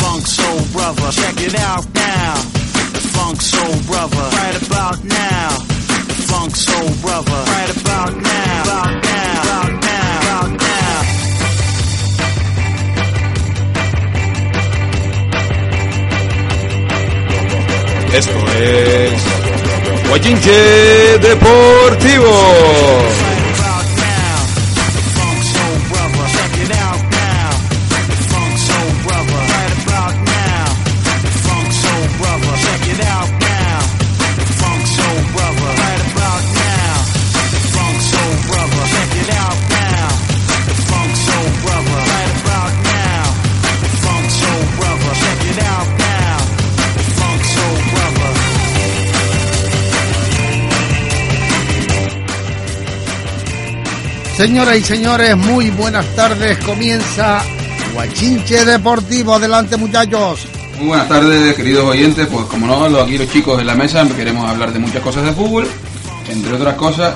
Funk 0.00 0.26
Soul 0.26 0.60
Brother. 0.72 1.10
Check 1.12 1.40
it 1.40 1.54
out 1.54 1.84
now, 1.94 2.34
the 2.92 3.00
Funk 3.14 3.40
Soul 3.40 3.76
Brother. 3.86 4.24
Right 4.40 4.56
about 4.66 5.04
now, 5.04 5.48
the 6.08 6.14
Funk 6.28 6.56
Soul 6.56 6.90
Brother. 7.02 7.40
Right 7.54 7.70
about 7.76 8.16
now, 8.16 8.62
about 8.64 9.02
now, 9.04 9.42
about 9.42 9.72
now, 9.82 10.20
about 10.24 10.50
now. 10.60 10.70
Esto 18.12 18.38
es 18.58 19.22
Guayinche 20.08 21.18
Deportivo. 21.20 23.19
Señoras 54.40 54.78
y 54.78 54.82
señores, 54.82 55.36
muy 55.36 55.68
buenas 55.68 56.06
tardes. 56.16 56.56
Comienza 56.64 57.42
Guachinche 57.92 58.64
Deportivo. 58.64 59.34
Adelante, 59.34 59.76
muchachos. 59.76 60.46
Muy 60.78 60.86
buenas 60.88 61.06
tardes, 61.10 61.54
queridos 61.54 61.84
oyentes. 61.84 62.26
Pues 62.26 62.46
como 62.46 62.66
no, 62.66 62.88
lo- 62.88 63.02
aquí 63.02 63.18
los 63.18 63.30
chicos 63.30 63.60
en 63.60 63.66
la 63.66 63.74
mesa 63.74 64.02
queremos 64.16 64.48
hablar 64.48 64.72
de 64.72 64.78
muchas 64.78 65.02
cosas 65.02 65.26
de 65.26 65.32
fútbol, 65.32 65.66
entre 66.30 66.54
otras 66.54 66.74
cosas, 66.76 67.12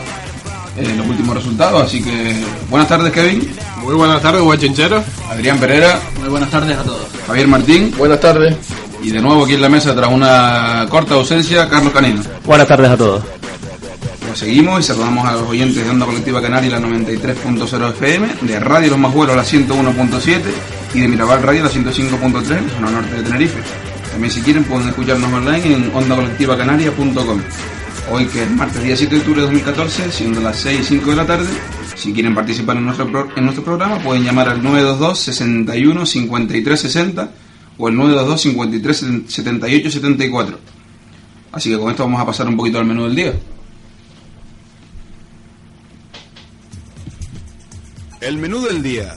eh, 0.77 0.93
los 0.99 1.07
últimos 1.07 1.35
resultados. 1.37 1.87
Así 1.87 2.03
que 2.03 2.37
buenas 2.69 2.89
tardes, 2.89 3.11
Kevin, 3.11 3.51
Muy 3.83 3.95
buenas 3.95 4.21
tardes, 4.21 4.43
guachincheros. 4.43 5.03
Adrián 5.31 5.59
Pereira, 5.59 5.99
Muy 6.21 6.29
buenas 6.29 6.51
tardes 6.51 6.77
a 6.77 6.83
todos. 6.83 7.07
Javier 7.27 7.49
Martín 7.49 7.95
Buenas 7.97 8.21
tardes. 8.21 8.55
y 9.03 9.09
de 9.11 9.21
nuevo 9.23 9.45
aquí 9.47 9.55
en 9.55 9.63
la 9.63 9.71
mesa 9.71 9.95
tras 9.97 10.11
una 10.13 10.87
corta 10.91 11.15
ausencia, 11.15 11.71
Carlos 11.71 11.95
Canino. 11.95 12.23
Buenas 12.45 12.69
tardes 12.69 12.91
a 12.91 12.97
todos. 12.99 13.23
Seguimos 14.35 14.81
y 14.81 14.83
saludamos 14.83 15.25
a 15.29 15.33
los 15.33 15.43
oyentes 15.43 15.85
de 15.85 15.89
Onda 15.89 16.07
Colectiva 16.07 16.43
Canaria 16.43 16.69
la 16.73 16.81
93.0 16.81 17.91
FM, 17.91 18.29
de 18.41 18.59
Radio 18.59 18.91
Los 18.91 18.99
Majuelos 18.99 19.37
la 19.37 19.45
101.7 19.45 20.41
y 20.93 21.01
de 21.01 21.09
Mirabal 21.09 21.41
Radio 21.41 21.63
la 21.63 21.71
105.3 21.71 22.59
en 22.59 22.67
la 22.67 22.73
zona 22.73 22.91
norte 22.91 23.15
de 23.15 23.23
Tenerife. 23.23 23.61
También 24.11 24.33
si 24.33 24.41
quieren 24.41 24.65
pueden 24.65 24.89
escucharnos 24.89 25.33
online 25.33 25.75
en 25.75 25.91
ondacolectivacanaria.com. 25.95 27.41
Hoy 28.11 28.27
que 28.27 28.43
es 28.43 28.51
martes 28.51 28.83
día 28.83 28.97
7 28.97 29.15
de 29.15 29.21
octubre 29.21 29.41
de 29.41 29.47
2014, 29.47 30.11
siendo 30.11 30.41
las 30.41 30.57
6 30.59 30.81
y 30.81 30.85
5 30.85 31.11
de 31.11 31.17
la 31.17 31.27
tarde, 31.27 31.49
si 31.95 32.13
quieren 32.13 32.35
participar 32.35 32.77
en 32.77 32.87
nuestro, 32.87 33.29
en 33.37 33.45
nuestro 33.45 33.65
programa 33.65 34.01
pueden 34.01 34.25
llamar 34.25 34.49
al 34.49 34.61
922 34.65 35.17
61 35.17 36.07
53 36.07 36.81
60 36.81 37.31
o 37.79 37.89
el 37.89 37.95
922 37.95 38.41
53 38.41 39.05
78 39.29 39.91
74. 39.91 40.59
Así 41.53 41.71
que 41.71 41.79
con 41.79 41.91
esto 41.93 42.03
vamos 42.03 42.21
a 42.21 42.27
pasar 42.27 42.49
un 42.49 42.57
poquito 42.57 42.81
al 42.81 42.85
menú 42.85 43.05
del 43.05 43.15
día. 43.15 43.33
El 48.25 48.39
menú 48.39 48.63
del 48.63 48.83
día. 48.83 49.17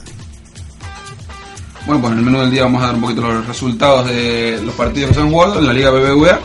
Bueno, 1.86 2.02
pues 2.02 2.12
en 2.12 2.18
el 2.18 2.24
menú 2.26 2.40
del 2.40 2.50
día 2.50 2.64
vamos 2.64 2.82
a 2.82 2.86
dar 2.88 2.94
un 2.96 3.00
poquito 3.00 3.22
los 3.22 3.46
resultados 3.46 4.06
de 4.06 4.60
los 4.62 4.74
partidos 4.74 5.08
que 5.08 5.14
se 5.14 5.20
han 5.22 5.30
jugado 5.30 5.60
en 5.60 5.66
la 5.66 5.72
Liga 5.72 5.90
BBVA. 5.90 6.38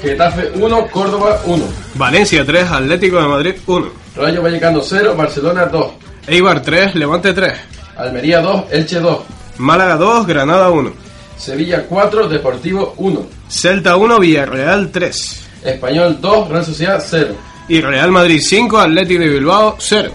Getafe 0.00 0.52
1, 0.54 0.86
Córdoba 0.92 1.40
1. 1.44 1.64
Valencia 1.94 2.46
3, 2.46 2.70
Atlético 2.70 3.20
de 3.20 3.26
Madrid 3.26 3.54
1. 3.66 3.86
Rayo 4.14 4.40
Vallecano 4.40 4.80
0, 4.80 5.14
Barcelona 5.16 5.66
2. 5.66 5.90
Eibar 6.28 6.62
3, 6.62 6.94
Levante 6.94 7.32
3. 7.32 7.52
Almería 7.96 8.40
2, 8.40 8.64
Elche 8.70 9.00
2. 9.00 9.18
Málaga 9.56 9.96
2, 9.96 10.26
Granada 10.28 10.70
1. 10.70 10.92
Sevilla 11.36 11.84
4, 11.88 12.28
Deportivo 12.28 12.94
1. 12.98 13.26
Celta 13.48 13.96
1, 13.96 14.20
Villarreal 14.20 14.90
3. 14.92 15.40
Español 15.64 16.18
2, 16.20 16.48
Real 16.50 16.64
Sociedad 16.64 17.04
0. 17.04 17.34
Y 17.68 17.80
Real 17.80 18.12
Madrid 18.12 18.40
5, 18.40 18.78
Atlético 18.78 19.22
de 19.22 19.28
Bilbao 19.30 19.74
0. 19.80 20.12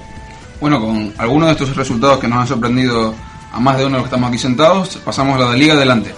Bueno, 0.63 0.79
con 0.79 1.13
algunos 1.18 1.50
de 1.50 1.51
estos 1.51 1.75
resultados 1.75 2.19
que 2.19 2.28
nos 2.29 2.40
han 2.40 2.47
sorprendido 2.47 3.13
a 3.51 3.59
más 3.59 3.78
de 3.78 3.84
uno 3.84 3.97
de 3.97 3.97
los 3.97 4.03
que 4.03 4.16
estamos 4.16 4.29
aquí 4.29 4.38
sentados, 4.38 4.96
pasamos 5.03 5.35
a 5.35 5.40
la 5.40 5.51
de 5.51 5.57
Liga 5.57 5.74
adelante. 5.74 6.16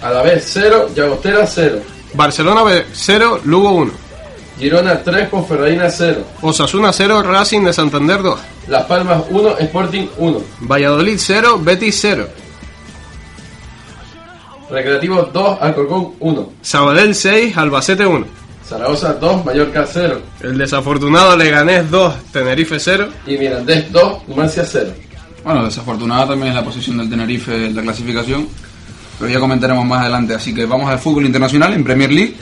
Alavés 0.00 0.48
0, 0.54 0.88
Llagostera 0.96 1.46
0. 1.46 1.78
Barcelona 2.14 2.62
0, 2.90 3.40
Lugo 3.44 3.72
1. 3.72 3.92
Girona 4.58 5.02
3, 5.02 5.28
Ponferradina 5.28 5.90
0. 5.90 6.24
Osasuna 6.40 6.90
0, 6.90 7.22
Racing 7.22 7.64
de 7.64 7.74
Santander 7.74 8.22
2. 8.22 8.40
Las 8.68 8.84
Palmas 8.84 9.24
1, 9.28 9.58
Sporting 9.58 10.06
1. 10.16 10.40
Valladolid 10.60 11.18
0, 11.18 11.60
Betis 11.62 11.98
0. 12.00 12.28
Recreativo 14.70 15.28
2, 15.34 15.58
Alcorcón 15.60 16.12
1. 16.18 16.52
Sabadell 16.62 17.14
6, 17.14 17.58
Albacete 17.58 18.06
1. 18.06 18.39
Zaragoza 18.70 19.14
2, 19.14 19.44
Mallorca 19.44 19.84
0. 19.84 20.20
El 20.42 20.56
desafortunado 20.56 21.36
Leganés 21.36 21.90
2, 21.90 22.14
Tenerife 22.32 22.78
0. 22.78 23.08
Y 23.26 23.36
Mirandés 23.36 23.90
2, 23.90 24.28
Numancia 24.28 24.64
0. 24.64 24.92
Bueno, 25.42 25.64
desafortunada 25.64 26.28
también 26.28 26.50
es 26.50 26.54
la 26.54 26.64
posición 26.64 26.98
del 26.98 27.10
Tenerife 27.10 27.66
en 27.66 27.74
la 27.74 27.82
clasificación, 27.82 28.46
pero 29.18 29.28
ya 29.28 29.40
comentaremos 29.40 29.84
más 29.84 30.02
adelante. 30.02 30.34
Así 30.34 30.54
que 30.54 30.66
vamos 30.66 30.88
al 30.88 31.00
fútbol 31.00 31.26
internacional 31.26 31.72
en 31.72 31.82
Premier 31.82 32.12
League. 32.12 32.36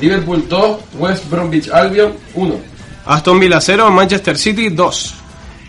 Liverpool 0.00 0.44
2, 0.48 0.78
West 0.98 1.30
Bromwich 1.30 1.68
Albion 1.68 2.12
1. 2.34 2.56
Aston 3.06 3.38
Villa 3.38 3.60
0, 3.60 3.88
Manchester 3.92 4.36
City 4.36 4.68
2. 4.68 5.14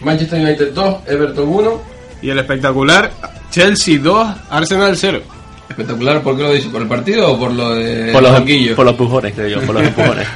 Manchester 0.01 0.41
United 0.41 0.73
2, 0.73 0.97
Everton 1.05 1.47
1. 1.47 1.81
Y 2.23 2.31
el 2.31 2.39
espectacular 2.39 3.11
Chelsea 3.51 3.99
2, 3.99 4.27
Arsenal 4.49 4.97
0. 4.97 5.21
Espectacular, 5.69 6.21
¿por 6.21 6.37
qué 6.37 6.43
lo 6.43 6.51
dice? 6.51 6.69
¿Por 6.69 6.81
el 6.81 6.87
partido 6.87 7.33
o 7.33 7.39
por 7.39 7.51
lo 7.51 7.73
de 7.75 8.11
Por 8.11 8.21
los, 8.21 8.31
banquillos? 8.31 8.75
por 8.75 8.85
los 8.85 8.95
pujones, 8.95 9.33
creo 9.33 9.47
yo, 9.59 9.65
por 9.65 9.75
los 9.75 9.83
empujones. 9.83 10.27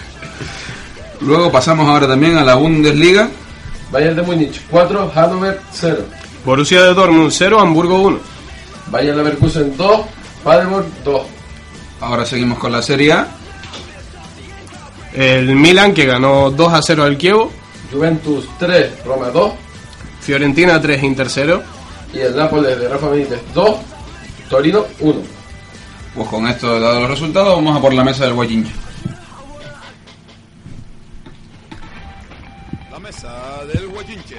Luego 1.22 1.52
pasamos 1.52 1.88
ahora 1.88 2.08
también 2.08 2.38
a 2.38 2.44
la 2.44 2.56
Bundesliga. 2.56 3.30
Bayern 3.92 4.16
de 4.16 4.22
Múnich 4.22 4.62
4, 4.70 5.12
Hannover 5.14 5.60
0. 5.72 5.98
Borussia 6.46 6.82
de 6.84 6.94
Dortmund 6.94 7.32
0, 7.32 7.60
Hamburgo 7.60 8.02
1. 8.02 8.20
Bayern 8.92 9.18
Leverkusen 9.18 9.76
2, 9.76 10.02
Paderborn 10.44 10.86
2. 11.04 11.22
Ahora 12.02 12.26
seguimos 12.26 12.58
con 12.60 12.72
la 12.72 12.82
Serie 12.82 13.12
A. 13.14 13.28
El 15.14 15.56
Milan 15.56 15.94
que 15.94 16.06
ganó 16.06 16.52
2 16.52 16.74
a 16.74 16.82
0 16.82 17.04
al 17.04 17.18
Kievo. 17.18 17.52
Juventus 17.92 18.48
3, 18.60 19.04
Roma 19.06 19.30
2. 19.30 19.52
Fiorentina 20.22 20.80
3, 20.82 21.04
Inter 21.04 21.28
0. 21.30 21.64
Y 22.14 22.20
el 22.20 22.36
Nápoles 22.36 22.80
de 22.80 22.88
Rafa 22.88 23.10
Benítez 23.10 23.42
2, 23.54 23.76
Torino 24.50 24.86
1. 25.00 25.22
Pues 26.16 26.28
con 26.30 26.48
esto 26.48 26.80
dado 26.80 27.02
los 27.02 27.10
resultados, 27.10 27.56
vamos 27.56 27.78
a 27.78 27.82
por 27.82 27.94
la 27.94 28.04
mesa 28.04 28.26
del 28.26 28.34
Guayincho. 28.34 28.72
La 32.92 33.00
mesa 33.00 33.30
del 33.74 33.88
Guayinche. 33.88 34.38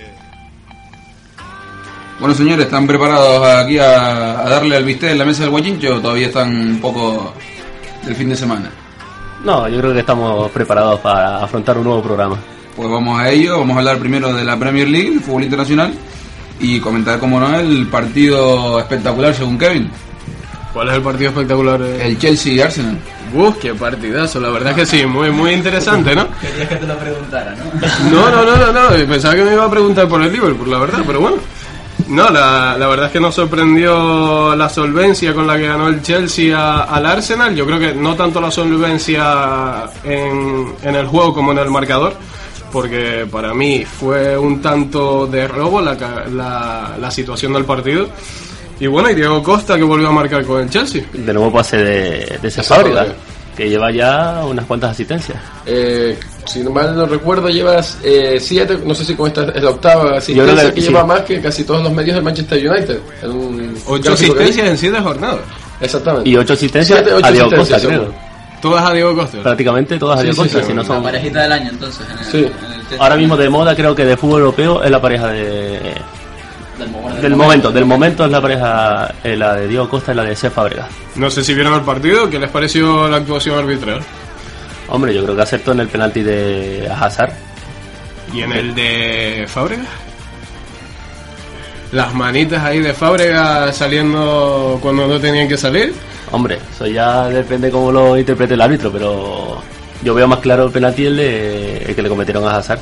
Bueno, 2.19 2.35
señores, 2.35 2.65
¿están 2.65 2.87
preparados 2.87 3.47
aquí 3.47 3.79
a, 3.79 4.41
a 4.41 4.49
darle 4.49 4.77
al 4.77 4.85
bistec 4.85 5.13
en 5.13 5.19
la 5.19 5.25
mesa 5.25 5.43
del 5.43 5.51
Guayincho 5.51 5.97
o 5.97 6.01
todavía 6.01 6.27
están 6.27 6.49
un 6.51 6.81
poco 6.81 7.33
del 8.05 8.17
fin 8.17 8.29
de 8.29 8.37
semana? 8.37 8.71
No, 9.45 9.69
yo 9.69 9.79
creo 9.79 9.93
que 9.93 10.01
estamos 10.01 10.51
preparados 10.51 10.99
para 11.01 11.45
afrontar 11.45 11.79
un 11.79 11.85
nuevo 11.85 12.03
programa. 12.03 12.37
Pues 12.75 12.91
vamos 12.91 13.21
a 13.21 13.31
ello, 13.31 13.59
vamos 13.59 13.77
a 13.77 13.79
hablar 13.81 13.99
primero 13.99 14.33
de 14.33 14.45
la 14.45 14.59
Premier 14.59 14.89
League, 14.89 15.09
el 15.15 15.21
fútbol 15.21 15.45
internacional, 15.45 15.93
y 16.61 16.81
comentar, 16.81 17.19
como 17.19 17.39
no, 17.41 17.59
el 17.59 17.87
partido 17.89 18.79
espectacular 18.81 19.35
según 19.35 19.59
Kevin, 19.59 19.91
¿Cuál 20.73 20.89
es 20.91 20.95
el 20.97 21.03
partido 21.03 21.31
espectacular? 21.31 21.81
eh? 21.83 22.07
el 22.07 22.19
Chelsea 22.19 22.53
y 22.53 22.61
Arsenal. 22.61 22.99
Uf, 23.35 23.57
qué 23.57 23.75
partidazo, 23.75 24.39
la 24.41 24.51
verdad 24.51 24.71
es 24.73 24.77
que 24.77 24.87
sí, 24.87 25.07
muy 25.07 25.31
muy 25.31 25.53
interesante, 25.53 26.15
¿no? 26.15 26.29
Querías 26.41 26.69
que 26.69 26.77
te 26.77 26.87
lo 26.87 26.97
preguntara, 26.99 27.55
¿no? 27.57 28.11
No, 28.11 28.31
no, 28.31 28.45
no, 28.45 28.57
no, 28.73 28.73
no, 28.73 28.89
pensaba 29.09 29.35
que 29.35 29.45
me 29.45 29.53
iba 29.55 29.65
a 29.65 29.71
preguntar 29.71 30.07
por 30.09 30.23
el 30.23 30.33
Liverpool, 30.33 30.71
la 30.71 30.79
verdad, 30.79 31.01
pero 31.07 31.21
bueno. 31.21 31.37
No, 32.07 32.31
la, 32.31 32.77
la 32.79 32.87
verdad 32.87 33.07
es 33.07 33.13
que 33.13 33.21
nos 33.21 33.35
sorprendió 33.35 34.55
la 34.57 34.69
solvencia 34.69 35.35
con 35.35 35.47
la 35.47 35.57
que 35.59 35.67
ganó 35.67 35.89
el 35.89 36.01
Chelsea 36.01 36.57
a- 36.57 36.85
al 36.85 37.05
Arsenal. 37.05 37.55
Yo 37.55 37.67
creo 37.67 37.79
que 37.79 37.93
no 37.95 38.15
tanto 38.15 38.41
la 38.41 38.51
solvencia 38.51 39.85
en, 40.05 40.73
en 40.83 40.95
el 40.95 41.07
juego 41.07 41.35
como 41.35 41.53
en 41.53 41.59
el 41.59 41.71
marcador, 41.71 42.15
porque 42.73 43.27
para 43.31 43.55
mí 43.55 43.85
fue 43.85 44.37
un 44.37 44.61
tanto 44.63 45.27
de 45.27 45.47
robo 45.49 45.81
la, 45.81 45.97
ca- 45.97 46.25
la, 46.33 46.97
la 47.01 47.11
situación 47.11 47.53
del 47.53 47.65
partido. 47.65 48.09
Y 48.81 48.87
bueno, 48.87 49.11
y 49.11 49.15
Diego 49.15 49.43
Costa 49.43 49.77
que 49.77 49.83
volvió 49.83 50.09
a 50.09 50.13
marcar 50.13 50.45
con 50.45 50.61
el 50.63 50.71
Chelsea. 50.71 51.03
De 51.13 51.33
nuevo 51.33 51.53
pase 51.53 51.77
de, 51.79 52.39
de 52.41 52.49
esa 52.49 52.61
Esa 52.61 52.77
fábrica, 52.77 52.99
fábrica. 52.99 53.19
que 53.57 53.69
lleva 53.69 53.91
ya 53.91 54.45
unas 54.49 54.65
cuantas 54.67 54.93
asistencias. 54.93 55.37
Eh, 55.67 56.17
si 56.47 56.61
no 56.61 56.71
mal 56.71 56.95
no 56.97 57.05
recuerdo, 57.07 57.49
llevas 57.49 57.99
eh, 58.05 58.39
siete, 58.41 58.79
no 58.85 58.95
sé 58.95 59.05
si 59.05 59.15
con 59.15 59.27
esta 59.27 59.45
es 59.55 59.63
la 59.63 59.71
octava 59.71 60.17
asistencia 60.19 60.69
que 60.69 60.75
que, 60.75 60.81
sí. 60.81 60.87
lleva 60.89 61.05
más 61.05 61.23
que 61.23 61.41
casi 61.41 61.65
todos 61.65 61.83
los 61.83 61.93
medios 61.93 62.15
del 62.15 62.25
Manchester 62.25 62.71
United. 62.71 62.99
En 63.23 63.31
un 63.33 63.75
Ocho 63.87 64.13
asistencias 64.13 64.69
en 64.69 64.79
siete 64.79 65.01
jornadas. 65.01 65.41
Exactamente. 65.81 66.29
Y 66.31 66.37
ocho 66.37 66.53
asistencias 66.55 66.99
Siete, 67.01 67.15
ocho 67.15 67.27
a 67.27 67.31
Diego 67.33 67.51
Costa, 67.51 67.77
asistencias, 67.77 68.09
creo. 68.11 68.28
Todas 68.61 68.85
a 68.85 68.93
Diego 68.93 69.15
Costa. 69.15 69.39
Prácticamente 69.43 69.99
todas 69.99 70.19
a 70.19 70.23
Diego 70.23 70.35
sí, 70.35 70.41
Costa, 70.43 70.61
sí, 70.61 70.67
si 70.67 70.73
no 70.75 70.83
la 70.83 70.87
son... 70.89 70.97
La 70.97 71.03
parejita 71.03 71.43
del 71.43 71.53
año, 71.53 71.71
entonces. 71.71 72.07
En 72.11 72.19
el, 72.19 72.25
Sí. 72.25 72.39
en 72.67 72.73
el 72.73 72.87
test 72.87 73.01
Ahora 73.01 73.17
mismo 73.17 73.37
de 73.37 73.49
moda 73.49 73.77
creo 73.77 73.95
que 73.95 74.05
de 74.05 74.17
fútbol 74.17 74.41
europeo 74.41 74.83
es 74.83 74.91
la 74.91 75.01
pareja 75.01 75.29
de... 75.29 75.95
del, 76.79 76.89
mo- 76.91 77.11
Del 77.21 77.37
momento, 77.37 77.71
del 77.73 77.85
momento 77.85 78.25
es 78.25 78.31
la 78.31 78.41
pareja, 78.41 79.15
eh, 79.23 79.37
la 79.37 79.55
de 79.55 79.69
Diego 79.69 79.89
Costa 79.89 80.13
y 80.13 80.17
la 80.17 80.25
de 80.25 80.35
Sef 80.35 80.53
Fábregas. 80.55 80.89
No 81.15 81.31
sé 81.31 81.45
si 81.45 81.55
vieron 81.55 81.75
el 81.75 81.83
partido, 81.83 82.29
¿qué 82.29 82.39
les 82.39 82.51
pareció 82.51 83.07
la 83.09 83.19
actuación 83.19 83.59
arbitral? 83.59 84.01
Hombre, 84.89 85.15
yo 85.15 85.23
creo 85.23 85.37
que 85.37 85.43
acertó 85.43 85.73
en 85.73 85.81
el 85.81 85.89
penalti 85.89 86.23
de 86.23 86.89
Hazard. 86.99 87.33
¿Y 88.33 88.41
en 88.43 88.53
el 88.53 88.75
de 88.75 89.45
Fábrega? 89.49 89.85
Las 91.93 92.13
manitas 92.15 92.63
ahí 92.65 92.81
de 92.81 92.93
Fábrega 92.93 93.73
saliendo 93.73 94.79
cuando 94.83 95.07
no 95.07 95.19
tenían 95.19 95.49
que 95.49 95.57
salir. 95.57 95.95
Hombre, 96.33 96.59
eso 96.75 96.87
ya 96.87 97.29
depende 97.29 97.71
cómo 97.71 97.91
lo 97.93 98.17
interprete 98.19 98.55
el 98.55 98.61
árbitro, 98.61 98.91
pero 98.93 99.59
yo 100.03 100.15
veo 100.15 100.27
más 100.29 100.39
claro 100.41 100.67
el 100.67 100.71
penalti 100.71 101.07
el, 101.07 101.17
de, 101.17 101.79
el 101.79 101.95
que 101.95 102.03
le 102.03 102.09
cometieron 102.09 102.45
a 102.47 102.57
Hazard. 102.57 102.81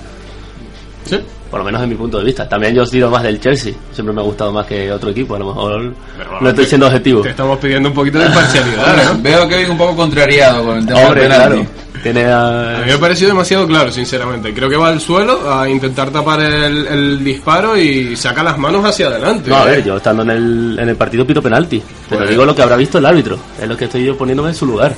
Sí. 1.05 1.21
Por 1.51 1.61
lo 1.61 1.65
menos 1.65 1.81
en 1.83 1.89
mi 1.89 1.95
punto 1.95 2.19
de 2.19 2.25
vista. 2.25 2.49
También 2.49 2.75
yo 2.75 2.83
he 2.83 2.87
sido 2.87 3.09
más 3.09 3.23
del 3.23 3.41
Chelsea. 3.41 3.73
Siempre 3.93 4.13
me 4.13 4.21
ha 4.21 4.25
gustado 4.25 4.51
más 4.53 4.67
que 4.67 4.91
otro 4.91 5.11
equipo. 5.11 5.37
A 5.37 5.39
lo 5.39 5.47
mejor 5.47 5.93
no 6.41 6.49
estoy 6.49 6.67
siendo 6.67 6.87
objetivo. 6.89 7.23
Te 7.23 7.31
estamos 7.31 7.59
pidiendo 7.59 7.89
un 7.89 7.95
poquito 7.95 8.19
de 8.19 8.27
imparcialidad, 8.27 9.15
¿no? 9.15 9.23
Veo 9.23 9.43
a 9.45 9.49
Kevin 9.49 9.71
un 9.71 9.79
poco 9.79 9.95
contrariado 9.97 10.65
con 10.65 10.79
el 10.79 10.87
tema 10.87 11.01
Hombre, 11.01 11.21
del 11.23 11.31
penalti. 11.31 11.57
claro. 11.59 11.86
Tiene 12.13 12.25
A 12.31 12.77
a... 12.77 12.79
mí 12.81 12.87
me 12.87 12.93
ha 12.93 12.99
parecido 12.99 13.29
demasiado 13.29 13.67
claro, 13.67 13.91
sinceramente. 13.91 14.53
Creo 14.55 14.69
que 14.69 14.77
va 14.77 14.89
al 14.89 15.01
suelo 15.01 15.53
a 15.53 15.69
intentar 15.69 16.11
tapar 16.11 16.41
el, 16.41 16.87
el 16.87 17.25
disparo 17.25 17.77
y 17.77 18.17
saca 18.17 18.43
las 18.43 18.59
manos 18.59 18.85
hacia 18.85 19.07
adelante. 19.09 19.51
No, 19.51 19.57
a 19.57 19.65
ver, 19.65 19.85
yo 19.85 19.97
estando 19.97 20.23
en 20.23 20.31
el, 20.31 20.79
en 20.81 20.89
el 20.89 20.97
partido 20.97 21.27
pito 21.27 21.43
penalti. 21.43 21.83
Pero 22.09 22.21
Pues- 22.21 22.31
digo 22.31 22.45
lo 22.45 22.55
que 22.55 22.63
habrá 22.63 22.77
visto 22.77 22.99
el 22.99 23.07
árbitro. 23.07 23.39
Es 23.61 23.69
lo 23.69 23.77
que 23.77 23.87
estoy 23.87 24.05
yo 24.05 24.17
poniéndome 24.17 24.51
en 24.51 24.55
su 24.55 24.67
lugar. 24.67 24.95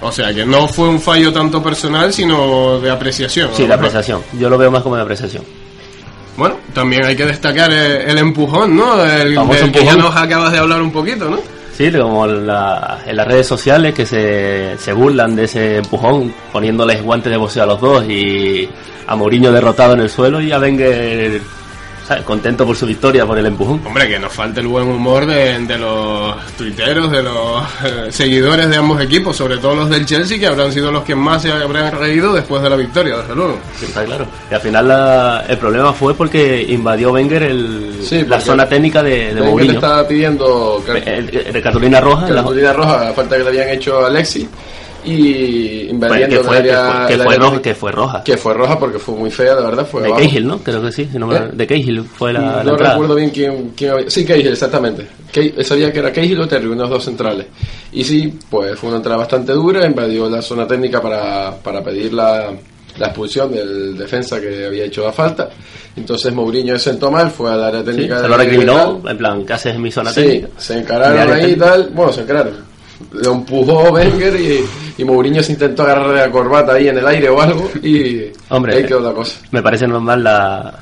O 0.00 0.12
sea, 0.12 0.32
que 0.32 0.46
no 0.46 0.68
fue 0.68 0.88
un 0.88 1.00
fallo 1.00 1.32
tanto 1.32 1.60
personal, 1.62 2.12
sino 2.12 2.78
de 2.78 2.88
apreciación. 2.90 3.50
Sí, 3.52 3.66
de 3.66 3.74
apreciación. 3.74 4.22
Yo 4.38 4.48
lo 4.48 4.56
veo 4.56 4.70
más 4.70 4.82
como 4.82 4.94
de 4.96 5.02
apreciación. 5.02 5.42
Bueno, 6.36 6.56
también 6.72 7.04
hay 7.04 7.16
que 7.16 7.26
destacar 7.26 7.70
el, 7.72 8.02
el 8.08 8.18
empujón, 8.18 8.76
¿no? 8.76 9.04
El, 9.04 9.34
del 9.34 9.48
que 9.72 9.84
ya 9.84 9.92
empujón. 9.92 9.98
nos 9.98 10.16
acabas 10.16 10.52
de 10.52 10.58
hablar 10.58 10.80
un 10.80 10.92
poquito, 10.92 11.28
¿no? 11.28 11.40
Sí, 11.78 11.92
como 11.92 12.26
la- 12.26 12.98
en 13.06 13.14
las 13.16 13.24
redes 13.28 13.46
sociales 13.46 13.94
que 13.94 14.04
se, 14.04 14.76
se 14.78 14.92
burlan 14.92 15.36
de 15.36 15.44
ese 15.44 15.76
empujón, 15.76 16.34
poniéndoles 16.52 17.00
guantes 17.04 17.30
de 17.30 17.36
boxeo 17.38 17.62
a 17.62 17.66
los 17.66 17.80
dos 17.80 18.04
y 18.08 18.68
a 19.06 19.14
Mourinho 19.14 19.52
derrotado 19.52 19.94
en 19.94 20.00
el 20.00 20.10
suelo 20.10 20.40
y 20.40 20.50
a 20.50 20.58
Wenger 20.58 21.40
¿sabes? 22.08 22.24
contento 22.24 22.64
por 22.66 22.74
su 22.74 22.86
victoria, 22.86 23.26
por 23.26 23.38
el 23.38 23.44
empujón. 23.46 23.82
Hombre, 23.86 24.08
que 24.08 24.18
nos 24.18 24.32
falta 24.32 24.60
el 24.60 24.66
buen 24.66 24.88
humor 24.88 25.26
de, 25.26 25.58
de 25.60 25.78
los 25.78 26.34
tuiteros, 26.56 27.10
de 27.10 27.22
los 27.22 27.62
eh, 27.84 28.06
seguidores 28.10 28.68
de 28.70 28.76
ambos 28.76 29.00
equipos, 29.02 29.36
sobre 29.36 29.58
todo 29.58 29.74
los 29.74 29.90
del 29.90 30.06
Chelsea, 30.06 30.38
que 30.38 30.46
habrán 30.46 30.72
sido 30.72 30.90
los 30.90 31.04
que 31.04 31.14
más 31.14 31.42
se 31.42 31.52
habrán 31.52 31.92
reído 31.98 32.32
después 32.32 32.62
de 32.62 32.70
la 32.70 32.76
victoria, 32.76 33.18
desde 33.18 33.34
luego. 33.34 33.58
Sí, 33.78 33.84
está 33.84 34.04
claro. 34.04 34.26
Y 34.50 34.54
al 34.54 34.60
final 34.60 34.88
la- 34.88 35.44
el 35.48 35.58
problema 35.58 35.92
fue 35.92 36.14
porque 36.14 36.64
invadió 36.68 37.12
Wenger 37.12 37.42
el, 37.42 37.94
Sí, 38.02 38.24
la 38.26 38.40
zona 38.40 38.66
técnica 38.66 39.02
de, 39.02 39.34
de 39.34 39.40
Mourinho. 39.42 39.74
estaba 39.74 40.06
pidiendo 40.08 40.82
El- 40.88 41.28
el- 41.36 41.52
de 41.52 41.62
cartulina 41.62 42.00
roja. 42.00 42.26
en 42.28 42.34
la- 42.34 42.40
cartulina 42.42 42.72
roja, 42.72 43.08
a 43.10 43.12
falta 43.12 43.36
que 43.36 43.42
le 43.42 43.48
habían 43.50 43.68
hecho 43.68 43.98
a 44.00 44.06
Alexi. 44.06 44.48
Y 45.04 45.78
Pues, 45.84 45.90
invadiendo 45.92 46.36
que, 46.38 46.44
fue, 46.44 46.56
el 46.58 46.62
que, 46.64 46.70
área- 46.72 46.92
fue, 46.92 47.06
que 47.08 47.16
fue 47.22 47.34
área 47.34 47.38
roja, 47.48 47.62
que 47.62 47.74
fue 47.74 47.92
roja. 47.92 48.24
Que 48.24 48.36
fue 48.36 48.54
roja 48.54 48.78
porque 48.78 48.98
fue 48.98 49.14
muy 49.14 49.30
fea, 49.30 49.54
la 49.54 49.62
verdad. 49.62 49.86
Fue 49.86 50.02
De. 50.02 50.10
Cahill, 50.10 50.46
¿no? 50.46 50.58
Creo 50.58 50.82
que 50.82 50.92
sí. 50.92 51.08
si 51.10 51.18
no 51.18 51.26
me- 51.26 51.36
¿Eh? 51.36 51.48
De 51.52 51.66
Cahill 51.66 52.02
fue 52.04 52.32
la, 52.32 52.40
la 52.40 52.64
no 52.64 52.70
entrada. 52.72 52.94
recuerdo 52.94 53.14
bien 53.14 53.30
quién, 53.30 53.72
quién 53.76 53.92
había. 53.92 54.10
Sí, 54.10 54.24
Cahill, 54.24 54.48
exactamente. 54.48 55.06
Cahill- 55.32 55.62
sabía 55.62 55.92
que 55.92 56.00
era 56.00 56.12
Cahill 56.12 56.40
o 56.40 56.48
Terry, 56.48 56.66
unos 56.66 56.90
dos 56.90 57.04
centrales. 57.04 57.46
Y 57.92 58.04
sí, 58.04 58.38
pues 58.50 58.78
fue 58.78 58.88
una 58.88 58.98
entrada 58.98 59.18
bastante 59.18 59.52
dura. 59.52 59.86
Invadió 59.86 60.28
la 60.28 60.42
zona 60.42 60.66
técnica 60.66 61.00
para, 61.00 61.54
para 61.56 61.82
pedir 61.82 62.12
la, 62.12 62.50
la 62.98 63.06
expulsión 63.06 63.52
del 63.52 63.96
defensa 63.96 64.40
que 64.40 64.66
había 64.66 64.84
hecho 64.84 65.04
la 65.04 65.12
falta. 65.12 65.48
Entonces 65.96 66.32
Mourinho 66.32 66.76
se 66.78 66.90
sentó 66.90 67.10
mal, 67.10 67.30
fue 67.30 67.50
al 67.52 67.62
área 67.62 67.80
Sí, 67.80 67.86
técnica. 67.86 68.16
se 68.16 68.22
de- 68.22 68.28
lo 68.28 68.36
recriminó, 68.36 69.02
en 69.08 69.16
plan, 69.18 69.44
¿qué 69.46 69.52
haces 69.52 69.74
en 69.74 69.82
mi 69.82 69.90
zona 69.90 70.10
Sí, 70.12 70.22
técnica? 70.22 70.48
se 70.58 70.78
encararon 70.78 71.32
ahí 71.32 71.52
y 71.52 71.56
tal. 71.56 71.90
Bueno, 71.94 72.12
se 72.12 72.20
encararon. 72.22 72.67
Lo 73.12 73.32
empujó 73.32 73.90
Wenger 73.92 74.40
y, 74.40 74.64
y 74.98 75.04
Mourinho 75.04 75.42
se 75.42 75.52
intentó 75.52 75.82
agarrar 75.84 76.08
la 76.08 76.30
corbata 76.30 76.74
ahí 76.74 76.88
en 76.88 76.98
el 76.98 77.06
aire 77.06 77.28
o 77.28 77.40
algo. 77.40 77.70
Y 77.82 78.22
Hombre, 78.48 78.76
ahí 78.76 78.84
quedó 78.84 79.00
la 79.00 79.12
cosa. 79.12 79.40
Me 79.50 79.62
parece 79.62 79.86
normal 79.86 80.22
la. 80.24 80.80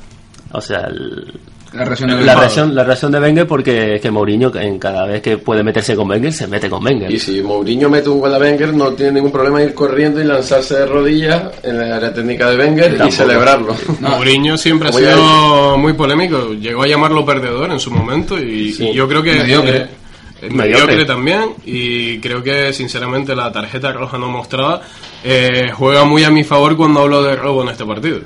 O 0.52 0.60
sea, 0.60 0.80
el- 0.88 1.38
La 1.72 1.84
reacción 1.84 2.08
de 2.08 2.24
la, 2.24 2.34
reacción, 2.34 2.74
la 2.74 2.84
reacción 2.84 3.12
de 3.12 3.20
Wenger 3.20 3.46
porque 3.46 3.96
es 3.96 4.00
que 4.00 4.10
Mourinho 4.10 4.50
en 4.56 4.78
cada 4.78 5.04
vez 5.04 5.20
que 5.20 5.36
puede 5.36 5.62
meterse 5.62 5.94
con 5.94 6.08
Wenger 6.08 6.32
se 6.32 6.46
mete 6.46 6.70
con 6.70 6.82
Wenger. 6.82 7.10
Y 7.12 7.18
si 7.18 7.42
Mourinho 7.42 7.90
mete 7.90 8.08
un 8.08 8.20
gol 8.20 8.34
a 8.34 8.38
Wenger, 8.38 8.72
no 8.72 8.92
tiene 8.94 9.12
ningún 9.12 9.30
problema 9.32 9.62
ir 9.62 9.74
corriendo 9.74 10.18
y 10.20 10.24
lanzarse 10.24 10.74
de 10.78 10.86
rodillas 10.86 11.42
en 11.62 11.76
la 11.78 11.96
área 11.96 12.14
técnica 12.14 12.48
de 12.48 12.56
Wenger 12.56 12.98
y 13.06 13.10
celebrarlo. 13.12 13.74
Mourinho 14.00 14.56
siempre 14.56 14.88
ha 14.88 14.92
Como 14.92 15.04
sido 15.04 15.76
muy 15.76 15.92
polémico. 15.92 16.54
Llegó 16.54 16.84
a 16.84 16.86
llamarlo 16.86 17.26
perdedor 17.26 17.70
en 17.72 17.80
su 17.80 17.90
momento 17.90 18.38
y, 18.38 18.72
Sí. 18.72 18.88
y 18.88 18.94
yo 18.94 19.06
creo 19.06 19.22
que... 19.22 19.86
Mediocre. 20.42 20.56
mediocre. 20.56 20.86
Mediocre. 20.86 21.04
también 21.06 21.40
y 21.64 22.18
creo 22.20 22.42
que 22.42 22.72
sinceramente 22.72 23.34
la 23.34 23.50
tarjeta 23.50 23.92
roja 23.92 24.18
no 24.18 24.28
mostrada 24.28 24.82
eh, 25.24 25.70
juega 25.72 26.04
muy 26.04 26.24
a 26.24 26.30
mi 26.30 26.44
favor 26.44 26.76
cuando 26.76 27.00
hablo 27.00 27.22
de 27.22 27.36
robo 27.36 27.62
en 27.62 27.70
este 27.70 27.84
partido. 27.84 28.20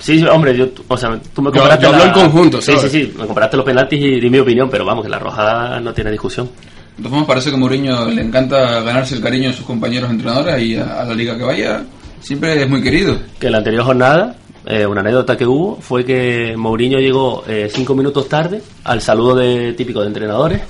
Sí, 0.00 0.18
sí, 0.18 0.24
hombre, 0.26 0.56
yo, 0.56 0.68
o 0.88 0.96
sea, 0.96 1.10
tú 1.34 1.42
me 1.42 1.48
Yo- 1.48 1.52
comparaste. 1.52 1.82
yo 1.82 1.88
hablo 1.90 1.98
la- 2.04 2.06
en 2.06 2.12
conjunto, 2.14 2.60
Sí, 2.62 2.72
¿sabes? 2.72 2.90
sí, 2.90 3.04
sí, 3.06 3.12
me 3.18 3.26
comparaste 3.26 3.56
los 3.58 3.66
penaltis 3.66 4.00
y 4.00 4.18
di 4.20 4.30
mi 4.30 4.38
opinión, 4.38 4.70
pero 4.70 4.84
vamos, 4.86 5.04
que 5.04 5.10
la 5.10 5.18
roja 5.18 5.78
no 5.80 5.92
tiene 5.92 6.10
discusión. 6.10 6.48
De 6.96 7.08
formas, 7.08 7.26
parece 7.26 7.50
que 7.50 7.56
a 7.56 7.58
Mourinho 7.58 8.06
le 8.06 8.22
encanta 8.22 8.80
ganarse 8.80 9.14
el 9.14 9.20
cariño 9.20 9.50
de 9.50 9.54
sus 9.56 9.66
compañeros 9.66 10.10
entrenadores 10.10 10.60
y 10.62 10.76
a, 10.76 11.00
a 11.00 11.04
la 11.04 11.14
liga 11.14 11.36
que 11.36 11.44
vaya 11.44 11.82
siempre 12.20 12.62
es 12.62 12.68
muy 12.68 12.82
querido. 12.82 13.18
Que 13.38 13.46
en 13.46 13.52
la 13.52 13.58
anterior 13.58 13.84
jornada, 13.84 14.36
eh, 14.66 14.86
una 14.86 15.00
anécdota 15.02 15.36
que 15.36 15.46
hubo 15.46 15.76
fue 15.80 16.04
que 16.04 16.54
Mourinho 16.56 16.98
llegó 16.98 17.44
eh, 17.46 17.68
cinco 17.70 17.94
minutos 17.94 18.26
tarde 18.28 18.62
al 18.84 19.00
saludo 19.02 19.36
de, 19.36 19.74
típico 19.74 20.00
de 20.00 20.06
entrenadores 20.08 20.60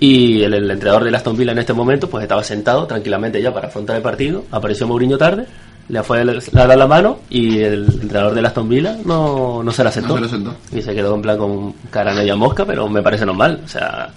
y 0.00 0.42
el, 0.42 0.54
el 0.54 0.70
entrenador 0.70 1.04
de 1.04 1.16
Aston 1.16 1.36
Villa 1.36 1.52
en 1.52 1.58
este 1.58 1.72
momento 1.72 2.08
pues 2.08 2.22
estaba 2.22 2.42
sentado 2.44 2.86
tranquilamente 2.86 3.40
ya 3.42 3.52
para 3.52 3.68
afrontar 3.68 3.96
el 3.96 4.02
partido. 4.02 4.44
Apareció 4.50 4.86
Mourinho 4.86 5.18
tarde, 5.18 5.46
le 5.88 6.02
fue 6.02 6.20
a 6.20 6.66
dar 6.66 6.78
la 6.78 6.86
mano 6.86 7.20
y 7.30 7.58
el 7.60 7.86
entrenador 8.02 8.34
de 8.34 8.46
Aston 8.46 8.68
Villa 8.68 8.96
no, 9.04 9.62
no 9.62 9.72
se 9.72 9.82
la 9.82 9.90
aceptó. 9.90 10.18
No 10.18 10.28
se 10.28 10.38
la 10.38 10.50
aceptó. 10.50 10.76
Y 10.76 10.82
se 10.82 10.94
quedó 10.94 11.14
en 11.14 11.22
plan 11.22 11.38
con 11.38 11.72
cara 11.90 12.14
media 12.14 12.36
mosca, 12.36 12.64
pero 12.64 12.88
me 12.88 13.02
parece 13.02 13.24
normal. 13.26 13.62
O 13.64 13.68
sea, 13.68 14.10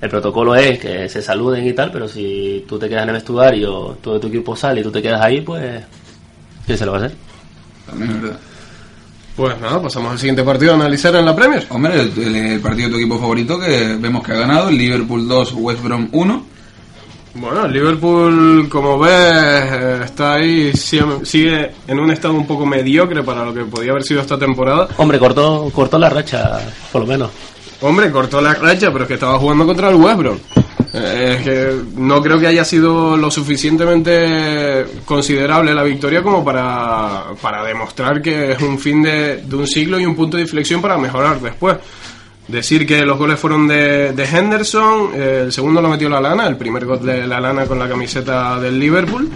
el 0.00 0.08
protocolo 0.08 0.56
es 0.56 0.78
que 0.78 1.08
se 1.08 1.20
saluden 1.20 1.66
y 1.66 1.72
tal, 1.74 1.90
pero 1.92 2.08
si 2.08 2.64
tú 2.66 2.78
te 2.78 2.88
quedas 2.88 3.02
en 3.02 3.10
el 3.10 3.14
vestuario, 3.16 3.98
todo 4.00 4.18
tu 4.18 4.28
equipo 4.28 4.56
sale 4.56 4.80
y 4.80 4.84
tú 4.84 4.90
te 4.90 5.02
quedas 5.02 5.20
ahí, 5.20 5.42
pues... 5.42 5.82
¿Quién 6.64 6.78
se 6.78 6.86
lo 6.86 6.92
va 6.92 6.98
a 6.98 7.04
hacer? 7.04 7.16
También 7.86 8.10
es 8.10 8.22
verdad. 8.22 8.38
Pues 9.40 9.58
nada, 9.58 9.80
pasamos 9.80 10.12
al 10.12 10.18
siguiente 10.18 10.42
partido 10.42 10.72
a 10.72 10.74
analizar 10.74 11.16
en 11.16 11.24
la 11.24 11.34
Premier. 11.34 11.66
Hombre, 11.70 11.98
el, 11.98 12.12
el- 12.22 12.36
el 12.36 12.60
partido 12.60 12.88
de 12.88 12.92
tu 12.92 13.00
equipo 13.00 13.18
favorito 13.18 13.58
que 13.58 13.96
vemos 13.98 14.22
que 14.22 14.32
ha 14.32 14.36
ganado, 14.36 14.68
el 14.68 14.76
Liverpool 14.76 15.26
2, 15.26 15.52
West 15.56 15.82
Brom 15.82 16.08
1. 16.12 16.44
Bueno, 17.36 17.64
el 17.64 17.72
Liverpool, 17.72 18.68
como 18.68 18.98
ves, 18.98 20.02
está 20.04 20.34
ahí, 20.34 20.74
sigue, 20.74 21.24
sigue 21.24 21.70
en 21.88 21.98
un 21.98 22.10
estado 22.10 22.34
un 22.34 22.46
poco 22.46 22.66
mediocre 22.66 23.22
para 23.22 23.42
lo 23.46 23.54
que 23.54 23.64
podía 23.64 23.92
haber 23.92 24.02
sido 24.02 24.20
esta 24.20 24.38
temporada. 24.38 24.88
Hombre, 24.98 25.18
cortó, 25.18 25.70
cortó 25.74 25.98
la 25.98 26.10
racha, 26.10 26.60
por 26.92 27.00
lo 27.00 27.06
menos. 27.06 27.30
Hombre, 27.80 28.10
cortó 28.10 28.42
la 28.42 28.52
racha, 28.52 28.92
pero 28.92 29.04
es 29.04 29.08
que 29.08 29.14
estaba 29.14 29.38
jugando 29.38 29.64
contra 29.64 29.88
el 29.88 29.94
West 29.94 30.18
Brom. 30.18 30.36
Eh, 30.92 31.36
es 31.38 31.44
que 31.44 31.76
no 31.96 32.20
creo 32.20 32.38
que 32.40 32.48
haya 32.48 32.64
sido 32.64 33.16
lo 33.16 33.30
suficientemente 33.30 34.86
considerable 35.04 35.72
la 35.72 35.84
victoria 35.84 36.22
como 36.22 36.44
para, 36.44 37.26
para 37.40 37.62
demostrar 37.62 38.20
que 38.20 38.52
es 38.52 38.60
un 38.60 38.78
fin 38.78 39.02
de, 39.02 39.36
de 39.36 39.56
un 39.56 39.68
siglo 39.68 40.00
y 40.00 40.06
un 40.06 40.16
punto 40.16 40.36
de 40.36 40.42
inflexión 40.42 40.82
para 40.82 40.98
mejorar 40.98 41.40
después. 41.40 41.76
Decir 42.48 42.84
que 42.84 43.04
los 43.06 43.16
goles 43.16 43.38
fueron 43.38 43.68
de, 43.68 44.12
de 44.12 44.24
Henderson, 44.24 45.10
eh, 45.14 45.42
el 45.44 45.52
segundo 45.52 45.80
lo 45.80 45.88
metió 45.88 46.08
la 46.08 46.20
lana, 46.20 46.48
el 46.48 46.56
primer 46.56 46.84
gol 46.84 47.04
de 47.06 47.24
la 47.24 47.38
lana 47.38 47.66
con 47.66 47.78
la 47.78 47.88
camiseta 47.88 48.58
del 48.58 48.80
Liverpool. 48.80 49.30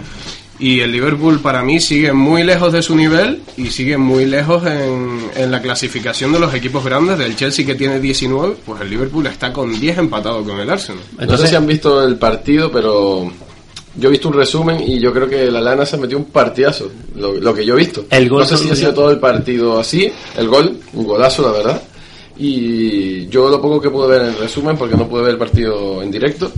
Y 0.57 0.79
el 0.79 0.91
Liverpool 0.91 1.41
para 1.41 1.63
mí 1.63 1.79
sigue 1.81 2.13
muy 2.13 2.43
lejos 2.43 2.71
de 2.71 2.81
su 2.81 2.95
nivel 2.95 3.41
y 3.57 3.67
sigue 3.67 3.97
muy 3.97 4.25
lejos 4.25 4.65
en, 4.65 5.29
en 5.35 5.51
la 5.51 5.61
clasificación 5.61 6.31
de 6.31 6.39
los 6.39 6.53
equipos 6.53 6.83
grandes. 6.85 7.17
Del 7.17 7.35
Chelsea 7.35 7.65
que 7.65 7.75
tiene 7.75 7.99
19, 7.99 8.55
pues 8.65 8.81
el 8.81 8.89
Liverpool 8.89 9.27
está 9.27 9.51
con 9.51 9.77
10 9.77 9.97
empatado 9.97 10.43
con 10.43 10.59
el 10.59 10.69
Arsenal. 10.69 11.03
no 11.27 11.37
sé 11.37 11.47
si 11.47 11.55
han 11.55 11.67
visto 11.67 12.01
el 12.01 12.15
partido, 12.17 12.71
pero 12.71 13.29
yo 13.97 14.09
he 14.09 14.11
visto 14.11 14.27
un 14.27 14.33
resumen 14.33 14.81
y 14.85 14.99
yo 14.99 15.13
creo 15.13 15.27
que 15.27 15.49
la 15.49 15.61
Lana 15.61 15.85
se 15.85 15.97
metió 15.97 16.17
un 16.17 16.25
partidazo, 16.25 16.91
lo, 17.15 17.33
lo 17.33 17.53
que 17.53 17.65
yo 17.65 17.75
he 17.75 17.77
visto. 17.77 18.05
El 18.09 18.29
gol 18.29 18.41
no 18.41 18.45
sé 18.45 18.57
si 18.57 18.69
ha 18.69 18.75
sido 18.75 18.93
todo 18.93 19.11
el 19.11 19.19
partido 19.19 19.79
así, 19.79 20.11
el 20.37 20.47
gol, 20.47 20.79
un 20.93 21.05
golazo 21.05 21.43
la 21.43 21.51
verdad. 21.51 21.81
Y 22.37 23.27
yo 23.27 23.49
lo 23.49 23.61
poco 23.61 23.79
que 23.79 23.89
pude 23.89 24.09
ver 24.09 24.21
en 24.23 24.27
el 24.27 24.37
resumen, 24.37 24.77
porque 24.77 24.97
no 24.97 25.07
pude 25.07 25.23
ver 25.23 25.31
el 25.31 25.37
partido 25.37 26.03
en 26.03 26.11
directo, 26.11 26.51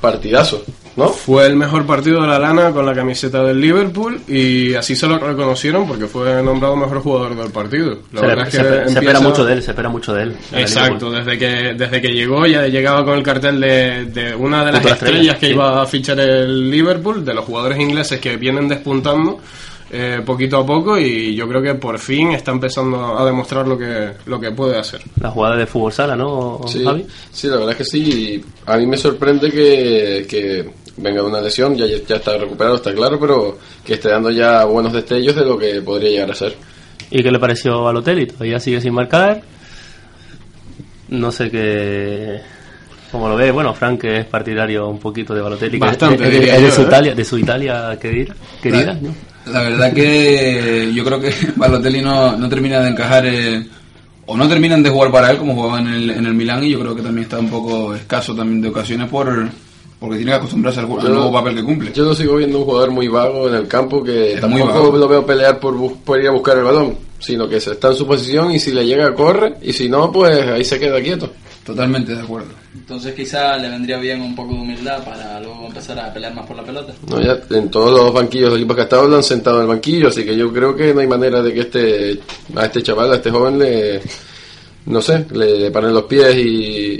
partidazo, 0.00 0.64
¿no? 0.96 1.08
Fue 1.10 1.46
el 1.46 1.56
mejor 1.56 1.84
partido 1.86 2.22
de 2.22 2.28
la 2.28 2.38
lana 2.38 2.70
con 2.72 2.86
la 2.86 2.94
camiseta 2.94 3.42
del 3.44 3.60
Liverpool 3.60 4.20
y 4.26 4.74
así 4.74 4.96
se 4.96 5.06
lo 5.06 5.18
reconocieron 5.18 5.86
porque 5.86 6.06
fue 6.06 6.42
nombrado 6.42 6.74
mejor 6.76 7.00
jugador 7.00 7.36
del 7.36 7.50
partido. 7.50 7.98
La 8.12 8.20
se, 8.20 8.26
verdad 8.26 8.42
le- 8.44 8.48
es 8.48 8.54
que 8.56 8.62
se- 8.62 8.92
se 8.92 8.98
espera 8.98 9.20
mucho 9.20 9.44
de 9.44 9.52
él, 9.54 9.62
se 9.62 9.70
espera 9.70 9.88
mucho 9.88 10.14
de 10.14 10.22
él. 10.24 10.36
Exacto, 10.52 11.10
desde 11.10 11.38
que 11.38 11.46
desde 11.74 12.00
que 12.00 12.08
llegó 12.08 12.46
ya 12.46 12.66
llegaba 12.66 13.04
con 13.04 13.18
el 13.18 13.22
cartel 13.22 13.60
de, 13.60 14.06
de 14.06 14.34
una 14.34 14.64
de 14.64 14.72
las 14.72 14.84
estrellas 14.84 15.02
estrella, 15.12 15.38
que 15.38 15.46
sí. 15.48 15.52
iba 15.52 15.82
a 15.82 15.86
fichar 15.86 16.18
el 16.20 16.70
Liverpool, 16.70 17.24
de 17.24 17.34
los 17.34 17.44
jugadores 17.44 17.78
ingleses 17.78 18.18
que 18.20 18.36
vienen 18.36 18.68
despuntando 18.68 19.38
eh, 19.92 20.22
poquito 20.24 20.58
a 20.58 20.66
poco 20.66 20.98
y 20.98 21.34
yo 21.34 21.48
creo 21.48 21.60
que 21.62 21.74
por 21.74 21.98
fin 21.98 22.32
está 22.32 22.52
empezando 22.52 23.18
a 23.18 23.24
demostrar 23.26 23.66
lo 23.66 23.76
que 23.76 24.12
lo 24.26 24.38
que 24.40 24.52
puede 24.52 24.78
hacer. 24.78 25.02
La 25.20 25.30
jugada 25.30 25.56
de 25.56 25.66
fútbol 25.66 25.92
sala, 25.92 26.14
¿no, 26.16 26.60
Sí, 26.66 26.84
Javi? 26.84 27.06
sí, 27.32 27.48
la 27.48 27.56
verdad 27.56 27.72
es 27.72 27.76
que 27.78 27.84
sí. 27.84 28.00
y 28.00 28.44
A 28.70 28.76
mí 28.76 28.86
me 28.86 28.96
sorprende 28.96 29.50
que, 29.50 30.26
que 30.28 30.70
venga 30.96 31.22
de 31.22 31.28
una 31.28 31.40
lesión, 31.40 31.76
ya, 31.76 31.86
ya 31.86 32.16
está 32.16 32.36
recuperado, 32.38 32.76
está 32.76 32.94
claro, 32.94 33.18
pero 33.18 33.58
que 33.84 33.94
esté 33.94 34.08
dando 34.10 34.30
ya 34.30 34.64
buenos 34.64 34.92
destellos 34.92 35.34
de 35.34 35.44
lo 35.44 35.58
que 35.58 35.80
podría 35.82 36.10
llegar 36.10 36.30
a 36.30 36.34
ser. 36.34 36.54
¿Y 37.10 37.22
qué 37.22 37.30
le 37.32 37.38
pareció 37.40 37.88
al 37.88 37.96
hotel? 37.96 38.28
Todavía 38.28 38.60
sigue 38.60 38.80
sin 38.80 38.94
marcar. 38.94 39.42
No 41.08 41.32
sé 41.32 41.50
qué. 41.50 42.40
Como 43.10 43.28
lo 43.28 43.34
ve, 43.34 43.50
bueno, 43.50 43.74
Frank 43.74 44.00
que 44.02 44.18
es 44.18 44.26
partidario 44.26 44.86
un 44.88 45.00
poquito 45.00 45.34
de 45.34 45.40
Balotelli. 45.40 45.80
que 45.80 45.86
Bastante, 45.86 46.22
es, 46.22 46.28
es- 46.28 46.38
diría 46.40 46.56
es 46.56 46.62
de, 46.62 46.70
su 46.70 46.82
¿eh? 46.82 46.84
Italia, 46.84 47.14
de 47.16 47.24
su 47.24 47.38
Italia 47.38 47.98
querida, 48.00 48.36
querida 48.62 48.94
¿no? 49.00 49.12
La 49.46 49.62
verdad 49.62 49.92
que 49.92 50.92
yo 50.94 51.04
creo 51.04 51.20
que 51.20 51.32
Balotelli 51.56 52.02
no, 52.02 52.36
no 52.36 52.48
termina 52.48 52.80
de 52.80 52.90
encajar 52.90 53.26
eh, 53.26 53.66
o 54.26 54.36
no 54.36 54.48
terminan 54.48 54.82
de 54.82 54.90
jugar 54.90 55.10
para 55.10 55.30
él 55.30 55.38
como 55.38 55.54
jugaba 55.54 55.80
en 55.80 55.88
el, 55.88 56.10
en 56.10 56.26
el 56.26 56.34
Milán 56.34 56.62
y 56.64 56.70
yo 56.70 56.80
creo 56.80 56.94
que 56.94 57.02
también 57.02 57.24
está 57.24 57.38
un 57.38 57.48
poco 57.48 57.94
escaso 57.94 58.34
también 58.34 58.60
de 58.60 58.68
ocasiones 58.68 59.08
por 59.08 59.48
porque 59.98 60.16
tiene 60.16 60.32
que 60.32 60.38
acostumbrarse 60.38 60.80
al, 60.80 60.86
al 60.86 61.12
nuevo 61.12 61.30
papel 61.30 61.56
que 61.56 61.62
cumple. 61.62 61.92
Yo 61.92 62.04
lo 62.04 62.14
sigo 62.14 62.36
viendo 62.36 62.58
un 62.58 62.64
jugador 62.64 62.90
muy 62.90 63.06
vago 63.08 63.48
en 63.48 63.54
el 63.54 63.68
campo 63.68 64.02
que 64.02 64.34
Es 64.34 64.40
tampoco 64.40 64.96
lo 64.96 65.06
veo 65.06 65.26
pelear 65.26 65.60
por, 65.60 65.76
por 65.98 66.18
ir 66.18 66.28
a 66.28 66.30
buscar 66.30 66.56
el 66.56 66.64
balón, 66.64 66.96
sino 67.18 67.46
que 67.46 67.60
se 67.60 67.72
está 67.72 67.88
en 67.88 67.96
su 67.96 68.06
posición 68.06 68.50
y 68.50 68.58
si 68.58 68.72
le 68.72 68.86
llega 68.86 69.14
corre 69.14 69.56
y 69.60 69.74
si 69.74 69.90
no, 69.90 70.10
pues 70.10 70.46
ahí 70.48 70.64
se 70.64 70.80
queda 70.80 71.02
quieto. 71.02 71.30
Totalmente 71.64 72.14
de 72.14 72.20
acuerdo. 72.22 72.48
Entonces 72.74 73.14
quizá 73.14 73.56
le 73.58 73.68
vendría 73.68 73.98
bien 73.98 74.22
un 74.22 74.34
poco 74.34 74.54
de 74.54 74.60
humildad 74.60 75.04
para 75.04 75.40
luego 75.40 75.66
empezar 75.66 75.98
a 75.98 76.12
pelear 76.12 76.34
más 76.34 76.46
por 76.46 76.56
la 76.56 76.62
pelota. 76.62 76.94
No, 77.08 77.20
ya 77.20 77.38
en 77.50 77.70
todos 77.70 77.90
los 77.90 78.12
banquillos 78.12 78.50
de 78.50 78.56
equipos 78.56 78.76
que 78.76 78.82
ha 78.82 78.84
estado 78.84 79.06
lo 79.06 79.16
han 79.16 79.22
sentado 79.22 79.56
en 79.56 79.62
el 79.62 79.68
banquillo, 79.68 80.08
así 80.08 80.24
que 80.24 80.36
yo 80.36 80.52
creo 80.52 80.74
que 80.74 80.94
no 80.94 81.00
hay 81.00 81.06
manera 81.06 81.42
de 81.42 81.52
que 81.52 81.60
este 81.60 82.20
a 82.56 82.64
este 82.64 82.82
chaval, 82.82 83.12
a 83.12 83.16
este 83.16 83.30
joven 83.30 83.58
le 83.58 84.00
no 84.86 85.02
sé, 85.02 85.26
le, 85.32 85.58
le 85.58 85.70
paren 85.70 85.92
los 85.92 86.04
pies 86.04 86.34
y, 86.36 86.40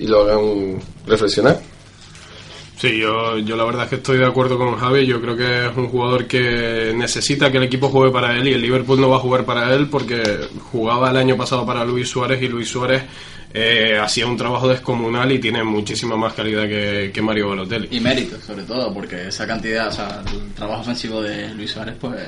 y 0.02 0.06
lo 0.06 0.22
hagan 0.22 0.78
reflexionar. 1.06 1.58
Sí, 2.80 2.98
yo, 2.98 3.36
yo 3.36 3.56
la 3.56 3.64
verdad 3.64 3.84
es 3.84 3.90
que 3.90 3.96
estoy 3.96 4.16
de 4.16 4.24
acuerdo 4.24 4.56
con 4.56 4.74
Javi. 4.74 5.04
Yo 5.04 5.20
creo 5.20 5.36
que 5.36 5.66
es 5.66 5.76
un 5.76 5.88
jugador 5.88 6.26
que 6.26 6.94
necesita 6.96 7.50
que 7.52 7.58
el 7.58 7.64
equipo 7.64 7.90
juegue 7.90 8.10
para 8.10 8.34
él 8.38 8.48
y 8.48 8.54
el 8.54 8.62
Liverpool 8.62 8.98
no 8.98 9.10
va 9.10 9.16
a 9.16 9.20
jugar 9.20 9.44
para 9.44 9.74
él 9.74 9.88
porque 9.90 10.22
jugaba 10.72 11.10
el 11.10 11.18
año 11.18 11.36
pasado 11.36 11.66
para 11.66 11.84
Luis 11.84 12.08
Suárez 12.08 12.40
y 12.40 12.48
Luis 12.48 12.68
Suárez 12.68 13.02
eh, 13.52 13.98
hacía 14.00 14.26
un 14.26 14.36
trabajo 14.36 14.68
descomunal 14.68 15.30
y 15.32 15.38
tiene 15.38 15.62
muchísima 15.64 16.16
más 16.16 16.32
calidad 16.34 16.68
que, 16.68 17.10
que 17.12 17.22
Mario 17.22 17.48
Balotelli. 17.50 17.88
Y 17.90 18.00
mérito, 18.00 18.36
sobre 18.40 18.62
todo, 18.64 18.92
porque 18.94 19.28
esa 19.28 19.46
cantidad, 19.46 19.88
o 19.88 19.92
sea, 19.92 20.22
el 20.32 20.52
trabajo 20.54 20.82
ofensivo 20.82 21.20
de 21.22 21.48
Luis 21.54 21.70
Suárez, 21.70 21.94
pues. 22.00 22.20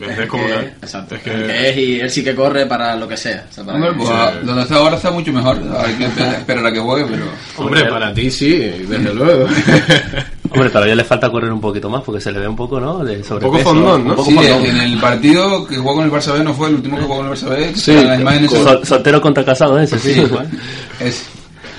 Es 0.00 0.16
descomunal. 0.16 0.60
que 0.60 0.66
es, 0.66 0.72
Exacto. 0.82 1.14
Es 1.16 1.22
que- 1.22 1.30
el 1.30 1.46
que 1.46 1.68
es 1.70 1.76
y 1.76 2.00
él 2.00 2.10
sí 2.10 2.24
que 2.24 2.34
corre 2.34 2.64
para 2.64 2.96
lo 2.96 3.06
que 3.06 3.18
sea. 3.18 3.46
o 3.50 3.52
sea, 3.52 3.64
para 3.64 3.76
Hombre, 3.76 3.90
que- 3.90 3.96
pues, 3.98 4.08
ah, 4.10 4.32
donde 4.42 4.62
está 4.62 4.76
ahora 4.76 4.96
está 4.96 5.10
mucho 5.10 5.30
mejor. 5.32 5.58
Hay 5.78 5.94
que 5.94 6.06
esper- 6.08 6.38
esperar 6.38 6.66
a 6.66 6.72
que 6.72 6.78
juegue, 6.78 7.06
pero 7.10 7.24
Hombre, 7.58 7.84
para 7.84 8.14
ti 8.14 8.30
sí, 8.30 8.56
desde 8.56 9.12
luego. 9.14 9.46
Hombre, 10.52 10.68
todavía 10.70 10.94
le 10.96 11.04
falta 11.04 11.30
correr 11.30 11.52
un 11.52 11.60
poquito 11.60 11.88
más 11.88 12.02
porque 12.02 12.20
se 12.20 12.32
le 12.32 12.40
ve 12.40 12.48
un 12.48 12.56
poco, 12.56 12.80
¿no? 12.80 13.04
De 13.04 13.22
sobrepeso, 13.22 13.52
poco 13.52 13.58
fondón, 13.58 14.04
¿no? 14.04 14.10
Un 14.10 14.16
poco 14.16 14.30
sí, 14.30 14.36
fondón. 14.36 14.66
en 14.66 14.76
el 14.78 14.98
partido 14.98 15.66
que 15.66 15.76
jugó 15.76 15.94
con 15.94 16.04
el 16.04 16.10
Barça 16.10 16.32
B 16.32 16.42
no 16.44 16.52
fue 16.54 16.68
el 16.68 16.74
último 16.76 16.96
que 16.96 17.02
jugó 17.04 17.16
con 17.18 17.26
el 17.28 17.32
Barça 17.32 17.48
B. 17.48 17.72
Sí, 17.76 17.92
en 17.92 18.08
las 18.08 18.20
imágenes 18.20 18.50
se- 18.50 18.62
Sol- 18.62 18.80
soltero 18.84 19.20
contra 19.20 19.44
casado 19.44 19.78
ese, 19.78 19.98
sí. 19.98 20.14
Sí. 20.14 20.20
igual. 20.20 20.48
es, 21.00 21.24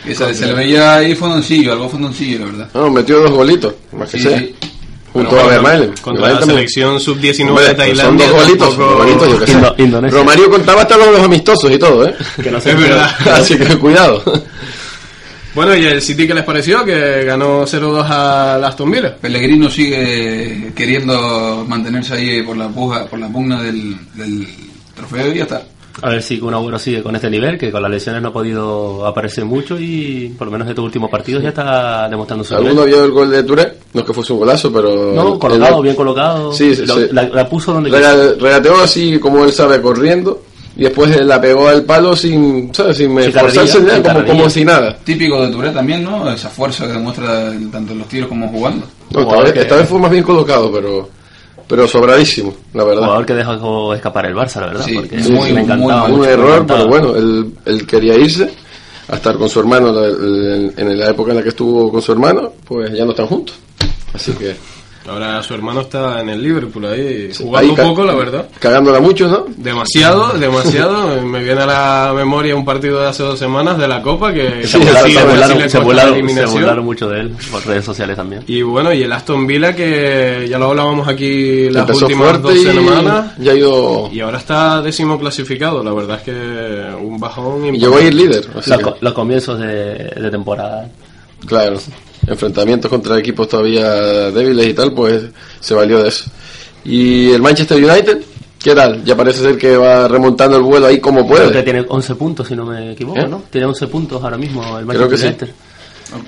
que 0.05 0.15
se, 0.15 0.45
le 0.47 0.53
veía 0.53 0.95
ahí 0.95 1.13
fondoncillo, 1.15 1.73
algo 1.73 1.89
fondoncillo, 1.89 2.39
la 2.39 2.45
verdad. 2.45 2.69
No, 2.73 2.89
metió 2.89 3.19
dos 3.21 3.31
golitos, 3.31 3.73
más 3.97 4.09
que 4.09 4.17
Sí, 4.17 4.23
sea. 4.23 4.39
sí. 4.39 4.55
Junto 5.13 5.29
Bueno, 5.31 5.43
a 5.45 5.47
Vermaelen. 5.51 5.89
Contra 6.01 6.11
Vermaelen 6.13 6.33
la 6.35 6.39
también. 6.39 6.57
selección 6.57 6.99
sub-19 7.01 7.49
Hombre, 7.49 7.63
de 7.67 7.75
pues 7.75 7.97
son 7.97 7.97
Tailandia. 7.97 8.27
dos 8.29 8.41
golitos, 8.45 8.69
tampoco- 8.69 8.97
bonitos, 8.97 9.29
yo 9.29 9.45
sé. 9.45 9.51
Indo- 9.51 9.75
Indonesia. 9.77 10.17
Romario 10.19 10.49
contaba 10.49 10.81
hasta 10.83 10.95
los 10.97 11.19
amistosos 11.19 11.69
y 11.71 11.77
todo, 11.77 12.07
¿eh? 12.07 12.15
Que 12.41 12.49
no 12.49 12.61
se 12.61 12.71
Es 12.71 12.79
verdad. 12.79 13.11
Así 13.33 13.57
que 13.57 13.77
cuidado. 13.77 14.23
Bueno, 15.53 15.75
¿y 15.75 15.83
el 15.85 16.01
City 16.01 16.27
qué 16.27 16.33
les 16.33 16.45
pareció? 16.45 16.85
Que 16.85 17.25
ganó 17.25 17.63
0-2 17.65 18.03
a 18.07 18.55
Aston 18.55 18.89
Villa. 18.89 19.15
Pellegrino 19.17 19.69
sigue 19.69 20.71
queriendo 20.73 21.65
mantenerse 21.67 22.13
ahí 22.13 22.41
por 22.41 22.55
la 22.55 22.69
puja, 22.69 23.05
por 23.05 23.19
la 23.19 23.27
pugna 23.27 23.61
del, 23.61 23.95
del 24.15 24.47
trofeo 24.95 25.31
y 25.33 25.37
ya 25.39 25.43
está. 25.43 25.61
A 26.01 26.09
ver 26.09 26.23
si 26.23 26.39
un 26.39 26.53
Agüero 26.53 26.79
sigue 26.79 27.03
con 27.03 27.13
este 27.17 27.29
nivel, 27.29 27.57
que 27.57 27.69
con 27.69 27.81
las 27.81 27.91
lesiones 27.91 28.21
no 28.21 28.29
ha 28.29 28.33
podido 28.33 29.05
aparecer 29.05 29.43
mucho 29.43 29.77
y 29.77 30.33
por 30.37 30.47
lo 30.47 30.51
menos 30.53 30.69
estos 30.69 30.85
últimos 30.85 31.11
partidos 31.11 31.43
ya 31.43 31.49
está 31.49 32.07
demostrando 32.07 32.45
su 32.45 32.55
¿Alguno 32.55 32.71
nivel. 32.85 32.87
vio 32.87 33.03
el 33.03 33.11
gol 33.11 33.29
de 33.29 33.43
Touré? 33.43 33.73
No 33.93 33.99
es 33.99 34.07
que 34.07 34.13
fuese 34.13 34.31
un 34.31 34.39
golazo, 34.39 34.71
pero... 34.71 35.11
No, 35.13 35.37
colocado, 35.37 35.77
el- 35.77 35.83
bien 35.83 35.95
colocado. 35.97 36.53
Sí, 36.53 36.73
sí, 36.73 36.85
Lo- 36.85 36.95
sí. 36.95 37.07
La, 37.11 37.23
la 37.27 37.49
puso 37.49 37.73
donde 37.73 37.89
Regateó 38.39 38.79
así 38.81 39.19
como 39.19 39.43
él 39.43 39.51
sabe, 39.51 39.81
corriendo. 39.81 40.41
Y 40.77 40.83
después 40.83 41.15
eh, 41.15 41.23
la 41.23 41.39
pegó 41.41 41.67
al 41.67 41.83
palo 41.83 42.15
sin, 42.15 42.73
¿sabes? 42.73 42.97
Sin 42.97 43.09
Sin 43.09 43.19
esforzarse 43.19 43.81
nada, 43.81 44.13
como, 44.13 44.25
como 44.25 44.49
si 44.49 44.63
nada. 44.63 44.97
Típico 45.03 45.41
de 45.45 45.51
Touré 45.51 45.69
también, 45.71 46.03
¿no? 46.03 46.31
Esa 46.31 46.49
fuerza 46.49 46.87
que 46.87 46.93
demuestra 46.93 47.51
tanto 47.71 47.91
en 47.93 47.99
los 47.99 48.07
tiros 48.07 48.29
como 48.29 48.47
jugando. 48.47 48.85
No, 49.11 49.21
esta, 49.21 49.41
vez, 49.41 49.51
que- 49.53 49.61
esta 49.61 49.75
vez 49.75 49.89
fue 49.89 49.99
más 49.99 50.11
bien 50.11 50.23
colocado, 50.23 50.71
pero 50.71 51.09
pero 51.67 51.87
sobradísimo, 51.87 52.53
la 52.73 52.83
verdad. 52.83 53.03
jugador 53.03 53.25
que 53.25 53.33
dejó 53.33 53.93
escapar 53.93 54.25
el 54.25 54.35
Barça, 54.35 54.59
la 54.59 54.67
verdad. 54.67 54.83
Sí, 54.85 54.93
porque 54.95 55.23
sí, 55.23 55.31
muy, 55.31 55.53
me 55.53 55.61
encantaba 55.61 56.07
muy 56.09 56.19
un 56.19 56.25
error, 56.25 56.65
pero 56.67 56.87
bueno, 56.87 57.15
él, 57.15 57.53
él 57.65 57.87
quería 57.87 58.15
irse 58.15 58.49
a 59.07 59.15
estar 59.15 59.37
con 59.37 59.47
su 59.47 59.59
hermano 59.61 59.87
en 60.05 60.99
la 60.99 61.09
época 61.09 61.31
en 61.31 61.37
la 61.37 61.43
que 61.43 61.49
estuvo 61.49 61.89
con 61.91 62.01
su 62.01 62.11
hermano, 62.11 62.51
pues 62.65 62.91
ya 62.93 63.05
no 63.05 63.11
están 63.11 63.27
juntos. 63.27 63.55
Así 64.13 64.33
que 64.33 64.53
Ahora 65.09 65.41
su 65.41 65.53
hermano 65.55 65.81
está 65.81 66.21
en 66.21 66.29
el 66.29 66.43
Liverpool 66.43 66.85
ahí, 66.85 67.31
jugando 67.37 67.71
ahí 67.71 67.75
ca- 67.75 67.83
poco, 67.83 68.03
la 68.03 68.13
verdad. 68.13 68.45
cagándola 68.59 68.99
mucho, 68.99 69.27
¿no? 69.27 69.45
Demasiado, 69.57 70.33
demasiado. 70.39 71.21
Me 71.23 71.43
viene 71.43 71.61
a 71.61 71.65
la 71.65 72.13
memoria 72.15 72.55
un 72.55 72.63
partido 72.63 73.01
de 73.01 73.07
hace 73.07 73.23
dos 73.23 73.39
semanas 73.39 73.77
de 73.79 73.87
la 73.87 74.01
Copa 74.01 74.31
que 74.31 74.63
Se 74.67 74.77
Sí, 74.79 74.83
sí, 75.05 75.77
burlaron 76.53 76.85
mucho 76.85 77.09
de 77.09 77.19
él 77.21 77.35
por 77.51 77.65
redes 77.65 77.83
sociales 77.85 78.15
también. 78.15 78.43
Y 78.47 78.61
bueno, 78.61 78.93
y 78.93 79.03
el 79.03 79.11
Aston 79.11 79.47
Villa 79.47 79.75
que 79.75 80.45
ya 80.49 80.57
lo 80.59 80.65
hablábamos 80.69 81.07
aquí 81.07 81.69
las 81.69 81.81
Empezó 81.81 82.05
últimas 82.05 82.41
dos 82.41 82.55
y 82.55 82.63
semanas. 82.63 83.31
ya 83.39 83.51
ha 83.51 83.55
ido... 83.55 84.09
Y 84.11 84.19
ahora 84.19 84.37
está 84.37 84.81
décimo 84.81 85.19
clasificado. 85.19 85.83
La 85.83 85.93
verdad 85.93 86.17
es 86.17 86.23
que 86.23 86.95
un 87.03 87.19
bajón 87.19 87.65
y 87.75 87.79
Llegó 87.79 87.97
a 87.97 88.01
ir 88.01 88.13
líder. 88.13 88.45
Los, 88.53 88.67
los 89.01 89.13
comienzos 89.13 89.59
de, 89.59 89.65
de 90.15 90.29
temporada. 90.31 90.87
Claro, 91.45 91.79
enfrentamientos 92.27 92.89
contra 92.89 93.17
equipos 93.17 93.47
todavía 93.47 94.31
débiles 94.31 94.67
y 94.67 94.73
tal, 94.73 94.93
pues 94.93 95.23
se 95.59 95.73
valió 95.73 96.01
de 96.01 96.09
eso. 96.09 96.25
Y 96.83 97.31
el 97.31 97.41
Manchester 97.41 97.77
United, 97.83 98.21
¿qué 98.61 98.73
tal? 98.75 99.03
Ya 99.03 99.15
parece 99.15 99.39
ser 99.41 99.57
que 99.57 99.77
va 99.77 100.07
remontando 100.07 100.57
el 100.57 100.63
vuelo 100.63 100.87
ahí 100.87 100.99
como 100.99 101.27
Creo 101.27 101.45
que 101.47 101.49
puede. 101.51 101.63
tiene 101.63 101.85
11 101.87 102.15
puntos, 102.15 102.47
si 102.47 102.55
no 102.55 102.65
me 102.65 102.91
equivoco, 102.93 103.19
¿Eh? 103.19 103.27
¿no? 103.27 103.43
Tiene 103.49 103.67
11 103.67 103.87
puntos 103.87 104.23
ahora 104.23 104.37
mismo 104.37 104.79
el 104.79 104.85
Creo 104.87 105.07
que 105.09 105.17
sí. 105.17 105.25
Manchester. 105.25 105.53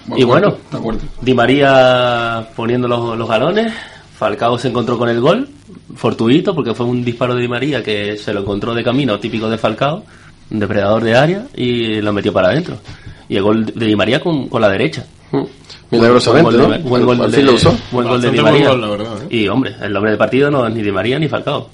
De 0.08 0.20
Y 0.20 0.24
acuerdo, 0.24 0.58
bueno. 0.80 1.00
Di 1.22 1.34
María 1.34 2.48
poniendo 2.56 2.88
los, 2.88 3.18
los 3.18 3.28
galones, 3.28 3.74
Falcao 4.18 4.58
se 4.58 4.70
encontró 4.70 4.98
con 4.98 5.10
el 5.10 5.20
gol, 5.20 5.50
fortuito, 5.96 6.56
porque 6.56 6.74
fue 6.74 6.86
un 6.86 7.04
disparo 7.04 7.36
de 7.36 7.42
Di 7.42 7.48
María 7.48 7.84
que 7.84 8.16
se 8.18 8.34
lo 8.34 8.42
encontró 8.42 8.74
de 8.74 8.84
camino, 8.84 9.20
típico 9.20 9.50
de 9.50 9.58
Falcao, 9.58 10.04
un 10.52 10.60
depredador 10.60 11.04
de 11.04 11.16
área, 11.16 11.48
y 11.56 12.00
lo 12.02 12.14
metió 12.14 12.32
para 12.32 12.50
adentro. 12.50 12.78
Y 13.34 13.38
el 13.38 13.42
gol 13.44 13.66
de 13.66 13.86
Di 13.88 13.96
María 13.96 14.20
con, 14.20 14.48
con 14.48 14.62
la 14.62 14.70
derecha. 14.70 15.06
Mm. 15.32 15.42
Milagrosamente, 15.90 16.52
Buen 16.52 16.58
¿no? 16.58 16.68
gol 16.68 16.78
de- 16.78 16.90
buen 16.90 17.06
gol 17.06 17.32
de- 17.32 17.38
fin 17.38 17.46
lo 17.48 17.54
usó. 17.54 17.76
Buen 17.92 18.08
gol 18.08 18.22
de 18.22 18.30
Di 18.32 18.40
María. 18.42 18.70
gol, 18.70 18.82
la 18.82 18.88
verdad, 18.90 19.24
¿eh? 19.24 19.28
Y 19.36 19.48
hombre, 19.48 19.76
el 19.82 19.96
hombre 19.96 20.12
del 20.12 20.18
partido 20.20 20.52
no 20.52 20.68
es 20.68 20.74
ni 20.74 20.82
Di 20.84 20.92
María 20.92 21.18
ni 21.18 21.28
Falcao. 21.28 21.68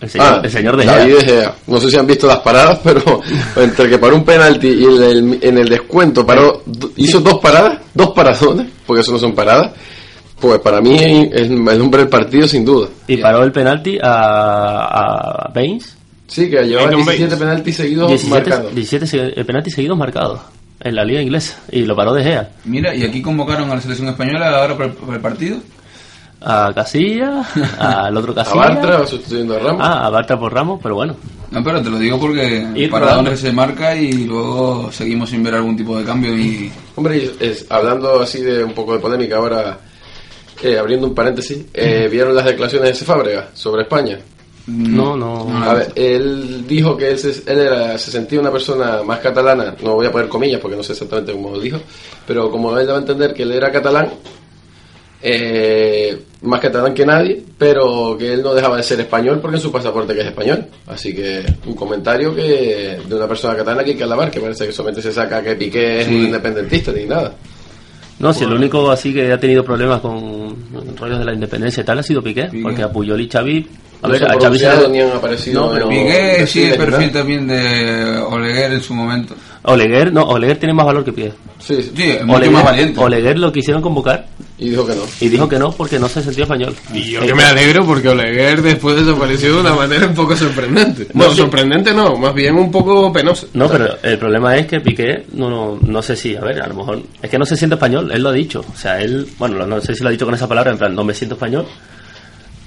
El 0.00 0.08
señor, 0.08 0.26
Ah, 0.28 0.40
el 0.44 0.50
señor 0.50 0.76
de 0.76 0.84
David 0.84 1.14
Gea. 1.14 1.18
De 1.18 1.24
Gea. 1.42 1.54
No 1.68 1.80
sé 1.80 1.90
si 1.90 1.96
han 1.96 2.06
visto 2.06 2.26
las 2.26 2.38
paradas, 2.38 2.80
pero 2.82 3.20
entre 3.56 3.88
que 3.88 3.98
paró 3.98 4.16
un 4.16 4.24
penalti 4.24 4.68
y 4.68 4.84
en 4.84 5.02
el, 5.02 5.38
en 5.40 5.58
el 5.58 5.68
descuento 5.68 6.26
paró, 6.26 6.62
hizo 6.96 7.20
dos 7.20 7.38
paradas, 7.38 7.78
dos 7.94 8.10
paradones, 8.10 8.66
porque 8.86 9.00
eso 9.02 9.12
no 9.12 9.18
son 9.18 9.34
paradas, 9.34 9.70
Pues 10.40 10.60
para 10.60 10.80
mí 10.80 10.96
es 11.32 11.48
el 11.50 11.80
hombre 11.80 12.00
del 12.02 12.08
partido 12.08 12.46
sin 12.46 12.64
duda. 12.64 12.88
Y 13.08 13.16
paró 13.18 13.42
el 13.44 13.50
penalti 13.52 13.98
a, 14.00 15.46
a 15.46 15.52
Baines. 15.52 15.96
Sí, 16.28 16.48
que 16.50 16.62
llevaba 16.62 16.90
Leighton 16.90 17.04
17 17.06 17.06
Baines. 17.24 17.38
penaltis 17.38 17.76
seguidos 17.76 18.08
17, 18.08 18.50
marcados. 18.50 18.74
17 18.74 19.06
se- 19.06 19.44
penaltis 19.44 19.74
seguidos 19.74 19.96
marcados 19.98 20.40
en 20.88 20.94
la 20.96 21.04
liga 21.04 21.22
inglesa. 21.22 21.58
Y 21.70 21.82
lo 21.84 21.94
paró 21.94 22.12
de 22.14 22.24
Gea. 22.24 22.48
Mira, 22.64 22.94
y 22.94 23.04
aquí 23.04 23.22
convocaron 23.22 23.70
a 23.70 23.74
la 23.76 23.80
selección 23.80 24.08
española 24.08 24.60
ahora 24.60 24.76
para 24.76 24.90
el, 24.90 24.94
para 24.96 25.14
el 25.14 25.20
partido. 25.20 25.58
A 26.40 26.70
Casilla, 26.74 27.42
al 27.78 28.16
otro 28.16 28.32
A 28.36 28.36
Casilla. 28.36 28.56
Bartra 28.68 29.06
sustituyendo 29.06 29.56
a 29.56 29.58
Ramos. 29.58 29.80
Ah, 29.84 30.06
a 30.06 30.10
Bartra 30.10 30.38
por 30.38 30.52
Ramos, 30.54 30.78
pero 30.82 30.94
bueno. 30.94 31.16
No, 31.50 31.64
pero 31.64 31.82
te 31.82 31.88
lo 31.90 31.98
digo 31.98 32.20
porque 32.20 32.66
Ir 32.76 32.90
para 32.90 33.14
dónde 33.14 33.36
se 33.36 33.52
marca 33.52 33.96
y 33.96 34.24
luego 34.24 34.90
seguimos 34.92 35.30
sin 35.30 35.42
ver 35.42 35.54
algún 35.54 35.76
tipo 35.76 35.98
de 35.98 36.04
cambio 36.04 36.36
y 36.36 36.70
Hombre, 36.94 37.16
y 37.18 37.36
es- 37.40 37.66
hablando 37.70 38.20
así 38.20 38.40
de 38.42 38.62
un 38.62 38.72
poco 38.72 38.92
de 38.92 38.98
polémica 38.98 39.36
ahora, 39.36 39.78
eh, 40.62 40.78
abriendo 40.78 41.06
un 41.08 41.14
paréntesis, 41.14 41.64
eh, 41.72 42.06
¿vieron 42.10 42.34
las 42.34 42.44
declaraciones 42.44 42.98
de 43.00 43.04
Fábrega 43.04 43.48
sobre 43.54 43.82
España? 43.82 44.18
No, 44.70 45.16
no. 45.16 45.48
A 45.64 45.72
ver, 45.74 45.92
él 45.94 46.64
dijo 46.68 46.94
que 46.96 47.10
él, 47.12 47.18
se, 47.18 47.30
él 47.50 47.58
era- 47.58 47.96
se 47.96 48.10
sentía 48.10 48.38
una 48.38 48.52
persona 48.52 49.02
más 49.02 49.18
catalana, 49.20 49.74
no 49.82 49.94
voy 49.94 50.06
a 50.06 50.12
poner 50.12 50.28
comillas 50.28 50.60
porque 50.60 50.76
no 50.76 50.82
sé 50.82 50.92
exactamente 50.92 51.32
cómo 51.32 51.50
lo 51.52 51.58
dijo, 51.60 51.78
pero 52.26 52.50
como 52.50 52.76
él 52.78 52.86
daba 52.86 52.98
a 52.98 53.00
entender 53.00 53.32
que 53.32 53.44
él 53.44 53.52
era 53.52 53.72
catalán, 53.72 54.10
eh, 55.20 56.16
más 56.42 56.60
catalán 56.60 56.94
que 56.94 57.04
nadie, 57.04 57.42
pero 57.56 58.16
que 58.18 58.32
él 58.34 58.42
no 58.42 58.54
dejaba 58.54 58.76
de 58.76 58.82
ser 58.84 59.00
español 59.00 59.40
porque 59.40 59.56
en 59.56 59.62
su 59.62 59.72
pasaporte 59.72 60.14
que 60.14 60.20
es 60.20 60.26
español. 60.26 60.66
Así 60.86 61.14
que 61.14 61.44
un 61.66 61.74
comentario 61.74 62.34
que 62.34 62.98
de 63.08 63.14
una 63.14 63.26
persona 63.26 63.56
catalana 63.56 63.82
que 63.84 63.90
hay 63.92 63.96
que 63.96 64.04
alabar, 64.04 64.30
que 64.30 64.40
parece 64.40 64.66
que 64.66 64.72
solamente 64.72 65.02
se 65.02 65.12
saca 65.12 65.42
que 65.42 65.56
Piqué 65.56 66.00
es 66.00 66.06
Sí. 66.06 66.14
un 66.14 66.24
independentista 66.26 66.92
ni 66.92 67.04
nada. 67.04 67.34
No, 68.20 68.32
si 68.32 68.44
el 68.44 68.52
único 68.52 68.90
así 68.90 69.14
que 69.14 69.32
ha 69.32 69.38
tenido 69.38 69.64
problemas 69.64 70.00
con 70.00 70.56
rollos 70.96 71.18
de 71.20 71.24
la 71.24 71.32
independencia 71.34 71.82
y 71.82 71.86
tal 71.86 71.98
ha 72.00 72.02
sido 72.02 72.22
Piqué, 72.22 72.44
Piqué. 72.44 72.62
porque 72.62 72.82
a 72.82 72.90
Puyol 72.92 73.20
y 73.20 73.28
Xavi... 73.28 73.66
A 74.00 74.06
No 74.06 74.12
ver, 74.12 74.24
a 74.24 74.34
le- 74.80 74.88
ni 74.90 75.00
han 75.00 75.10
aparecido 75.10 75.60
No, 75.66 75.72
pero- 75.72 75.88
Piqué 75.88 76.46
sí 76.46 76.62
el 76.64 76.76
perfil 76.76 77.10
también 77.10 77.46
de 77.48 78.16
Oleguer 78.18 78.72
en 78.72 78.80
su 78.82 78.94
momento. 78.94 79.34
Oleguer, 79.64 80.12
no, 80.12 80.22
Oleguer 80.22 80.56
tiene 80.56 80.72
más 80.72 80.86
valor 80.86 81.04
que 81.04 81.12
Piqué. 81.12 81.32
Sí, 81.58 81.82
sí. 81.82 81.92
Sí, 81.96 82.02
es 82.10 82.24
mucho 82.24 82.36
Oleguer, 82.36 82.52
más 82.54 82.64
valiente. 82.64 83.00
Oleguer 83.00 83.38
lo 83.40 83.52
quisieron 83.52 83.82
convocar 83.82 84.26
Y 84.56 84.70
dijo 84.70 84.86
que 84.86 84.94
no. 84.94 85.02
y 85.20 85.28
dijo 85.28 85.48
que 85.48 85.58
no 85.58 85.72
porque 85.72 85.98
no 85.98 86.08
se 86.08 86.22
sentía 86.22 86.44
español. 86.44 86.74
Y 86.94 87.10
yo 87.10 87.22
Eh, 87.22 87.26
que 87.26 87.34
me 87.34 87.42
alegro 87.42 87.84
porque 87.84 88.08
Oleguer 88.08 88.62
después 88.62 89.04
desapareció 89.04 89.54
de 89.56 89.60
una 89.62 89.74
manera 89.74 90.06
un 90.06 90.14
poco 90.14 90.36
sorprendente. 90.36 91.08
No, 91.12 91.24
No, 91.24 91.30
sí. 91.32 91.38
sorprendente 91.38 91.92
no, 91.92 92.16
más 92.16 92.32
bien 92.32 92.54
un 92.54 92.70
poco 92.70 93.12
penosa. 93.12 93.48
No, 93.54 93.68
pero 93.68 93.96
el 94.00 94.16
problema 94.16 94.56
es 94.56 94.66
que 94.68 94.80
Piqué, 94.80 95.26
no, 95.32 95.50
no, 95.50 95.78
no 95.82 96.02
sé 96.02 96.14
si, 96.14 96.36
a 96.36 96.40
ver, 96.40 96.62
a 96.62 96.68
lo 96.68 96.74
mejor, 96.74 97.02
es 97.20 97.28
que 97.28 97.36
no 97.38 97.44
se 97.44 97.56
siente 97.56 97.74
español, 97.74 98.10
él 98.14 98.22
lo 98.22 98.28
ha 98.28 98.32
dicho. 98.32 98.64
O 98.72 98.76
sea, 98.78 99.00
él, 99.02 99.26
bueno, 99.38 99.66
no 99.66 99.80
sé 99.80 99.92
si 99.96 100.02
lo 100.04 100.08
ha 100.08 100.12
dicho 100.12 100.24
con 100.24 100.34
esa 100.36 100.46
palabra, 100.48 100.70
en 100.70 100.78
plan, 100.78 100.94
no 100.94 101.02
me 101.02 101.12
siento 101.14 101.34
español, 101.34 101.66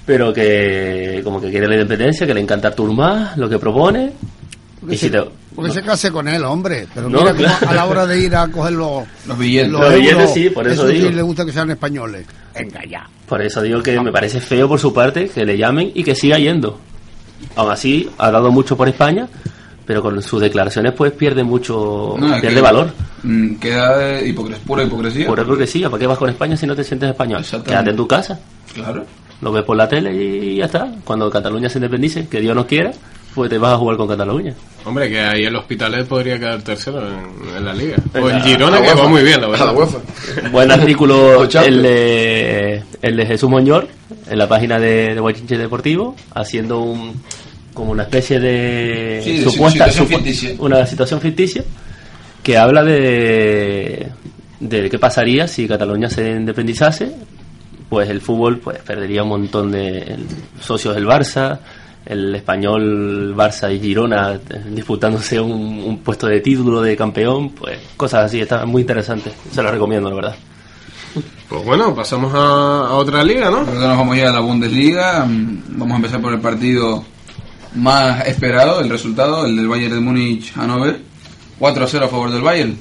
pero 0.06 0.34
que 0.34 1.22
como 1.24 1.40
que 1.42 1.50
quiere 1.50 1.68
la 1.68 1.76
independencia, 1.76 2.26
que 2.28 2.34
le 2.34 2.42
encanta 2.42 2.70
Artur 2.70 2.92
Mas, 2.94 3.38
lo 3.38 3.50
que 3.50 3.60
propone. 3.60 4.12
Porque, 4.80 4.96
Y 4.96 4.98
se, 4.98 5.06
si 5.08 5.12
te- 5.12 5.24
porque 5.56 5.72
se 5.72 5.84
case 5.84 6.12
con 6.12 6.28
él, 6.28 6.44
hombre. 6.44 6.88
Pero 6.94 7.08
No, 7.08 7.20
mira 7.20 7.34
claro. 7.34 7.70
a 7.70 7.74
la 7.74 7.86
hora 7.86 8.06
de 8.08 8.20
ir 8.20 8.36
a 8.36 8.48
coger 8.48 8.74
los, 8.74 9.04
Los 9.28 9.38
billetes. 9.38 9.72
Los 9.72 9.94
billetes 9.94 10.34
sí, 10.34 10.50
por 10.50 10.68
eso 10.68 10.88
sí 10.88 10.94
digo. 10.96 11.10
le 11.12 11.22
gusta 11.22 11.46
que 11.46 11.52
sean 11.52 11.70
españoles. 11.70 12.26
Venga 12.58 12.82
ya. 12.90 13.08
Por 13.28 13.42
eso 13.44 13.62
digo 13.62 13.82
que 13.84 14.00
me 14.02 14.12
parece 14.12 14.42
feo 14.42 14.68
por 14.68 14.80
su 14.80 14.92
parte 14.94 15.30
que 15.30 15.46
le 15.46 15.58
llamen 15.58 15.92
y 15.94 16.04
que 16.04 16.16
siga 16.16 16.40
yendo. 16.40 16.80
Aún 17.56 17.72
así, 17.72 18.10
ha 18.18 18.32
dado 18.32 18.52
mucho 18.52 18.76
por 18.76 18.90
España, 18.90 19.28
pero 19.86 20.02
con 20.02 20.20
sus 20.24 20.42
declaraciones 20.42 20.94
pues 20.94 21.12
pierde 21.12 21.44
mucho, 21.44 22.16
No, 22.18 22.28
pierde 22.40 22.56
que, 22.56 22.62
valor. 22.62 22.90
mm, 23.24 23.56
Queda 23.56 23.98
de 24.00 24.28
hipocres- 24.34 24.58
pura 24.66 24.84
hipocresía. 24.84 25.28
Por 25.28 25.40
hipocresía, 25.40 25.90
¿para 25.92 26.00
qué 26.02 26.08
vas 26.08 26.18
con 26.18 26.30
España 26.30 26.58
si 26.58 26.66
no 26.66 26.76
te 26.76 26.84
sientes 26.84 27.10
español? 27.10 27.44
Quédate 27.64 27.92
en 27.92 27.96
tu 27.96 28.08
casa. 28.08 28.40
Claro. 28.74 29.06
Lo 29.42 29.52
ves 29.52 29.64
por 29.64 29.76
la 29.78 29.88
tele 29.90 30.14
y 30.14 30.58
ya 30.58 30.66
está. 30.66 30.92
Cuando 31.04 31.30
Cataluña 31.30 31.70
se 31.70 31.78
independice, 31.80 32.28
que 32.28 32.40
Dios 32.40 32.56
no 32.56 32.66
quiera, 32.68 32.92
pues 33.36 33.50
te 33.50 33.58
vas 33.58 33.74
a 33.74 33.78
jugar 33.78 33.98
con 33.98 34.08
Cataluña. 34.08 34.54
Hombre, 34.86 35.10
que 35.10 35.20
ahí 35.20 35.44
el 35.46 35.56
Hospitalet 35.56 36.08
podría 36.08 36.40
quedar 36.40 36.62
tercero 36.64 37.02
en, 37.08 37.56
en 37.58 37.66
la 37.66 37.74
liga. 37.74 37.96
O 38.20 38.30
el 38.30 38.42
Girona, 38.42 38.78
que 38.82 38.88
UEFA. 38.90 39.02
va 39.04 39.08
muy 39.08 39.24
bien, 39.24 39.40
la 39.42 39.48
verdad. 39.48 39.76
UEFA. 39.76 39.98
Buen 40.52 40.72
artículo 40.72 41.44
el 41.66 41.82
de, 41.84 42.84
el 43.02 43.16
de 43.18 43.26
Jesús 43.26 43.50
Moñor 43.50 43.88
en 44.30 44.38
la 44.38 44.48
página 44.48 44.80
de, 44.80 45.14
de 45.14 45.20
Guachinche 45.20 45.58
Deportivo, 45.58 46.16
haciendo 46.34 46.80
un 46.82 47.14
como 47.74 47.92
una 47.94 48.04
especie 48.04 48.38
de 48.40 49.22
Sí, 49.24 49.44
supuesta 49.44 49.90
situación 49.90 50.06
supu- 50.08 50.16
ficticia. 50.18 50.56
una 50.60 50.86
situación 50.86 51.22
ficticia 51.22 51.64
que 52.44 52.58
habla 52.58 52.84
de 52.84 54.08
de 54.60 54.90
qué 54.90 55.00
pasaría 55.00 55.48
si 55.48 55.68
Cataluña 55.70 56.10
se 56.10 56.32
independizase 56.32 57.14
pues 57.92 58.10
el 58.10 58.22
fútbol 58.22 58.60
pues 58.60 58.80
perdería 58.80 59.22
un 59.24 59.30
montón 59.30 59.70
de 59.70 60.18
socios 60.62 60.96
del 60.96 61.06
Barça 61.06 61.60
el 62.06 62.34
español 62.34 63.36
Barça 63.36 63.70
y 63.76 63.80
Girona 63.82 64.34
eh, 64.36 64.40
disputándose 64.72 65.42
un, 65.42 65.52
un 65.86 65.98
puesto 66.00 66.28
de 66.28 66.40
título 66.40 66.82
de 66.82 66.96
campeón 66.96 67.50
pues 67.50 67.78
cosas 67.98 68.26
así 68.28 68.40
está 68.40 68.66
muy 68.66 68.82
interesante 68.84 69.30
se 69.52 69.62
lo 69.62 69.70
recomiendo 69.70 70.10
la 70.10 70.16
verdad 70.16 70.36
Pues 71.50 71.66
bueno, 71.66 71.94
pasamos 71.94 72.34
a, 72.34 72.88
a 72.88 72.94
otra 72.94 73.22
liga, 73.26 73.50
¿no? 73.52 73.58
Ahora 73.58 73.88
nos 73.90 73.98
vamos 73.98 74.16
ya 74.16 74.30
a 74.30 74.32
la 74.32 74.40
Bundesliga. 74.40 75.26
Mm, 75.26 75.78
Vamos 75.80 75.92
a 75.92 75.98
empezar 75.98 76.22
por 76.22 76.32
el 76.34 76.40
partido 76.40 77.04
más 77.76 78.26
esperado, 78.26 78.80
el 78.80 78.90
resultado, 78.90 79.46
el 79.46 79.58
del 79.58 79.68
Bayern 79.68 79.96
de 79.96 80.00
Múnich 80.00 80.54
Hannover. 80.56 81.02
4-0 81.60 82.06
a 82.06 82.08
favor 82.08 82.32
del 82.32 82.42
Bayern. 82.42 82.78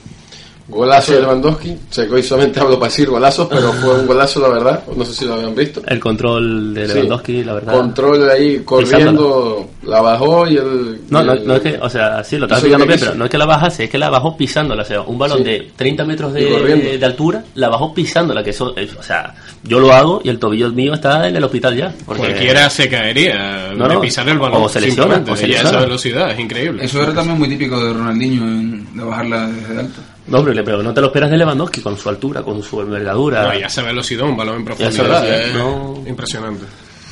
Golazo 0.70 1.12
de 1.14 1.20
Lewandowski. 1.20 1.76
Sé 1.90 2.06
que 2.06 2.14
hoy 2.14 2.22
solamente 2.22 2.60
hablo 2.60 2.78
para 2.78 2.90
decir 2.90 3.08
golazos, 3.10 3.48
pero 3.48 3.72
fue 3.74 3.94
un 4.00 4.06
golazo, 4.06 4.40
la 4.40 4.48
verdad. 4.48 4.82
No 4.96 5.04
sé 5.04 5.12
si 5.14 5.24
lo 5.24 5.34
habían 5.34 5.54
visto. 5.54 5.82
el 5.86 5.98
control 6.00 6.72
de 6.74 6.86
Sí. 6.88 6.94
Lewandowski 6.94 7.44
la 7.44 7.54
verdad 7.54 7.72
Control 7.74 8.30
ahí 8.30 8.60
corriendo, 8.60 9.68
la 9.82 10.00
bajó 10.00 10.46
y 10.46 10.56
el. 10.56 11.00
no, 11.10 11.22
y 11.22 11.26
no, 11.26 11.32
el- 11.32 11.46
no 11.46 11.54
es 11.54 11.60
que, 11.60 11.78
o 11.80 11.88
sea, 11.90 12.22
sí, 12.24 12.36
lo 12.38 12.44
estaba 12.46 12.58
explicando 12.58 12.86
bien, 12.86 12.98
pero 13.00 13.14
no 13.14 13.24
es 13.24 13.30
que 13.30 13.38
la 13.38 13.46
bajase, 13.46 13.84
es 13.84 13.90
que 13.90 13.98
la 13.98 14.10
bajó 14.10 14.36
pisándola, 14.36 14.82
o 14.82 14.86
sea, 14.86 15.00
un 15.02 15.18
balón 15.18 15.38
Sí. 15.38 15.44
de 15.44 15.70
30 15.76 16.04
metros 16.04 16.32
de, 16.32 16.98
de 16.98 17.04
altura, 17.06 17.44
la 17.54 17.68
bajó 17.68 17.92
pisándola, 17.94 18.42
que 18.42 18.50
eso, 18.50 18.74
es- 18.76 18.94
o 18.94 19.02
sea, 19.02 19.34
yo 19.64 19.80
lo 19.80 19.92
hago 19.92 20.20
y 20.24 20.28
el 20.28 20.38
tobillo 20.38 20.70
mío 20.70 20.94
está 20.94 21.28
en 21.28 21.36
el 21.36 21.44
hospital 21.44 21.76
ya. 21.76 21.92
Porque 22.06 22.22
Cualquiera 22.22 22.70
se 22.70 22.88
caería 22.88 23.72
No, 23.76 23.88
de 23.88 23.98
pisar 23.98 24.28
el 24.28 24.38
balón. 24.38 24.62
O 24.62 24.68
se 24.68 24.80
lesiona, 24.80 25.22
o 25.28 25.36
se 25.36 25.48
y 25.48 25.52
a 25.52 25.54
esa 25.56 25.62
lesiona. 25.64 25.84
velocidad, 25.84 26.30
es 26.32 26.38
increíble. 26.40 26.84
Eso 26.84 27.02
era 27.02 27.12
también 27.14 27.38
muy 27.38 27.48
típico 27.48 27.82
de 27.84 27.92
Ronaldinho, 27.92 28.84
de 28.94 29.04
bajarla 29.04 29.46
desde 29.48 29.80
alto. 29.80 30.00
No, 30.30 30.44
pero, 30.44 30.64
pero 30.64 30.82
no 30.82 30.94
te 30.94 31.00
lo 31.00 31.08
esperas 31.08 31.30
de 31.30 31.36
Lewandowski 31.36 31.80
con 31.82 31.96
su 31.98 32.08
altura, 32.08 32.42
con 32.42 32.62
su 32.62 32.80
envergadura. 32.80 33.42
No, 33.42 33.58
y 33.58 33.62
esa 33.62 33.82
velocidad, 33.82 34.26
un 34.26 34.36
balón 34.36 34.56
en 34.56 34.64
profundidad. 34.64 35.24
es, 35.48 35.54
no- 35.54 36.02
Impresionante. 36.06 36.64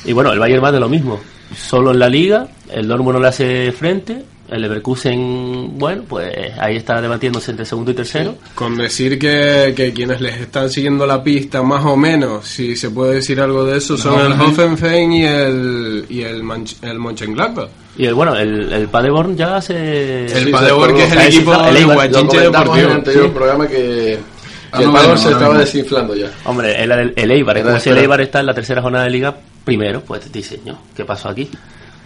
Y 0.05 0.13
bueno, 0.13 0.31
el 0.31 0.39
Bayern 0.39 0.61
más 0.61 0.73
de 0.73 0.79
lo 0.79 0.89
mismo. 0.89 1.19
Solo 1.55 1.91
en 1.91 1.99
la 1.99 2.09
liga, 2.09 2.47
el 2.71 2.87
Dortmund 2.87 3.15
no 3.17 3.21
le 3.21 3.27
hace 3.27 3.71
frente, 3.71 4.23
el 4.49 4.61
Leverkusen, 4.61 5.77
bueno, 5.79 6.03
pues 6.07 6.31
ahí 6.59 6.77
está 6.77 7.01
debatiéndose 7.01 7.51
entre 7.51 7.65
segundo 7.65 7.91
y 7.91 7.95
tercero. 7.95 8.35
Con 8.55 8.77
decir 8.77 9.17
que, 9.17 9.73
que 9.75 9.91
quienes 9.93 10.21
les 10.21 10.37
están 10.41 10.69
siguiendo 10.69 11.05
la 11.07 11.23
pista, 11.23 11.61
más 11.63 11.83
o 11.85 11.95
menos, 11.97 12.47
si 12.47 12.75
se 12.75 12.89
puede 12.91 13.15
decir 13.15 13.39
algo 13.41 13.65
de 13.65 13.77
eso, 13.77 13.97
son 13.97 14.19
el 14.31 14.39
Hoffenheim 14.39 15.11
y 15.11 15.23
el, 15.25 16.05
y 16.09 16.21
el, 16.21 16.43
Manch- 16.43 16.77
el 16.83 16.99
Mönchengladbach. 16.99 17.69
Y 17.97 18.05
el, 18.05 18.13
bueno, 18.13 18.35
el, 18.35 18.71
el 18.71 18.87
Paderborn 18.87 19.35
ya 19.35 19.59
se... 19.61 20.25
El 20.25 20.45
Sí, 20.45 20.51
Paderborn, 20.51 20.95
que 20.95 21.03
es 21.03 21.11
el 21.11 21.19
equipo 21.21 21.53
El 21.53 21.85
Guachinche 21.85 21.85
comentamos 21.85 22.33
en 22.35 22.39
el 22.45 22.51
Deportivo. 22.51 22.91
anterior 22.93 23.25
Sí. 23.25 23.31
programa 23.33 23.67
que, 23.67 23.75
que 23.75 24.19
Ah, 24.71 24.79
el 24.81 24.85
no, 24.85 24.93
Pador 24.93 25.07
bueno, 25.07 25.21
se 25.23 25.31
estaba 25.31 25.57
desinflando 25.57 26.15
ya. 26.15 26.31
Hombre, 26.45 26.83
el, 26.83 26.91
el, 26.91 27.13
el 27.15 27.31
Eibar, 27.31 27.57
es 27.57 27.63
como 27.65 27.79
si 27.79 27.89
el. 27.89 27.97
Eibar 27.97 28.21
está 28.21 28.39
en 28.39 28.45
la 28.45 28.53
tercera 28.53 28.81
jornada 28.83 29.05
de 29.05 29.09
liga 29.09 29.35
primero, 29.63 30.05
pues 30.05 30.31
dice, 30.31 30.61
"No, 30.65 30.89
¿qué 30.93 31.05
pasó 31.05 31.29
aquí? 31.29 31.51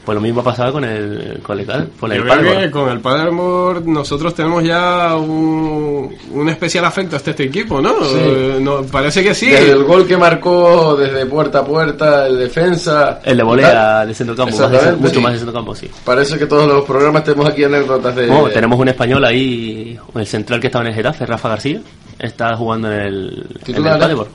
Pues 0.05 0.15
lo 0.15 0.21
mismo 0.21 0.41
ha 0.41 0.43
pasado 0.43 0.73
con 0.73 0.83
el, 0.83 1.39
con 1.41 1.59
el, 1.59 1.65
con 1.99 2.11
el 2.11 2.71
con 2.71 2.89
el 2.89 2.99
Paderborn 2.99 3.91
nosotros 3.91 4.35
tenemos 4.35 4.63
ya 4.63 5.15
un, 5.15 6.13
un 6.31 6.49
especial 6.49 6.85
afecto 6.85 7.15
hasta 7.15 7.31
este 7.31 7.45
equipo, 7.45 7.81
¿no? 7.81 7.93
Sí. 8.03 8.17
Eh, 8.17 8.57
no, 8.61 8.83
parece 8.83 9.23
que 9.23 9.33
sí. 9.33 9.49
Desde 9.49 9.71
el 9.71 9.83
gol 9.83 10.05
que 10.05 10.17
marcó 10.17 10.95
desde 10.95 11.25
puerta 11.25 11.59
a 11.59 11.65
puerta, 11.65 12.27
el 12.27 12.37
defensa. 12.37 13.21
El 13.23 13.37
de 13.37 13.43
volea 13.43 14.05
de 14.05 14.13
centro 14.13 14.35
campo, 14.35 14.57
más 14.57 14.99
mucho 14.99 15.15
sí. 15.15 15.21
más 15.21 15.33
de 15.33 15.39
centro 15.39 15.53
campo, 15.53 15.75
sí. 15.75 15.89
Parece 16.03 16.37
que 16.37 16.45
todos 16.45 16.67
los 16.67 16.83
programas 16.83 17.23
tenemos 17.23 17.47
aquí 17.47 17.63
anécdotas 17.63 18.15
de. 18.15 18.27
Bueno, 18.27 18.49
tenemos 18.49 18.79
un 18.79 18.89
español 18.89 19.23
ahí, 19.23 19.97
el 20.13 20.27
central 20.27 20.59
que 20.59 20.67
estaba 20.67 20.83
en 20.83 20.89
el 20.89 20.95
Getafe, 20.95 21.25
Rafa 21.25 21.49
García, 21.49 21.81
está 22.19 22.55
jugando 22.55 22.91
en 22.91 22.99
el, 22.99 23.05
en 23.05 23.57
el 23.57 23.63
¿Titular? 23.63 23.99
Ver. 23.99 24.27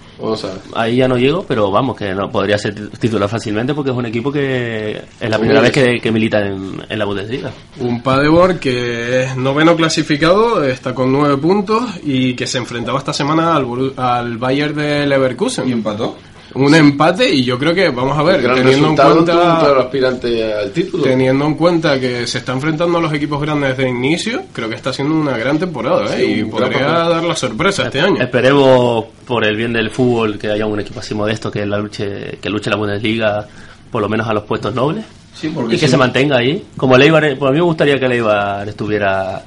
Ahí 0.74 0.96
ya 0.96 1.08
no 1.08 1.16
llego, 1.16 1.44
pero 1.46 1.70
vamos, 1.70 1.96
que 1.96 2.12
no 2.14 2.30
podría 2.30 2.58
ser 2.58 2.90
titular 2.90 3.28
fácilmente 3.28 3.72
porque 3.74 3.90
es 3.90 3.96
un 3.96 4.06
equipo 4.06 4.32
que 4.32 5.00
es 5.20 5.30
la 5.30 5.38
Muy 5.38 5.48
primera 5.60 5.84
vez 5.84 5.94
que, 5.94 6.00
que 6.00 6.12
milita 6.12 6.44
en, 6.46 6.82
en 6.88 6.98
la 6.98 7.04
Bundesliga. 7.04 7.50
Un 7.80 8.02
Paderborn 8.02 8.58
que 8.58 9.22
es 9.24 9.36
noveno 9.36 9.76
clasificado, 9.76 10.62
está 10.64 10.94
con 10.94 11.12
nueve 11.12 11.36
puntos 11.36 11.84
y 12.04 12.34
que 12.34 12.46
se 12.46 12.58
enfrentaba 12.58 12.98
esta 12.98 13.12
semana 13.12 13.56
al, 13.56 14.38
Bayern 14.38 14.76
de 14.76 15.04
Y 15.04 15.06
Leverkusen. 15.06 15.70
empató. 15.70 16.16
un 16.54 16.74
empate 16.74 17.28
y 17.32 17.44
yo 17.44 17.58
creo 17.58 17.74
que, 17.74 17.90
vamos 17.90 18.18
a 18.18 18.22
ver, 18.22 18.42
teniendo 18.54 18.88
en 18.88 18.96
cuenta... 18.96 19.80
aspirante 19.80 20.52
al 20.54 20.70
título. 20.72 21.04
Teniendo 21.04 21.44
en 21.44 21.54
cuenta 21.54 22.00
que 22.00 22.26
se 22.26 22.38
está 22.38 22.52
enfrentando 22.52 22.98
a 22.98 23.00
los 23.02 23.12
equipos 23.12 23.40
grandes 23.40 23.76
de 23.76 23.88
inicio, 23.88 24.42
creo 24.52 24.68
que 24.68 24.74
está 24.74 24.90
haciendo 24.90 25.14
una 25.14 25.36
gran 25.36 25.58
temporada 25.58 26.16
¿eh? 26.16 26.24
Y 26.24 26.44
podría 26.44 26.70
papel. 26.70 26.86
dar 26.86 27.24
la 27.24 27.36
sorpresa 27.36 27.84
este 27.84 28.00
año. 28.00 28.20
Esperemos 28.20 29.04
por 29.26 29.44
el 29.44 29.56
bien 29.56 29.72
del 29.72 29.90
fútbol 29.90 30.38
que 30.38 30.48
haya 30.50 30.66
un 30.66 30.80
equipo 30.80 31.00
así 31.00 31.14
modesto 31.14 31.50
que 31.50 31.66
la 31.66 31.78
luche, 31.78 32.38
que 32.40 32.48
luche 32.48 32.70
la 32.70 32.76
Bundesliga 32.76 33.46
por 33.90 34.02
lo 34.02 34.08
menos 34.08 34.26
a 34.28 34.32
los 34.34 34.44
puestos 34.44 34.74
nobles 34.74 35.04
Sí, 35.40 35.50
porque 35.54 35.76
y 35.76 35.78
que 35.78 35.86
sí, 35.86 35.90
se 35.92 35.96
mantenga 35.96 36.38
ahí. 36.38 36.64
Como 36.76 36.96
Leibar, 36.96 37.36
pues 37.38 37.48
a 37.48 37.52
mí 37.52 37.58
me 37.58 37.64
gustaría 37.64 37.98
que 37.98 38.08
Leibar 38.08 38.68
estuviera 38.68 39.44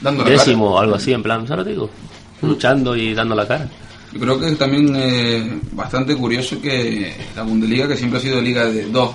dando 0.00 0.24
décimo 0.24 0.72
o 0.72 0.78
algo 0.78 0.94
así, 0.94 1.12
en 1.12 1.22
plan, 1.22 1.46
¿sabes 1.46 1.64
lo 1.64 1.70
digo? 1.70 1.90
Luchando 2.42 2.94
y 2.96 3.14
dando 3.14 3.34
la 3.34 3.46
cara. 3.46 3.68
Yo 4.12 4.20
creo 4.20 4.38
que 4.38 4.48
es 4.48 4.58
también 4.58 4.94
eh, 4.94 5.58
bastante 5.72 6.14
curioso 6.14 6.60
que 6.60 7.14
la 7.34 7.42
Bundesliga, 7.42 7.88
que 7.88 7.96
siempre 7.96 8.18
ha 8.18 8.22
sido 8.22 8.40
liga 8.40 8.66
de 8.66 8.86
dos 8.86 9.14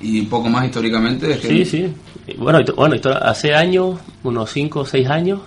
y 0.00 0.22
poco 0.22 0.48
más 0.48 0.64
históricamente, 0.64 1.32
es 1.32 1.40
que 1.40 1.48
Sí, 1.48 1.64
sí. 1.64 1.94
Bueno, 2.38 2.60
bueno, 2.74 2.96
hace 3.22 3.54
años, 3.54 3.98
unos 4.22 4.50
5 4.50 4.80
o 4.80 4.86
6 4.86 5.08
años, 5.08 5.40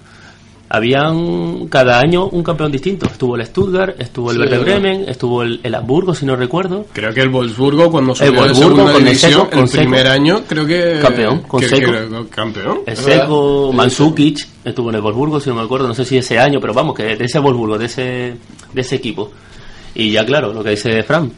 habían 0.69 1.67
cada 1.67 1.99
año 1.99 2.27
un 2.27 2.43
campeón 2.43 2.71
distinto. 2.71 3.05
Estuvo 3.05 3.35
el 3.35 3.45
Stuttgart, 3.45 3.99
estuvo 3.99 4.31
el 4.31 4.35
Sí, 4.37 4.41
Werder 4.41 4.59
verdad. 4.59 4.79
Bremen, 4.81 5.09
estuvo 5.09 5.43
el, 5.43 5.59
el 5.63 5.75
Hamburgo, 5.75 6.13
si 6.13 6.25
no 6.25 6.35
recuerdo. 6.35 6.85
Creo 6.93 7.13
que 7.13 7.21
el 7.21 7.29
Wolfsburgo 7.29 7.89
cuando 7.91 8.13
subió 8.15 8.31
El 8.31 8.37
Wolfsburgo 8.37 8.75
segunda 8.75 8.93
con 8.93 9.07
el 9.07 9.15
Seco, 9.17 9.49
el 9.51 9.69
primer 9.69 10.07
año 10.07 10.41
creo 10.47 10.65
que 10.65 10.99
Campeón, 11.01 11.39
con 11.43 11.59
que- 11.61 11.69
Seco. 11.69 11.91
que- 11.91 12.29
campeón. 12.29 12.79
El. 12.85 12.97
Seco, 12.97 13.71
Mansukic, 13.73 14.47
estuvo 14.65 14.89
en 14.89 14.95
el 14.95 15.01
Wolfsburgo, 15.01 15.39
si 15.39 15.49
no 15.49 15.55
me 15.55 15.61
acuerdo, 15.63 15.87
no 15.87 15.93
sé 15.93 16.05
si 16.05 16.17
ese 16.17 16.37
año, 16.39 16.59
pero 16.59 16.73
vamos, 16.73 16.95
que 16.95 17.15
de 17.15 17.25
ese 17.25 17.39
Wolfsburgo, 17.39 17.77
de 17.77 17.85
ese, 17.85 18.01
de 18.73 18.81
ese 18.81 18.95
equipo. 18.95 19.31
Y 19.95 20.11
ya 20.11 20.25
claro, 20.25 20.53
lo 20.53 20.63
que 20.63 20.71
dice 20.71 21.01
Fran, 21.03 21.31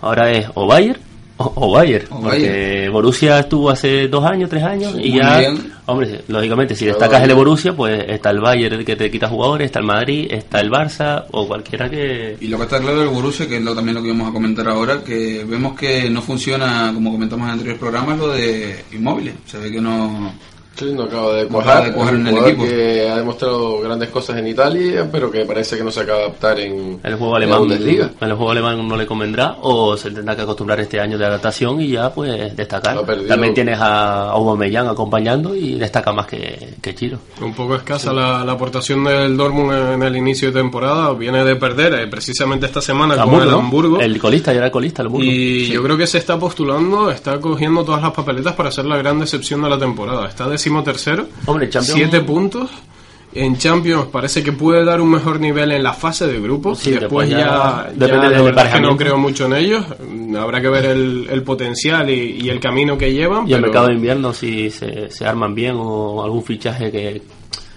ahora 0.00 0.30
es 0.30 0.46
o 0.54 0.66
Bayern 0.66 0.98
o, 1.38 1.52
o 1.54 1.70
Bayern, 1.72 2.06
O 2.10 2.20
porque 2.20 2.38
Bayern. 2.48 2.92
Borussia 2.92 3.38
estuvo 3.40 3.70
hace 3.70 4.08
dos 4.08 4.24
años, 4.24 4.48
tres 4.48 4.62
años, 4.62 4.92
Sí, 4.94 5.00
y 5.02 5.16
ya, 5.18 5.38
bien. 5.38 5.72
hombre, 5.86 6.22
lógicamente, 6.28 6.74
si 6.74 6.84
Pero 6.84 6.96
destacas 6.96 7.22
el 7.22 7.28
de. 7.28 7.34
Borussia, 7.34 7.72
pues 7.76 8.04
está 8.08 8.30
el 8.30 8.40
Bayern 8.40 8.84
que 8.84 8.96
te 8.96 9.10
quita 9.10 9.28
jugadores, 9.28 9.66
está 9.66 9.78
el 9.80 9.84
Madrid, 9.84 10.28
está 10.30 10.60
el 10.60 10.70
Barça, 10.70 11.24
o 11.32 11.46
cualquiera 11.46 11.90
que... 11.90 12.36
Y 12.40 12.48
lo 12.48 12.56
que 12.56 12.64
está 12.64 12.80
claro 12.80 13.00
del 13.00 13.08
Borussia, 13.08 13.46
que 13.46 13.56
es 13.58 13.62
lo, 13.62 13.74
también 13.74 13.94
lo 13.96 14.02
que 14.02 14.08
vamos 14.08 14.30
a 14.30 14.32
comentar 14.32 14.66
ahora, 14.68 15.02
que 15.04 15.44
vemos 15.44 15.76
que 15.78 16.08
no 16.08 16.22
funciona, 16.22 16.90
como 16.94 17.12
comentamos 17.12 17.46
en 17.46 17.52
anteriores 17.52 17.78
programas, 17.80 18.18
lo 18.18 18.28
de 18.28 18.84
inmóviles. 18.92 19.34
Se 19.46 19.58
ve 19.58 19.70
que 19.70 19.80
no... 19.80 20.32
Sí, 20.76 20.92
no 20.92 21.04
acaba 21.04 21.32
de 21.34 21.44
No 21.44 21.48
cuajar. 21.50 21.72
acaba 21.72 21.86
de 21.86 21.92
cuajar 21.94 22.14
Es 22.14 22.20
un 22.20 22.26
en 22.28 22.36
el 22.36 22.44
equipo. 22.46 22.64
que 22.64 23.08
ha 23.08 23.16
demostrado 23.16 23.80
grandes 23.80 24.08
cosas 24.10 24.36
en 24.38 24.46
Italia, 24.46 25.08
pero 25.10 25.30
que 25.30 25.44
parece 25.44 25.76
que 25.76 25.84
no 25.84 25.90
se 25.90 26.00
acaba 26.00 26.18
de 26.18 26.24
adaptar 26.26 26.60
en, 26.60 27.00
El 27.02 27.14
juego 27.16 27.36
alemán, 27.36 27.58
Bundesliga. 27.60 28.10
en 28.20 28.28
el 28.28 28.34
juego 28.34 28.50
alemán 28.52 28.86
no 28.86 28.96
le 28.96 29.06
convendrá 29.06 29.56
o 29.62 29.96
se 29.96 30.10
tendrá 30.10 30.36
que 30.36 30.42
acostumbrar 30.42 30.78
este 30.80 31.00
año 31.00 31.16
de 31.18 31.24
adaptación 31.26 31.80
y 31.80 31.88
ya 31.88 32.12
pues 32.12 32.54
destacar. 32.56 32.98
También 33.26 33.54
tienes 33.54 33.78
a 33.80 34.30
Aubameyang 34.30 34.88
acompañando 34.88 35.54
y 35.54 35.74
destaca 35.76 36.12
más 36.12 36.26
que, 36.26 36.74
que 36.80 36.94
Chiro. 36.94 37.18
Un 37.40 37.54
poco 37.54 37.74
escasa 37.76 38.12
la, 38.12 38.44
la 38.44 38.52
aportación 38.52 39.04
del 39.04 39.36
Dortmund 39.36 39.94
en 39.94 40.02
el 40.02 40.16
inicio 40.16 40.52
de 40.52 40.60
temporada. 40.60 41.12
Viene 41.14 41.44
de 41.44 41.56
perder 41.56 41.94
eh, 41.94 42.06
precisamente 42.06 42.66
esta 42.66 42.80
semana 42.80 43.14
con 43.14 43.22
Hamburgo, 43.24 43.44
el 43.44 43.50
¿no? 43.50 43.58
Hamburgo. 43.58 44.00
El 44.00 44.18
colista, 44.18 44.52
ya 44.52 44.58
era 44.58 44.66
el 44.66 44.72
colista, 44.72 45.02
el 45.02 45.06
Hamburgo. 45.08 45.26
Y 45.26 45.68
yo 45.68 45.82
creo 45.82 45.96
que 45.96 46.06
se 46.06 46.18
está 46.18 46.38
postulando, 46.38 47.10
está 47.10 47.40
cogiendo 47.40 47.84
todas 47.84 48.02
las 48.02 48.12
papeletas 48.12 48.52
para 48.54 48.70
ser 48.70 48.84
la 48.84 48.96
gran 48.98 49.18
decepción 49.20 49.62
de 49.62 49.70
la 49.70 49.78
temporada. 49.78 50.26
Está 50.28 50.46
decimotercero, 50.70 51.28
Hombre, 51.46 51.68
Champions- 51.70 51.94
siete 51.94 52.20
puntos. 52.20 52.70
En 53.34 53.58
Champions 53.58 54.06
parece 54.10 54.42
que 54.42 54.52
puede 54.52 54.82
dar 54.82 54.98
un 54.98 55.10
mejor 55.10 55.38
nivel 55.38 55.70
en 55.72 55.82
la 55.82 55.92
fase 55.92 56.26
de 56.26 56.40
grupos. 56.40 56.78
Sí, 56.78 56.92
Después 56.92 57.28
después 57.28 57.28
ya, 57.28 57.38
ya- 57.38 57.46
ya 57.46 57.92
depende 58.06 58.52
la 58.52 58.62
es 58.62 58.74
que 58.74 58.80
no 58.80 58.96
creo 58.96 59.18
mucho 59.18 59.44
en 59.44 59.52
ellos. 59.54 59.84
Mm, 60.08 60.36
Habrá 60.36 60.62
que 60.62 60.68
ver 60.68 60.86
el, 60.86 61.26
el 61.30 61.42
potencial 61.42 62.08
y, 62.08 62.38
y 62.40 62.48
el 62.48 62.58
camino 62.60 62.96
que 62.96 63.12
llevan. 63.12 63.46
Y 63.46 63.52
el 63.52 63.56
pero- 63.60 63.62
mercado 63.72 63.86
de 63.88 63.94
invierno, 63.94 64.32
si 64.32 64.70
se, 64.70 65.10
se 65.10 65.26
arman 65.26 65.54
bien 65.54 65.74
o 65.76 66.22
algún 66.24 66.42
fichaje 66.44 66.90
que, 66.90 67.20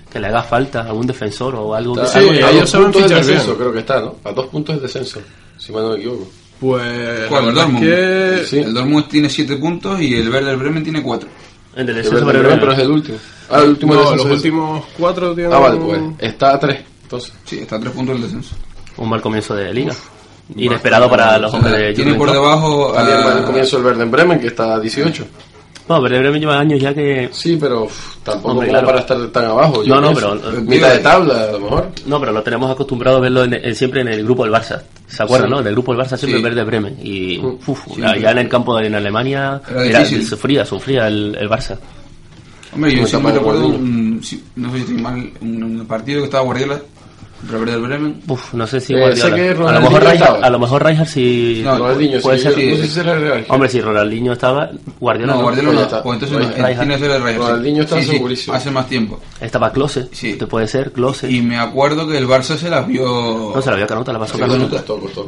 que 0.10 0.20
le 0.20 0.28
haga 0.28 0.44
falta, 0.44 0.84
algún 0.84 1.06
defensor 1.08 1.56
o 1.56 1.76
algo 1.76 1.94
que 1.96 2.06
Sí, 2.08 2.20
a 2.20 2.52
ellos 2.52 2.62
dos 2.62 2.70
saben 2.70 2.86
puntos 2.92 3.02
del 3.02 3.10
fichar 3.20 3.26
descenso, 3.26 3.46
bien. 3.48 3.58
creo 3.58 3.74
que 3.74 3.80
está, 3.80 4.00
¿no? 4.02 4.16
A 4.24 4.32
dos 4.32 4.46
puntos 4.48 4.76
del 4.76 4.84
descenso, 4.84 5.20
si 5.58 5.74
mal 5.74 5.84
no 5.84 5.90
me 5.90 5.96
equivoco. 5.98 6.28
Pues 6.60 6.84
¿El 6.84 7.54
Dortmund? 7.54 7.84
es 7.84 8.40
que 8.40 8.46
Sí. 8.46 8.58
El 8.60 8.74
Dortmund 8.74 9.08
tiene 9.10 9.30
7 9.30 9.56
puntos 9.58 10.00
y 10.02 10.16
el 10.16 10.30
Werder 10.30 10.56
Bremen 10.58 10.84
tiene 10.84 11.02
4. 11.04 11.28
El 11.76 11.86
del 11.86 11.96
El 11.98 12.04
descenso 12.04 12.26
Werder 12.26 12.32
pero- 12.32 12.40
Bremen, 12.44 12.60
pero 12.60 12.72
es 12.74 12.80
el 12.80 12.92
último. 12.92 13.18
Ah, 13.50 13.60
el 13.62 13.70
último 13.70 13.94
no, 13.94 14.00
descenso 14.02 14.24
los 14.24 14.34
es- 14.34 14.38
últimos 14.38 14.86
cuatro 14.98 15.34
tienen... 15.36 15.54
Ah, 15.54 15.60
vale, 15.60 15.78
pues 15.80 16.02
está 16.20 16.54
a 16.54 16.60
tres. 16.60 16.80
Entonces, 17.04 17.34
Sí, 17.46 17.60
está 17.60 17.78
a 17.78 17.80
3 17.80 17.92
puntos 17.94 18.14
del 18.16 18.24
descenso. 18.24 18.56
un 18.98 19.10
mal 19.10 19.22
comienzo 19.22 19.56
de 19.56 19.74
liga. 19.74 19.94
Inesperado 20.56 21.10
para 21.10 21.38
los 21.40 21.50
O 21.50 21.58
sea, 21.58 21.60
hombres 21.60 21.80
de 21.80 21.94
Tiene 21.94 22.14
por 22.16 22.32
debajo 22.32 22.92
también 22.94 23.18
a- 23.18 23.26
va 23.26 23.34
el 23.40 23.44
comienzo 23.46 23.78
el 23.78 23.86
Werder 23.86 24.08
Bremen, 24.08 24.40
que 24.40 24.48
está 24.48 24.76
a 24.76 24.80
18. 24.80 25.26
No, 25.90 26.02
pero 26.04 26.20
Bremen 26.20 26.40
lleva 26.40 26.60
años 26.60 26.80
ya 26.80 26.94
que 26.94 27.30
Sí, 27.32 27.58
pero 27.60 27.86
uf, 27.86 28.18
tampoco 28.24 28.50
Hombre, 28.52 28.68
como 28.68 28.80
claro. 28.80 28.88
para 28.88 29.00
estar 29.00 29.28
tan 29.30 29.46
abajo. 29.46 29.84
yo 29.84 29.96
No, 29.96 30.02
no, 30.02 30.14
pero- 30.14 30.36
Mitad 30.62 30.94
de 30.94 31.00
tabla, 31.00 31.44
a 31.46 31.52
lo 31.54 31.60
mejor. 31.62 31.90
No, 32.06 32.20
pero 32.20 32.32
lo 32.32 32.44
tenemos 32.44 32.70
acostumbrado 32.72 33.18
a 33.18 33.20
verlo 33.22 33.44
en- 33.44 33.56
en- 33.56 33.76
siempre 33.76 34.02
en 34.02 34.08
el 34.10 34.24
grupo 34.24 34.44
del 34.44 34.54
Barça. 34.54 34.82
¿Se 35.08 35.24
acuerdan, 35.24 35.50
Sí. 35.50 35.56
no? 35.56 35.64
Del 35.64 35.74
grupo 35.74 35.94
del 35.94 36.02
Barça 36.06 36.16
siempre 36.16 36.38
Sí. 36.38 36.44
Verde 36.44 36.64
Bremen. 36.64 36.98
Y 37.04 37.40
uf, 37.40 37.88
ya, 37.98 38.14
en 38.32 38.38
el 38.38 38.48
campo 38.48 38.78
de 38.78 38.86
en 38.88 38.94
Alemania 38.96 39.62
Era 39.84 40.06
sufría, 40.06 40.64
sufría 40.64 41.08
el, 41.08 41.36
el 41.40 41.50
Barça. 41.50 41.78
Hombre, 42.72 42.96
yo 42.96 43.08
siempre 43.08 43.32
recuerdo, 43.34 43.68
un, 43.68 44.20
si- 44.24 44.44
no 44.58 44.70
sé 44.70 44.76
si 44.76 44.82
estoy 44.84 44.98
mal, 45.02 45.32
un, 45.42 45.64
un 45.64 45.86
partido 45.88 46.20
que 46.20 46.26
estaba 46.26 46.44
Guardiola 46.44 46.80
contra 47.40 47.58
el 47.58 47.62
Werder 47.64 47.80
Bremen. 47.80 48.22
Uf, 48.28 48.54
no 48.54 48.68
sé 48.68 48.80
si 48.82 48.94
Eh, 48.94 49.00
Guardiola. 49.00 49.30
sé 49.30 49.36
que 49.36 49.50
a 49.50 49.54
lo 49.54 49.82
mejor 49.82 50.00
Rijkaard, 50.02 50.16
estaba. 50.16 50.38
a 50.46 50.50
lo 50.50 50.60
mejor 50.60 50.86
Rijkaard 50.86 51.08
sí 51.08 51.62
No, 51.64 51.78
Ronaldinho, 51.78 52.22
puede 52.22 52.38
sí, 52.40 52.88
ser. 52.88 53.06
Real. 53.06 53.46
Hombre, 53.50 53.70
si 53.70 53.82
Ronaldinho 53.82 54.34
estaba, 54.34 54.70
Guardiola 55.00 55.32
No, 55.34 55.38
no. 55.40 55.44
Guardiola 55.44 55.72
no, 55.74 55.82
está. 55.82 56.04
pues 56.04 56.14
entonces 56.16 56.38
no, 56.38 56.46
Rijkaard. 56.46 56.78
tiene 56.78 56.94
que 56.96 57.00
ser 57.00 57.12
el 57.12 57.24
sí. 57.32 57.38
Ronaldinho 57.38 57.84
está 57.84 57.96
Sí, 57.98 58.04
sí, 58.04 58.12
segurísimo. 58.12 58.56
hace 58.56 58.72
más 58.72 58.88
tiempo. 58.88 59.20
Estaba 59.42 59.72
Klose, 59.72 60.08
Sí. 60.12 60.34
te 60.36 60.48
puede 60.48 60.68
ser 60.68 60.92
Klose. 60.92 61.30
Y 61.32 61.42
me 61.42 61.58
acuerdo 61.58 62.08
que 62.08 62.18
el 62.18 62.28
Barça 62.28 62.58
se 62.58 62.70
las 62.70 62.86
vio... 62.88 63.52
No 63.56 63.62
se 63.62 63.70
la 63.70 63.76
vio 63.76 63.86
a 63.86 63.88
Canota, 63.88 64.14
la 64.14 64.20
pasó 64.20 64.38
Sí, 64.38 64.44
costó. 64.86 65.28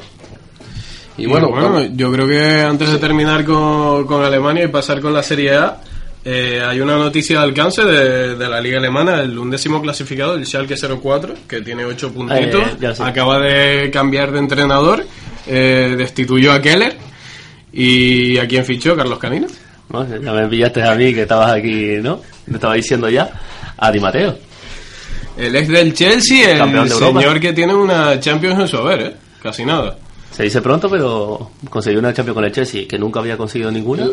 Y 1.17 1.25
bueno, 1.27 1.49
bueno, 1.49 1.81
yo 1.93 2.11
creo 2.11 2.25
que 2.27 2.61
antes 2.61 2.89
de 2.89 2.97
terminar 2.97 3.43
con, 3.45 4.07
con 4.07 4.23
Alemania 4.23 4.63
y 4.63 4.67
pasar 4.69 5.01
con 5.01 5.13
la 5.13 5.21
Serie 5.21 5.55
A, 5.55 5.77
eh, 6.23 6.61
hay 6.65 6.79
una 6.79 6.97
noticia 6.97 7.39
de 7.39 7.43
alcance 7.45 7.83
de, 7.83 8.35
de 8.35 8.49
la 8.49 8.61
Liga 8.61 8.77
Alemana, 8.77 9.21
el 9.21 9.37
undécimo 9.37 9.81
clasificado, 9.81 10.35
el 10.35 10.45
Schalke 10.45 10.75
04, 10.77 11.33
que 11.47 11.61
tiene 11.61 11.83
ocho 11.85 12.11
puntitos, 12.13 12.61
Eh, 12.67 12.77
ya 12.79 12.93
sé. 12.95 13.03
acaba 13.03 13.39
de 13.39 13.89
cambiar 13.91 14.31
de 14.31 14.39
entrenador, 14.39 15.05
eh, 15.47 15.95
destituyó 15.97 16.51
a 16.53 16.61
Keller 16.61 16.95
y 17.73 18.37
a 18.37 18.47
quién 18.47 18.65
fichó, 18.65 18.95
Carlos 18.95 19.17
Canino. 19.19 19.47
¿no? 19.89 20.07
Ya 20.19 20.31
me 20.31 20.47
pillaste 20.47 20.83
a 20.83 20.95
mí 20.95 21.13
que 21.13 21.23
estabas 21.23 21.51
aquí, 21.51 21.97
¿no? 22.01 22.21
Te 22.45 22.53
estaba 22.53 22.75
diciendo 22.75 23.09
ya. 23.09 23.29
A 23.77 23.91
Di 23.91 23.99
Mateo. 23.99 24.37
Él 25.37 25.55
es 25.55 25.67
del 25.67 25.93
Chelsea, 25.93 26.51
el 26.51 26.59
Europa. 26.75 27.19
señor 27.21 27.39
que 27.39 27.51
tiene 27.53 27.73
una 27.73 28.19
Champions 28.19 28.59
en 28.59 28.67
su 28.67 28.77
haber, 28.77 29.01
¿eh? 29.01 29.13
casi 29.41 29.65
nada. 29.65 29.97
Se 30.31 30.43
dice 30.43 30.61
pronto, 30.61 30.89
pero 30.89 31.51
consiguió 31.69 31.99
una 31.99 32.13
Champions 32.13 32.35
con 32.35 32.45
el 32.45 32.51
Chelsea, 32.51 32.87
que 32.87 32.97
nunca 32.97 33.19
había 33.19 33.37
conseguido 33.37 33.69
ninguna. 33.71 34.07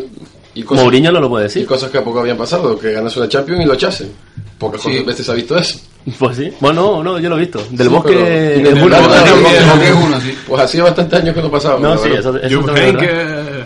Y 0.53 0.63
cosas, 0.63 0.83
Mourinho 0.83 1.11
no 1.11 1.21
lo 1.21 1.29
puede 1.29 1.45
y 1.45 1.47
decir. 1.47 1.65
cosas 1.65 1.89
que 1.91 1.97
a 1.99 2.03
poco 2.03 2.19
habían 2.19 2.37
pasado, 2.37 2.77
que 2.77 2.91
ganas 2.91 3.15
una 3.17 3.29
Champions 3.29 3.61
y 3.63 3.65
lo 3.65 3.73
echasen. 3.73 4.11
Pocas 4.57 4.81
Sí. 4.81 4.99
veces 5.03 5.25
se 5.25 5.31
ha 5.31 5.35
visto 5.35 5.57
eso. 5.57 5.79
Pues 6.17 6.35
sí. 6.37 6.51
Bueno, 6.59 7.01
no, 7.03 7.19
yo 7.19 7.29
lo 7.29 7.37
he 7.37 7.39
visto. 7.41 7.59
Del 7.71 7.87
Sí, 7.87 7.93
bosque 7.93 8.13
pero- 8.13 8.25
de 8.25 8.57
y 8.57 9.85
es 9.85 9.95
uno, 9.95 10.19
sí. 10.19 10.37
Pues 10.47 10.61
hacía 10.61 10.83
bastantes 10.83 11.19
años 11.21 11.35
que 11.35 11.41
no 11.41 11.51
pasaba. 11.51 11.79
No, 11.79 11.97
sí, 11.97 12.09
eso, 12.11 12.35
eso 12.37 12.59
es 12.59 12.65
verdad. 12.65 12.77
Heynckes, 13.03 13.65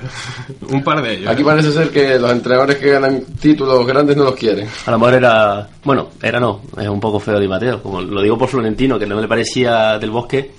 un 0.71 0.83
par 0.83 1.01
de 1.01 1.13
ellos. 1.13 1.27
Aquí 1.31 1.43
parece 1.43 1.71
ser 1.71 1.89
que 1.89 2.19
los 2.19 2.31
entrenadores 2.31 2.77
que 2.77 2.91
ganan 2.91 3.23
títulos 3.39 3.85
grandes 3.87 4.15
no 4.17 4.25
los 4.25 4.35
quieren. 4.35 4.67
A 4.85 4.91
lo 4.91 4.99
mejor 4.99 5.15
era. 5.15 5.67
Bueno, 5.83 6.09
era 6.21 6.39
no. 6.39 6.61
Es 6.79 6.87
un 6.87 6.99
poco 6.99 7.19
feo 7.19 7.39
Di 7.39 7.47
Mateo. 7.47 7.81
Como 7.81 8.01
lo 8.01 8.21
digo 8.21 8.37
por 8.37 8.49
Florentino, 8.49 8.99
que 8.99 9.05
no 9.07 9.19
le 9.19 9.27
parecía 9.27 9.97
del 9.97 10.11
bosque 10.11 10.51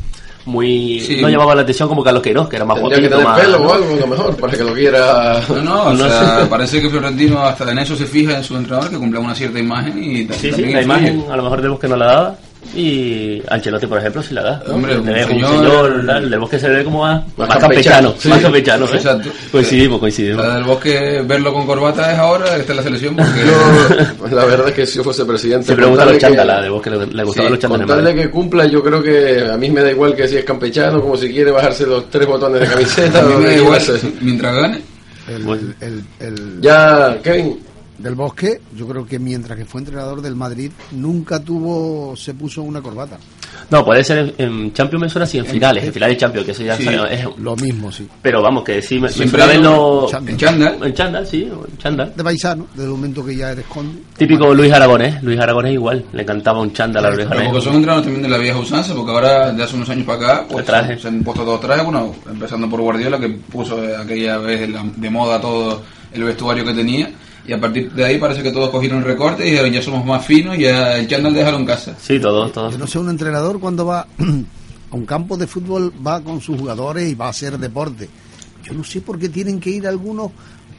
muy. 0.46 1.00
Sí. 1.00 1.20
No 1.20 1.28
llamaba 1.28 1.54
la 1.54 1.62
atención 1.62 1.88
como 1.88 2.02
Carlos 2.04 2.22
Queiroz, 2.22 2.48
que 2.48 2.56
era 2.56 2.64
más 2.64 2.76
Tendría 2.78 3.00
que 3.00 3.08
guapito, 3.08 3.16
tener 3.18 3.28
más. 3.28 3.40
pelo 3.40 3.68
o 3.68 3.74
algo, 3.74 3.94
a 3.94 4.00
lo 4.00 4.06
mejor, 4.06 4.36
para 4.36 4.52
que 4.56 4.64
lo 4.64 4.74
quiera. 4.74 5.40
No, 5.48 5.62
no, 5.62 5.82
o 5.86 5.94
No 5.94 6.08
sea, 6.08 6.40
sé. 6.40 6.46
parece 6.46 6.80
que 6.82 6.90
Florentino 6.90 7.40
hasta 7.42 7.70
en 7.70 7.78
eso 7.78 7.96
se 7.96 8.06
fija 8.06 8.36
en 8.36 8.44
su 8.44 8.56
entrenador, 8.56 8.90
que 8.90 8.98
cumpla 8.98 9.20
una 9.20 9.34
cierta 9.34 9.58
imagen 9.58 10.02
y 10.02 10.16
Sí, 10.24 10.28
sí, 10.40 10.50
también 10.50 10.72
la 10.74 10.82
imagen 10.82 11.24
a 11.30 11.36
lo 11.36 11.42
mejor 11.44 11.62
del 11.62 11.70
bosque 11.70 11.88
no 11.88 11.96
la 11.96 12.06
daba. 12.06 12.36
Y 12.74 13.40
Ancelotti, 13.48 13.86
por 13.86 13.98
ejemplo, 13.98 14.22
sí 14.22 14.34
la 14.34 14.42
da. 14.42 14.62
¿no? 14.66 14.74
Hombre, 14.74 14.96
un 14.98 15.08
un 15.08 15.14
señor- 15.14 15.48
señor, 15.48 16.06
tal, 16.06 16.30
del 16.30 16.40
bosque 16.40 16.58
se 16.58 16.68
ve 16.68 16.82
como 16.84 17.00
más, 17.02 17.22
más, 17.36 17.48
Más 17.48 17.58
campechano. 17.58 18.08
campechano, 18.10 18.14
sí. 18.18 18.28
Más 18.28 18.40
campechano, 18.40 18.84
¿eh? 18.86 18.88
Exacto. 18.94 19.30
Coincidimos, 19.52 20.00
coincidimos. 20.00 20.44
La 20.44 20.54
del 20.56 20.64
bosque, 20.64 21.22
verlo 21.26 21.52
con 21.52 21.66
corbata 21.66 22.12
es 22.12 22.18
ahora, 22.18 22.56
está 22.56 22.72
en 22.72 22.76
la 22.78 22.82
selección, 22.82 23.16
porque 23.16 23.40
Yo, 23.46 24.14
pues 24.18 24.32
la 24.32 24.44
verdad 24.44 24.68
es 24.68 24.74
que 24.74 24.86
si 24.86 24.96
yo 24.96 25.04
fuese 25.04 25.24
presidente. 25.24 25.66
Siempre 25.66 25.84
le 25.86 25.90
gustan 25.90 26.06
los 26.08 26.14
contarle 26.14 26.36
que- 26.36 26.40
chándal, 26.42 26.62
del 26.62 26.70
bosque 26.72 26.90
le, 26.90 26.96
le 27.06 27.22
gustaban 27.24 27.46
Sí, 27.48 27.52
los 27.52 27.58
chándal 27.60 27.80
en 27.80 27.86
Contarle 27.86 28.14
que 28.22 28.30
cumpla, 28.30 28.64
yo 28.66 28.82
creo 28.82 29.02
que 29.02 29.48
a 29.52 29.56
mí 29.56 29.70
me 29.70 29.82
da 29.82 29.90
igual 29.90 30.16
que 30.16 30.26
si 30.26 30.36
es 30.38 30.44
campechano, 30.44 31.00
como 31.00 31.16
si 31.16 31.30
quiere 31.32 31.50
bajarse 31.52 31.86
los 31.86 32.10
tres 32.10 32.26
botones 32.26 32.60
de 32.60 32.66
camiseta. 32.66 33.20
a 33.20 33.22
mí 33.22 33.34
me 33.36 33.46
da 33.46 33.54
igual, 33.54 33.82
mientras 34.20 34.54
gane. 34.56 34.82
El, 35.28 35.74
el, 35.80 36.04
el- 36.20 36.60
Ya, 36.60 37.16
Kevin, 37.22 37.58
del 38.04 38.14
Bosque, 38.14 38.60
yo 38.76 38.86
creo 38.86 39.04
que 39.06 39.18
mientras 39.18 39.58
que 39.58 39.64
fue 39.64 39.80
entrenador 39.80 40.20
del 40.22 40.36
Madrid, 40.36 40.70
nunca 40.92 41.40
tuvo, 41.40 42.14
se 42.16 42.34
puso 42.34 42.62
una 42.62 42.80
corbata. 42.82 43.18
No, 43.70 43.82
puede 43.84 44.04
ser 44.04 44.34
en, 44.36 44.46
en 44.64 44.72
Champions 44.74 45.02
me 45.04 45.08
suena 45.08 45.24
así, 45.24 45.38
en 45.38 45.46
finales, 45.46 45.84
en 45.84 45.92
finales 45.92 46.16
de 46.16 46.20
Champions, 46.20 46.44
que 46.44 46.52
eso 46.52 46.62
ya 46.64 46.76
Sí. 46.76 46.84
sabe, 46.84 47.14
es- 47.14 47.26
Lo 47.38 47.56
mismo, 47.56 47.90
sí. 47.90 48.06
Pero 48.20 48.42
vamos, 48.42 48.62
que 48.62 48.82
sí, 48.82 48.96
me, 48.96 49.02
me 49.02 49.08
Siempre 49.08 49.40
suena 49.40 49.46
verlo. 49.54 50.06
En 50.26 50.36
chándal. 50.36 50.78
en 50.82 50.94
chándal, 50.94 51.26
sí, 51.26 51.44
en 51.44 51.78
chándal. 51.78 52.12
De 52.14 52.22
paisano, 52.22 52.66
desde 52.74 52.84
el 52.84 52.90
momento 52.90 53.24
que 53.24 53.34
ya 53.36 53.52
eres 53.52 53.64
conde. 53.66 54.00
Típico 54.18 54.52
Luis 54.54 54.70
Aragonés, 54.72 55.22
Luis 55.22 55.40
Aragonés 55.40 55.72
igual, 55.72 56.04
le 56.12 56.22
encantaba 56.22 56.60
un 56.60 56.72
chándal 56.74 57.06
a 57.06 57.08
Luis 57.08 57.18
Pero 57.20 57.28
porque 57.30 57.40
Aragonés. 57.42 57.64
son 57.64 57.74
entrenadores 57.74 58.04
también 58.06 58.22
de 58.22 58.28
la 58.28 58.38
vieja 58.38 58.58
usanza, 58.58 58.94
porque 58.94 59.10
ahora, 59.12 59.50
de 59.52 59.62
hace 59.62 59.76
unos 59.76 59.88
años 59.88 60.04
para 60.04 60.18
acá, 60.18 60.46
pues, 60.50 60.64
traje. 60.66 60.98
se 60.98 61.08
han 61.08 61.22
puesto 61.24 61.42
todos 61.44 61.60
trajes, 61.62 61.84
bueno, 61.84 62.14
empezando 62.30 62.68
por 62.68 62.82
Guardiola, 62.82 63.18
que 63.18 63.30
puso 63.30 63.78
aquella 63.98 64.36
vez 64.38 64.68
de 64.96 65.10
moda 65.10 65.40
todo 65.40 65.82
el 66.12 66.22
vestuario 66.22 66.64
que 66.66 66.74
tenía, 66.74 67.10
y 67.46 67.52
a 67.52 67.60
partir 67.60 67.92
de 67.92 68.04
ahí 68.04 68.18
parece 68.18 68.42
que 68.42 68.50
todos 68.50 68.70
cogieron 68.70 69.04
recorte 69.04 69.46
y 69.46 69.50
dijeron, 69.50 69.70
ya 69.70 69.82
somos 69.82 70.04
más 70.04 70.24
finos, 70.24 70.56
ya 70.56 70.96
el 70.96 71.06
chándal 71.06 71.34
dejaron 71.34 71.60
en 71.60 71.66
casa. 71.66 71.94
Sí, 72.00 72.18
todos, 72.18 72.52
todos. 72.52 72.72
Yo 72.72 72.78
no 72.78 72.86
sé, 72.86 72.98
un 72.98 73.10
entrenador 73.10 73.60
cuando 73.60 73.86
va 73.86 74.06
a 74.90 74.96
un 74.96 75.06
campo 75.06 75.36
de 75.36 75.46
fútbol 75.46 75.92
va 76.06 76.22
con 76.22 76.40
sus 76.40 76.58
jugadores 76.58 77.10
y 77.10 77.14
va 77.14 77.26
a 77.26 77.30
hacer 77.30 77.58
deporte. 77.58 78.08
Yo 78.64 78.72
no 78.72 78.82
sé 78.82 79.02
por 79.02 79.18
qué 79.18 79.28
tienen 79.28 79.60
que 79.60 79.70
ir 79.70 79.86
algunos 79.86 80.30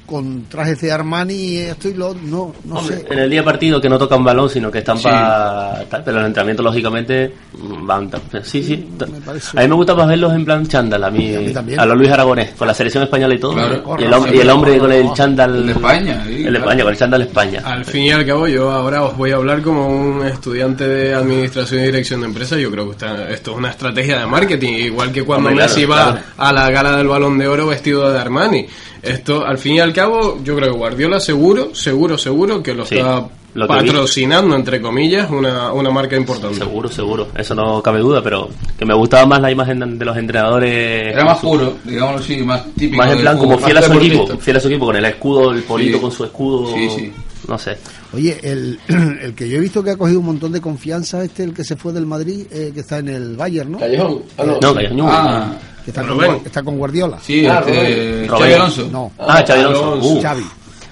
con 0.05 0.43
trajes 0.45 0.79
de 0.81 0.91
Armani 0.91 1.33
y 1.33 1.57
esto 1.57 1.87
y 1.89 1.93
lo 1.95 2.13
no, 2.13 2.53
no 2.65 2.75
Hombre, 2.75 2.97
sé. 2.97 3.07
en 3.09 3.19
el 3.19 3.29
día 3.29 3.43
partido 3.43 3.81
que 3.81 3.89
no 3.89 3.97
tocan 3.97 4.23
balón, 4.23 4.49
sino 4.49 4.69
que 4.71 4.79
están 4.79 4.97
Sí. 4.97 5.03
para 5.05 5.83
tal, 5.89 6.03
pero 6.03 6.19
el 6.19 6.25
entrenamiento 6.27 6.61
lógicamente 6.63 7.33
van 7.81 8.09
sí, 8.43 8.63
sí. 8.63 8.87
parece- 9.25 9.57
A 9.57 9.61
mí 9.63 9.67
me 9.67 9.75
gusta 9.75 9.95
más 9.95 10.07
verlos 10.07 10.33
en 10.33 10.45
plan 10.45 10.65
chándal, 10.67 11.03
a 11.03 11.09
mí, 11.09 11.35
a 11.35 11.39
mí 11.39 11.51
también. 11.51 11.79
a 11.79 11.85
lo 11.85 11.95
Luis 11.95 12.11
Aragonés, 12.11 12.51
con 12.51 12.67
la 12.67 12.73
selección 12.73 13.03
española 13.03 13.33
y 13.35 13.39
todo. 13.39 13.53
Claro. 13.53 13.95
y, 13.99 14.03
el 14.03 14.13
hombre, 14.13 14.35
y 14.35 14.39
el 14.39 14.49
hombre 14.49 14.77
con 14.77 14.91
el 14.91 15.13
chándal 15.13 15.55
El 15.55 15.65
de 15.67 15.71
España, 15.73 16.23
sí, 16.25 16.31
el 16.31 16.37
de 16.37 16.43
claro. 16.49 16.57
España, 16.59 16.83
con 16.83 16.91
el 16.93 16.97
chándal 16.99 17.21
España. 17.23 17.61
Al 17.65 17.85
fin 17.85 18.01
y 18.03 18.11
al 18.11 18.25
cabo, 18.25 18.47
yo 18.47 18.71
ahora 18.71 19.03
os 19.03 19.17
voy 19.17 19.31
a 19.31 19.35
hablar 19.35 19.61
como 19.61 19.87
un 19.87 20.25
estudiante 20.25 20.87
de 20.87 21.13
administración 21.15 21.81
y 21.81 21.85
dirección 21.85 22.21
de 22.21 22.27
empresas. 22.27 22.59
Yo 22.59 22.69
creo 22.71 22.85
que 22.85 22.91
esta- 22.91 23.29
esto 23.29 23.51
es 23.51 23.57
una 23.57 23.69
estrategia 23.71 24.19
de 24.19 24.25
marketing, 24.27 24.73
igual 24.73 25.11
que 25.11 25.23
cuando 25.23 25.49
Hombre, 25.49 25.65
claro, 25.65 25.73
Messi 25.75 25.85
va 25.85 26.11
claro. 26.11 26.19
a 26.37 26.53
la 26.53 26.69
gala 26.69 26.97
del 26.97 27.07
Balón 27.07 27.37
de 27.37 27.47
Oro 27.47 27.67
vestido 27.67 28.11
de 28.11 28.19
Armani. 28.19 28.67
Esto, 29.05 29.45
al 29.45 29.57
fin 29.57 29.75
y 29.75 29.79
al 29.79 29.93
cabo, 29.93 30.39
yo 30.43 30.55
creo 30.55 30.71
que 30.71 30.77
Guardiola 30.77 31.19
seguro, 31.19 31.73
seguro, 31.75 32.17
seguro 32.17 32.61
que 32.63 32.73
lo 32.73 32.85
Sí, 32.85 32.95
está 32.97 33.27
lo 33.53 33.67
que 33.67 33.73
vi. 33.73 33.87
patrocinando, 33.87 34.55
entre 34.55 34.81
comillas, 34.81 35.29
una, 35.29 35.71
una 35.71 35.89
marca 35.91 36.15
importante. 36.17 36.57
Seguro, 36.57 36.89
seguro, 36.89 37.27
eso 37.37 37.55
no 37.55 37.81
cabe 37.81 37.99
duda, 37.99 38.21
pero 38.21 38.49
que 38.77 38.85
me 38.85 38.93
gustaba 38.93 39.25
más 39.25 39.41
la 39.41 39.51
imagen 39.51 39.97
de 39.97 40.05
los 40.05 40.17
entrenadores. 40.17 41.13
Era 41.13 41.23
más 41.23 41.39
puro, 41.39 41.75
digámoslo 41.83 42.19
así, 42.19 42.37
más 42.43 42.63
típico. 42.73 42.97
Más 42.97 43.11
en 43.13 43.21
plan 43.21 43.37
como 43.37 43.57
fiel 43.59 43.77
a 43.77 43.81
su 43.81 43.93
equipo, 43.93 44.27
fiel 44.39 44.57
a 44.57 44.59
su 44.59 44.67
equipo, 44.67 44.85
con 44.87 44.95
el 44.97 45.05
escudo, 45.05 45.51
el 45.51 45.63
polito 45.63 45.97
Sí. 45.97 46.01
con 46.01 46.11
su 46.11 46.23
escudo. 46.25 46.73
Sí, 46.73 46.89
sí. 46.89 47.13
No 47.47 47.57
sé. 47.59 47.77
Oye, 48.15 48.39
el, 48.43 48.79
el 49.21 49.35
que 49.35 49.47
yo 49.49 49.57
he 49.57 49.59
visto 49.59 49.83
que 49.83 49.91
ha 49.91 49.97
cogido 49.97 50.19
un 50.21 50.25
montón 50.27 50.51
de 50.53 50.61
confianza, 50.61 51.23
este, 51.23 51.43
el 51.43 51.53
que 51.53 51.63
se 51.63 51.75
fue 51.75 51.91
del 51.93 52.05
Madrid, 52.05 52.47
eh, 52.51 52.71
que 52.73 52.79
está 52.79 52.99
en 52.99 53.09
el 53.09 53.35
Bayern, 53.35 53.73
¿no? 53.73 53.79
Callejón. 53.79 54.21
Ah, 54.37 54.43
no. 54.45 54.59
No, 54.61 54.73
Callañú. 54.73 55.05
Ah, 55.07 55.57
Que 55.83 55.91
está 55.91 56.01
con, 56.01 56.11
Rubén. 56.11 56.31
Guar- 56.31 56.45
está 56.45 56.63
con 56.63 56.77
Guardiola. 56.77 57.19
sí, 57.21 57.45
Ah, 57.45 57.63
este. 57.67 58.27
Xavi 58.27 58.53
Alonso. 58.53 58.89
No, 58.91 59.11
Ah, 59.19 59.43
Xavi 59.45 59.59
Alonso. 59.61 59.83
Alonso. 59.93 60.07
Uh, 60.09 60.21
Xavi. 60.21 60.43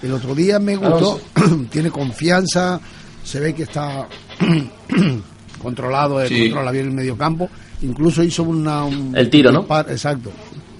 El 0.03 0.11
otro 0.13 0.35
día 0.35 0.59
me 0.59 0.75
gustó, 0.75 1.19
tiene 1.71 1.89
confianza, 1.89 2.79
se 3.23 3.39
ve 3.39 3.53
que 3.55 3.63
está 3.63 4.07
controlado, 5.61 6.21
eh, 6.21 6.27
Sí. 6.27 6.41
controla 6.49 6.71
bien 6.71 6.87
el 6.87 6.91
mediocampo. 6.91 7.49
Incluso 7.81 8.23
hizo 8.23 8.43
una, 8.43 8.83
un, 8.85 9.13
El 9.15 9.29
tiro, 9.29 9.51
¿no? 9.51 9.65
par- 9.65 9.87
exacto. 9.89 10.31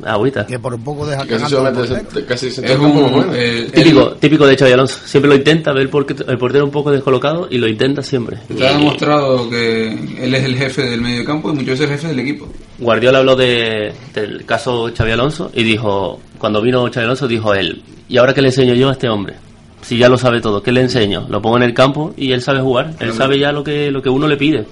Agüita. 0.05 0.45
Que 0.45 0.59
por 0.59 0.73
un 0.73 0.83
poco 0.83 1.05
deja 1.07 1.23
se- 1.23 2.25
casi 2.25 2.49
se 2.51 2.65
Es 2.65 2.77
como 2.77 3.05
un... 3.05 3.25
eh, 3.33 3.69
Típico, 3.73 4.11
típico 4.13 4.45
de 4.47 4.55
Xavi 4.57 4.71
Alonso. 4.71 4.97
Siempre 5.05 5.29
lo 5.29 5.35
intenta, 5.35 5.71
ve 5.73 5.81
el, 5.81 5.89
porque- 5.89 6.15
el 6.27 6.37
portero 6.37 6.65
un 6.65 6.71
poco 6.71 6.91
descolocado 6.91 7.47
y 7.49 7.57
lo 7.57 7.67
intenta 7.67 8.01
siempre. 8.01 8.37
Está 8.49 8.71
Y 8.71 8.77
demostrado 8.77 9.49
que 9.49 9.87
él 10.21 10.33
es 10.35 10.43
el 10.43 10.55
jefe 10.55 10.83
del 10.83 11.01
medio 11.01 11.23
campo 11.25 11.49
y 11.51 11.53
muchas 11.53 11.79
veces 11.79 11.81
el 11.89 11.89
jefe 11.95 12.07
del 12.09 12.19
equipo. 12.19 12.47
Guardiola 12.79 13.19
habló 13.19 13.35
de, 13.35 13.93
del 14.13 14.45
caso 14.45 14.91
Xavi 14.95 15.11
Alonso 15.11 15.51
y 15.53 15.63
dijo, 15.63 16.19
cuando 16.37 16.61
vino 16.61 16.83
Xavi 16.91 17.05
Alonso, 17.05 17.27
dijo 17.27 17.53
él, 17.53 17.81
¿y 18.09 18.17
ahora 18.17 18.33
qué 18.33 18.41
le 18.41 18.49
enseño 18.49 18.73
yo 18.73 18.89
a 18.89 18.93
este 18.93 19.07
hombre? 19.09 19.35
Si 19.83 19.97
ya 19.97 20.09
lo 20.09 20.17
sabe 20.17 20.41
todo, 20.41 20.63
¿qué 20.63 20.71
le 20.71 20.81
enseño? 20.81 21.27
Lo 21.29 21.41
pongo 21.41 21.57
en 21.57 21.63
el 21.63 21.73
campo 21.73 22.13
y 22.17 22.31
él 22.31 22.41
sabe 22.41 22.61
jugar. 22.61 22.93
Él 22.99 23.13
sabe 23.13 23.37
ya 23.37 23.51
lo 23.51 23.63
que, 23.63 23.91
lo 23.91 24.01
que 24.01 24.09
uno 24.09 24.27
le 24.27 24.37
pide. 24.37 24.65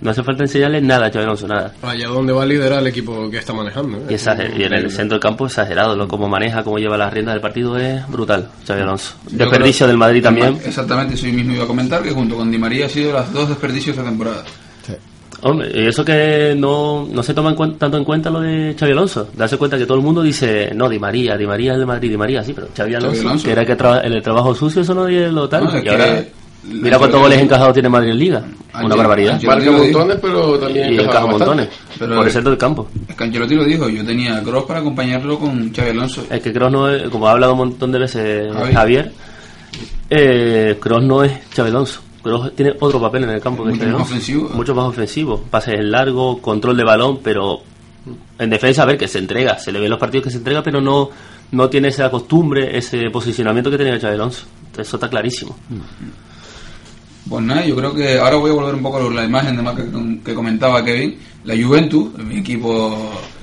No 0.00 0.10
hace 0.10 0.22
falta 0.22 0.42
enseñarle 0.44 0.80
nada 0.80 1.06
a 1.06 1.10
Xavi 1.10 1.24
Alonso, 1.24 1.46
nada. 1.48 1.72
Allá 1.82 2.08
donde 2.08 2.32
va 2.32 2.42
a 2.42 2.46
liderar 2.46 2.80
el 2.80 2.86
equipo 2.88 3.30
que 3.30 3.38
está 3.38 3.52
manejando. 3.52 3.96
¿eh? 3.98 4.02
Y, 4.10 4.14
exager- 4.14 4.52
y 4.58 4.64
en 4.64 4.72
el 4.72 4.90
centro 4.90 5.14
del 5.16 5.20
campo 5.22 5.46
exagerado, 5.46 5.96
lo 5.96 6.06
cómo 6.08 6.28
maneja, 6.28 6.62
cómo 6.64 6.78
lleva 6.78 6.96
las 6.98 7.12
riendas 7.12 7.34
del 7.34 7.40
partido 7.40 7.76
es 7.78 8.06
brutal, 8.08 8.48
Xavi 8.66 8.82
Alonso. 8.82 9.14
Desperdicio 9.30 9.78
creo- 9.84 9.88
del 9.88 9.96
Madrid 9.98 10.22
también. 10.22 10.58
Exactamente, 10.64 11.14
eso 11.14 11.26
yo 11.26 11.32
mismo 11.32 11.54
iba 11.54 11.64
a 11.64 11.66
comentar 11.66 12.02
que 12.02 12.10
junto 12.10 12.36
con 12.36 12.50
Di 12.50 12.58
María 12.58 12.86
ha 12.86 12.88
sido 12.88 13.12
las 13.12 13.32
dos 13.32 13.48
desperdicios 13.48 13.96
de 13.96 14.02
esta 14.02 14.10
temporada. 14.10 14.44
Hombre, 15.42 15.70
y 15.72 15.86
eso 15.86 16.04
que 16.04 16.54
no, 16.58 17.06
no 17.10 17.22
se 17.22 17.32
toma 17.32 17.50
en 17.56 17.78
tanto 17.78 17.96
en 17.96 18.04
cuenta 18.04 18.28
lo 18.28 18.40
de 18.40 18.74
Xavi 18.78 18.90
Alonso. 18.92 19.28
Darse 19.36 19.56
cuenta 19.56 19.78
que 19.78 19.86
todo 19.86 19.96
el 19.98 20.02
mundo 20.04 20.20
dice, 20.22 20.70
no, 20.74 20.88
Di 20.88 20.98
María, 20.98 21.36
Di 21.36 21.46
María 21.46 21.74
es 21.74 21.78
de 21.78 21.86
Madrid, 21.86 22.10
Di 22.10 22.16
María, 22.16 22.42
sí, 22.42 22.52
pero 22.54 22.68
Xavi 22.76 22.94
Alonso, 22.94 23.20
Alonso. 23.20 23.44
que 23.44 23.52
era 23.52 23.64
que 23.64 23.76
tra- 23.78 24.00
el 24.04 24.20
trabajo 24.22 24.52
sucio, 24.54 24.82
eso 24.82 24.94
no 24.94 25.06
es 25.06 25.32
lo 25.32 25.48
tal. 25.48 25.64
No, 25.64 25.72
es 25.74 25.84
y 25.84 25.88
ahora, 25.88 26.24
mira 26.64 26.98
cuántos 26.98 27.20
goles 27.20 27.40
encajados 27.40 27.72
tiene 27.72 27.88
Madrid 27.88 28.10
en 28.10 28.18
Liga. 28.18 28.42
Una 28.82 28.96
barbaridad. 28.96 29.40
Marca 29.42 29.70
montones, 29.70 30.18
pero 30.20 30.58
también 30.58 30.92
Y 30.94 30.98
encaja 30.98 31.26
montones. 31.26 31.68
Pero- 31.98 32.16
por 32.16 32.26
el 32.26 32.32
centro 32.32 32.50
del 32.50 32.58
campo. 32.58 32.88
Es 33.08 33.14
que 33.14 33.24
Ancelotti 33.24 33.54
lo 33.54 33.64
dijo, 33.64 33.88
yo 33.88 34.04
tenía 34.04 34.36
a 34.38 34.42
Kroos 34.42 34.64
para 34.64 34.80
acompañarlo 34.80 35.38
con 35.38 35.72
Xavi 35.72 35.90
Alonso. 35.90 36.24
Es 36.30 36.40
que 36.40 36.52
Kroos 36.52 36.72
no 36.72 36.88
es, 36.90 37.08
como 37.10 37.28
ha 37.28 37.32
hablado 37.32 37.52
un 37.52 37.58
montón 37.58 37.92
de 37.92 37.98
veces 38.00 38.52
Javi. 38.52 38.72
Javier, 38.72 39.12
eh, 40.10 40.76
Kroos 40.80 41.02
no 41.04 41.22
es 41.22 41.32
Xavi 41.54 41.68
Alonso. 41.70 42.00
Kroos 42.22 42.54
tiene 42.54 42.74
otro 42.80 43.00
papel 43.00 43.24
en 43.24 43.30
el 43.30 43.40
campo 43.40 43.64
que 43.64 43.70
Mucho 43.70 43.86
más 43.88 44.02
ofensivo. 44.02 44.48
Mucho 44.54 44.74
más 44.74 44.84
ofensivo. 44.86 45.40
Pases 45.50 45.74
en 45.74 45.90
largo, 45.90 46.40
control 46.40 46.76
de 46.76 46.84
balón, 46.84 47.20
pero 47.22 47.60
en 48.38 48.50
defensa, 48.50 48.82
a 48.82 48.86
ver, 48.86 48.98
que 48.98 49.08
se 49.08 49.18
entrega. 49.18 49.58
Se 49.58 49.70
le 49.72 49.78
ve 49.78 49.86
en 49.86 49.90
los 49.90 50.00
partidos 50.00 50.24
que 50.24 50.30
se 50.30 50.38
entrega, 50.38 50.62
pero 50.62 50.80
no, 50.80 51.10
no 51.52 51.68
tiene 51.68 51.88
esa 51.88 52.10
costumbre, 52.10 52.76
ese 52.76 53.10
posicionamiento 53.10 53.70
que 53.70 53.78
tenía 53.78 53.98
Xavi 54.00 54.14
Alonso. 54.14 54.46
Eso 54.76 54.96
está 54.96 55.08
clarísimo. 55.08 55.56
Pues 57.28 57.44
nada, 57.44 57.64
yo 57.66 57.76
creo 57.76 57.94
que 57.94 58.18
ahora 58.18 58.36
voy 58.36 58.50
a 58.50 58.54
volver 58.54 58.74
un 58.74 58.82
poco 58.82 58.96
a 58.98 59.10
la 59.12 59.24
imagen 59.24 59.56
de 59.56 59.62
marca 59.62 59.84
que, 59.84 60.20
que 60.24 60.34
comentaba 60.34 60.84
Kevin. 60.84 61.18
La 61.44 61.54
Juventus, 61.56 62.16
mi 62.18 62.38
equipo 62.38 62.96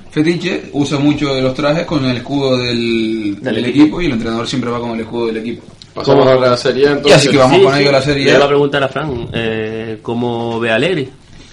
fetiche, 0.10 0.70
usa 0.74 0.98
mucho 0.98 1.34
de 1.36 1.42
los 1.42 1.54
trajes 1.54 1.86
con 1.86 2.04
el 2.06 2.18
escudo 2.18 2.58
del, 2.58 3.36
Del 3.42 3.56
del 3.56 3.66
equipo. 3.66 3.84
equipo. 3.84 4.02
y 4.02 4.06
el 4.08 4.12
entrenador 4.14 4.48
siempre 4.48 4.72
va 4.72 4.80
con 4.80 4.92
el 4.92 5.02
escudo 5.02 5.28
del 5.28 5.38
equipo. 5.38 5.64
Pasamos 5.95 6.27
a 6.27 6.36
la 6.36 6.58
serie 6.58 6.88
entonces. 6.88 7.10
Y 7.12 7.13
así 7.13 7.29
que 7.29 7.38
vamos 7.38 7.60
con 7.62 7.77
ello 7.77 7.89
a 7.89 7.93
la 7.93 8.01
Serie 8.01 8.25
Le 8.25 8.36
iba 8.36 8.45
a 8.45 8.47
preguntar 8.49 8.84
a 8.84 8.88
Fran, 8.89 9.29
eh, 9.34 9.99
¿cómo 10.01 10.60
ve 10.60 10.69
a 10.71 10.75
Allegri 10.75 11.10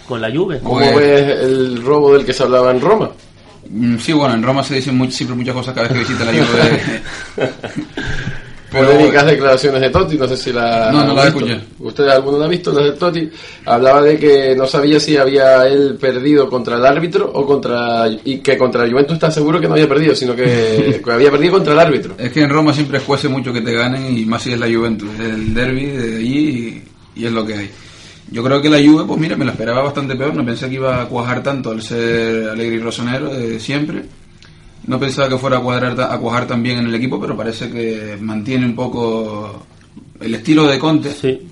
con 0.09 0.20
la 0.20 0.31
Juve? 0.31 0.59
¿Cómo 0.62 0.78
Pues- 0.81 0.96
ves 0.96 1.38
el 1.44 1.83
robo 1.83 2.12
del 2.14 2.26
que 2.26 2.33
se 2.33 2.42
hablaba 2.42 2.70
en 2.72 2.81
Roma? 2.81 3.11
Mm, 3.70 3.96
Sí, 3.98 4.12
bueno, 4.12 4.35
en 4.35 4.42
Roma 4.42 4.64
se 4.64 4.74
dicen 4.74 4.96
muy- 4.98 5.11
siempre 5.12 5.37
muchas 5.37 5.55
cosas 5.55 5.72
cada 5.74 5.87
vez 5.88 5.92
que 5.96 5.98
visita 6.12 6.24
la 6.24 6.33
Juve. 6.33 7.02
Polémicas 8.73 9.27
declaraciones 9.27 9.81
de 9.81 9.91
Totti, 9.91 10.17
no 10.17 10.27
sé 10.27 10.37
si 10.37 10.53
la 10.53 10.91
No, 10.91 11.05
no 11.05 11.15
la 11.15 11.29
escuché. 11.29 11.61
¿Ustedes 11.79 12.13
alguno 12.13 12.39
la 12.39 12.47
ha 12.47 12.49
visto? 12.49 12.73
Las 12.73 12.85
de 12.85 12.93
Totti. 12.93 13.31
Hablaba 13.67 14.03
de 14.03 14.19
que 14.19 14.55
no 14.57 14.67
sabía 14.67 14.99
si 14.99 15.17
había 15.17 15.67
él 15.67 15.97
perdido 16.01 16.49
contra 16.49 16.77
el 16.77 16.87
árbitro 16.87 17.31
o 17.33 17.47
contra... 17.47 18.09
Y 18.25 18.39
que 18.39 18.57
contra 18.57 18.85
el 18.85 18.91
Juventus 18.91 19.15
está 19.15 19.31
seguro 19.31 19.61
que 19.61 19.69
no 19.69 19.75
había 19.75 19.89
perdido, 19.89 20.15
sino 20.15 20.35
que, 20.35 21.01
que 21.05 21.13
había 21.13 21.31
perdido 21.31 21.53
contra 21.53 21.75
el 21.75 21.81
árbitro. 21.81 22.15
Es 22.19 22.33
que 22.33 22.43
en 22.43 22.51
Roma 22.51 22.73
siempre 22.73 22.99
escuece 22.99 23.29
mucho 23.29 23.53
que 23.53 23.61
te 23.61 23.73
ganen 23.73 24.17
y 24.17 24.25
más 24.25 24.43
si 24.43 24.53
es 24.53 24.59
la 24.59 24.67
Juventus, 24.67 25.09
es 25.15 25.21
el 25.21 25.55
derby 25.55 25.87
de 25.87 26.17
allí 26.17 26.83
y, 27.15 27.21
y 27.23 27.27
es 27.27 27.33
lo 27.33 27.45
que 27.45 27.55
hay. 27.55 27.71
Yo 28.31 28.43
creo 28.43 28.63
que 28.63 28.71
la 28.71 28.79
Juve, 28.79 29.05
pues 29.07 29.21
mira, 29.21 29.37
me 29.37 29.45
la 29.45 29.53
esperaba 29.53 29.83
bastante 29.83 30.17
peor, 30.17 30.35
no 30.35 30.45
pensé 30.45 30.69
que 30.69 30.77
iba 30.77 31.03
a 31.03 31.07
cuajar 31.07 31.43
tanto 31.43 31.71
al 31.71 31.83
ser 31.83 32.49
alegre 32.49 32.77
y 32.77 32.79
rosonero 32.79 33.29
de 33.29 33.61
siempre. 33.61 34.05
No 34.87 34.99
pensaba 34.99 35.29
que 35.29 35.38
fuera 35.38 35.59
a, 35.59 35.61
cuadrar, 35.61 36.01
a 36.01 36.18
cuajar 36.18 36.47
tan 36.47 36.62
bien 36.62 36.79
en 36.79 36.87
el 36.87 36.95
equipo, 36.95 37.21
pero 37.21 37.37
parece 37.37 37.71
que 37.71 38.16
mantiene 38.21 38.66
un 38.66 38.75
poco 38.75 39.64
el 40.21 40.35
estilo 40.35 40.66
de 40.66 40.79
Conte. 40.79 41.11
Sí. 41.12 41.49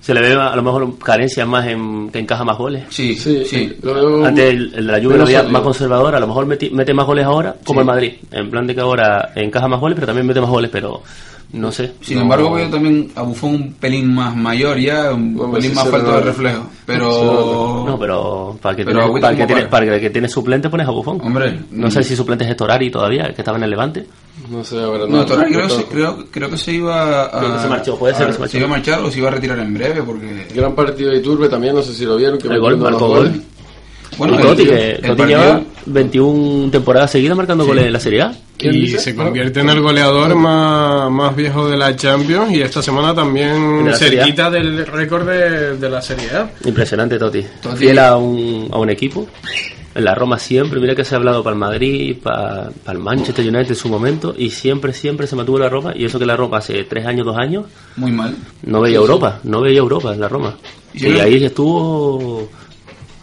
Se 0.00 0.12
le 0.12 0.20
ve 0.20 0.32
a 0.32 0.56
lo 0.56 0.62
mejor 0.64 0.98
carencias 0.98 1.46
más 1.46 1.64
en 1.68 2.10
que 2.10 2.18
encaja 2.18 2.42
más 2.42 2.58
goles. 2.58 2.84
Sí, 2.90 3.14
Sí, 3.14 3.44
sí. 3.44 3.76
Lo 3.82 3.94
veo 3.94 4.24
Antes 4.26 4.50
el, 4.52 4.74
el 4.74 4.86
de 4.88 4.92
la 4.92 5.00
Juve 5.00 5.16
lo 5.16 5.24
veía 5.26 5.44
más 5.44 5.62
conservador, 5.62 6.16
a 6.16 6.18
lo 6.18 6.26
mejor 6.26 6.44
meti- 6.48 6.72
mete 6.72 6.92
más 6.92 7.06
goles 7.06 7.24
ahora, 7.24 7.54
como 7.64 7.78
Sí. 7.78 7.82
el 7.82 7.86
Madrid. 7.86 8.12
En 8.32 8.50
plan 8.50 8.66
de 8.66 8.74
que 8.74 8.80
ahora 8.80 9.30
encaja 9.36 9.68
más 9.68 9.78
goles, 9.78 9.94
pero 9.94 10.06
también 10.08 10.26
mete 10.26 10.40
más 10.40 10.50
goles, 10.50 10.70
pero 10.72 11.02
no 11.52 11.70
sé. 11.72 11.92
Sin 12.00 12.16
no- 12.16 12.22
embargo, 12.22 12.52
veo 12.52 12.68
también 12.70 13.10
a 13.14 13.22
Buffon 13.22 13.54
un 13.54 13.72
pelín 13.74 14.14
más 14.14 14.34
mayor 14.36 14.78
ya, 14.78 15.12
un 15.12 15.38
Hombre, 15.38 15.58
pelín 15.60 15.70
sí 15.70 15.76
más 15.76 15.84
se 15.84 15.90
falto 15.90 16.12
de 16.12 16.20
reflejo. 16.22 16.62
Se 16.62 16.68
Pero... 16.86 17.84
No, 17.86 17.98
pero 17.98 18.58
para 18.60 18.74
que, 18.76 18.84
Pero 18.84 19.04
tiene, 19.06 19.20
para, 19.20 19.36
que 19.36 19.46
tiene, 19.46 19.62
para. 19.66 20.00
que 20.00 20.10
tiene 20.10 20.28
suplente 20.28 20.68
pones 20.70 20.86
a 20.86 20.90
Bufón. 20.90 21.20
Hombre, 21.22 21.60
no 21.70 21.90
sé 21.90 22.02
si 22.02 22.16
suplente 22.16 22.48
es 22.48 22.56
Torari 22.56 22.90
todavía, 22.90 23.32
que 23.34 23.40
estaba 23.42 23.56
en 23.58 23.64
el 23.64 23.70
Levante. 23.70 24.06
No 24.50 24.64
sé, 24.64 24.80
ahora 24.80 25.06
No, 25.06 25.24
Torari 25.26 25.52
creo, 25.52 25.62
no 25.62 25.68
que 25.68 25.74
se- 25.74 25.84
conozco. 25.84 25.92
creo, 25.92 26.26
creo 26.30 26.50
que 26.50 26.58
se 26.58 26.72
iba 26.72 27.24
a... 27.26 27.38
Creo 27.38 27.54
que 27.54 27.60
se 27.60 27.68
marchó, 27.68 27.96
puede 27.98 28.14
ser 28.14 28.26
que 28.28 28.32
se 28.32 28.38
marchó. 28.40 28.56
iba 28.58 28.66
a 28.66 28.70
marchar 28.70 29.00
o 29.00 29.10
se 29.10 29.18
iba 29.18 29.28
a 29.28 29.30
retirar 29.32 29.58
en 29.58 29.74
breve 29.74 30.02
porque... 30.02 30.46
Gran 30.54 30.74
partido 30.74 31.10
de 31.10 31.18
Iturbe 31.18 31.48
también, 31.48 31.74
no 31.74 31.82
sé 31.82 31.92
si 31.94 32.04
lo 32.04 32.16
vieron. 32.16 32.38
Que 32.38 32.48
El 32.48 32.60
gol, 32.60 32.76
marcó 32.78 33.08
gol. 33.08 33.42
Bueno, 34.18 34.34
y 34.34 34.36
el- 34.36 34.42
Totti, 34.42 34.64
que 34.66 34.90
el 34.92 35.00
Totti 35.02 35.22
lleva 35.24 35.62
21 35.86 36.70
temporadas 36.70 37.10
seguidas 37.10 37.36
marcando 37.36 37.64
goles 37.66 37.86
en 37.86 37.92
la 37.92 38.00
Serie 38.00 38.22
A. 38.22 38.32
¿Quién 38.56 38.74
Y 38.74 38.80
dice? 38.82 38.98
se 38.98 39.16
convierte 39.16 39.60
en 39.60 39.70
el 39.70 39.80
goleador 39.80 40.34
más, 40.36 41.10
más 41.10 41.34
viejo 41.34 41.68
de 41.68 41.76
la 41.76 41.96
Champions 41.96 42.52
y 42.52 42.60
esta 42.62 42.82
semana 42.82 43.14
también 43.14 43.84
De 43.84 43.94
cerquita 43.94 44.50
del 44.50 44.86
récord 44.86 45.26
de, 45.28 45.76
de 45.76 45.88
la 45.90 46.00
Serie 46.02 46.30
A. 46.30 46.50
Impresionante 46.64 47.18
Totti. 47.18 47.44
Totti. 47.60 47.76
Fiel 47.78 47.98
a 47.98 48.16
un, 48.16 48.68
a 48.70 48.78
un 48.78 48.90
equipo. 48.90 49.26
En 49.94 50.04
la 50.04 50.14
Roma 50.14 50.38
siempre, 50.38 50.80
mira 50.80 50.94
que 50.94 51.04
se 51.04 51.14
ha 51.14 51.18
hablado 51.18 51.42
para 51.42 51.52
el 51.52 51.58
Madrid, 51.60 52.16
para, 52.22 52.70
para 52.84 52.96
el 52.96 53.04
Manchester 53.04 53.44
United 53.46 53.70
en 53.70 53.76
su 53.76 53.90
momento, 53.90 54.34
y 54.38 54.48
siempre, 54.48 54.94
siempre 54.94 55.26
se 55.26 55.36
mantuvo 55.36 55.58
en 55.58 55.64
la 55.64 55.68
Roma. 55.68 55.92
Y 55.94 56.06
eso 56.06 56.18
que 56.18 56.24
la 56.24 56.34
Roma 56.34 56.58
hace 56.58 56.84
tres 56.84 57.04
años, 57.04 57.26
dos 57.26 57.36
años, 57.36 57.64
Muy 57.96 58.10
mal. 58.10 58.34
no 58.62 58.80
veía 58.80 58.96
Europa, 58.96 59.40
no 59.44 59.60
veía 59.60 59.80
Europa 59.80 60.14
en 60.14 60.20
la 60.20 60.28
Roma. 60.28 60.56
Y 60.94 61.18
ahí 61.18 61.44
estuvo 61.44 62.48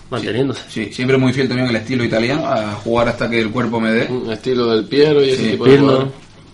manteniéndose. 0.09 0.61
Sí, 0.69 0.89
siempre 0.93 1.17
muy 1.17 1.33
fiel 1.33 1.47
también 1.47 1.67
al 1.69 1.75
estilo 1.75 2.03
italiano, 2.03 2.47
a 2.47 2.73
jugar 2.73 3.09
hasta 3.09 3.29
que 3.29 3.39
el 3.39 3.49
cuerpo 3.51 3.79
me 3.79 3.91
dé. 3.91 4.07
Un 4.11 4.31
estilo 4.31 4.67
del 4.73 4.85
Piero 4.85 5.23
y 5.23 5.29
ese 5.31 5.51
tipo 5.51 5.65
de. 5.65 6.05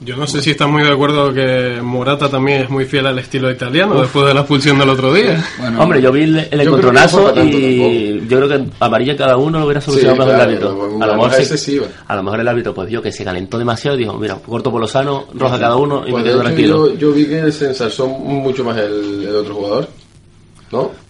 Yo 0.02 0.18
no 0.18 0.28
sé 0.28 0.42
si 0.42 0.52
estás 0.52 0.68
muy 0.68 0.84
de 0.84 0.92
acuerdo 0.92 1.34
que 1.34 1.80
Morata 1.82 2.28
también 2.30 2.64
es 2.64 2.70
muy 2.70 2.84
fiel 2.84 3.06
al 3.08 3.18
estilo 3.18 3.50
italiano 3.50 4.02
después 4.02 4.28
de 4.28 4.34
la 4.34 4.42
expulsión 4.42 4.78
del 4.78 4.90
otro 4.90 5.14
día. 5.14 5.42
Bueno, 5.58 5.82
Hombre, 5.82 6.02
yo 6.02 6.12
vi 6.12 6.24
el, 6.24 6.38
el 6.38 6.58
no 6.58 6.64
encontronazo 6.64 7.32
tanto 7.32 7.58
y 7.58 8.22
yo 8.28 8.38
creo 8.42 8.50
que 8.50 8.66
amarilla 8.82 9.16
cada 9.16 9.38
uno 9.38 9.58
lo 9.58 9.66
hubiera 9.66 9.80
solucionado 9.80 10.16
Sí, 10.16 10.20
mejor 10.20 10.36
claro, 10.36 10.52
el 10.52 10.58
árbitro. 10.58 11.02
A 11.02 11.08
lo, 11.08 11.14
mejor 11.16 11.34
sí- 11.58 11.80
a 12.08 12.16
lo 12.18 12.24
mejor 12.24 12.40
el 12.42 12.48
árbitro 12.50 12.74
pues 12.74 12.90
vio 12.90 13.02
que 13.02 13.12
se 13.14 13.24
calentó 13.24 13.58
demasiado 13.58 13.96
y 13.96 14.02
dijo, 14.02 14.18
mira, 14.18 14.36
corto 14.46 14.70
por 14.70 14.82
lo 14.82 14.88
sano, 14.88 15.28
roja 15.34 15.58
cada 15.58 15.78
uno 15.78 16.04
y 16.06 16.12
Pues, 16.12 16.24
me 16.26 16.30
quedo 16.30 16.42
tranquilo. 16.42 16.90
Yo, 16.90 16.98
yo 16.98 17.12
vi 17.14 17.26
que 17.28 17.50
se 17.54 17.68
ensalzó 17.68 18.06
mucho 18.10 18.66
más 18.66 18.76
el, 18.78 19.24
el 19.26 19.36
otro 19.36 19.56
jugador. 19.56 19.88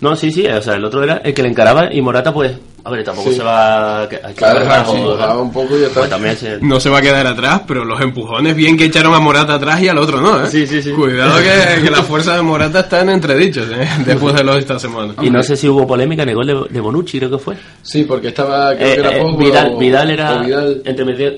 ¿No? 0.01 0.15
Sí, 0.15 0.31
sí, 0.31 0.45
o 0.47 0.61
sea, 0.61 0.75
el 0.75 0.85
otro 0.85 1.03
era 1.03 1.17
el 1.17 1.33
que 1.33 1.43
le 1.43 1.49
encaraba 1.49 1.93
y 1.93 2.01
Morata 2.01 2.33
pues, 2.33 2.57
a 2.87 2.91
ver, 2.91 3.03
tampoco 3.03 3.31
Sí. 3.31 3.37
se 3.37 3.43
va 3.43 4.03
a 4.03 4.07
que- 4.09 4.17
a 4.17 4.31
Claro, 4.33 4.61
sí, 4.91 5.01
¿no? 5.01 5.41
un 5.41 5.51
poco 5.51 5.75
y 5.75 5.81
ya 5.81 5.87
está. 5.87 6.01
Pues 6.01 6.09
también 6.11 6.37
se- 6.37 6.59
No 6.61 6.79
se 6.79 6.89
va 6.89 6.99
a 6.99 7.01
quedar 7.01 7.25
atrás, 7.25 7.61
pero 7.67 7.83
los 7.83 7.99
empujones 7.99 8.55
bien 8.55 8.77
que 8.77 8.85
echaron 8.85 9.13
a 9.15 9.19
Morata 9.19 9.55
atrás 9.55 9.81
y 9.81 9.87
al 9.87 9.97
otro 9.97 10.21
no, 10.21 10.45
¿eh? 10.45 10.47
Sí, 10.51 10.67
sí, 10.67 10.81
sí. 10.83 10.91
Cuidado 10.91 11.33
que, 11.39 11.81
que 11.83 11.89
la 11.91 12.03
fuerza 12.03 12.35
de 12.35 12.43
Morata 12.43 12.81
está 12.81 13.01
en 13.01 13.09
entredichos, 13.09 13.67
¿eh? 13.71 13.87
Después 14.05 14.35
de 14.35 14.43
los 14.43 14.55
de 14.55 14.61
esta 14.61 14.77
semana. 14.79 15.13
Y 15.21 15.29
no 15.31 15.41
sé 15.41 15.55
si 15.57 15.67
hubo 15.67 15.87
polémica 15.87 16.21
en 16.23 16.29
el 16.29 16.35
gol 16.35 16.45
de, 16.47 16.61
de 16.69 16.79
Bonucci, 16.79 17.17
creo 17.17 17.31
que 17.31 17.37
fue. 17.39 17.55
Sí, 17.81 18.03
porque 18.03 18.27
estaba, 18.27 18.75
creo 18.75 18.87
Eh, 18.87 18.93
que 18.93 18.99
era 18.99 19.17
eh, 19.17 19.21
Pogba 19.21 19.37
Vidal, 19.43 19.71
o- 19.73 19.77
Vidal 19.79 20.11
era 20.11 20.35
o 20.35 20.43
Vidal. 20.43 20.83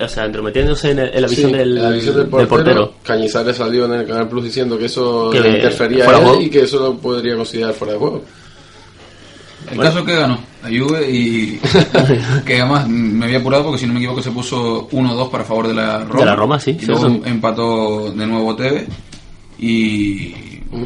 o 0.01 0.07
sea, 0.09 0.25
entremetiéndose 0.25 0.91
en, 0.91 0.99
el- 0.99 1.11
en 1.15 1.21
la 1.21 1.27
visión, 1.29 1.51
Sí, 1.51 1.57
del, 1.57 1.77
en 1.77 1.83
la 1.83 1.89
visión 1.91 2.15
del 2.15 2.29
del 2.29 2.47
portero, 2.47 2.93
Cañizares 3.03 3.55
salió 3.55 3.85
en 3.85 3.93
el 3.93 4.05
Canal 4.05 4.27
Plus 4.27 4.43
diciendo 4.43 4.77
que 4.77 4.85
eso 4.85 5.29
Que 5.31 5.39
le 5.39 5.49
interfería 5.51 6.03
a 6.09 6.33
él 6.33 6.41
y 6.41 6.49
que 6.49 6.61
eso 6.63 6.77
lo 6.79 6.93
podría 6.97 7.35
considerar 7.37 7.73
fuera 7.73 7.93
de 7.93 7.99
juego. 7.99 8.21
El 9.71 9.77
caso 9.79 9.99
es 9.99 10.05
que 10.05 10.15
ganó 10.15 10.39
la 10.63 10.69
Juve 10.69 11.09
y 11.09 11.59
que 12.45 12.61
además 12.61 12.87
me 12.87 13.25
había 13.25 13.39
apurado 13.39 13.63
porque 13.65 13.79
si 13.79 13.87
no 13.87 13.93
me 13.93 13.99
equivoco 13.99 14.21
se 14.21 14.31
puso 14.31 14.87
1-2 14.89 15.29
para 15.29 15.43
favor 15.43 15.67
de 15.67 15.73
la 15.73 16.03
Roma. 16.03 16.19
De 16.19 16.25
la 16.25 16.35
Roma, 16.35 16.59
sí, 16.59 16.71
Y 16.71 16.79
sí, 16.79 16.85
luego 16.87 17.07
eso. 17.07 17.21
empató 17.25 18.11
de 18.11 18.27
nuevo 18.27 18.55
Tevez 18.55 18.87
y... 19.59 20.33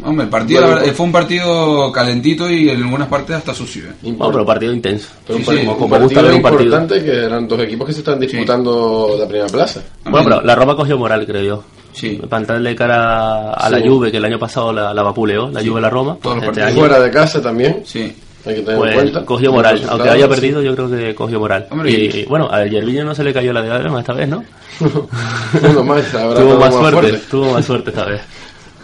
Hombre, 0.06 0.26
el 0.26 0.30
partido 0.30 0.62
Bueno, 0.62 0.76
verdad, 0.78 0.94
fue 0.94 1.06
un 1.08 1.12
partido 1.12 1.92
calentito 1.92 2.48
y 2.50 2.70
en 2.70 2.84
algunas 2.84 3.08
partes 3.08 3.36
hasta 3.36 3.52
sucio. 3.54 3.86
¿eh? 3.86 3.94
Bueno, 4.04 4.32
pero 4.32 4.46
partido 4.46 4.72
intenso. 4.74 5.08
Pero 5.26 5.40
un, 5.40 5.44
Sí, 5.44 5.48
par- 5.48 5.56
sí, 5.60 5.68
un 5.68 5.74
como 5.74 5.90
partido 5.90 6.04
gusta 6.08 6.22
ver 6.22 6.34
un 6.36 6.42
partido. 6.44 6.64
importante 6.66 7.04
que 7.04 7.12
eran 7.26 7.48
dos 7.48 7.60
equipos 7.62 7.88
que 7.88 7.94
se 7.94 8.00
están 8.00 8.20
disputando 8.20 9.16
la 9.18 9.28
primera 9.28 9.48
plaza. 9.50 9.82
Bueno, 10.06 10.24
pero 10.30 10.42
la 10.44 10.54
Roma 10.56 10.76
cogió 10.76 11.00
moral, 11.00 11.26
creo 11.26 11.42
yo. 11.44 11.64
Sí. 11.94 12.22
Para 12.30 12.42
entrarle 12.42 12.76
cara 12.76 13.54
a 13.54 13.70
la 13.72 13.80
Sí. 13.80 13.88
Juve, 13.88 14.12
que 14.12 14.18
el 14.18 14.26
año 14.26 14.38
pasado 14.38 14.72
la, 14.72 14.94
la 14.94 15.02
vapuleó, 15.02 15.50
la 15.50 15.62
Juve 15.66 15.82
la 15.82 15.90
Roma. 15.90 16.18
Todos 16.22 16.36
los 16.38 16.44
este 16.46 16.62
partidos. 16.62 16.68
año, 16.70 16.80
Fuera 16.80 17.04
de 17.04 17.12
casa 17.12 17.42
también, 17.42 17.82
Sí. 17.84 18.16
Hay 18.50 18.56
que 18.56 18.62
tener 18.62 18.72
en 18.74 18.78
pues 18.80 18.94
cuenta. 18.96 19.26
cogió 19.26 19.52
moral. 19.52 19.82
Aunque 19.90 20.10
haya 20.10 20.24
sí. 20.26 20.30
perdido, 20.30 20.62
yo 20.62 20.76
creo 20.76 20.90
que 20.90 21.16
cogió 21.16 21.40
moral. 21.40 21.68
Hombre, 21.70 21.92
y, 21.92 21.96
y- 22.22 22.26
bueno, 22.26 22.50
a 22.52 22.66
Yerviño 22.66 23.04
no 23.04 23.14
se 23.16 23.24
le 23.24 23.34
cayó 23.34 23.54
la 23.54 23.62
de 23.62 23.72
Adrián 23.72 23.98
esta 23.98 24.14
vez, 24.14 24.28
¿no? 24.30 24.44
Uno 24.82 25.84
más, 25.84 26.14
habrá 26.16 26.40
tuvo 26.40 26.58
más 26.60 26.74
suerte, 26.74 27.00
fuerte. 27.10 27.20
tuvo 27.30 27.54
más 27.54 27.66
suerte 27.66 27.90
esta 27.92 28.06
vez. 28.06 28.22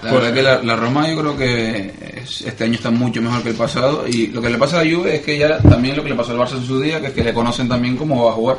La 0.04 0.14
verdad 0.14 0.34
que 0.34 0.42
la, 0.44 0.62
la 0.64 0.76
Roma 0.76 1.10
yo 1.10 1.20
creo 1.20 1.38
que 1.38 1.92
es- 2.22 2.42
este 2.42 2.64
año 2.66 2.74
está 2.76 2.92
mucho 2.92 3.22
mejor 3.22 3.42
que 3.42 3.50
el 3.50 3.56
pasado 3.56 4.06
y 4.08 4.28
lo 4.28 4.42
que 4.42 4.50
le 4.50 4.58
pasa 4.58 4.80
a 4.80 4.84
la 4.84 4.96
Juve 4.96 5.16
es 5.16 5.22
que 5.22 5.38
ya 5.38 5.58
también 5.60 5.96
lo 5.98 6.04
que 6.04 6.10
le 6.10 6.16
pasó 6.16 6.32
al 6.34 6.38
Barça 6.38 6.58
en 6.58 6.66
su 6.66 6.80
día, 6.80 7.02
que 7.02 7.08
es 7.08 7.14
que 7.14 7.24
le 7.24 7.34
conocen 7.34 7.68
también 7.68 7.98
cómo 7.98 8.26
va 8.26 8.32
a 8.32 8.36
jugar. 8.36 8.58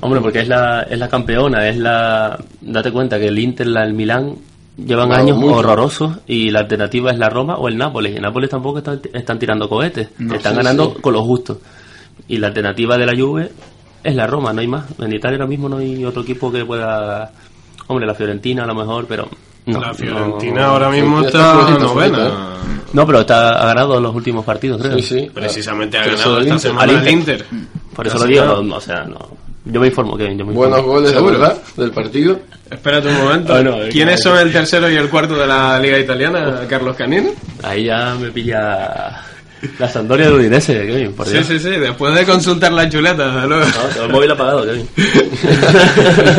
Hombre, 0.00 0.20
porque 0.20 0.40
es 0.40 0.48
la, 0.48 0.82
es 0.90 0.98
la 0.98 1.08
campeona, 1.08 1.68
es 1.68 1.76
la... 1.78 2.38
Date 2.60 2.90
cuenta 2.92 3.18
que 3.18 3.28
el 3.28 3.38
Inter, 3.38 3.68
la, 3.68 3.84
el 3.84 3.94
Milán, 3.94 4.34
llevan 4.76 5.12
años 5.12 5.36
mucho. 5.38 5.56
horrorosos 5.56 6.18
y 6.26 6.50
la 6.50 6.60
alternativa 6.60 7.10
es 7.10 7.18
la 7.18 7.28
Roma 7.28 7.56
o 7.56 7.68
el 7.68 7.76
Nápoles. 7.76 8.12
Y 8.12 8.16
el 8.16 8.22
Nápoles 8.22 8.50
tampoco 8.50 8.78
están, 8.78 9.00
están 9.12 9.38
tirando 9.38 9.68
cohetes, 9.68 10.08
No, 10.18 10.34
están 10.34 10.52
sí, 10.52 10.56
ganando 10.58 10.92
sí. 10.94 11.00
con 11.00 11.12
lo 11.12 11.22
justo. 11.24 11.60
Y 12.28 12.38
la 12.38 12.48
alternativa 12.48 12.96
de 12.96 13.06
la 13.06 13.12
Juve 13.18 13.50
es 14.02 14.14
la 14.14 14.26
Roma, 14.26 14.52
no 14.52 14.60
hay 14.60 14.66
más. 14.68 14.84
En 14.98 15.12
Italia 15.12 15.36
ahora 15.36 15.46
mismo 15.46 15.68
no 15.68 15.78
hay 15.78 16.04
otro 16.04 16.22
equipo 16.22 16.50
que 16.52 16.64
pueda... 16.64 17.30
Hombre, 17.88 18.06
la 18.06 18.14
Fiorentina 18.14 18.64
a 18.64 18.66
lo 18.66 18.74
mejor, 18.74 19.06
pero... 19.06 19.28
No, 19.66 19.80
la 19.80 19.88
no- 19.88 19.94
Fiorentina 19.94 20.66
ahora 20.66 20.90
mismo 20.90 21.20
está 21.22 21.60
está 21.70 21.78
novena. 21.84 22.30
No, 22.92 23.04
pero 23.06 23.20
está, 23.20 23.60
ha 23.62 23.66
ganado 23.66 24.00
los 24.00 24.14
últimos 24.14 24.44
partidos, 24.44 24.80
creo. 24.80 24.96
Sí, 24.98 25.02
sí. 25.02 25.30
Precisamente 25.32 25.98
ha 25.98 26.02
Pero 26.04 26.16
ganado 26.16 26.38
esta 26.40 26.54
Inter. 26.54 26.70
semana 26.70 26.92
Al 26.92 27.06
el 27.06 27.12
Inter. 27.12 27.44
Por 27.94 28.06
eso 28.06 28.16
Casi 28.18 28.34
lo 28.34 28.42
digo, 28.46 28.62
no, 28.62 28.76
o 28.76 28.80
sea, 28.80 29.04
no... 29.04 29.18
Yo 29.66 29.80
me 29.80 29.88
informo, 29.88 30.16
Kevin, 30.16 30.38
yo 30.38 30.46
me 30.46 30.52
Buenos 30.52 30.78
informo. 30.78 30.94
goles, 30.94 31.10
de 31.10 31.16
¿Seguro? 31.16 31.38
verdad, 31.38 31.58
del 31.76 31.90
partido. 31.90 32.40
Espérate 32.70 33.08
un 33.08 33.16
momento. 33.16 33.52
Ah, 33.54 33.62
no, 33.62 33.76
¿Quiénes 33.90 34.20
claro. 34.22 34.38
son 34.38 34.46
el 34.46 34.52
tercero 34.52 34.90
y 34.90 34.94
el 34.94 35.08
cuarto 35.08 35.34
de 35.36 35.46
la 35.46 35.78
Liga 35.80 35.98
Italiana? 35.98 36.60
Carlos 36.68 36.96
Canino. 36.96 37.30
Ahí 37.62 37.84
ya 37.84 38.14
me 38.20 38.30
pilla 38.30 39.22
la 39.78 39.88
Sandoria 39.88 40.26
de 40.28 40.34
Udinese, 40.34 40.86
Kevin, 40.86 41.12
por 41.14 41.26
Sí, 41.26 41.32
Dios. 41.34 41.46
sí, 41.46 41.58
sí. 41.58 41.70
Después 41.70 42.14
de 42.14 42.24
consultar 42.24 42.72
la 42.72 42.88
chuleta. 42.88 43.26
desde 43.34 43.48
luego. 43.48 43.64
No, 43.96 44.04
el 44.04 44.10
móvil 44.12 44.30
apagado, 44.30 44.64
Kevin. 44.64 44.88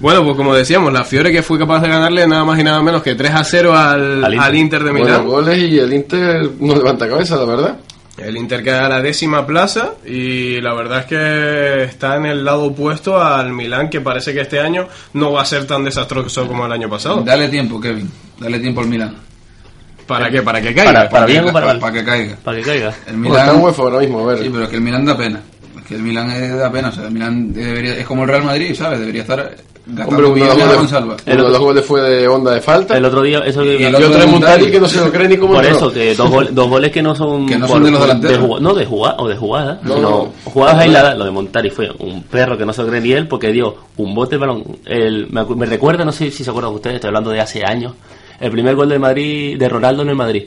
bueno, 0.00 0.24
pues 0.24 0.36
como 0.36 0.54
decíamos, 0.54 0.92
la 0.92 1.04
Fiore 1.04 1.30
que 1.32 1.42
fue 1.42 1.58
capaz 1.58 1.80
de 1.80 1.88
ganarle 1.88 2.26
nada 2.26 2.44
más 2.44 2.58
y 2.58 2.64
nada 2.64 2.82
menos 2.82 3.02
que 3.02 3.14
3 3.14 3.32
a 3.34 3.44
0 3.44 3.76
al, 3.76 4.24
Al 4.24 4.32
Inter. 4.34 4.40
al 4.48 4.56
Inter 4.56 4.84
de 4.84 4.90
Buenos 4.90 5.08
Milán. 5.08 5.26
goles 5.26 5.58
y 5.58 5.78
el 5.78 5.92
Inter 5.92 6.50
no 6.60 6.74
levanta 6.74 7.08
cabeza, 7.08 7.36
la 7.36 7.44
verdad. 7.44 7.76
El 8.18 8.36
Inter 8.36 8.62
queda 8.62 8.86
a 8.86 8.88
la 8.88 9.02
décima 9.02 9.46
plaza 9.46 9.90
y 10.06 10.58
la 10.62 10.72
verdad 10.72 11.00
es 11.00 11.04
que 11.06 11.82
está 11.84 12.16
en 12.16 12.24
el 12.26 12.44
lado 12.44 12.64
opuesto 12.64 13.22
al 13.22 13.52
Milán, 13.52 13.90
que 13.90 14.00
parece 14.00 14.32
que 14.32 14.40
este 14.40 14.58
año 14.58 14.88
no 15.12 15.32
va 15.32 15.42
a 15.42 15.44
ser 15.44 15.66
tan 15.66 15.84
desastroso 15.84 16.46
como 16.48 16.64
el 16.64 16.72
año 16.72 16.88
pasado. 16.88 17.22
Dale 17.22 17.48
tiempo, 17.48 17.78
Kevin. 17.80 18.10
Dale 18.40 18.58
tiempo 18.58 18.80
al 18.80 18.86
Milan. 18.88 19.16
¿Para 20.06 20.30
qué? 20.30 20.40
¿Para 20.40 20.62
que 20.62 20.72
caiga? 20.74 20.92
Para- 20.92 21.08
para 21.10 21.26
bien 21.26 21.52
para 21.52 21.66
mal. 21.66 21.78
para 21.78 21.92
que 21.92 22.04
caiga. 22.04 22.36
Para 22.42 22.56
que 22.58 22.62
caiga. 22.62 22.94
El 23.06 23.16
Bueno, 23.16 23.36
está 23.36 23.40
en 23.42 23.50
Milan, 23.56 23.64
UEFA 23.64 23.82
ahora 23.82 23.98
mismo, 23.98 24.20
a 24.20 24.32
ver. 24.32 24.38
sí, 24.44 24.48
pero 24.50 24.64
es 24.64 24.70
que 24.70 24.76
el 24.76 24.82
Milan 24.82 25.04
da 25.04 25.16
pena. 25.16 25.40
Es 25.78 25.82
que 25.84 25.94
el 25.96 26.02
Milan 26.02 26.58
da 26.58 26.70
pena. 26.72 26.88
O 26.88 26.92
sea, 26.92 27.04
el 27.04 27.10
Milan 27.10 27.52
debería, 27.52 27.98
es 27.98 28.06
como 28.06 28.22
el 28.22 28.28
Real 28.30 28.44
Madrid, 28.44 28.74
¿sabes? 28.74 29.00
Debería 29.00 29.22
estar 29.22 29.56
Hombre, 29.88 30.26
uno 30.26 30.34
de, 30.34 30.40
los 30.40 30.56
goles, 30.56 31.16
de 31.24 31.58
goles 31.58 31.84
fue 31.84 32.00
de 32.02 32.26
onda 32.26 32.52
de 32.52 32.60
falta. 32.60 32.96
El 32.96 33.04
otro 33.04 33.22
día, 33.22 33.38
eso 33.46 33.62
que... 33.62 33.76
Y 33.80 33.84
el 33.84 33.92
y 33.92 33.94
otro 33.94 34.08
de 34.08 34.18
de 34.18 34.26
Montari 34.26 34.70
que 34.70 34.80
no 34.80 34.88
se 34.88 34.98
lo 35.00 35.12
cree 35.12 35.28
ni 35.28 35.36
como 35.36 35.54
Por 35.54 35.64
eso, 35.64 35.92
que 35.92 36.14
dos, 36.14 36.28
gol- 36.28 36.48
dos 36.52 36.68
goles 36.68 36.90
que 36.90 37.02
no 37.02 37.14
son... 37.14 37.46
Que 37.48 37.56
no 37.56 37.68
por- 37.68 37.82
de 37.84 37.90
los 37.92 38.00
delanteros. 38.00 38.38
jugada- 38.38 38.60
no, 38.62 38.74
de 38.74 38.84
jugada, 38.84 39.16
o 39.18 39.28
de 39.28 39.36
jugada. 39.36 39.80
No, 39.82 39.94
No, 39.94 40.00
no. 40.00 40.32
Jugadas 40.44 40.78
aisladas. 40.78 41.16
Lo 41.16 41.24
de 41.24 41.30
Montari 41.30 41.70
fue 41.70 41.88
un 42.00 42.22
perro 42.24 42.58
que 42.58 42.66
no 42.66 42.72
se 42.72 42.82
lo 42.82 42.88
cree 42.88 43.00
ni 43.00 43.12
él 43.12 43.28
porque 43.28 43.52
dio 43.52 43.76
un 43.98 44.12
bote 44.14 44.34
de 44.34 44.40
balón. 44.40 44.64
El, 44.84 45.28
me, 45.30 45.44
recuerda, 45.66 46.04
no 46.04 46.10
sé 46.12 46.30
si 46.32 46.42
se 46.42 46.50
acuerdan 46.50 46.72
ustedes, 46.74 46.96
estoy 46.96 47.08
hablando 47.08 47.30
de 47.30 47.40
hace 47.40 47.64
años, 47.64 47.92
el 48.40 48.50
primer 48.50 48.74
gol 48.74 48.88
del 48.88 48.98
Madrid, 48.98 49.56
de 49.56 49.68
Ronaldo 49.68 50.02
en 50.02 50.08
el 50.08 50.16
Madrid. 50.16 50.44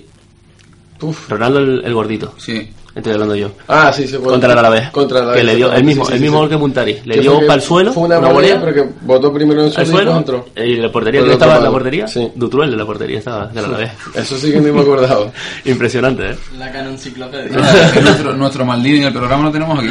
Uf. 1.01 1.29
Ronaldo 1.29 1.59
el, 1.59 1.81
el 1.85 1.93
gordito. 1.93 2.33
Sí. 2.37 2.69
Estoy 2.95 3.13
hablando 3.13 3.35
yo. 3.35 3.51
Ah, 3.67 3.93
sí, 3.93 4.07
se 4.07 4.17
fue. 4.17 4.29
Contra 4.31 4.51
el 4.51 4.57
Alavés. 4.57 4.89
Contra 4.89 5.19
el 5.19 5.23
Alavés, 5.25 5.41
Que 5.41 5.45
le 5.47 5.55
dio 5.55 5.71
el 5.71 5.83
mismo, 5.83 6.03
sí, 6.05 6.09
sí, 6.09 6.13
el 6.15 6.19
sí, 6.19 6.23
mismo 6.23 6.37
sí. 6.37 6.41
gol 6.41 6.49
que 6.49 6.57
Montari. 6.57 6.97
Le 7.05 7.19
dio 7.21 7.39
para 7.41 7.53
el 7.53 7.61
suelo, 7.61 7.93
Fue 7.93 8.03
una, 8.03 8.17
una 8.19 8.31
volea, 8.33 8.59
pero 8.59 8.73
que 8.73 8.89
botó 9.01 9.31
primero 9.31 9.61
en 9.61 9.67
el 9.67 9.85
suelo 9.87 10.11
y 10.13 10.17
entró. 10.17 10.45
Y 10.57 10.75
la 10.75 10.91
portería 10.91 11.21
otro 11.21 11.33
estaba 11.33 11.57
en 11.57 11.63
la 11.63 11.69
portería, 11.71 12.07
Sí. 12.07 12.31
Dutruel 12.35 12.71
de 12.71 12.77
la 12.77 12.85
portería 12.85 13.19
estaba, 13.19 13.45
de 13.47 13.61
la 13.61 13.67
Alavés. 13.67 13.91
Eso 14.15 14.37
sí 14.37 14.51
que 14.51 14.59
no 14.59 14.73
me 14.73 14.81
acordaba. 14.81 15.31
Impresionante, 15.65 16.31
¿eh? 16.31 16.35
La 16.57 16.71
canon 16.73 16.93
enciclopedia. 16.93 17.45
Es 17.95 18.01
nuestro, 18.03 18.35
nuestro 18.35 18.65
Maldini 18.65 18.97
en 18.97 19.03
el 19.05 19.13
programa 19.13 19.43
lo 19.45 19.51
tenemos 19.51 19.79
aquí. 19.79 19.89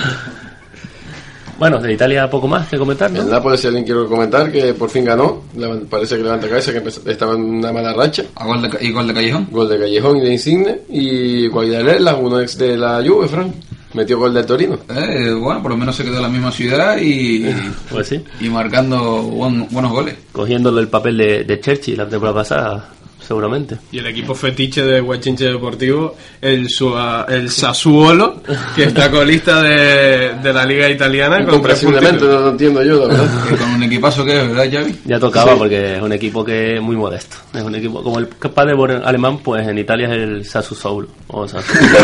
Bueno, 1.59 1.79
de 1.81 1.93
Italia 1.93 2.31
poco 2.31 2.47
más 2.47 2.69
que 2.69 2.79
comentar, 2.79 3.11
¿no? 3.11 3.21
El 3.23 3.29
Nápoles, 3.31 3.61
si 3.61 3.67
alguien 3.67 3.85
quiere 3.85 4.05
comentar, 4.07 4.51
que 4.53 4.75
por 4.75 4.89
fin 4.91 5.05
ganó. 5.05 5.43
Parece 5.91 6.17
que 6.17 6.23
levanta 6.23 6.49
cabeza, 6.49 6.71
que 6.73 6.79
empezó- 6.79 7.03
estaba 7.11 7.35
en 7.35 7.41
una 7.43 7.73
mala 7.73 7.93
racha. 7.93 8.25
A 8.37 8.47
gol 8.47 8.63
de, 8.63 8.71
y 8.87 8.93
gol 8.93 9.09
de 9.09 9.15
Callejón. 9.15 9.49
Gol 9.51 9.69
de 9.69 9.79
Callejón 9.79 10.17
y 10.19 10.21
de 10.21 10.33
Insigne. 10.33 10.79
Y 10.89 11.49
Guaidalella, 11.49 12.15
uno 12.15 12.41
ex 12.41 12.57
de 12.59 12.77
la 12.77 13.03
Juve, 13.05 13.27
Fran. 13.29 13.53
Metió 13.95 14.19
gol 14.19 14.35
del 14.35 14.45
Torino. 14.47 14.79
Eh, 14.95 15.33
bueno, 15.33 15.63
por 15.63 15.71
lo 15.73 15.77
menos 15.79 15.97
se 15.97 16.05
quedó 16.05 16.17
en 16.17 16.23
la 16.23 16.29
misma 16.29 16.53
ciudad 16.53 16.99
y, 17.01 17.47
Pues 17.91 18.07
sí. 18.09 18.23
y 18.41 18.49
marcando 18.51 19.23
buen- 19.23 19.67
buenos 19.71 19.91
goles. 19.91 20.15
Cogiéndole 20.31 20.83
el 20.83 20.89
papel 20.89 21.17
de, 21.17 21.45
de 21.45 21.61
Churchill 21.61 21.97
la 21.97 22.09
temporada 22.09 22.37
pasada. 22.37 22.89
Seguramente. 23.29 23.77
Y 23.93 23.99
el 23.99 24.07
equipo 24.07 24.35
fetiche 24.35 24.83
de 24.83 25.01
Huachinche 25.03 25.45
Deportivo, 25.45 26.17
el, 26.41 26.67
Sua- 26.69 27.27
el 27.29 27.51
Sassuolo, 27.51 28.43
que 28.75 28.85
está 28.85 29.11
colista 29.11 29.63
de, 29.63 30.35
de 30.43 30.53
la 30.53 30.65
Liga 30.65 30.89
Italiana. 30.89 31.45
con 31.45 31.61
puntitos. 31.61 32.23
no 32.23 32.41
lo 32.41 32.51
entiendo 32.51 32.83
yo, 32.83 33.07
la 33.07 33.15
verdad. 33.15 33.29
Con 33.59 33.71
un 33.75 33.83
equipazo 33.83 34.25
que 34.25 34.41
es, 34.41 34.49
¿verdad, 34.49 34.81
Xavi? 34.81 34.99
Ya 35.05 35.21
tocaba 35.21 35.57
porque 35.57 35.97
es 35.97 36.03
un 36.03 36.13
equipo 36.13 36.45
que 36.45 36.77
es 36.77 36.83
muy 36.83 36.97
modesto. 36.97 37.37
Es 37.55 37.63
un 37.63 37.75
equipo 37.75 38.03
como 38.03 38.19
el 38.19 38.27
Paderborn 38.29 39.03
alemán, 39.05 39.39
pues 39.39 39.67
en 39.69 39.77
Italia 39.79 40.07
es 40.09 40.13
el 40.15 40.45
Sassuolo. 40.47 41.09
O 41.29 41.47
Sassuolo. 41.47 41.81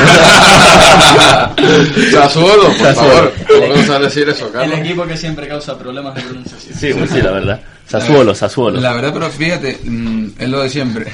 Sassuolo, 2.13 2.63
por 2.65 2.75
Sassuolo. 2.77 3.13
favor. 3.13 3.33
¿Cómo 3.49 3.75
no 3.77 3.83
sabes 3.87 4.15
decir 4.15 4.29
eso, 4.29 4.47
El 4.47 4.53
Carlos? 4.53 4.79
equipo 4.81 5.07
que 5.07 5.17
siempre 5.17 5.49
causa 5.49 5.79
problemas 5.79 6.15
de 6.15 6.23
pronunciación. 6.23 6.79
sí, 6.79 6.93
pues 6.97 7.11
sí, 7.11 7.23
la 7.23 7.31
verdad. 7.31 7.61
Sassuolo, 7.87 8.35
Sassuolo. 8.35 8.81
La 8.81 8.95
verdad, 8.95 9.13
pero 9.13 9.31
fíjate, 9.31 9.79
mm, 9.85 10.27
es 10.39 10.49
lo 10.49 10.63
de 10.63 10.69
siempre. 10.69 11.07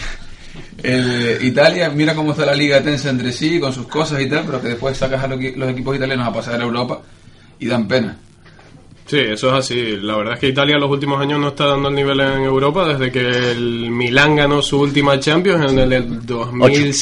Italia, 1.42 1.90
mira 1.90 2.14
cómo 2.14 2.32
está 2.32 2.46
la 2.46 2.54
liga 2.54 2.82
tensa 2.82 3.10
entre 3.10 3.32
sí, 3.32 3.60
con 3.60 3.72
sus 3.72 3.86
cosas 3.86 4.20
y 4.20 4.28
tal, 4.28 4.44
pero 4.46 4.62
que 4.62 4.68
después 4.68 4.96
sacas 4.96 5.22
a 5.22 5.28
los 5.28 5.70
equipos 5.70 5.96
italianos 5.96 6.26
a 6.26 6.32
pasar 6.32 6.60
a 6.60 6.64
Europa 6.64 7.02
y 7.58 7.66
dan 7.66 7.86
pena. 7.86 8.16
Sí, 9.11 9.18
eso 9.18 9.48
es 9.48 9.54
así. 9.54 9.96
La 10.00 10.16
verdad 10.16 10.34
es 10.34 10.38
que 10.40 10.46
Italia 10.48 10.76
en 10.76 10.80
los 10.82 10.90
últimos 10.90 11.20
años 11.20 11.40
no 11.40 11.48
está 11.48 11.66
dando 11.66 11.88
el 11.88 11.96
nivel 11.96 12.20
en 12.20 12.42
Europa 12.42 12.86
desde 12.86 13.11
que 13.11 13.50
el 13.50 13.90
Milán 13.90 14.36
ganó 14.36 14.62
su 14.62 14.78
última 14.80 15.18
Champions 15.18 15.72
en 15.72 15.78
el 15.92 16.24
2007 16.24 16.92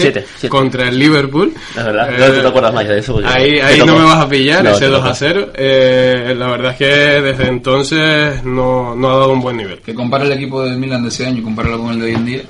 Siete, 0.00 0.24
siete. 0.38 0.48
contra 0.48 0.88
el 0.88 0.98
Liverpool. 0.98 1.52
Es 1.76 1.84
verdad, 1.84 2.08
Eh, 2.14 2.32
no 2.36 2.40
te 2.42 2.48
acuerdas 2.48 2.72
más 2.72 2.88
de 2.88 2.98
eso. 3.00 3.12
porque 3.12 3.28
Ahí, 3.28 3.58
ahí 3.60 3.80
no 3.84 3.98
me 3.98 4.04
vas 4.04 4.24
a 4.24 4.28
pillar, 4.30 4.64
No, 4.64 4.70
ese 4.70 4.80
te 4.80 4.86
2 4.86 4.98
tocó. 5.00 5.10
a 5.10 5.14
0. 5.14 5.50
Eh, 5.54 6.34
la 6.38 6.46
verdad 6.46 6.72
es 6.72 6.78
que 6.78 6.86
desde 6.86 7.48
entonces 7.48 8.42
no, 8.42 8.94
no 8.96 9.10
ha 9.10 9.16
dado 9.18 9.32
un 9.32 9.42
buen 9.42 9.58
nivel. 9.58 9.80
Que 9.80 9.94
compara 9.94 10.24
el 10.24 10.32
equipo 10.32 10.62
del 10.62 10.78
Milan 10.78 11.02
de 11.02 11.10
ese 11.10 11.26
año 11.26 11.40
y 11.40 11.42
compáralo 11.42 11.78
con 11.80 11.90
el 11.92 11.98
de 12.00 12.04
hoy 12.06 12.12
en 12.14 12.24
día. 12.24 12.42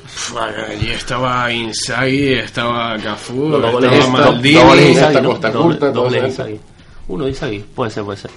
Allí 0.71 0.91
estaba 0.91 1.53
Inzaghi, 1.53 2.35
estaba 2.35 2.97
Cafú, 2.99 3.51
goles 3.51 3.93
estaba 3.93 4.11
Maldini. 4.31 4.55
dos 4.55 4.64
goles 4.64 4.85
de 4.85 4.91
esta 4.93 5.07
Inzaghi, 5.09 5.23
¿no? 5.25 5.31
Costa 5.31 5.53
Doble- 5.53 5.62
Curta, 5.62 5.93
todo 5.93 6.05
doble. 6.05 6.18
Inzaghi. 6.29 6.61
Uno 7.09 7.25
de 7.25 7.31
Inzaghi, 7.31 7.64
puede 7.75 7.91
ser, 7.91 8.05
puede 8.05 8.18
ser. 8.18 8.31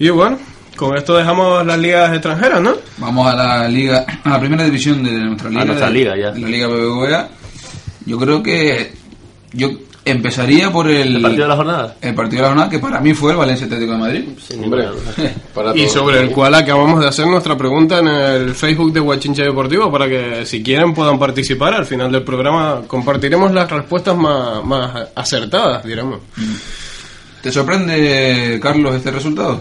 Y 0.00 0.08
bueno, 0.08 0.38
con 0.76 0.96
esto 0.96 1.14
dejamos 1.16 1.64
las 1.66 1.78
ligas 1.78 2.10
extranjeras, 2.12 2.60
¿no? 2.60 2.72
Vamos 2.98 3.26
a 3.26 3.36
la 3.36 3.68
liga, 3.68 4.04
a 4.24 4.30
la 4.30 4.40
primera 4.40 4.64
división 4.64 5.04
de 5.04 5.12
nuestra 5.12 5.50
liga. 5.50 5.64
nuestra 5.66 5.86
de- 5.88 5.92
liga, 5.92 6.16
ya. 6.16 6.30
la 6.32 6.48
liga 6.48 6.66
BBVA. 6.66 7.28
Yo 8.06 8.18
creo 8.18 8.42
que 8.42 8.92
yo 9.52 9.68
empezaría 10.06 10.72
por 10.72 10.88
el, 10.88 11.16
¿El 11.16 11.22
partido 11.22 11.42
de 11.42 11.48
la 11.48 11.56
jornada? 11.56 11.96
el 12.00 12.14
partido 12.14 12.36
de 12.38 12.42
la 12.42 12.48
jornada, 12.48 12.70
que 12.70 12.78
para 12.78 12.98
mí 13.00 13.12
fue 13.12 13.32
el 13.32 13.36
Valencia 13.36 13.66
Atlético 13.66 13.92
de 13.92 13.98
Madrid. 13.98 14.24
Sin 14.48 14.64
Hombre, 14.64 14.88
para 15.54 15.76
Y 15.76 15.86
sobre 15.86 16.20
el 16.20 16.30
cual 16.30 16.54
acabamos 16.54 16.98
de 17.00 17.06
hacer 17.08 17.26
nuestra 17.26 17.58
pregunta 17.58 17.98
en 17.98 18.08
el 18.08 18.54
Facebook 18.54 18.94
de 18.94 19.00
Huachinche 19.00 19.42
Deportivo 19.42 19.92
para 19.92 20.08
que 20.08 20.46
si 20.46 20.62
quieren 20.62 20.94
puedan 20.94 21.18
participar. 21.18 21.74
Al 21.74 21.84
final 21.84 22.10
del 22.10 22.22
programa 22.22 22.80
compartiremos 22.86 23.52
las 23.52 23.70
respuestas 23.70 24.16
más, 24.16 24.64
más 24.64 25.08
acertadas, 25.14 25.84
diremos. 25.84 26.20
¿Te 27.42 27.52
sorprende, 27.52 28.58
Carlos, 28.62 28.94
este 28.94 29.10
resultado? 29.10 29.60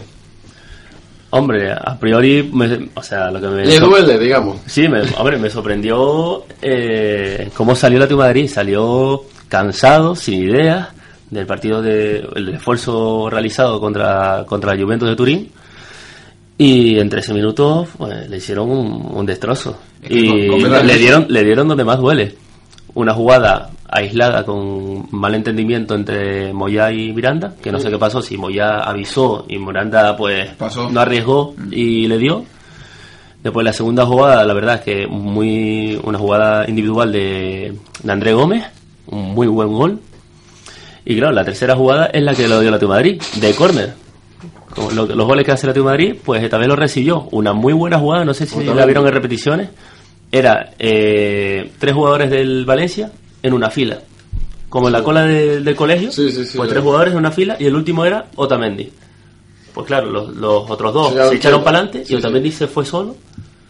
Hombre, 1.32 1.72
a 1.72 1.98
priori, 2.00 2.50
me- 2.52 2.90
o 2.96 3.04
sea, 3.04 3.30
lo 3.30 3.40
que 3.40 3.48
me... 3.48 3.66
Le 3.66 3.80
duele, 3.80 4.18
digamos. 4.18 4.58
Sí, 4.66 4.88
me, 4.88 5.02
hombre, 5.18 5.38
me 5.38 5.50
sorprendió 5.50 6.44
eh, 6.62 7.50
cómo 7.56 7.76
salió 7.76 7.98
Atlético 8.00 8.22
de 8.22 8.28
Madrid. 8.30 8.50
Salió 8.50 9.24
cansado, 9.48 10.16
sin 10.16 10.44
ideas, 10.44 10.90
del 11.30 11.46
partido 11.46 11.82
de, 11.84 12.28
el 12.36 12.50
esfuerzo 12.50 13.30
realizado 13.30 13.80
contra, 13.80 14.44
contra 14.48 14.74
la 14.76 14.82
Juventus 14.84 15.08
de 15.10 15.16
Turín. 15.16 15.52
Y 16.58 16.98
en 17.00 17.10
13 17.10 17.34
minutos 17.34 17.88
pues, 17.98 18.30
le 18.30 18.38
hicieron 18.38 18.70
un, 18.70 19.10
un 19.14 19.26
destrozo. 19.26 19.78
Es 20.02 20.10
que 20.10 20.16
Y 20.20 20.48
con- 20.50 20.88
le 20.88 20.98
dieron, 20.98 21.26
le 21.30 21.44
dieron 21.44 21.68
donde 21.68 21.84
más 21.86 22.00
duele. 22.00 22.36
Una 22.96 23.14
jugada 23.14 23.70
aislada 23.92 24.46
con 24.46 25.08
mal 25.12 25.34
entendimiento 25.36 25.96
entre 25.96 26.54
Moyá 26.54 26.92
y 26.92 27.12
Miranda, 27.14 27.54
que 27.62 27.72
no 27.72 27.80
sé 27.80 27.90
qué 27.90 27.98
pasó, 27.98 28.22
si 28.22 28.38
Moyá 28.38 28.80
avisó 28.82 29.46
y 29.48 29.58
Miranda 29.58 30.16
pues 30.16 30.50
Pasó. 30.58 30.90
no 30.90 31.00
arriesgó 31.00 31.56
y 31.72 32.08
le 32.08 32.18
dio. 32.18 32.46
Después 33.44 33.64
la 33.64 33.72
segunda 33.74 34.06
jugada, 34.06 34.44
la 34.46 34.54
verdad 34.54 34.76
es 34.76 34.82
que 34.82 35.08
muy 35.08 36.00
una 36.04 36.18
jugada 36.20 36.66
individual 36.70 37.12
de, 37.12 37.74
de 38.04 38.12
André 38.12 38.34
Gómez, 38.34 38.66
un 39.08 39.34
muy 39.34 39.48
buen 39.48 39.70
gol. 39.74 40.00
Y 41.06 41.16
claro, 41.18 41.34
la 41.34 41.46
tercera 41.46 41.76
jugada 41.76 42.08
es 42.08 42.22
la 42.22 42.36
que 42.36 42.48
lo 42.48 42.60
dio 42.60 42.70
Atlético 42.70 42.92
de 42.92 42.98
Madrid, 42.98 43.22
de 43.40 43.54
córner. 43.56 43.94
Lo- 44.94 45.06
los 45.08 45.26
goles 45.28 45.46
que 45.46 45.52
hace 45.52 45.66
Atlético 45.68 45.86
de 45.88 45.92
Madrid, 45.92 46.16
pues 46.24 46.44
esta 46.44 46.58
vez 46.58 46.68
lo 46.68 46.76
recibió. 46.76 47.28
Una 47.32 47.54
muy 47.54 47.74
buena 47.74 47.98
jugada, 47.98 48.26
no 48.26 48.34
sé 48.34 48.46
si 48.46 48.56
Otra 48.60 48.68
la 48.72 48.76
vez. 48.76 48.86
vieron 48.88 49.08
en 49.08 49.14
repeticiones. 49.14 49.70
Era 50.32 50.72
eh, 50.78 51.72
tres 51.80 51.94
jugadores 51.96 52.30
del 52.30 52.66
Valencia 52.66 53.10
en 53.44 53.54
una 53.54 53.70
fila. 53.70 54.00
Como 54.70 54.88
en 54.88 54.94
la 54.94 55.04
cola 55.04 55.24
de- 55.24 55.62
del 55.62 55.76
colegio, 55.76 56.12
Sí, 56.12 56.32
sí, 56.32 56.46
sí, 56.46 56.58
pues 56.58 56.70
tres 56.70 56.84
jugadores 56.84 57.14
en 57.14 57.20
una 57.20 57.32
fila 57.32 57.58
y 57.60 57.66
el 57.66 57.76
último 57.76 58.06
era 58.06 58.26
Otamendi. 58.36 58.92
Pues 59.74 59.88
claro, 59.88 60.10
los, 60.10 60.36
los 60.36 60.70
otros 60.70 60.94
dos 60.94 61.14
se 61.30 61.36
echaron 61.36 61.64
para 61.64 61.80
adelante 61.80 62.04
y 62.08 62.16
Otamendi 62.16 62.52
se 62.52 62.68
fue 62.68 62.86
solo 62.86 63.16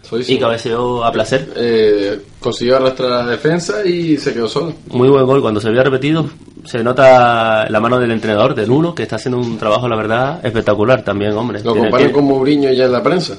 Soy 0.02 0.26
y 0.28 0.38
cabeceó 0.40 1.04
a 1.06 1.12
placer. 1.12 1.54
Eh, 1.56 2.20
consiguió 2.40 2.78
arrastrar 2.78 3.10
la 3.12 3.26
defensa 3.28 3.86
y 3.86 4.18
se 4.18 4.34
quedó 4.34 4.48
solo. 4.48 4.74
Muy 4.92 5.08
buen 5.08 5.26
gol. 5.26 5.42
Cuando 5.42 5.62
se 5.62 5.70
vio 5.70 5.84
repetido, 5.84 6.26
se 6.66 6.84
nota 6.84 7.70
la 7.70 7.80
mano 7.80 8.00
del 8.00 8.12
entrenador, 8.12 8.56
de 8.56 8.66
Nuno, 8.66 8.96
que 8.96 9.04
está 9.04 9.18
haciendo 9.18 9.38
un 9.38 9.58
trabajo, 9.58 9.88
la 9.88 9.96
verdad, 9.96 10.44
espectacular 10.44 11.04
también, 11.04 11.34
hombre. 11.34 11.62
Lo 11.64 11.76
comparan 11.76 12.12
con 12.12 12.26
Mourinho 12.26 12.72
ya 12.74 12.86
en 12.86 12.92
la 12.92 13.04
prensa. 13.04 13.38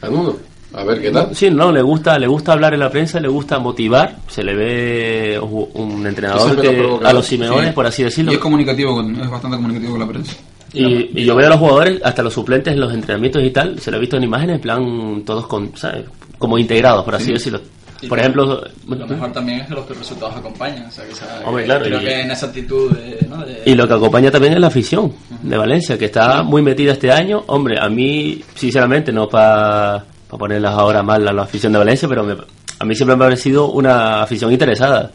A 0.00 0.08
Nuno. 0.08 0.36
A 0.74 0.84
ver 0.84 1.00
qué 1.00 1.10
tal. 1.10 1.34
Sí, 1.34 1.50
no, 1.50 1.72
le 1.72 1.80
gusta, 1.82 2.18
le 2.18 2.26
gusta 2.26 2.52
hablar 2.52 2.74
en 2.74 2.80
la 2.80 2.90
prensa, 2.90 3.18
le 3.20 3.28
gusta 3.28 3.58
motivar. 3.58 4.16
Se 4.28 4.42
le 4.42 4.54
ve 4.54 5.40
un 5.40 6.06
entrenador 6.06 6.60
que, 6.60 6.98
a 7.04 7.12
los 7.12 7.24
Simeones, 7.26 7.68
Sí. 7.68 7.72
por 7.74 7.86
así 7.86 8.02
decirlo. 8.02 8.32
Y 8.32 8.34
es 8.34 8.40
comunicativo, 8.40 8.94
con- 8.94 9.14
es 9.20 9.30
bastante 9.30 9.56
comunicativo 9.56 9.92
con 9.92 10.00
la 10.00 10.08
prensa. 10.08 10.34
Y, 10.74 11.20
y 11.20 11.24
yo 11.24 11.34
veo 11.36 11.46
a 11.46 11.50
los 11.50 11.58
jugadores, 11.58 12.00
hasta 12.04 12.22
los 12.22 12.34
suplentes 12.34 12.74
en 12.74 12.80
los 12.80 12.92
entrenamientos 12.92 13.42
y 13.42 13.50
tal, 13.50 13.78
se 13.80 13.90
lo 13.90 13.96
he 13.96 14.00
visto 14.00 14.16
en 14.18 14.24
imágenes, 14.24 14.56
en 14.56 14.60
plan, 14.62 15.22
todos 15.24 15.46
con, 15.46 15.74
¿sabes? 15.76 16.04
como 16.38 16.58
integrados, 16.58 17.02
por 17.04 17.14
así 17.14 17.32
decirlo. 17.32 17.60
Y 18.02 18.08
Por 18.08 18.18
lo- 18.18 18.22
ejemplo, 18.22 18.62
Lo 18.86 19.06
mejor 19.06 19.32
también 19.32 19.60
es 19.60 19.68
que 19.68 19.74
los 19.74 19.88
resultados 19.88 20.36
acompañan. 20.36 20.84
O 20.86 20.90
sea, 20.90 21.06
que 21.06 21.12
esa- 21.12 21.40
Hombre, 21.46 21.62
que- 21.62 21.66
claro, 21.66 21.84
creo 21.86 22.02
y- 22.02 22.04
que 22.04 22.20
en 22.20 22.30
esa 22.30 22.46
actitud 22.46 22.90
de, 22.92 23.26
¿no? 23.26 23.38
de- 23.46 23.62
Y 23.64 23.74
lo 23.74 23.88
que 23.88 23.94
acompaña 23.94 24.30
también 24.30 24.52
es 24.52 24.60
la 24.60 24.66
afición 24.66 25.14
de 25.40 25.56
Valencia, 25.56 25.96
que 25.96 26.04
está 26.04 26.42
muy 26.42 26.60
metida 26.60 26.92
este 26.92 27.10
año. 27.10 27.44
Hombre, 27.46 27.78
a 27.80 27.88
mí, 27.88 28.42
sinceramente, 28.54 29.12
no 29.12 29.26
para 29.30 30.04
ponerlas 30.28 30.72
ahora 30.74 31.02
mal 31.02 31.26
a 31.28 31.32
la 31.32 31.42
afición 31.42 31.72
de 31.72 31.78
Valencia, 31.78 32.08
pero 32.08 32.24
me- 32.24 32.36
a 32.78 32.84
mí 32.84 32.94
siempre 32.94 33.16
me 33.16 33.24
ha 33.24 33.26
parecido 33.28 33.70
una 33.70 34.22
afición 34.22 34.52
interesada. 34.52 35.10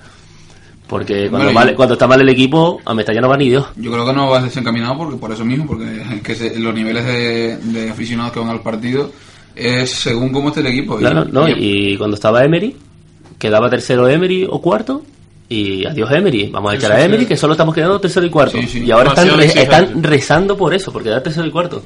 Porque 0.88 1.30
cuando, 1.30 1.46
Bueno, 1.48 1.60
mal- 1.60 1.76
cuando 1.76 1.94
está 1.94 2.06
mal 2.08 2.20
el 2.20 2.28
equipo, 2.30 2.82
a 2.84 2.94
Mestalla 2.94 3.22
no 3.22 3.30
va 3.30 3.38
ni 3.38 3.50
Dios. 3.50 3.66
Yo 3.78 3.92
creo 3.92 4.06
que 4.06 4.14
no 4.14 4.30
vas 4.30 4.44
desencaminado 4.44 4.98
porque 4.98 5.16
por 5.16 5.32
eso 5.32 5.46
mismo, 5.46 5.66
porque 5.66 6.02
es 6.16 6.22
que 6.22 6.36
se- 6.36 6.60
los 6.60 6.74
niveles 6.74 7.06
de, 7.06 7.58
de 7.58 7.90
aficionados 7.90 8.34
que 8.34 8.40
van 8.40 8.50
al 8.50 8.60
partido 8.62 9.10
es 9.56 9.90
según 9.92 10.32
cómo 10.34 10.50
esté 10.50 10.60
el 10.60 10.68
equipo. 10.68 10.96
Y- 10.98 11.00
Claro, 11.00 11.26
¿no? 11.32 11.48
y- 11.48 11.94
Y 11.94 11.98
cuando 11.98 12.16
estaba 12.16 12.44
Emery, 12.44 12.76
quedaba 13.40 13.70
tercero 13.70 14.08
Emery 14.10 14.46
o 14.50 14.62
cuarto. 14.62 15.04
Y 15.48 15.86
adiós 15.86 16.10
Emery, 16.12 16.48
vamos 16.50 16.72
a 16.74 16.76
echar 16.76 16.92
a 16.94 17.04
Emery 17.04 17.24
sí. 17.24 17.28
que 17.30 17.38
solo 17.38 17.54
estamos 17.54 17.76
quedando 17.76 18.00
tercero 18.00 18.26
y 18.26 18.30
cuarto. 18.30 18.58
Sí. 18.68 18.84
Y 18.86 18.92
ahora 18.92 19.10
están, 19.10 19.38
re- 19.38 19.46
están 19.62 20.04
rezando 20.04 20.56
por 20.58 20.74
eso, 20.74 20.92
porque 20.94 21.10
da 21.10 21.22
tercero 21.24 21.46
y 21.48 21.52
cuarto. 21.52 21.84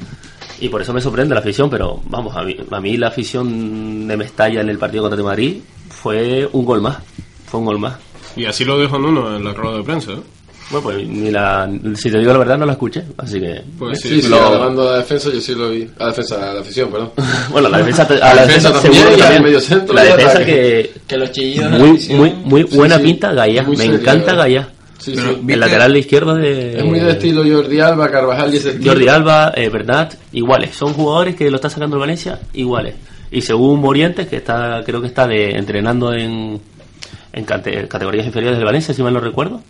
Y 0.59 0.69
por 0.69 0.81
eso 0.81 0.93
me 0.93 1.01
sorprende 1.01 1.33
la 1.33 1.41
afición, 1.41 1.69
pero 1.69 2.01
vamos, 2.09 2.35
a 2.35 2.43
mí, 2.43 2.55
a 2.71 2.79
mí 2.81 2.97
la 2.97 3.07
afición 3.07 4.07
de 4.07 4.15
Mestalla 4.17 4.61
en 4.61 4.69
el 4.69 4.77
partido 4.77 5.03
contra 5.03 5.17
el 5.19 5.25
Madrid 5.25 5.57
fue 5.89 6.47
un 6.51 6.65
gol 6.65 6.81
más. 6.81 6.97
Fue 7.45 7.59
un 7.59 7.65
gol 7.65 7.79
más. 7.79 7.95
Y 8.35 8.45
así 8.45 8.63
lo 8.65 8.79
dijo 8.79 8.97
Nuno 8.97 9.35
en 9.35 9.43
la 9.43 9.53
rueda 9.53 9.77
de 9.77 9.83
prensa. 9.83 10.11
¿eh? 10.11 10.19
Bueno, 10.71 10.83
pues 10.83 11.07
ni 11.07 11.29
la, 11.29 11.69
si 11.95 12.09
te 12.09 12.17
digo 12.17 12.31
la 12.33 12.39
verdad 12.39 12.57
no 12.57 12.65
la 12.65 12.71
escuché, 12.71 13.03
así 13.17 13.39
que... 13.39 13.61
Pues 13.77 14.01
sí, 14.01 14.09
Sí, 14.09 14.21
sí, 14.23 14.29
lo- 14.29 14.41
hablando 14.41 14.83
de 14.85 14.91
la 14.91 14.97
defensa, 14.97 15.29
yo 15.31 15.39
sí 15.39 15.53
lo 15.53 15.69
vi. 15.69 15.87
A 15.99 16.03
la 16.05 16.07
defensa, 16.07 16.51
a 16.51 16.53
la 16.55 16.61
afición, 16.61 16.89
perdón. 16.89 17.11
Bueno, 17.51 17.69
la 17.69 17.77
defensa, 17.77 18.03
a 18.09 18.13
la, 18.15 18.33
La 18.35 18.45
defensa, 18.47 18.69
defensa 18.69 18.81
también, 18.81 19.03
seguro 19.03 19.17
y 19.17 19.21
al 19.21 19.43
medio 19.43 19.59
centro 19.61 19.93
la 19.93 20.03
defensa 20.03 20.43
que... 20.45 20.91
que 21.07 21.17
los 21.17 21.31
chillidos 21.31 21.71
Muy, 21.71 21.99
muy, 22.09 22.33
muy 22.43 22.63
buena 22.63 22.97
sí. 22.97 23.03
pinta 23.03 23.31
Muy 23.67 23.77
me 23.77 23.85
encanta 23.85 24.33
¿verdad? 24.33 24.69
Gaya. 25.11 25.21
Sí, 25.21 25.21
Pero 25.23 25.29
sí. 25.29 25.35
¿viste? 25.39 25.53
El 25.53 25.59
lateral 25.59 25.97
izquierdo 25.97 26.35
de... 26.35 26.77
Es 26.77 26.83
muy 26.85 26.99
de 26.99 27.11
estilo 27.11 27.43
Jordi 27.43 27.79
Alba, 27.79 28.09
Carvajal 28.09 28.53
y 28.53 28.57
ese 28.57 28.69
estilo. 28.71 28.91
Jordi 28.91 29.07
Alba, 29.07 29.53
eh, 29.55 29.69
Bernat, 29.69 30.13
iguales. 30.33 30.75
Son 30.75 30.93
jugadores 30.93 31.35
que 31.35 31.49
lo 31.49 31.55
está 31.57 31.69
sacando 31.69 31.95
el 31.97 31.99
Valencia, 32.01 32.39
iguales. 32.53 32.95
Y 33.31 33.41
según 33.41 33.79
Morientes, 33.81 34.27
que 34.27 34.37
está 34.37 34.81
creo 34.85 35.01
que 35.01 35.07
está 35.07 35.27
de, 35.27 35.51
entrenando 35.51 36.13
en, 36.13 36.59
en 37.33 37.45
cate- 37.45 37.87
categorías 37.87 38.25
inferiores 38.25 38.57
del 38.57 38.65
Valencia, 38.65 38.93
si 38.93 39.03
mal 39.03 39.13
no 39.13 39.19
recuerdo. 39.19 39.61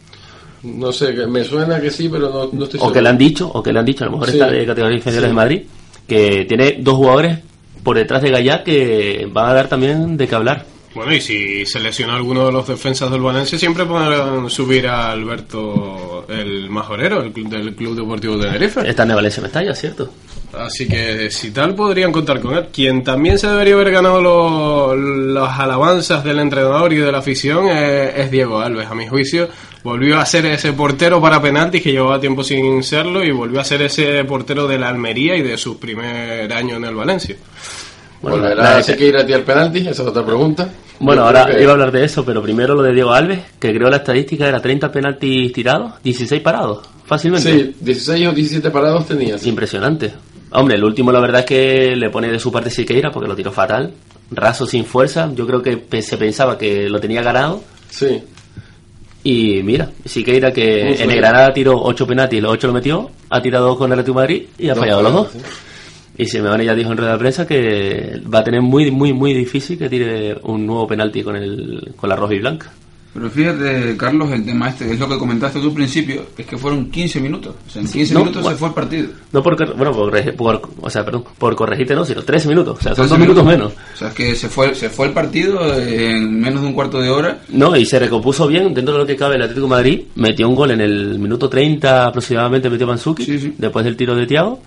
No 0.63 0.91
sé, 0.91 1.13
que 1.13 1.27
me 1.27 1.43
suena 1.43 1.79
que 1.79 1.91
sí, 1.91 2.09
pero 2.09 2.29
no, 2.29 2.49
no 2.51 2.63
estoy 2.63 2.77
O 2.79 2.83
seguro. 2.83 2.93
que 2.93 3.01
le 3.01 3.09
han 3.09 3.17
dicho, 3.17 3.47
o 3.53 3.61
que 3.61 3.71
le 3.71 3.79
han 3.79 3.85
dicho, 3.85 4.03
a 4.03 4.07
lo 4.07 4.13
mejor 4.13 4.27
Sí. 4.29 4.33
está 4.37 4.49
de 4.51 4.65
categorías 4.65 4.97
inferiores 4.99 5.25
Sí. 5.27 5.29
de 5.31 5.35
Madrid, 5.35 5.61
que 6.07 6.45
tiene 6.47 6.77
dos 6.79 6.95
jugadores 6.95 7.39
por 7.83 7.97
detrás 7.97 8.21
de 8.23 8.31
Gallá 8.31 8.63
que 8.63 9.27
van 9.31 9.49
a 9.49 9.53
dar 9.53 9.67
también 9.67 10.17
de 10.17 10.27
qué 10.27 10.33
hablar. 10.35 10.65
Bueno, 10.95 11.13
y 11.13 11.19
si 11.19 11.65
se 11.65 11.79
lesiona 11.81 12.15
alguno 12.15 12.45
de 12.45 12.53
los 12.53 12.65
defensas 12.67 13.11
del 13.11 13.19
Valencia, 13.21 13.59
siempre 13.59 13.83
podrán 13.85 14.49
subir 14.49 14.87
a 14.87 15.11
Alberto 15.11 16.25
el 16.29 16.69
Majorero, 16.69 17.21
el 17.21 17.33
club 17.33 17.49
del 17.49 17.75
Club 17.75 17.97
Deportivo 17.97 18.37
de 18.37 18.45
Tenerife. 18.45 18.89
Está 18.89 19.03
en 19.03 19.09
el 19.09 19.15
Valencia 19.17 19.43
Mestalla, 19.43 19.75
¿cierto? 19.75 20.09
Así 20.57 20.87
que 20.87 21.29
si 21.31 21.51
tal 21.51 21.75
podrían 21.75 22.13
contar 22.13 22.39
con 22.39 22.55
él. 22.55 22.67
Quien 22.71 23.03
también 23.03 23.37
se 23.37 23.47
debería 23.47 23.73
haber 23.73 23.91
ganado 23.91 24.21
lo- 24.21 24.95
las 24.95 25.59
alabanzas 25.59 26.23
del 26.23 26.39
entrenador 26.39 26.93
y 26.93 26.97
de 26.97 27.11
la 27.11 27.17
afición 27.17 27.67
es, 27.67 28.15
es 28.15 28.31
Diego 28.31 28.61
Alves, 28.61 28.87
a 28.87 28.95
mi 28.95 29.05
juicio. 29.05 29.49
Volvió 29.83 30.17
a 30.17 30.25
ser 30.25 30.45
ese 30.45 30.71
portero 30.71 31.21
para 31.21 31.41
penaltis 31.41 31.81
que 31.83 31.91
llevaba 31.91 32.21
tiempo 32.21 32.41
sin 32.41 32.81
serlo 32.83 33.21
y 33.21 33.31
volvió 33.31 33.59
a 33.59 33.65
ser 33.65 33.81
ese 33.81 34.23
portero 34.23 34.65
de 34.65 34.79
la 34.79 34.87
Almería 34.87 35.35
y 35.35 35.41
de 35.41 35.57
su 35.57 35.77
primer 35.77 36.51
año 36.53 36.77
en 36.77 36.85
el 36.85 36.95
Valencia. 36.95 37.35
Bueno, 38.21 38.37
¿Volverá 38.37 38.77
así 38.77 38.95
que 38.95 39.07
ir 39.07 39.17
a 39.17 39.25
ti 39.25 39.33
al 39.33 39.43
penalti? 39.43 39.79
Esa 39.79 39.91
es 39.91 39.99
otra 39.99 40.25
pregunta. 40.25 40.69
Bueno, 40.99 41.21
Yo 41.23 41.25
ahora 41.27 41.45
que- 41.47 41.61
iba 41.61 41.71
a 41.71 41.73
hablar 41.73 41.91
de 41.91 42.05
eso, 42.05 42.23
pero 42.25 42.41
primero 42.41 42.73
lo 42.75 42.81
de 42.81 42.93
Diego 42.93 43.11
Alves, 43.13 43.39
que 43.59 43.73
creo 43.73 43.89
la 43.89 43.97
estadística 43.97 44.47
era 44.47 44.61
30 44.61 44.91
penaltis 44.91 45.51
tirados, 45.53 45.93
16 46.03 46.41
parados, 46.41 46.85
fácilmente. 47.05 47.51
Sí, 47.51 47.75
16 47.81 48.27
o 48.27 48.31
17 48.31 48.69
parados 48.71 49.05
tenía. 49.07 49.37
sí. 49.37 49.49
Impresionante. 49.49 50.13
Hombre, 50.51 50.77
el 50.77 50.83
último 50.85 51.11
la 51.11 51.19
verdad 51.19 51.41
es 51.41 51.45
que 51.45 51.95
le 51.97 52.09
pone 52.09 52.29
de 52.31 52.39
su 52.39 52.49
parte 52.51 52.69
Siqueira 52.69 53.11
porque 53.11 53.27
lo 53.27 53.35
tiró 53.35 53.51
fatal. 53.51 53.91
Raso 54.31 54.65
sin 54.65 54.85
fuerza. 54.85 55.29
Yo 55.35 55.45
creo 55.45 55.61
que 55.61 56.01
se 56.01 56.17
pensaba 56.17 56.57
que 56.57 56.89
lo 56.89 56.99
tenía 56.99 57.21
ganado. 57.21 57.61
Sí. 57.89 58.23
Y 59.23 59.63
mira, 59.63 59.89
Siqueira 60.05 60.51
que 60.53 60.81
en 60.81 60.87
el 61.01 61.09
sí. 61.11 61.15
Granada 61.17 61.51
tiró 61.53 61.81
8 61.81 62.05
penaltis, 62.07 62.41
los 62.41 62.53
8 62.53 62.67
lo 62.67 62.73
metió, 62.73 63.09
ha 63.29 63.41
tirado 63.41 63.75
con 63.77 63.91
el 63.91 64.03
de 64.03 64.11
Madrid 64.13 64.43
y 64.57 64.69
ha 64.69 64.73
Dos 64.75 64.79
fallado 64.79 65.01
los 65.01 65.13
dos. 65.13 65.27
penaltis, 65.27 65.53
Y 66.17 66.25
Simeone 66.25 66.63
ya 66.65 66.73
dijo 66.75 66.91
en 66.91 66.97
rueda 66.97 67.13
de 67.13 67.17
prensa 67.19 67.45
que 67.47 68.21
va 68.33 68.39
a 68.39 68.43
tener 68.43 68.61
muy, 68.61 68.89
muy, 68.91 69.11
muy 69.13 69.33
difícil 69.33 69.77
que 69.77 69.89
tire 69.89 70.37
un 70.43 70.65
nuevo 70.65 70.87
penalti 70.87 71.23
con, 71.23 71.35
el, 71.35 71.93
con 71.95 72.09
la 72.09 72.15
roja 72.15 72.33
y 72.35 72.39
blanca. 72.39 72.71
Pero 73.13 73.29
fíjate, 73.29 73.95
Carlos, 73.95 74.29
el 74.33 74.43
tema 74.45 74.67
este, 74.67 74.91
es 74.91 74.99
lo 74.99 75.07
que 75.07 75.17
comentaste 75.17 75.61
tú 75.61 75.67
al 75.67 75.73
principio, 75.73 76.25
es 76.37 76.45
que 76.45 76.57
fueron 76.57 76.91
15 76.91 77.21
minutos. 77.21 77.55
O 77.65 77.69
sea, 77.69 77.81
en 77.81 77.87
15 77.87 78.13
No, 78.13 78.19
minutos 78.21 78.41
bueno. 78.43 78.55
se 78.57 78.59
fue 78.59 78.67
el 78.67 78.73
partido. 78.73 79.07
No 79.31 79.41
por, 79.41 79.75
bueno, 79.77 79.93
por, 80.35 80.61
o 80.81 80.89
sea, 80.89 81.05
perdón, 81.05 81.23
por 81.37 81.55
corregirte 81.55 81.95
no, 81.95 82.03
sino 82.03 82.23
13 82.23 82.49
minutos. 82.49 82.77
O 82.77 82.81
sea, 82.83 82.93
son 82.93 83.07
13 83.07 83.09
dos 83.09 83.19
minutos 83.19 83.45
menos. 83.45 83.71
O 83.93 83.97
sea, 83.97 84.09
es 84.09 84.13
que 84.13 84.35
se 84.35 84.49
fue, 84.49 84.75
se 84.75 84.89
fue 84.89 85.07
el 85.07 85.13
partido 85.13 85.61
en 85.81 86.41
menos 86.41 86.61
de 86.61 86.67
un 86.67 86.73
cuarto 86.73 86.99
de 86.99 87.09
hora. 87.09 87.39
No, 87.47 87.73
y 87.77 87.85
se 87.85 87.99
recompuso 87.99 88.47
bien 88.47 88.73
dentro 88.73 88.93
de 88.95 88.99
lo 88.99 89.05
que 89.05 89.15
cabe 89.15 89.35
el 89.37 89.43
Atlético 89.43 89.67
de 89.67 89.69
Madrid. 89.71 90.01
Metió 90.15 90.49
un 90.49 90.55
gol 90.55 90.71
en 90.71 90.81
el 90.81 91.17
minuto 91.17 91.47
30 91.47 92.07
aproximadamente, 92.07 92.69
metió 92.69 92.85
Manzuki, 92.85 93.23
Sí, 93.23 93.39
sí. 93.39 93.53
después 93.57 93.85
del 93.85 93.95
tiro 93.95 94.13
de 94.13 94.27
Thiago. 94.27 94.61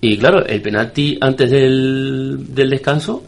Y 0.00 0.16
claro, 0.18 0.44
el 0.46 0.62
penalti 0.62 1.18
antes 1.20 1.50
del, 1.50 2.54
del 2.54 2.70
descanso 2.70 3.22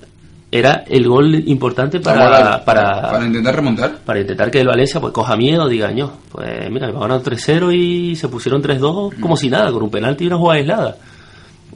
era 0.51 0.85
el 0.87 1.07
gol 1.09 1.35
importante 1.49 2.01
para, 2.01 2.63
para, 2.65 3.01
Para 3.11 3.27
intentar 3.27 3.57
remontar. 3.57 3.99
para 4.05 4.21
intentar 4.21 4.51
que 4.51 4.61
el 4.61 4.67
Valencia 4.69 5.01
pues 5.01 5.13
coja 5.13 5.35
miedo, 5.37 5.67
diga, 5.69 5.91
"Ño, 5.93 6.13
pues 6.31 6.71
mira, 6.71 6.89
iba 6.91 7.01
ganando 7.01 7.23
3-0 7.25 7.73
y 7.73 8.17
se 8.17 8.29
pusieron 8.29 8.63
3-2 8.63 9.15
como 9.21 9.37
si 9.37 9.49
nada, 9.49 9.73
con 9.73 9.83
un 9.83 9.91
penalti 9.91 10.25
y 10.25 10.27
una 10.27 10.37
jugada 10.37 10.59
aislada. 10.61 10.97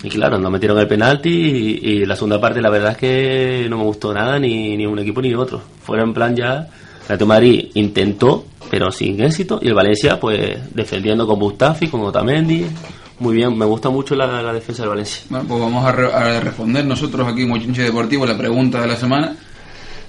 Y 0.02 0.08
claro, 0.10 0.38
no 0.38 0.50
metieron 0.50 0.78
el 0.78 0.86
penalti 0.86 1.30
y, 1.30 1.88
y 1.90 2.04
la 2.04 2.14
segunda 2.16 2.38
parte 2.38 2.60
la 2.60 2.68
verdad 2.70 2.92
es 2.92 2.96
que 2.98 3.66
no 3.70 3.78
me 3.78 3.84
gustó 3.84 4.12
nada, 4.12 4.38
ni, 4.38 4.76
ni 4.76 4.84
un 4.84 4.98
equipo 4.98 5.22
ni 5.22 5.32
otro. 5.34 5.62
Fuera 5.82 6.02
en 6.02 6.12
plan 6.12 6.36
ya, 6.36 6.66
de 7.08 7.24
Madrid 7.24 7.68
intentó, 7.74 8.44
pero 8.70 8.90
sin 8.90 9.22
éxito, 9.22 9.58
y 9.62 9.68
el 9.68 9.74
Valencia 9.74 10.20
pues 10.20 10.74
defendiendo 10.74 11.26
con 11.26 11.38
Bustafi, 11.38 11.88
con 11.88 12.02
Otamendi. 12.02 12.66
Muy 13.18 13.34
bien, 13.34 13.56
me 13.56 13.64
gusta 13.64 13.88
mucho 13.88 14.14
la, 14.14 14.42
la 14.42 14.52
defensa 14.52 14.82
del 14.82 14.90
Valencia. 14.90 15.22
Bueno, 15.30 15.46
pues 15.48 15.60
vamos 15.60 15.84
a, 15.86 15.92
re- 15.92 16.12
a 16.12 16.40
responder 16.40 16.84
nosotros 16.84 17.26
aquí 17.26 17.42
en 17.42 17.48
Mochinche 17.48 17.82
Deportivo 17.82 18.26
la 18.26 18.36
pregunta 18.36 18.80
de 18.80 18.86
la 18.86 18.96
semana. 18.96 19.34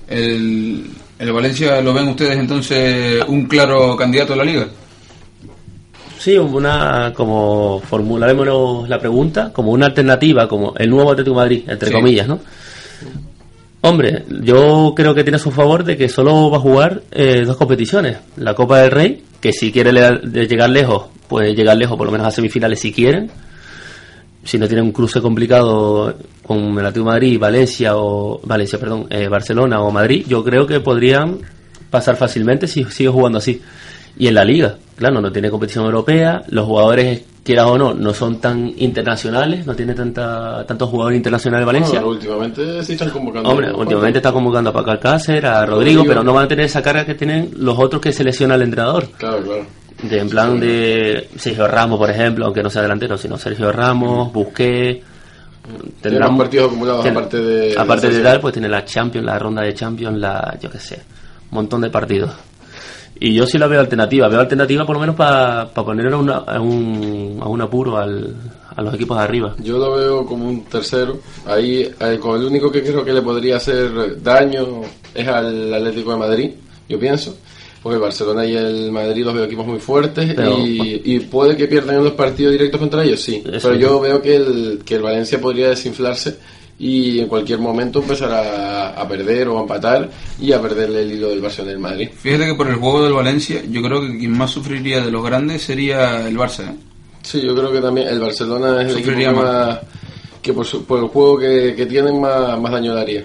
El, 0.08 0.90
¿El 1.18 1.32
Valencia 1.32 1.82
lo 1.82 1.94
ven 1.94 2.08
ustedes 2.10 2.38
entonces 2.38 3.24
un 3.28 3.46
claro 3.46 3.96
candidato 3.96 4.34
a 4.34 4.36
la 4.38 4.44
liga? 4.44 4.68
Sí, 6.20 6.38
una 6.38 7.14
como 7.16 7.80
formularemos 7.88 8.90
la 8.90 9.00
pregunta 9.00 9.54
como 9.54 9.72
una 9.72 9.86
alternativa, 9.86 10.48
como 10.48 10.74
el 10.78 10.90
nuevo 10.90 11.12
Atlético 11.12 11.36
de 11.36 11.42
Madrid, 11.44 11.64
entre 11.68 11.90
Sí. 11.90 11.94
comillas, 11.96 12.28
¿no? 12.28 12.40
Hombre, 13.82 14.26
yo 14.42 14.94
creo 14.96 15.14
que 15.14 15.24
tiene 15.24 15.38
a 15.38 15.40
su 15.40 15.52
favor 15.52 15.84
de 15.84 15.96
que 15.96 16.10
solo 16.10 16.50
va 16.50 16.58
a 16.58 16.62
jugar 16.62 17.04
eh, 17.12 17.44
dos 17.46 17.56
competiciones. 17.56 18.18
La 18.36 18.54
Copa 18.54 18.80
del 18.80 18.92
Rey, 18.92 19.24
que 19.40 19.54
si 19.54 19.72
quiere 19.72 19.94
le- 19.94 20.20
de 20.24 20.48
llegar 20.48 20.70
lejos, 20.72 21.06
puede 21.28 21.56
llegar 21.56 21.78
lejos, 21.78 21.98
por 21.98 22.06
lo 22.08 22.12
menos 22.12 22.28
a 22.28 22.32
semifinales 22.32 22.80
si 22.80 22.92
quieren. 22.92 23.30
Si 24.44 24.58
no 24.58 24.68
tiene 24.68 24.82
un 24.82 24.92
cruce 24.92 25.20
complicado 25.22 26.16
con 26.44 26.60
el 26.60 26.80
Atlético 26.80 27.06
Madrid, 27.06 27.38
Valencia 27.38 27.98
o 27.98 28.40
Valencia, 28.44 28.80
perdón, 28.80 29.08
eh, 29.10 29.28
Barcelona 29.28 29.82
o 29.82 29.92
Madrid, 29.92 30.26
yo 30.28 30.44
creo 30.44 30.66
que 30.66 30.80
podrían 30.80 31.40
pasar 31.90 32.16
fácilmente 32.16 32.68
si 32.68 32.84
sigue 32.86 33.10
jugando 33.10 33.40
así. 33.40 33.62
Y 34.18 34.28
en 34.28 34.34
la 34.34 34.44
liga, 34.44 34.78
claro, 34.96 35.22
no 35.22 35.32
tiene 35.32 35.50
competición 35.50 35.86
europea, 35.86 36.42
los 36.50 36.66
jugadores, 36.66 37.24
quieras 37.44 37.68
o 37.68 37.78
no, 37.78 37.94
no 37.94 38.14
son 38.14 38.42
tan 38.42 38.74
internacionales, 38.78 39.66
no 39.66 39.76
tiene 39.76 39.94
tanta, 39.94 40.66
tantos 40.66 40.90
jugadores 40.90 41.18
internacionales 41.18 41.66
Valencia. 41.66 42.00
Bueno, 42.00 42.16
últimamente 42.16 42.84
sí 42.84 42.94
están 42.94 43.12
convocando. 43.12 43.50
Hombre, 43.50 43.72
últimamente 43.72 44.18
está 44.18 44.32
convocando 44.32 44.72
a 44.72 44.74
Paco 44.74 44.92
Alcácer, 44.92 45.46
a 45.46 45.66
Rodrigo, 45.66 46.00
Rodrigo. 46.00 46.04
pero 46.08 46.24
no 46.24 46.34
van 46.34 46.46
a 46.46 46.48
tener 46.48 46.66
esa 46.66 46.82
carga 46.82 47.06
que 47.06 47.14
tienen 47.14 47.52
los 47.58 47.78
otros 47.78 48.02
que 48.02 48.12
selecciona 48.12 48.56
el 48.56 48.64
entrenador. 48.64 49.08
Claro, 49.18 49.44
claro. 49.44 49.66
De, 50.04 50.20
en 50.20 50.30
plan 50.30 50.60
de 50.60 51.28
Sergio 51.38 51.68
Ramos, 51.68 51.98
por 51.98 52.10
ejemplo, 52.10 52.46
aunque 52.46 52.62
no 52.62 52.70
sea 52.70 52.82
delantero, 52.84 53.18
sino 53.18 53.38
Sergio 53.38 53.72
Ramos, 53.72 54.32
Busqué. 54.32 55.02
Tiene 56.02 56.20
más 56.20 56.38
partidos 56.38 56.68
acumulados 56.68 57.02
tiene- 57.04 57.18
aparte 57.18 57.38
de- 57.42 57.76
Aparte 57.78 58.08
de 58.10 58.18
de 58.18 58.24
tal, 58.24 58.40
pues 58.40 58.54
tiene 58.54 58.70
la 58.70 58.86
Champions, 58.86 59.26
la 59.26 59.38
ronda 59.40 59.64
de 59.64 59.74
Champions, 59.74 60.18
la. 60.18 60.58
yo 60.62 60.70
qué 60.70 60.80
sé, 60.80 60.96
un 61.52 61.56
montón 61.56 61.82
de 61.82 61.90
partidos. 61.90 62.32
Y 63.20 63.34
yo 63.34 63.48
sí 63.48 63.58
la 63.58 63.66
veo 63.66 63.80
alternativa, 63.80 64.28
veo 64.28 64.40
alternativa 64.40 64.86
por 64.86 64.96
lo 64.96 65.00
menos 65.02 65.16
para 65.16 65.68
poner 65.74 66.14
a, 66.14 66.18
una, 66.18 66.36
a, 66.38 66.62
un, 66.62 67.40
a 67.42 67.48
un 67.48 67.60
apuro 67.62 67.98
al, 67.98 68.36
a 68.76 68.82
los 68.84 68.94
equipos 68.94 69.18
de 69.18 69.24
arriba. 69.24 69.56
Yo 69.58 69.80
lo 69.80 69.96
veo 69.96 70.24
como 70.26 70.48
un 70.48 70.64
tercero. 70.66 71.18
Ahí, 71.48 71.92
eh, 72.00 72.20
con 72.22 72.40
el 72.40 72.46
único 72.46 72.72
que 72.72 72.84
creo 72.84 73.04
que 73.04 73.12
le 73.14 73.24
podría 73.24 73.58
hacer 73.58 74.22
daño 74.22 74.82
es 75.16 75.28
al 75.28 75.74
Atlético 75.74 76.12
de 76.12 76.18
Madrid, 76.18 76.52
yo 76.88 77.00
pienso. 77.00 77.36
Porque 77.88 77.96
el 77.96 78.02
Barcelona 78.02 78.46
y 78.46 78.54
el 78.54 78.92
Madrid 78.92 79.24
los 79.24 79.34
veo 79.34 79.46
equipos 79.46 79.66
muy 79.66 79.80
fuertes 79.80 80.34
Pero- 80.36 80.60
y, 80.60 81.02
y 81.06 81.20
puede 81.22 81.56
que 81.56 81.68
pierdan 81.68 81.96
en 81.96 82.04
los 82.04 82.14
partidos 82.14 82.52
directos 82.52 82.82
contra 82.82 83.02
ellos, 83.04 83.22
sí. 83.22 83.42
Pero 83.46 83.76
yo 83.76 84.00
veo 84.02 84.22
que 84.22 84.36
el, 84.36 84.82
que 84.86 84.96
el 84.96 85.02
Valencia 85.04 85.40
podría 85.40 85.70
desinflarse 85.70 86.36
y 86.78 87.20
en 87.20 87.28
cualquier 87.28 87.60
momento 87.60 88.00
empezar 88.02 88.30
a, 88.34 88.90
a 88.90 89.08
perder 89.08 89.48
o 89.48 89.58
a 89.58 89.62
empatar 89.62 90.10
y 90.40 90.52
a 90.52 90.62
perderle 90.62 91.04
el 91.04 91.14
hilo 91.14 91.30
del 91.30 91.40
Barcelona 91.40 91.72
y 91.72 91.76
el 91.76 91.80
Madrid. 91.80 92.10
Fíjate 92.14 92.46
que 92.48 92.56
por 92.56 92.68
el 92.68 92.76
juego 92.76 93.04
del 93.04 93.14
Valencia, 93.14 93.62
yo 93.70 93.82
creo 93.82 94.02
que 94.02 94.18
quien 94.18 94.38
más 94.38 94.52
sufriría 94.52 95.00
de 95.00 95.10
los 95.10 95.24
grandes 95.24 95.62
sería 95.62 96.28
el 96.28 96.38
Barça. 96.38 96.66
¿eh? 96.70 96.76
Sí, 97.24 97.42
yo 97.42 97.56
creo 97.56 97.72
que 97.72 97.80
también 97.80 98.10
el 98.10 98.20
Barcelona 98.20 98.82
es 98.82 98.90
el 98.90 98.98
equipo 98.98 99.00
Sufriría 99.00 99.30
que, 99.30 99.36
más. 99.36 99.46
más, 99.68 99.80
que 100.42 100.54
por, 100.54 100.66
su- 100.66 100.84
por 100.86 101.00
el 101.00 101.08
juego 101.08 101.40
que, 101.40 101.74
que 101.76 101.86
tienen 101.86 102.20
más, 102.20 102.60
más 102.60 102.72
daño 102.74 102.94
daría. 102.94 103.24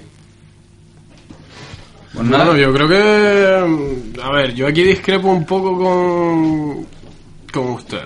Pues 2.14 2.26
nada, 2.26 2.44
Bueno, 2.44 2.60
yo 2.60 2.72
creo 2.74 2.88
que. 2.88 4.22
A 4.22 4.30
ver, 4.32 4.54
yo 4.54 4.66
aquí 4.66 4.82
discrepo 4.82 5.28
un 5.28 5.46
poco 5.46 5.76
con. 5.78 6.86
con 7.52 7.72
usted, 7.74 8.02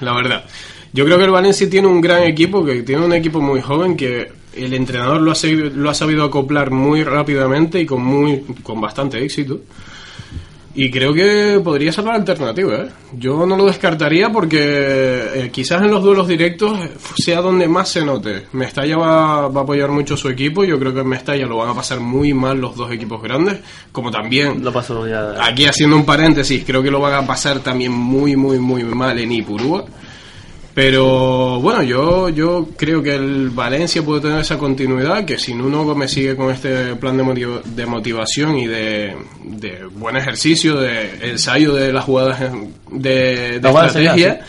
la 0.00 0.14
verdad. 0.14 0.44
Yo 0.92 1.04
creo 1.04 1.18
que 1.18 1.24
el 1.24 1.30
Valencia 1.30 1.68
tiene 1.68 1.88
un 1.88 2.00
gran 2.00 2.22
equipo, 2.22 2.64
que 2.64 2.82
tiene 2.82 3.04
un 3.04 3.12
equipo 3.12 3.40
muy 3.40 3.60
joven, 3.60 3.96
que 3.96 4.30
el 4.54 4.74
entrenador 4.74 5.20
lo 5.20 5.32
ha, 5.32 5.34
sabido, 5.34 5.70
lo 5.70 5.88
ha 5.88 5.94
sabido 5.94 6.24
acoplar 6.24 6.70
muy 6.70 7.02
rápidamente 7.02 7.80
y 7.80 7.86
con, 7.86 8.02
muy, 8.02 8.40
con 8.62 8.80
bastante 8.80 9.22
éxito. 9.22 9.60
Y 10.74 10.90
creo 10.90 11.12
que 11.12 11.60
podría 11.62 11.92
ser 11.92 12.04
la 12.04 12.14
alternativa, 12.14 12.74
¿eh? 12.76 12.88
Yo 13.12 13.44
no 13.44 13.58
lo 13.58 13.66
descartaría 13.66 14.30
porque 14.30 14.58
eh, 14.58 15.50
quizás 15.52 15.82
en 15.82 15.90
los 15.90 16.02
duelos 16.02 16.26
directos 16.26 16.78
sea 17.14 17.42
donde 17.42 17.68
más 17.68 17.90
se 17.90 18.02
note. 18.02 18.46
Mestalla 18.52 18.96
va, 18.96 19.48
va 19.48 19.60
a 19.60 19.64
apoyar 19.64 19.90
mucho 19.90 20.16
su 20.16 20.30
equipo. 20.30 20.64
Yo 20.64 20.78
creo 20.78 20.94
que 20.94 21.00
en 21.00 21.08
Mestalla 21.08 21.44
lo 21.46 21.58
van 21.58 21.68
a 21.68 21.74
pasar 21.74 22.00
muy 22.00 22.32
mal 22.32 22.58
los 22.58 22.74
dos 22.74 22.90
equipos 22.90 23.22
grandes. 23.22 23.60
Como 23.92 24.10
también, 24.10 24.64
Lo 24.64 24.72
paso 24.72 25.06
ya. 25.06 25.34
aquí 25.44 25.66
haciendo 25.66 25.94
un 25.94 26.06
paréntesis, 26.06 26.64
creo 26.66 26.82
que 26.82 26.90
lo 26.90 27.00
van 27.00 27.22
a 27.22 27.26
pasar 27.26 27.60
también 27.60 27.92
muy, 27.92 28.34
muy, 28.34 28.58
muy 28.58 28.82
mal 28.82 29.18
en 29.18 29.30
Ipurúa. 29.30 29.84
Pero 30.74 31.60
bueno, 31.60 31.82
yo, 31.82 32.30
yo 32.30 32.66
creo 32.78 33.02
que 33.02 33.14
el 33.14 33.50
Valencia 33.50 34.02
puede 34.02 34.22
tener 34.22 34.40
esa 34.40 34.56
continuidad, 34.56 35.24
que 35.26 35.38
si 35.38 35.52
Nuno 35.52 35.84
Gómez 35.84 36.12
sigue 36.12 36.34
con 36.34 36.50
este 36.50 36.96
plan 36.96 37.16
de, 37.18 37.22
motiv- 37.24 37.62
de 37.62 37.84
motivación 37.86 38.56
y 38.56 38.66
de, 38.66 39.14
de 39.44 39.84
buen 39.94 40.16
ejercicio, 40.16 40.76
de 40.80 41.30
ensayo 41.30 41.74
de 41.74 41.92
las 41.92 42.04
jugadas 42.04 42.40
de, 42.40 43.60
jugadas 43.62 43.96
estrategia. 43.96 44.40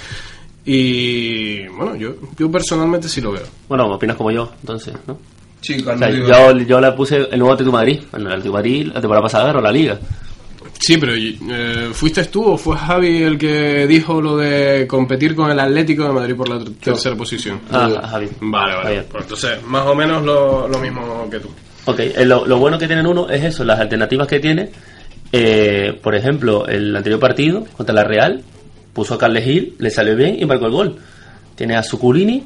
Y 0.65 1.67
bueno, 1.67 1.95
yo, 1.97 2.15
yo 2.37 2.49
personalmente 2.49 3.09
sí 3.09 3.19
lo 3.19 3.33
veo. 3.33 3.43
Bueno, 3.67 3.87
opinas 3.93 4.15
como 4.15 4.31
yo, 4.31 4.49
entonces, 4.61 4.93
¿no? 5.05 5.17
sí, 5.59 5.83
O 5.85 5.97
sea, 5.97 6.09
yo, 6.09 6.57
yo 6.59 6.79
le 6.79 6.91
puse 6.93 7.17
el 7.17 7.37
nuevo 7.39 7.51
Atlético 7.53 7.75
Madrid. 7.75 7.99
Bueno, 8.11 8.27
el 8.27 8.31
Atlético 8.33 8.53
Madrid 8.53 8.87
la 8.87 9.01
temporada 9.01 9.23
pasada 9.23 9.45
ganó 9.47 9.59
la 9.61 9.71
liga. 9.73 9.99
Sí, 10.85 10.97
pero 10.97 11.13
eh, 11.15 11.91
¿fuiste 11.93 12.25
tú 12.25 12.43
o 12.43 12.57
fue 12.57 12.75
Javi 12.75 13.23
el 13.23 13.37
que 13.37 13.87
dijo 13.87 14.21
lo 14.21 14.35
de 14.35 14.85
competir 14.85 15.33
con 15.33 15.49
el 15.49 15.57
Atlético 15.59 16.03
de 16.03 16.11
Madrid 16.11 16.35
por 16.35 16.49
la 16.49 16.59
ter- 16.59 16.73
tercera 16.73 17.15
posición? 17.15 17.61
Ah. 17.71 18.05
Javi. 18.11 18.27
Vale, 18.41 18.75
vale. 18.75 19.03
Pues 19.03 19.23
entonces, 19.23 19.63
más 19.65 19.85
o 19.85 19.95
menos 19.95 20.23
lo, 20.25 20.67
lo 20.67 20.79
mismo 20.79 21.27
que 21.31 21.39
tú. 21.39 21.47
Ok, 21.85 21.99
eh, 21.99 22.25
lo, 22.25 22.45
lo 22.45 22.57
bueno 22.57 22.77
que 22.77 22.87
tienen 22.87 23.07
uno 23.07 23.29
es 23.29 23.43
eso, 23.43 23.63
las 23.63 23.79
alternativas 23.79 24.27
que 24.27 24.39
tiene. 24.41 24.71
Eh, 25.31 25.97
por 26.03 26.15
ejemplo, 26.15 26.67
el 26.67 26.93
anterior 26.95 27.19
partido 27.19 27.63
contra 27.77 27.95
la 27.95 28.03
Real 28.03 28.41
puso 28.91 29.13
a 29.13 29.17
Carles 29.17 29.45
Gil, 29.45 29.75
le 29.79 29.89
salió 29.89 30.15
bien 30.17 30.35
y 30.37 30.45
marcó 30.45 30.65
el 30.65 30.71
gol. 30.73 30.95
Tiene 31.55 31.75
a 31.77 31.83
Sucurini, 31.83 32.43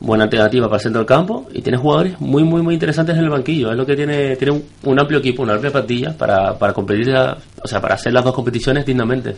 buena 0.00 0.24
alternativa 0.24 0.66
para 0.66 0.76
el 0.76 0.82
centro 0.82 1.00
del 1.00 1.06
campo 1.06 1.48
y 1.52 1.62
tiene 1.62 1.78
jugadores 1.78 2.20
muy, 2.20 2.44
muy, 2.44 2.62
muy 2.62 2.74
interesantes 2.74 3.16
en 3.16 3.24
el 3.24 3.30
banquillo. 3.30 3.70
Es 3.70 3.76
lo 3.76 3.86
que 3.86 3.96
tiene, 3.96 4.36
tiene 4.36 4.62
un, 4.82 4.98
amplio 4.98 5.18
equipo, 5.18 5.42
una 5.42 5.54
amplia 5.54 5.72
plantilla 5.72 6.16
para, 6.16 6.58
para 6.58 6.72
competir, 6.72 7.14
o 7.14 7.68
sea, 7.68 7.80
para 7.80 7.94
hacer 7.94 8.12
las 8.12 8.24
dos 8.24 8.34
competiciones 8.34 8.84
dignamente. 8.84 9.36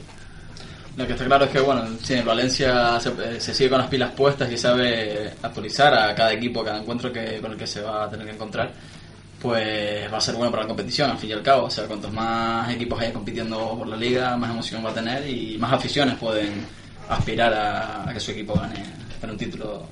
Lo 0.96 1.06
que 1.06 1.12
está 1.12 1.26
claro 1.26 1.44
es 1.44 1.50
que, 1.50 1.60
bueno, 1.60 1.82
sí, 2.02 2.14
el 2.14 2.22
Valencia 2.22 2.98
se, 2.98 3.10
eh, 3.10 3.38
se 3.38 3.52
sigue 3.52 3.68
con 3.68 3.78
las 3.78 3.88
pilas 3.88 4.12
puestas 4.12 4.50
y 4.50 4.56
sabe 4.56 5.30
actualizar 5.42 5.92
a 5.92 6.14
cada 6.14 6.32
equipo, 6.32 6.62
a 6.62 6.64
cada 6.64 6.78
encuentro 6.78 7.12
que, 7.12 7.38
con 7.40 7.52
el 7.52 7.58
que 7.58 7.66
se 7.66 7.82
va 7.82 8.04
a 8.04 8.10
tener 8.10 8.26
que 8.26 8.32
encontrar, 8.32 8.72
pues 9.40 10.10
va 10.10 10.16
a 10.16 10.20
ser 10.20 10.36
bueno 10.36 10.50
para 10.50 10.62
la 10.62 10.68
competición, 10.68 11.10
al 11.10 11.18
fin 11.18 11.30
y 11.30 11.32
al 11.34 11.42
cabo. 11.42 11.66
O 11.66 11.70
sea, 11.70 11.84
cuantos 11.84 12.10
más 12.12 12.70
equipos 12.70 12.98
haya 12.98 13.12
compitiendo 13.12 13.76
por 13.76 13.86
la 13.86 13.96
liga, 13.96 14.36
más 14.38 14.50
emoción 14.50 14.82
va 14.84 14.90
a 14.90 14.94
tener 14.94 15.28
y 15.28 15.58
más 15.58 15.74
aficiones 15.74 16.16
pueden 16.16 16.64
aspirar 17.10 17.52
a, 17.52 18.12
que 18.12 18.18
su 18.18 18.30
equipo 18.30 18.54
gane 18.54 18.82
gane 19.20 19.32
un 19.32 19.38
título. 19.38 19.86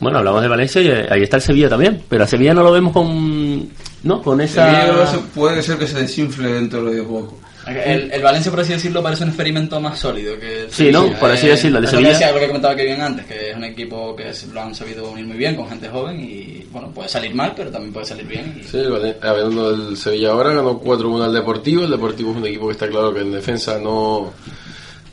Bueno, 0.00 0.18
hablamos 0.18 0.42
de 0.42 0.48
Valencia 0.48 0.82
y 0.82 0.88
eh, 0.88 1.06
ahí 1.10 1.22
está 1.22 1.36
el 1.36 1.42
Sevilla 1.42 1.68
también, 1.68 2.02
pero 2.08 2.24
a 2.24 2.26
Sevilla 2.26 2.52
no 2.54 2.62
lo 2.62 2.72
vemos 2.72 2.92
con, 2.92 3.68
¿no? 4.02 4.22
Con 4.22 4.38
Sevilla, 4.46 4.84
esa... 5.02 5.06
se- 5.12 5.18
puede 5.34 5.62
ser 5.62 5.78
que 5.78 5.86
se 5.86 5.98
desinfle 6.00 6.52
dentro 6.52 6.84
de 6.84 7.02
poco. 7.02 7.38
El, 7.66 8.12
el 8.12 8.22
Valencia, 8.22 8.48
por 8.52 8.60
así 8.60 8.74
decirlo, 8.74 9.02
parece 9.02 9.24
un 9.24 9.30
experimento 9.30 9.80
más 9.80 9.98
sólido 9.98 10.38
que 10.38 10.62
el 10.64 10.70
Sí, 10.70 10.92
¿no? 10.92 11.00
Sevilla. 11.02 11.18
Por 11.18 11.30
así 11.32 11.46
Eh, 11.46 11.50
decirlo, 11.50 11.78
el 11.80 11.88
Sevilla- 11.88 12.08
decía, 12.10 12.30
lo 12.32 12.38
que 12.38 12.46
comentaba 12.46 12.76
que 12.76 12.84
bien 12.84 13.00
antes, 13.00 13.26
que 13.26 13.50
es 13.50 13.56
un 13.56 13.64
equipo 13.64 14.14
que 14.14 14.30
lo 14.52 14.60
han 14.62 14.72
sabido 14.72 15.10
unir 15.10 15.26
muy 15.26 15.36
bien 15.36 15.56
con 15.56 15.68
gente 15.68 15.88
joven 15.88 16.20
y, 16.20 16.64
bueno, 16.70 16.90
puede 16.92 17.08
salir 17.08 17.34
mal, 17.34 17.54
pero 17.56 17.70
también 17.72 17.92
puede 17.92 18.06
salir 18.06 18.24
bien. 18.26 18.60
y- 18.62 18.68
Sí, 18.68 18.82
vale. 18.88 19.16
hablando 19.20 19.72
del 19.76 19.96
Sevilla 19.96 20.30
ahora, 20.30 20.52
ganó 20.52 20.78
4-1 20.80 21.24
al 21.24 21.32
Deportivo. 21.34 21.82
El 21.82 21.90
Deportivo 21.90 22.30
es 22.30 22.36
un 22.36 22.46
equipo 22.46 22.66
que 22.68 22.72
está 22.72 22.86
claro 22.88 23.12
que 23.12 23.22
en 23.22 23.32
defensa 23.32 23.80
no, 23.80 24.32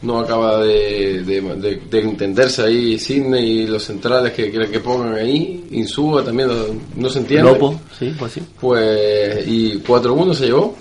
no 0.03 0.19
acaba 0.19 0.59
de, 0.63 1.23
de, 1.23 1.41
de- 1.41 1.81
de 1.89 1.99
entenderse 2.01 2.61
ahí. 2.63 2.99
Sidney 2.99 3.61
y 3.61 3.67
los 3.67 3.83
centrales 3.83 4.33
que 4.33 4.51
quieren 4.51 4.71
que 4.71 4.79
pongan 4.79 5.15
ahí. 5.15 5.65
Insúa 5.71 6.23
también 6.23 6.49
no, 6.49 6.55
no 6.95 7.09
se 7.09 7.19
entiende. 7.19 7.49
Lopo, 7.51 7.79
sí, 7.97 8.13
pues 8.19 8.33
sí. 8.33 8.41
Pues, 8.59 9.47
y 9.47 9.79
4-1 9.79 10.33
se 10.33 10.45
llevó. 10.47 10.75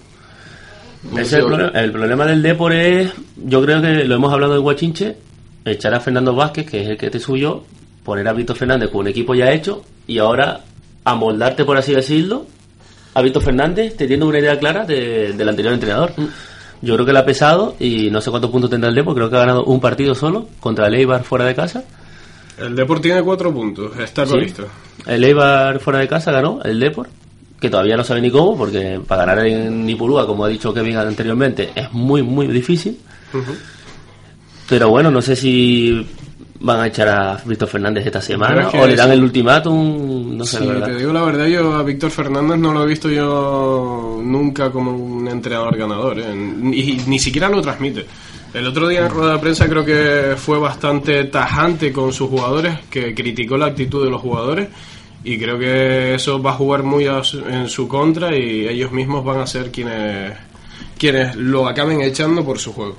Ese 1.16 1.38
el, 1.38 1.46
problema, 1.46 1.70
el 1.80 1.92
problema 1.92 2.26
del 2.26 2.42
Depor 2.42 2.72
es, 2.74 3.10
yo 3.36 3.62
creo 3.62 3.80
que 3.82 4.04
lo 4.04 4.14
hemos 4.14 4.32
hablado 4.32 4.54
en 4.56 4.62
Guachinche, 4.62 5.16
echar 5.64 5.94
a 5.94 6.00
Fernando 6.00 6.34
Vázquez, 6.34 6.68
que 6.70 6.82
es 6.82 6.88
el 6.90 6.96
que 6.96 7.10
te 7.10 7.18
subió, 7.18 7.64
poner 8.04 8.28
a 8.28 8.32
Víctor 8.32 8.56
Fernández 8.56 8.90
con 8.90 9.00
un 9.00 9.08
equipo 9.08 9.34
ya 9.34 9.50
hecho 9.50 9.84
y 10.06 10.18
ahora 10.18 10.60
amoldarte, 11.04 11.64
por 11.64 11.76
así 11.76 11.92
decirlo, 11.92 12.46
a 13.14 13.20
Víctor 13.22 13.42
Fernández 13.42 13.96
teniendo 13.96 14.26
una 14.26 14.38
idea 14.38 14.58
clara 14.58 14.84
de- 14.84 15.32
del 15.32 15.48
anterior 15.48 15.74
entrenador. 15.74 16.12
Yo 16.83 16.95
creo 16.95 17.07
que 17.07 17.12
le 17.12 17.18
ha 17.20 17.24
pesado 17.24 17.76
y 17.78 18.11
no 18.11 18.20
sé 18.20 18.30
cuántos 18.30 18.51
puntos 18.51 18.68
tendrá 18.68 18.89
el 18.91 18.95
Depor, 18.97 19.14
creo 19.14 19.30
que 19.30 19.37
ha 19.37 19.41
ganado 19.41 19.64
un 19.64 19.80
partido 19.80 20.14
solo 20.14 20.49
contra 20.61 20.89
el 20.89 20.95
Eibar 20.97 21.22
fuera 21.24 21.45
de 21.47 21.55
casa. 21.55 21.85
El 22.59 22.74
Deport 22.76 23.01
tiene 23.01 23.22
cuatro 23.22 23.53
puntos, 23.53 23.97
está 23.99 24.26
Sí. 24.26 24.33
colista. 24.33 24.64
El 25.07 25.22
Eibar 25.24 25.78
fuera 25.80 26.01
de 26.01 26.09
casa 26.09 26.33
ganó, 26.33 26.61
el 26.64 26.78
Depor, 26.80 27.09
que 27.61 27.70
todavía 27.70 27.97
no 27.97 28.05
sabe 28.05 28.20
ni 28.20 28.30
cómo, 28.30 28.57
porque 28.57 29.01
para 29.07 29.24
ganar 29.24 29.47
en 29.47 29.87
Nipurúa, 29.87 30.26
como 30.26 30.45
ha 30.45 30.49
dicho 30.49 30.74
Kevin 30.74 30.97
anteriormente, 30.97 31.70
es 31.74 31.91
muy, 31.93 32.22
muy 32.22 32.49
difícil. 32.49 32.99
Pero 34.68 34.89
bueno, 34.89 35.11
no 35.11 35.22
sé 35.22 35.37
si 35.37 36.07
van 36.61 36.80
a 36.80 36.86
echar 36.86 37.09
a 37.09 37.42
Víctor 37.44 37.68
Fernández 37.68 38.07
esta 38.07 38.20
semana 38.20 38.68
o 38.68 38.86
le 38.86 38.94
dan 38.94 39.11
el 39.11 39.22
ultimátum, 39.22 40.36
no 40.36 40.44
sé 40.44 40.59
Sí, 40.59 40.68
te 40.84 40.94
digo 40.96 41.12
la 41.12 41.22
verdad, 41.22 41.46
yo 41.46 41.74
a 41.74 41.82
Víctor 41.82 42.11
Fernández 42.11 42.59
no 42.59 42.72
lo 42.72 42.84
he 42.84 42.86
visto 42.86 43.09
yo 43.11 44.20
nunca 44.22 44.70
como 44.70 44.92
un 44.92 45.26
entrenador 45.28 45.76
ganador, 45.76 46.18
¿eh? 46.20 46.34
ni, 46.34 46.98
ni 47.07 47.18
siquiera 47.18 47.48
lo 47.48 47.61
transmite. 47.61 48.07
El 48.55 48.66
otro 48.66 48.86
día 48.86 49.00
en 49.00 49.11
rueda 49.11 49.32
de 49.32 49.38
prensa 49.38 49.66
creo 49.68 49.84
que 49.84 50.34
fue 50.36 50.59
bastante 50.59 51.24
tajante 51.24 51.90
con 51.92 52.12
sus 52.12 52.28
jugadores, 52.28 52.78
que 52.90 53.14
criticó 53.14 53.57
la 53.57 53.66
actitud 53.66 54.05
de 54.05 54.11
los 54.11 54.20
jugadores 54.20 54.68
y 55.24 55.38
creo 55.38 55.59
que 55.59 56.14
eso 56.14 56.40
va 56.42 56.50
a 56.50 56.55
jugar 56.55 56.82
muy 56.82 57.07
a 57.07 57.24
su- 57.24 57.40
en 57.46 57.68
su 57.68 57.88
contra 57.88 58.36
y 58.36 58.68
ellos 58.68 58.92
mismos 58.92 59.24
van 59.24 59.40
a 59.40 59.46
ser 59.46 59.70
quienes, 59.70 60.34
quienes 60.98 61.34
lo 61.34 61.66
acaben 61.66 62.03
echando 62.03 62.44
por 62.44 62.59
su 62.59 62.72
juego. 62.72 62.96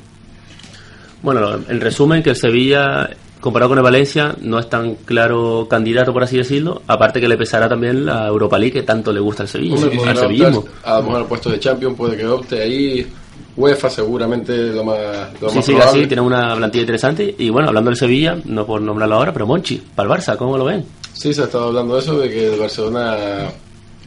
Bueno, 1.21 1.53
en 1.69 1.79
resumen, 1.79 2.21
que 2.23 2.31
el 2.31 2.35
Sevilla, 2.35 3.09
comparado 3.43 3.69
con 3.69 3.77
el 3.77 3.83
Valencia, 3.83 4.33
no 4.41 4.57
es 4.57 4.69
tan 4.69 4.95
claro 4.95 5.67
candidato, 5.69 6.13
por 6.13 6.23
así 6.23 6.37
decirlo. 6.37 6.81
Aparte 6.87 7.19
que 7.19 7.27
le 7.27 7.35
pesará 7.37 7.67
también 7.67 8.05
la 8.05 8.25
Europa 8.27 8.57
League, 8.57 8.71
que 8.71 8.83
tanto 8.83 9.11
le 9.11 9.19
gusta 9.19 9.43
al 9.43 9.49
Sevilla, 9.49 9.75
Hombre, 9.75 10.09
al 10.09 10.17
sevillismo. 10.17 10.63
a 10.83 10.95
lo 10.97 11.03
mejor 11.03 11.17
al 11.21 11.27
puesto 11.27 11.49
de 11.49 11.59
Champions, 11.59 11.97
puede 11.97 12.15
que 12.15 12.25
opte 12.25 12.61
ahí. 12.61 13.05
UEFA 13.57 13.89
seguramente 13.89 14.55
lo 14.73 14.83
más, 14.85 14.97
lo 15.41 15.49
Sí, 15.49 15.57
más 15.57 15.65
sí, 15.65 15.71
probable. 15.73 15.99
así, 15.99 16.07
tiene 16.07 16.21
una 16.21 16.55
plantilla 16.55 16.81
interesante. 16.83 17.35
Y 17.37 17.49
bueno, 17.49 17.67
hablando 17.67 17.89
del 17.91 17.97
Sevilla, 17.97 18.37
no 18.45 18.65
por 18.65 18.81
nombrarlo 18.81 19.15
ahora, 19.15 19.33
pero 19.33 19.45
Monchi, 19.45 19.83
para 19.93 20.11
el 20.11 20.19
Barça, 20.21 20.37
¿cómo 20.37 20.57
lo 20.57 20.63
ven? 20.65 20.85
Sí, 21.11 21.33
se 21.33 21.41
ha 21.41 21.43
estado 21.45 21.65
hablando 21.65 21.95
de 21.95 21.99
eso, 21.99 22.17
de 22.17 22.29
que 22.29 22.53
el 22.53 22.59
Barcelona... 22.59 23.49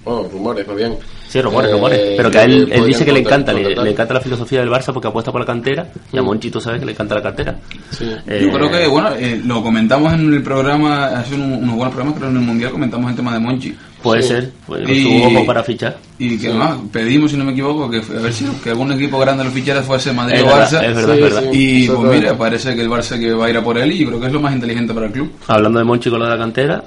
Bueno, 0.05 0.29
rumores, 0.33 0.67
más 0.67 0.77
bien. 0.77 0.97
Sí, 1.29 1.41
rumores, 1.41 1.71
Eh, 1.71 1.73
rumores. 1.75 2.01
Pero 2.17 2.31
que 2.31 2.39
a 2.39 2.45
él, 2.45 2.69
él 2.71 2.87
dice 2.87 3.05
que 3.05 3.13
le 3.13 3.21
encanta, 3.21 3.53
le, 3.53 3.73
encanta 3.91 4.15
la 4.15 4.21
filosofía 4.21 4.61
del 4.61 4.69
Barça 4.71 4.93
porque 4.93 5.09
apuesta 5.09 5.33
por 5.33 5.41
la 5.41 5.47
cantera. 5.47 5.89
Y 6.13 6.19
a 6.19 6.23
Monchi 6.23 6.51
tú 6.51 6.61
sabes 6.61 6.79
que 6.81 6.87
le 6.87 6.93
encanta 6.93 7.15
la 7.17 7.23
cartera. 7.23 7.57
Sí. 7.91 8.05
Eh, 8.27 8.41
Yo 8.45 8.53
creo 8.53 8.71
que, 8.71 8.87
bueno, 8.87 9.11
eh, 9.19 9.41
lo 9.45 9.63
comentamos 9.63 10.13
en 10.13 10.33
el 10.33 10.43
programa, 10.43 11.07
hace 11.07 11.35
un- 11.35 11.53
unos 11.63 11.75
buenos 11.77 11.95
programas, 11.95 12.19
creo 12.19 12.31
en 12.31 12.37
el 12.37 12.43
Mundial 12.43 12.71
comentamos 12.71 13.11
el 13.11 13.17
tema 13.17 13.33
de 13.35 13.41
Monchi. 13.41 13.75
Puede 14.03 14.23
Sí. 14.23 14.29
ser, 14.29 14.53
pues, 14.67 14.89
Y- 14.89 15.45
para 15.47 15.65
fichar. 15.65 15.97
Y 16.19 16.39
que 16.39 16.49
además 16.49 16.77
pedimos, 16.93 17.31
si 17.33 17.37
no 17.37 17.45
me 17.45 17.53
equivoco, 17.53 17.91
que 17.91 17.99
a 17.99 18.21
ver 18.23 18.33
si 18.33 18.45
que 18.63 18.71
algún 18.71 18.93
equipo 18.93 19.19
grande 19.19 19.43
lo 19.43 19.51
fichara 19.51 19.83
fuese 19.83 20.13
Madrid 20.13 20.37
Es 20.37 20.43
o 20.43 20.47
verdad, 20.47 20.71
Barça. 20.71 20.89
es 20.89 20.95
verdad, 20.95 21.15
Sí, 21.15 21.19
es 21.23 21.35
verdad. 21.35 21.43
sí. 21.51 21.83
Y 21.85 21.89
pues 21.89 21.99
mira, 22.21 22.39
parece 22.39 22.75
que 22.77 22.83
el 22.83 22.89
Barça 22.89 23.19
que 23.19 23.33
va 23.33 23.47
a 23.47 23.51
ir 23.51 23.57
a 23.57 23.65
por 23.65 23.77
él 23.79 23.91
y 23.93 23.99
yo 23.99 24.07
creo 24.09 24.21
que 24.21 24.27
es 24.29 24.33
lo 24.33 24.41
más 24.41 24.55
inteligente 24.55 24.95
para 24.95 25.07
el 25.07 25.13
club. 25.13 25.33
Hablando 25.49 25.79
de 25.81 25.85
Monchi 25.85 26.09
con 26.09 26.21
lo 26.21 26.25
de 26.27 26.31
la 26.31 26.39
cantera, 26.39 26.85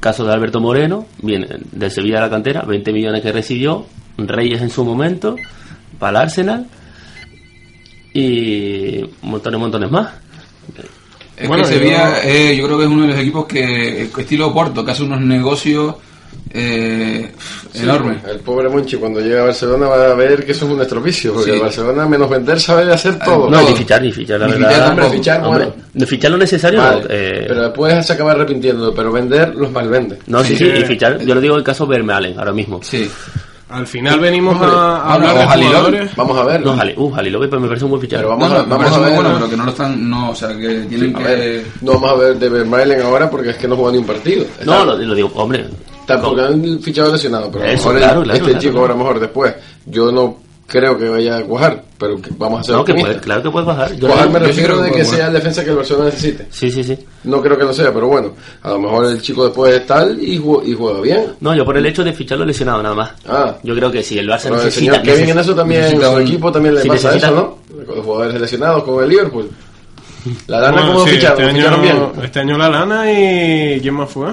caso 0.00 0.24
de 0.24 0.32
Alberto 0.32 0.60
Moreno, 0.60 1.06
viene 1.22 1.46
de 1.72 1.90
Sevilla 1.90 2.18
a 2.18 2.22
la 2.22 2.30
cantera, 2.30 2.62
20 2.62 2.92
millones 2.92 3.22
que 3.22 3.32
recibió, 3.32 3.86
Reyes 4.18 4.62
en 4.62 4.70
su 4.70 4.84
momento, 4.84 5.36
para 5.98 6.10
el 6.10 6.16
Arsenal 6.24 6.66
y 8.14 9.00
montones, 9.22 9.60
montones 9.60 9.90
más. 9.90 10.08
Es 11.36 11.48
Bueno, 11.48 11.64
que 11.64 11.70
yo- 11.72 11.78
Sevilla, 11.78 12.22
eh, 12.24 12.56
yo 12.56 12.64
creo 12.66 12.78
que 12.78 12.84
es 12.84 12.90
uno 12.90 13.02
de 13.02 13.08
los 13.08 13.18
equipos 13.18 13.46
que, 13.46 14.02
estilo 14.04 14.52
Porto, 14.54 14.84
que 14.84 14.90
hace 14.92 15.02
unos 15.02 15.20
negocios 15.20 15.96
eh, 16.50 17.30
Sí, 17.72 17.82
enormes. 17.82 18.24
El 18.24 18.40
pobre 18.40 18.68
Monchi 18.70 18.96
cuando 18.96 19.20
llegue 19.20 19.38
a 19.38 19.44
Barcelona 19.44 19.86
va 19.88 20.06
a 20.12 20.14
ver 20.14 20.46
que 20.46 20.52
eso 20.52 20.64
es 20.66 20.72
un 20.72 20.80
estropicio, 20.80 21.34
porque 21.34 21.50
Sí. 21.50 21.56
el 21.56 21.62
Barcelona 21.62 22.06
menos 22.06 22.30
vender 22.30 22.58
sabe 22.58 22.90
hacer 22.92 23.18
todo. 23.18 23.50
No, 23.50 23.60
ni 23.60 23.74
fichar, 23.74 24.00
ni 24.00 24.12
fichar, 24.12 24.40
la 24.40 24.46
Ni 24.46 24.52
verdad. 24.52 24.70
fichar, 24.70 24.90
Hombre, 24.90 25.10
fichar, 25.10 25.44
Hombre, 25.44 25.64
bueno. 25.66 25.82
de 25.92 26.06
fichar 26.06 26.30
lo 26.30 26.36
necesario, 26.38 26.78
Vale, 26.80 27.00
no, 27.02 27.06
eh, 27.10 27.44
pero 27.48 27.62
después 27.64 28.06
se 28.06 28.12
acaba 28.14 28.32
arrepintiendo, 28.32 28.94
pero 28.94 29.12
vender 29.12 29.54
los 29.54 29.70
mal 29.70 29.88
vende. 29.90 30.18
no, 30.26 30.42
sí, 30.42 30.56
Sí, 30.56 30.64
sí, 30.64 30.72
que- 30.72 30.78
y 30.80 30.84
fichar, 30.84 31.18
yo 31.20 31.34
lo 31.34 31.40
digo 31.42 31.54
en 31.54 31.58
el 31.58 31.64
caso 31.64 31.86
Vermealen, 31.86 32.38
ahora 32.38 32.52
mismo. 32.52 32.80
Sí. 32.82 33.10
Al 33.68 33.86
final 33.86 34.20
venimos 34.20 34.56
a, 34.62 35.12
hablar 35.14 35.36
de 35.58 35.64
jugadores. 35.66 36.16
Vamos 36.16 36.38
a 36.38 36.44
ver. 36.44 36.60
No, 36.64 36.76
Jali, 36.76 36.94
uh, 36.96 37.10
Jali 37.10 37.30
López 37.30 37.50
me 37.60 37.66
parece 37.66 37.84
un 37.84 37.90
buen 37.90 38.00
fichaje. 38.00 38.22
Pero 38.22 38.28
vamos 38.36 38.48
no, 38.48 38.56
a, 38.58 38.62
vamos 38.62 38.92
a 38.92 38.98
ver. 39.00 39.14
bueno, 39.16 39.30
pero 39.34 39.50
que 39.50 39.56
no 39.56 39.64
lo 39.64 39.70
están, 39.72 40.08
no, 40.08 40.30
o 40.30 40.34
sea, 40.36 40.56
que 40.56 40.86
tienen 40.88 41.16
A 41.16 41.18
que... 41.18 41.24
ver, 41.24 41.64
no 41.82 41.94
vamos 41.94 42.10
a 42.12 42.14
ver 42.14 42.36
de 42.38 42.48
Vermaelen 42.48 43.02
ahora 43.02 43.28
porque 43.28 43.50
es 43.50 43.56
que 43.56 43.66
no 43.66 43.74
juega 43.76 43.90
ni 43.92 43.98
un 43.98 44.06
partido. 44.06 44.46
no, 44.64 44.84
lo 44.84 45.14
digo, 45.14 45.30
hombre. 45.34 45.66
Tampoco 46.06 46.40
han 46.40 46.78
fichado 46.80 47.12
lesionado, 47.12 47.50
pero 47.50 47.64
a 47.64 47.68
lo 47.68 47.72
Eso, 47.74 47.82
mejor 47.88 47.96
el- 47.96 48.02
claro, 48.02 48.22
claro, 48.22 48.32
este 48.38 48.44
claro, 48.50 48.60
chico 48.60 48.72
claro. 48.72 48.86
ahora 48.86 48.94
mejor 48.96 49.20
después. 49.20 49.54
Yo 49.86 50.12
no 50.12 50.36
creo 50.68 50.98
que 50.98 51.08
vaya 51.08 51.36
a 51.38 51.42
cuajar, 51.44 51.84
pero 51.98 52.20
que 52.20 52.30
vamos 52.36 52.60
a 52.60 52.64
ser 52.64 52.74
No, 52.74 52.84
que 52.84 52.92
puede, 52.94 53.16
claro 53.20 53.42
que 53.42 53.50
puedes 53.50 53.66
bajar. 53.66 53.94
Yo 53.96 54.08
Cuajar 54.08 54.26
me 54.30 54.32
yo 54.34 54.38
sí 54.40 54.46
refiero 54.46 54.76
de 54.78 54.90
que 54.90 54.96
que 54.98 55.04
puede 55.04 55.16
sea 55.16 55.26
el 55.28 55.32
defensa 55.32 55.62
que 55.64 55.70
el 55.70 55.76
Barcelona 55.76 56.04
necesite. 56.06 56.46
Sí, 56.50 56.70
sí, 56.72 56.82
sí. 56.84 56.98
No 57.24 57.40
creo 57.40 57.56
que 57.56 57.64
lo 57.64 57.72
sea, 57.72 57.92
pero 57.92 58.08
bueno, 58.08 58.32
a 58.62 58.70
lo 58.70 58.78
mejor 58.80 59.04
el 59.06 59.20
chico 59.22 59.44
después 59.44 59.74
es 59.74 59.86
tal 59.86 60.18
y, 60.20 60.38
ju- 60.38 60.62
y 60.66 60.74
juega 60.74 61.00
bien. 61.00 61.26
No, 61.40 61.54
yo 61.54 61.64
por 61.64 61.76
el 61.76 61.86
hecho 61.86 62.02
de 62.02 62.12
ficharlo 62.12 62.44
lesionado 62.44 62.82
nada 62.82 62.94
más. 62.96 63.10
Ah, 63.28 63.56
Yo 63.62 63.74
creo 63.76 63.90
que 63.92 64.02
si 64.02 64.18
el 64.18 64.28
Barça 64.28 64.44
pero 64.44 64.56
el 64.60 64.64
necesita... 64.64 64.92
señor 64.94 65.04
Kevin 65.06 65.26
neces- 65.26 65.30
en 65.32 65.38
eso 65.38 65.54
también, 65.54 65.80
necesita 65.82 66.08
su 66.10 66.16
un- 66.16 66.22
equipo 66.22 66.52
también 66.52 66.74
le 66.74 66.82
si 66.82 66.88
pasa 66.88 67.08
necesita- 67.12 67.26
eso, 67.28 67.58
¿no? 67.76 67.84
Con 67.86 67.96
los 67.96 68.04
jugadores 68.04 68.40
lesionados 68.40 68.82
con 68.84 69.02
el 69.04 69.10
Liverpool. 69.10 69.50
La 70.48 70.58
lana 70.60 70.72
Bueno, 70.82 70.92
como 70.94 71.06
sí, 71.06 71.10
ficharon, 71.14 71.38
este, 71.40 71.52
¿Lo 71.52 71.58
ficharon 71.58 71.80
año, 71.80 72.10
bien. 72.12 72.24
este 72.24 72.40
año 72.40 72.58
la 72.58 72.68
lana 72.68 73.12
y... 73.12 73.80
¿Quién 73.80 73.94
más 73.94 74.10
fue? 74.10 74.26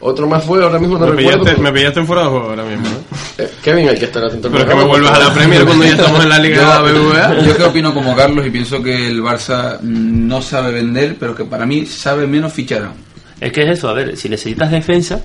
Otro 0.00 0.28
más 0.28 0.44
fue, 0.44 0.62
ahora 0.62 0.78
mismo 0.78 0.96
no 0.96 1.06
me, 1.06 1.10
recuerdo. 1.12 1.30
pillaste, 1.40 1.50
pero- 1.50 1.62
me 1.62 1.72
pillaste 1.78 2.00
en 2.00 2.06
fuera 2.06 2.22
de 2.22 2.28
juego 2.28 2.50
ahora 2.50 2.64
mismo. 2.64 2.86
¿eh? 2.86 3.42
Eh, 3.42 3.50
Kevin, 3.62 3.88
hay 3.88 3.98
que 3.98 4.04
estar 4.04 4.24
atento 4.24 4.46
al 4.48 4.52
Pero 4.52 4.64
es 4.64 4.70
que 4.70 4.76
me 4.76 4.84
vuelvas 4.84 5.12
a 5.12 5.18
la 5.18 5.34
Premier 5.34 5.64
cuando 5.64 5.84
ya 5.84 5.90
estamos 5.92 6.22
en 6.22 6.28
la 6.28 6.38
Liga 6.38 6.78
Yo, 6.78 6.82
BBVA. 6.84 7.40
yo 7.42 7.56
que 7.56 7.62
opino 7.64 7.92
como 7.94 8.14
Carlos 8.14 8.46
y 8.46 8.50
pienso 8.50 8.80
que 8.82 9.08
el 9.08 9.20
Barça 9.22 9.80
no 9.80 10.40
sabe 10.40 10.72
vender, 10.72 11.16
pero 11.18 11.34
que 11.34 11.44
para 11.44 11.66
mí 11.66 11.84
sabe 11.86 12.26
menos 12.28 12.52
fichar. 12.52 12.82
aún. 12.82 12.94
Es 13.40 13.52
que 13.52 13.62
es 13.62 13.78
eso, 13.78 13.88
a 13.88 13.92
ver, 13.94 14.16
si 14.16 14.28
necesitas 14.28 14.70
defensa, 14.70 15.20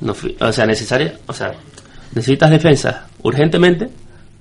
no 0.00 0.14
fi- 0.14 0.36
o 0.40 0.52
sea, 0.52 0.66
necesaria, 0.66 1.14
o 1.26 1.32
sea, 1.32 1.52
necesitas 2.14 2.50
defensa 2.50 3.06
urgentemente, 3.22 3.88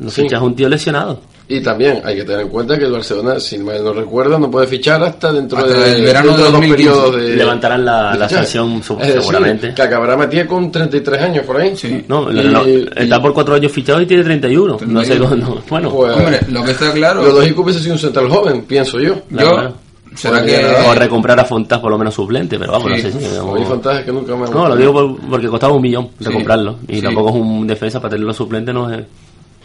no 0.01 0.09
Sí. 0.11 0.23
fichas 0.23 0.41
un 0.41 0.55
tío 0.55 0.67
lesionado. 0.67 1.19
Y 1.47 1.59
también 1.61 2.01
hay 2.05 2.15
que 2.15 2.23
tener 2.23 2.41
en 2.41 2.47
cuenta 2.47 2.77
que 2.79 2.85
el 2.85 2.91
Barcelona, 2.93 3.37
si 3.39 3.57
mal 3.57 3.83
no 3.83 3.91
recuerdo, 3.91 4.39
no 4.39 4.49
puede 4.49 4.67
fichar 4.67 5.03
hasta 5.03 5.33
dentro 5.33 5.57
Hasta 5.57 5.73
de, 5.73 5.95
el 5.97 6.01
verano 6.05 6.27
dentro 6.27 6.45
de 6.45 6.51
dos 6.51 6.51
2015. 6.61 6.75
periodos 6.91 7.15
de 7.17 7.35
Levantarán 7.35 7.83
la- 7.85 8.15
la 8.15 8.29
sanción, 8.29 8.73
Es 8.77 8.87
decir, 8.97 9.13
seguramente. 9.21 9.73
que 9.73 9.81
acabará 9.81 10.15
Matías 10.15 10.47
con 10.47 10.71
33 10.71 11.21
años 11.21 11.45
por 11.45 11.59
ahí. 11.59 11.75
Sí. 11.75 12.05
No, 12.07 12.31
Y- 12.31 12.35
no, 12.47 12.65
y- 12.67 12.87
está 12.95 13.21
por 13.21 13.33
cuatro 13.33 13.55
años 13.55 13.69
fichado 13.71 13.99
y 14.01 14.05
tiene 14.05 14.23
31. 14.23 14.77
No 14.85 15.01
sé 15.01 15.07
31. 15.17 15.45
cómo, 15.45 15.55
no, 15.55 15.61
bueno, 15.69 15.89
Pues, 15.91 16.15
Hombre, 16.15 16.39
lo 16.49 16.63
que 16.63 16.71
está 16.71 16.91
claro... 16.93 17.21
lo 17.21 17.33
lógico 17.33 17.63
hubiese 17.63 17.81
sido 17.81 17.93
un 17.95 17.99
central 17.99 18.29
joven, 18.29 18.61
pienso 18.63 18.97
yo. 18.99 19.15
Claro, 19.29 19.49
yo, 19.49 19.53
claro. 19.55 19.73
¿Será 20.15 20.39
Bueno, 20.39 20.45
que.? 20.45 20.61
ya 20.61 20.89
O 20.89 20.93
recomprar 20.95 21.39
a 21.39 21.45
Fontás 21.45 21.79
por 21.79 21.91
lo 21.91 21.97
menos 21.97 22.13
suplente, 22.13 22.57
pero 22.59 22.71
vamos, 22.73 22.91
Sí. 22.95 23.03
no 23.03 23.11
sé 23.11 24.03
que 24.05 24.11
nunca 24.11 24.35
me 24.35 24.45
ha 24.45 24.49
No, 24.49 24.67
lo 24.69 24.75
digo 24.77 24.93
por- 24.93 25.19
porque 25.29 25.47
costaba 25.47 25.73
un 25.73 25.81
millón 25.81 26.09
Sí. 26.19 26.25
recomprarlo. 26.25 26.77
Y 26.87 26.95
Sí. 26.95 27.01
tampoco 27.01 27.29
es 27.29 27.35
un 27.35 27.67
defensa 27.67 27.99
para 27.99 28.11
tenerlo 28.11 28.33
suplente, 28.33 28.71
no 28.73 28.89
es, 28.93 29.01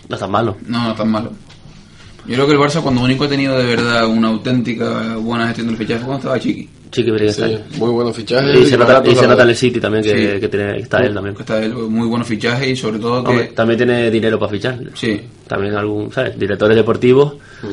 no 0.09 0.15
es 0.15 0.21
tan 0.21 0.31
malo. 0.31 0.57
No, 0.67 0.85
no 0.89 0.95
tan 0.95 1.11
malo. 1.11 1.33
Yo 2.27 2.35
creo 2.35 2.47
que 2.47 2.53
el 2.55 2.59
Barça, 2.59 2.83
cuando 2.83 3.03
único 3.03 3.25
ha 3.25 3.29
tenido 3.29 3.57
de 3.57 3.65
verdad 3.65 4.07
una 4.09 4.29
auténtica 4.29 5.15
buena 5.17 5.47
gestión 5.47 5.69
del 5.69 5.77
fichaje, 5.77 6.01
fue 6.01 6.07
cuando 6.07 6.19
estaba 6.19 6.41
Chiqui. 6.41 6.69
Chiqui 6.91 7.11
Sí, 7.31 7.43
ahí. 7.43 7.65
muy 7.79 7.91
buenos 7.91 8.17
fichajes. 8.17 8.55
Y 8.61 8.67
se 8.67 8.77
nota, 8.77 9.03
y 9.07 9.15
se 9.15 9.27
el 9.27 9.57
City 9.57 9.81
también 9.81 10.03
que, 10.03 10.35
Sí. 10.35 10.41
que 10.41 10.49
tiene- 10.49 10.73
que 10.75 10.83
está 10.83 10.99
él 11.05 11.15
también. 11.15 11.35
Que 11.37 11.43
Está 11.43 11.63
él, 11.63 11.73
muy 11.75 12.07
buenos 12.09 12.27
fichajes 12.27 12.69
y 12.69 12.75
sobre 12.77 12.99
todo 12.99 13.23
que. 13.23 13.31
Hombre, 13.31 13.47
también 13.55 13.77
tiene 13.77 14.11
dinero 14.11 14.39
para 14.39 14.51
fichar. 14.51 14.79
Sí, 14.95 15.21
También 15.47 15.75
algún, 15.75 16.11
¿sabes? 16.13 16.37
Directores 16.39 16.77
deportivos 16.77 17.35
Mm. 17.63 17.67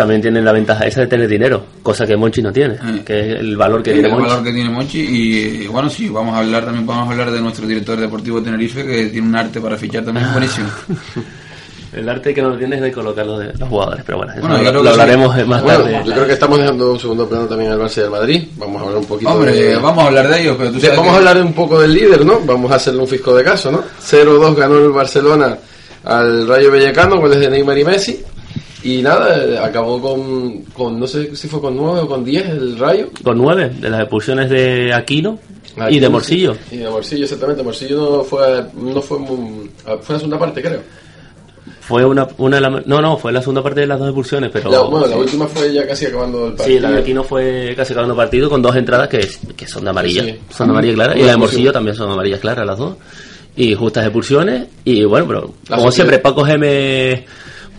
También 0.00 0.20
tienen 0.22 0.44
la 0.44 0.52
ventaja 0.52 0.84
esa 0.86 1.02
de 1.02 1.06
tener 1.06 1.28
dinero, 1.28 1.64
cosa 1.82 2.06
que 2.06 2.16
Monchi 2.16 2.40
no 2.42 2.52
tiene, 2.52 2.76
Mm. 2.82 2.98
que 3.00 3.20
es 3.34 3.40
el 3.40 3.56
valor 3.56 3.82
que 3.82 3.90
el 3.90 3.96
tiene 4.00 4.08
Monchi. 4.08 4.28
valor 4.28 4.44
que 4.44 4.52
tiene 4.52 4.70
Monchi 4.70 5.00
y 5.00 5.66
bueno 5.66 5.88
sí 5.90 6.08
vamos 6.08 6.34
a 6.34 6.38
hablar 6.38 6.64
también 6.64 6.86
vamos 6.86 7.08
a 7.08 7.10
hablar 7.12 7.30
de 7.30 7.40
nuestro 7.40 7.66
director 7.66 7.98
deportivo 8.00 8.38
de 8.38 8.44
Tenerife 8.46 8.84
que 8.84 9.06
tiene 9.06 9.26
un 9.28 9.36
arte 9.36 9.60
para 9.60 9.76
fichar 9.76 10.04
también 10.04 10.26
buenísimo 10.32 10.68
El 11.92 12.08
arte 12.08 12.32
que 12.32 12.40
no 12.40 12.56
tiene 12.56 12.76
es 12.76 12.82
de 12.82 12.92
colocar 12.92 13.26
los, 13.26 13.40
de- 13.40 13.52
los 13.58 13.68
jugadores, 13.68 14.04
pero 14.06 14.18
bueno, 14.18 14.32
eso 14.32 14.40
Bueno, 14.42 14.62
lo, 14.62 14.72
lo 14.74 14.82
sí. 14.84 14.88
hablaremos 14.90 15.36
eh, 15.38 15.44
más 15.44 15.60
Bueno, 15.60 15.80
tarde. 15.80 16.02
yo 16.06 16.12
creo 16.12 16.26
que 16.28 16.32
estamos 16.34 16.58
dejando 16.60 16.92
un 16.92 17.00
segundo 17.00 17.28
plano 17.28 17.46
también 17.46 17.72
al 17.72 17.80
Barça 17.80 17.98
y 17.98 18.00
al 18.04 18.10
Madrid. 18.10 18.44
Vamos 18.58 18.80
a 18.80 18.84
hablar 18.84 18.98
un 19.00 19.06
poquito 19.06 19.30
hombre 19.32 19.52
de... 19.52 19.74
vamos 19.74 20.04
a 20.04 20.06
hablar 20.06 20.28
de 20.28 20.40
ellos 20.40 20.54
pero 20.56 20.70
tú 20.70 20.76
de- 20.76 20.82
sabes 20.82 20.96
vamos 20.98 21.10
que- 21.10 21.16
a 21.16 21.18
hablar 21.18 21.44
un 21.44 21.52
poco 21.52 21.80
del 21.80 21.92
líder, 21.92 22.24
¿no? 22.24 22.38
Vamos 22.46 22.70
a 22.70 22.76
hacerle 22.76 23.00
un 23.00 23.08
fisco 23.08 23.34
de 23.34 23.42
caso, 23.42 23.72
¿no? 23.72 23.82
0-2 24.08 24.54
ganó 24.54 24.76
el 24.78 24.90
Barcelona 24.92 25.58
al 26.04 26.46
Rayo 26.46 26.70
Vallecano, 26.70 27.18
goles 27.18 27.40
de 27.40 27.50
Neymar 27.50 27.76
y 27.78 27.84
Messi. 27.84 28.20
Y 28.82 29.02
nada, 29.02 29.64
acabó 29.64 30.00
con, 30.00 30.62
con, 30.72 30.98
no 30.98 31.06
sé 31.06 31.34
si 31.36 31.48
fue 31.48 31.60
con 31.60 31.76
9 31.76 32.00
o 32.00 32.08
con 32.08 32.24
10 32.24 32.48
el 32.48 32.78
Rayo. 32.78 33.08
Con 33.22 33.36
nueve 33.36 33.70
de 33.78 33.90
las 33.90 34.00
expulsiones 34.00 34.48
de 34.48 34.92
Aquino 34.94 35.38
y 35.90 35.98
de 35.98 36.08
Morcillo. 36.08 36.56
Y 36.70 36.78
de 36.78 36.88
Morcillo, 36.88 37.24
exactamente. 37.24 37.62
Morcillo 37.62 38.16
no 38.18 38.24
fue, 38.24 38.64
no 38.74 39.02
fue, 39.02 39.18
muy- 39.18 39.70
ah, 39.86 39.96
fue 40.00 40.14
la 40.14 40.18
segunda 40.20 40.38
parte, 40.38 40.62
creo. 40.62 40.80
Fue 41.82 42.04
una, 42.04 42.26
una 42.38 42.56
de 42.56 42.62
las- 42.62 42.86
no, 42.86 43.02
no, 43.02 43.18
fue 43.18 43.32
la 43.32 43.40
segunda 43.40 43.62
parte 43.62 43.80
de 43.80 43.86
las 43.86 43.98
dos 43.98 44.08
expulsiones, 44.08 44.50
pero 44.52 44.70
La, 44.70 44.80
bueno, 44.82 45.06
la 45.08 45.16
última 45.16 45.46
fue 45.46 45.72
ya 45.72 45.86
casi 45.86 46.06
acabando 46.06 46.46
el 46.46 46.52
partido. 46.54 46.76
sí, 46.78 46.80
la 46.82 46.90
de 46.92 46.98
Aquino 47.00 47.24
fue 47.24 47.74
casi 47.76 47.92
acabando 47.92 48.14
partido 48.16 48.48
con 48.48 48.62
dos 48.62 48.76
entradas 48.76 49.08
que, 49.08 49.28
que 49.56 49.66
son 49.66 49.84
de 49.84 49.90
amarilla, 49.90 50.22
Sí. 50.24 50.38
son 50.56 50.68
de 50.68 50.70
amarilla 50.72 50.94
clara, 50.94 51.18
y 51.18 51.22
la 51.22 51.32
de. 51.32 51.36
Morcillo 51.36 51.72
también 51.72 51.96
son 51.96 52.06
de 52.06 52.12
amarilla 52.14 52.38
clara 52.38 52.64
las 52.64 52.78
dos. 52.78 52.94
Y 53.56 53.74
justas 53.74 54.04
expulsiones, 54.04 54.68
y 54.84 55.04
bueno, 55.04 55.26
pero 55.26 55.54
como 55.68 55.90
siempre, 55.90 56.18
Paco 56.20 56.44
Geme 56.44 57.26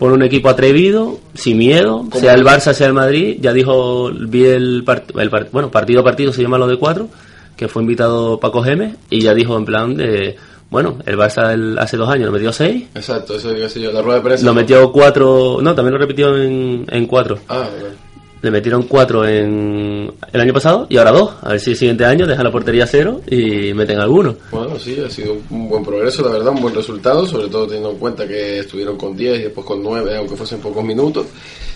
por 0.02 0.12
un 0.12 0.22
equipo 0.24 0.48
atrevido, 0.48 1.20
sin 1.32 1.58
miedo, 1.58 2.04
sea 2.18 2.34
el 2.34 2.44
Barça, 2.44 2.72
sea 2.74 2.88
el 2.88 2.92
Madrid, 2.92 3.36
ya 3.40 3.52
dijo, 3.52 4.10
vi 4.12 4.46
el, 4.46 4.84
part- 4.84 5.16
el 5.16 5.30
part- 5.30 5.50
bueno, 5.52 5.70
partido 5.70 6.00
a 6.00 6.04
partido 6.04 6.32
se 6.32 6.42
llama 6.42 6.58
lo 6.58 6.66
de 6.66 6.76
cuatro, 6.76 7.08
que 7.56 7.68
fue 7.68 7.82
invitado 7.82 8.40
Paco 8.40 8.64
Geme, 8.64 8.96
y 9.10 9.20
ya 9.20 9.32
dijo 9.32 9.56
en 9.56 9.64
plan 9.64 9.96
de, 9.96 10.34
bueno, 10.70 10.98
el 11.06 11.16
Barça 11.16 11.52
el- 11.52 11.78
hace 11.78 11.96
dos 11.96 12.08
años 12.08 12.26
lo 12.26 12.32
metió 12.32 12.52
seis, 12.52 12.86
Exacto, 12.96 13.36
eso 13.36 13.52
digo 13.52 13.66
así 13.66 13.80
yo. 13.80 13.92
La 13.92 14.02
rueda 14.02 14.18
de 14.18 14.24
prensa. 14.24 14.44
lo 14.44 14.54
metió 14.54 14.90
cuatro, 14.90 15.58
no, 15.62 15.72
también 15.72 15.92
lo 15.92 15.98
repitió 16.00 16.36
en, 16.36 16.84
en 16.90 17.06
cuatro. 17.06 17.38
Ah, 17.48 17.68
bueno. 17.80 17.94
Le 18.42 18.50
metieron 18.50 18.82
cuatro 18.82 19.24
en 19.26 20.12
el 20.32 20.40
año 20.40 20.52
pasado 20.52 20.86
y 20.90 20.96
ahora 20.96 21.12
dos. 21.12 21.34
A 21.42 21.50
ver 21.50 21.60
si 21.60 21.70
el 21.70 21.76
siguiente 21.76 22.04
año 22.04 22.26
dejan 22.26 22.44
la 22.44 22.52
portería 22.52 22.86
cero 22.86 23.20
y 23.30 23.72
meten 23.72 24.00
alguno. 24.00 24.34
Bueno, 24.50 24.78
sí, 24.78 25.00
ha 25.00 25.08
sido 25.08 25.36
un 25.50 25.68
buen 25.68 25.84
progreso, 25.84 26.22
la 26.22 26.32
verdad, 26.32 26.52
un 26.52 26.60
buen 26.60 26.74
resultado, 26.74 27.24
sobre 27.24 27.48
todo 27.48 27.66
teniendo 27.66 27.92
en 27.92 27.98
cuenta 27.98 28.26
que 28.26 28.58
estuvieron 28.58 28.96
con 28.96 29.16
10 29.16 29.38
y 29.38 29.42
después 29.44 29.64
con 29.64 29.82
9, 29.82 30.16
aunque 30.16 30.36
fuesen 30.36 30.60
pocos 30.60 30.84
minutos. 30.84 31.26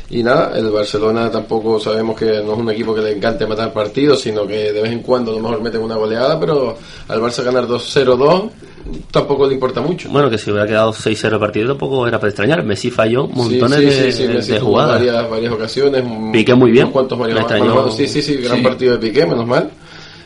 Y 0.09 0.23
nada, 0.23 0.57
el 0.57 0.71
Barcelona 0.71 1.29
tampoco 1.31 1.81
sabemos 1.81 2.17
que 2.17 2.27
no 2.45 2.53
es 2.53 2.59
un 2.59 2.71
equipo 2.71 2.95
que 2.95 3.01
le 3.01 3.13
encante 3.17 3.45
matar 3.45 3.73
partidos, 3.73 4.21
sino 4.21 4.47
que 4.47 4.73
de 4.73 4.81
vez 4.83 4.93
en 4.93 5.01
cuando 5.01 5.33
a 5.33 5.35
lo 5.35 5.41
mejor 5.41 5.61
meten 5.61 5.81
una 5.83 5.97
goleada, 5.97 6.39
pero 6.39 6.77
al 7.09 7.21
Barça 7.21 7.43
ganar 7.43 7.67
2-0-2 7.67 8.51
tampoco 9.11 9.49
le 9.49 9.55
importa 9.55 9.81
mucho. 9.81 10.09
Bueno, 10.11 10.31
que 10.31 10.39
si 10.39 10.51
hubiera 10.53 10.65
quedado 10.67 10.93
6-0 10.93 11.33
el 11.33 11.41
partido 11.41 11.69
tampoco 11.71 12.07
era 12.07 12.19
para 12.21 12.29
extrañar. 12.31 12.63
Messi 12.63 12.89
falló 12.91 13.27
montones 13.27 13.79
sí, 13.81 13.85
de, 13.85 14.13
sí, 14.13 14.23
sí, 14.23 14.29
Messi 14.29 14.53
de 14.53 14.61
jugadas. 14.61 14.99
Varias, 15.01 15.29
varias 15.31 15.53
ocasiones. 15.53 16.05
Piqué 16.33 16.55
muy 16.55 16.71
bien. 16.71 16.85
unos 16.85 16.93
cuantos 16.93 17.19
varios 17.19 17.41
extrañó. 17.41 17.91
Sí, 17.91 18.07
sí, 18.07 18.23
sí, 18.23 18.37
gran 18.37 18.59
Sí. 18.59 18.63
partido 18.63 18.93
de 18.97 18.99
Piqué, 19.09 19.27
menos 19.27 19.47
mal. 19.47 19.69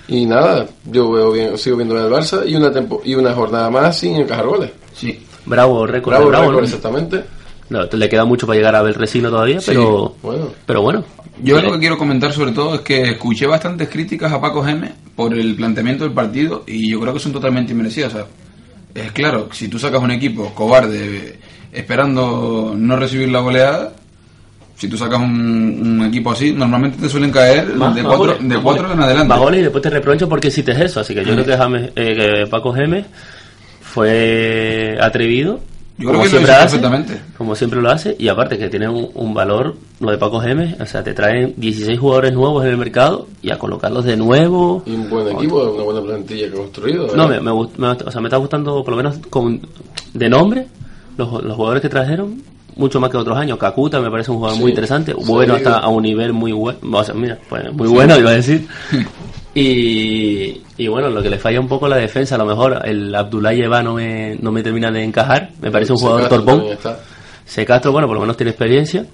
Y 0.09 0.27
nada, 0.27 0.67
yo 0.91 1.11
veo 1.11 1.33
bien, 1.33 1.57
sigo 1.57 1.77
viendo 1.77 1.95
bien 1.95 2.05
al 2.07 2.13
Barça 2.13 2.47
y 2.47 2.55
una 2.55 2.71
tempo, 2.71 3.01
y 3.03 3.15
una 3.15 3.33
jornada 3.33 3.71
más 3.71 3.97
sin 3.97 4.17
encajar 4.17 4.47
goles. 4.47 4.71
sí 4.95 5.19
Bravo, 5.47 5.87
récord 5.87 6.11
Bravo, 6.13 6.25
de 6.27 6.31
Bravo, 6.31 6.45
récord, 6.49 6.61
¿no? 6.61 6.65
exactamente. 6.67 7.25
No, 7.71 7.85
le 7.85 8.09
queda 8.09 8.25
mucho 8.25 8.47
para 8.47 8.57
llegar 8.59 8.75
a 8.77 8.83
Belresino 8.83 9.31
todavía, 9.31 9.61
Sí, 9.61 9.67
pero 9.69 10.15
Bueno, 10.23 10.49
pero 10.67 10.83
bueno. 10.83 11.05
Yo 11.43 11.63
lo 11.63 11.73
que 11.73 11.79
quiero 11.79 11.97
comentar 11.97 12.33
sobre 12.33 12.53
todo 12.53 12.75
es 12.75 12.81
que 12.83 13.03
escuché 13.13 13.47
bastantes 13.47 13.89
críticas 13.89 14.31
a 14.33 14.41
Paco 14.41 14.63
Geme 14.63 14.93
por 15.17 15.33
el 15.33 15.55
planteamiento 15.55 16.05
del 16.05 16.13
partido 16.13 16.65
y 16.67 16.91
yo 16.91 17.01
creo 17.01 17.15
que 17.15 17.21
son 17.21 17.33
totalmente 17.33 17.73
inmerecidas. 17.73 18.13
O 18.13 18.17
sea, 18.19 18.27
es 18.95 19.13
claro, 19.13 19.49
si 19.53 19.69
tú 19.69 19.79
sacas 19.79 20.03
un 20.03 20.11
equipo 20.11 20.53
cobarde 20.55 21.39
esperando 21.73 22.75
no 22.77 22.97
recibir 22.97 23.29
la 23.31 23.41
goleada, 23.41 23.93
si 24.77 24.89
tú 24.89 24.97
sacas 24.99 25.21
un, 25.21 26.01
un 26.01 26.05
equipo 26.07 26.33
así, 26.33 26.53
normalmente 26.53 26.99
te 27.01 27.09
suelen 27.09 27.31
caer 27.31 27.75
Más- 27.75 27.95
de 27.95 28.03
más 28.03 28.17
cuatro, 28.17 28.35
goles, 28.35 28.49
de 28.49 28.61
cuatro 28.61 28.83
goles. 28.83 28.97
en 28.99 29.03
adelante. 29.05 29.29
Más 29.29 29.39
goles 29.39 29.61
y 29.61 29.63
después 29.63 29.83
te 29.83 29.91
reprocho 29.91 30.29
porque 30.29 30.49
hiciste 30.49 30.73
eso. 30.73 31.01
Así 31.01 31.15
que 31.15 31.25
yo 31.25 31.33
creo 31.35 31.45
que, 31.47 31.57
James, 31.57 31.91
eh, 31.97 32.17
que 32.43 32.47
Paco 32.51 32.73
Gemes 32.75 33.07
fue 33.81 34.99
atrevido. 35.01 35.61
Yo 36.01 36.09
creo 36.09 36.13
como 36.13 36.23
que 36.25 36.25
lo 36.25 36.31
siempre 36.31 36.53
hizo 36.53 36.61
hace, 36.63 36.79
perfectamente. 36.79 37.21
Como 37.39 37.55
siempre 37.55 37.81
lo 37.83 37.91
hace. 37.91 38.17
Y 38.19 38.29
aparte 38.29 38.59
que 38.59 38.69
tiene 38.69 38.89
un, 38.89 39.11
un 39.15 39.35
valor, 39.35 39.77
lo 40.01 40.11
de 40.11 40.19
Paco 40.19 40.41
Gemes. 40.41 40.81
O 40.81 40.87
sea, 40.87 41.05
te 41.05 41.13
traen 41.15 41.55
16 41.57 41.99
jugadores 41.99 42.33
nuevos 42.33 42.65
en 42.65 42.71
el 42.71 42.77
mercado 42.79 43.29
y 43.43 43.51
a 43.51 43.59
colocarlos 43.59 44.05
de 44.05 44.17
nuevo. 44.17 44.83
y 44.87 44.93
un 44.93 45.09
buen 45.11 45.29
equipo, 45.29 45.63
una 45.71 45.83
buena 45.85 46.01
plantilla 46.01 46.49
que 46.49 46.55
ha 46.55 46.59
construido. 46.59 47.07
No, 47.15 47.29
¿verdad? 47.29 47.29
me, 47.29 47.41
me, 47.41 47.51
gust- 47.53 47.77
me- 47.77 47.87
o 47.89 48.11
sea, 48.11 48.21
me 48.21 48.29
está 48.29 48.39
gustando, 48.39 48.83
por 48.83 48.91
lo 48.91 48.97
menos 48.97 49.19
con, 49.31 49.61
de 50.15 50.29
nombre, 50.29 50.67
los, 51.17 51.43
los 51.45 51.55
jugadores 51.55 51.83
que 51.83 51.89
trajeron, 51.89 52.43
mucho 52.77 52.99
más 52.99 53.11
que 53.11 53.19
otros 53.19 53.37
años. 53.37 53.59
Kakuta 53.59 54.01
me 54.01 54.11
parece 54.11 54.31
un 54.31 54.39
jugador 54.39 54.57
Sí, 54.57 54.63
muy 54.63 54.71
interesante, 54.71 55.13
bueno 55.13 55.55
hasta 55.55 55.79
a 55.79 55.89
un 55.89 56.03
nivel 56.03 56.33
muy 56.33 56.53
bueno, 56.53 56.79
o 56.93 57.05
sea, 57.05 57.15
mira, 57.15 57.39
pues, 57.49 57.71
muy 57.75 57.89
bueno 57.89 58.19
iba 58.19 58.31
a 58.31 58.35
decir. 58.35 58.67
Y, 59.55 60.63
y 60.77 60.89
bueno, 60.89 61.09
lo 61.11 61.23
que 61.23 61.31
le 61.31 61.39
falla 61.39 61.61
un 61.61 61.69
poco 61.69 61.89
la 61.89 61.97
defensa, 61.97 62.37
a 62.37 62.39
lo 62.39 62.47
mejor 62.47 62.81
el 62.85 63.15
Abdullah 63.15 63.53
Eva 63.53 63.83
no 63.83 63.95
me, 63.95 64.37
no 64.41 64.53
me 64.53 64.63
termina 64.63 64.91
de 64.91 65.03
encajar, 65.03 65.51
me 65.61 65.71
parece 65.71 65.93
un 65.93 65.99
Se 65.99 66.05
jugador 66.05 66.29
torpón. 66.29 66.57
también 66.59 66.77
está. 66.77 67.01
Se 67.45 67.65
Castro, 67.67 67.91
bueno, 67.93 68.07
por 68.07 68.15
lo 68.17 68.21
menos 68.21 68.37
tiene 68.37 68.51
experiencia. 68.51 69.05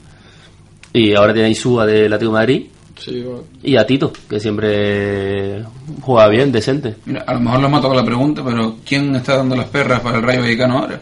Y 0.92 1.14
ahora 1.14 1.32
tiene 1.32 1.48
a 1.48 1.50
Isúa 1.50 1.86
de 1.86 2.04
Atlético 2.04 2.30
de 2.32 2.38
Madrid. 2.38 2.66
Sí, 2.98 3.20
bueno. 3.22 3.42
Y 3.62 3.76
a 3.76 3.86
Tito, 3.86 4.12
que 4.28 4.40
siempre 4.40 5.62
juega 6.00 6.28
bien, 6.28 6.52
decente. 6.52 6.96
Mira, 7.06 7.22
a 7.26 7.34
lo 7.34 7.40
mejor 7.40 7.60
lo 7.60 7.68
mato 7.68 7.88
con 7.88 7.96
la 7.96 8.04
pregunta, 8.04 8.42
pero 8.44 8.76
¿quién 8.86 9.14
está 9.16 9.36
dando 9.36 9.56
las 9.56 9.66
perras 9.66 10.00
para 10.00 10.18
el 10.18 10.22
Rayo 10.22 10.40
Vallecano 10.40 10.78
ahora? 10.78 11.00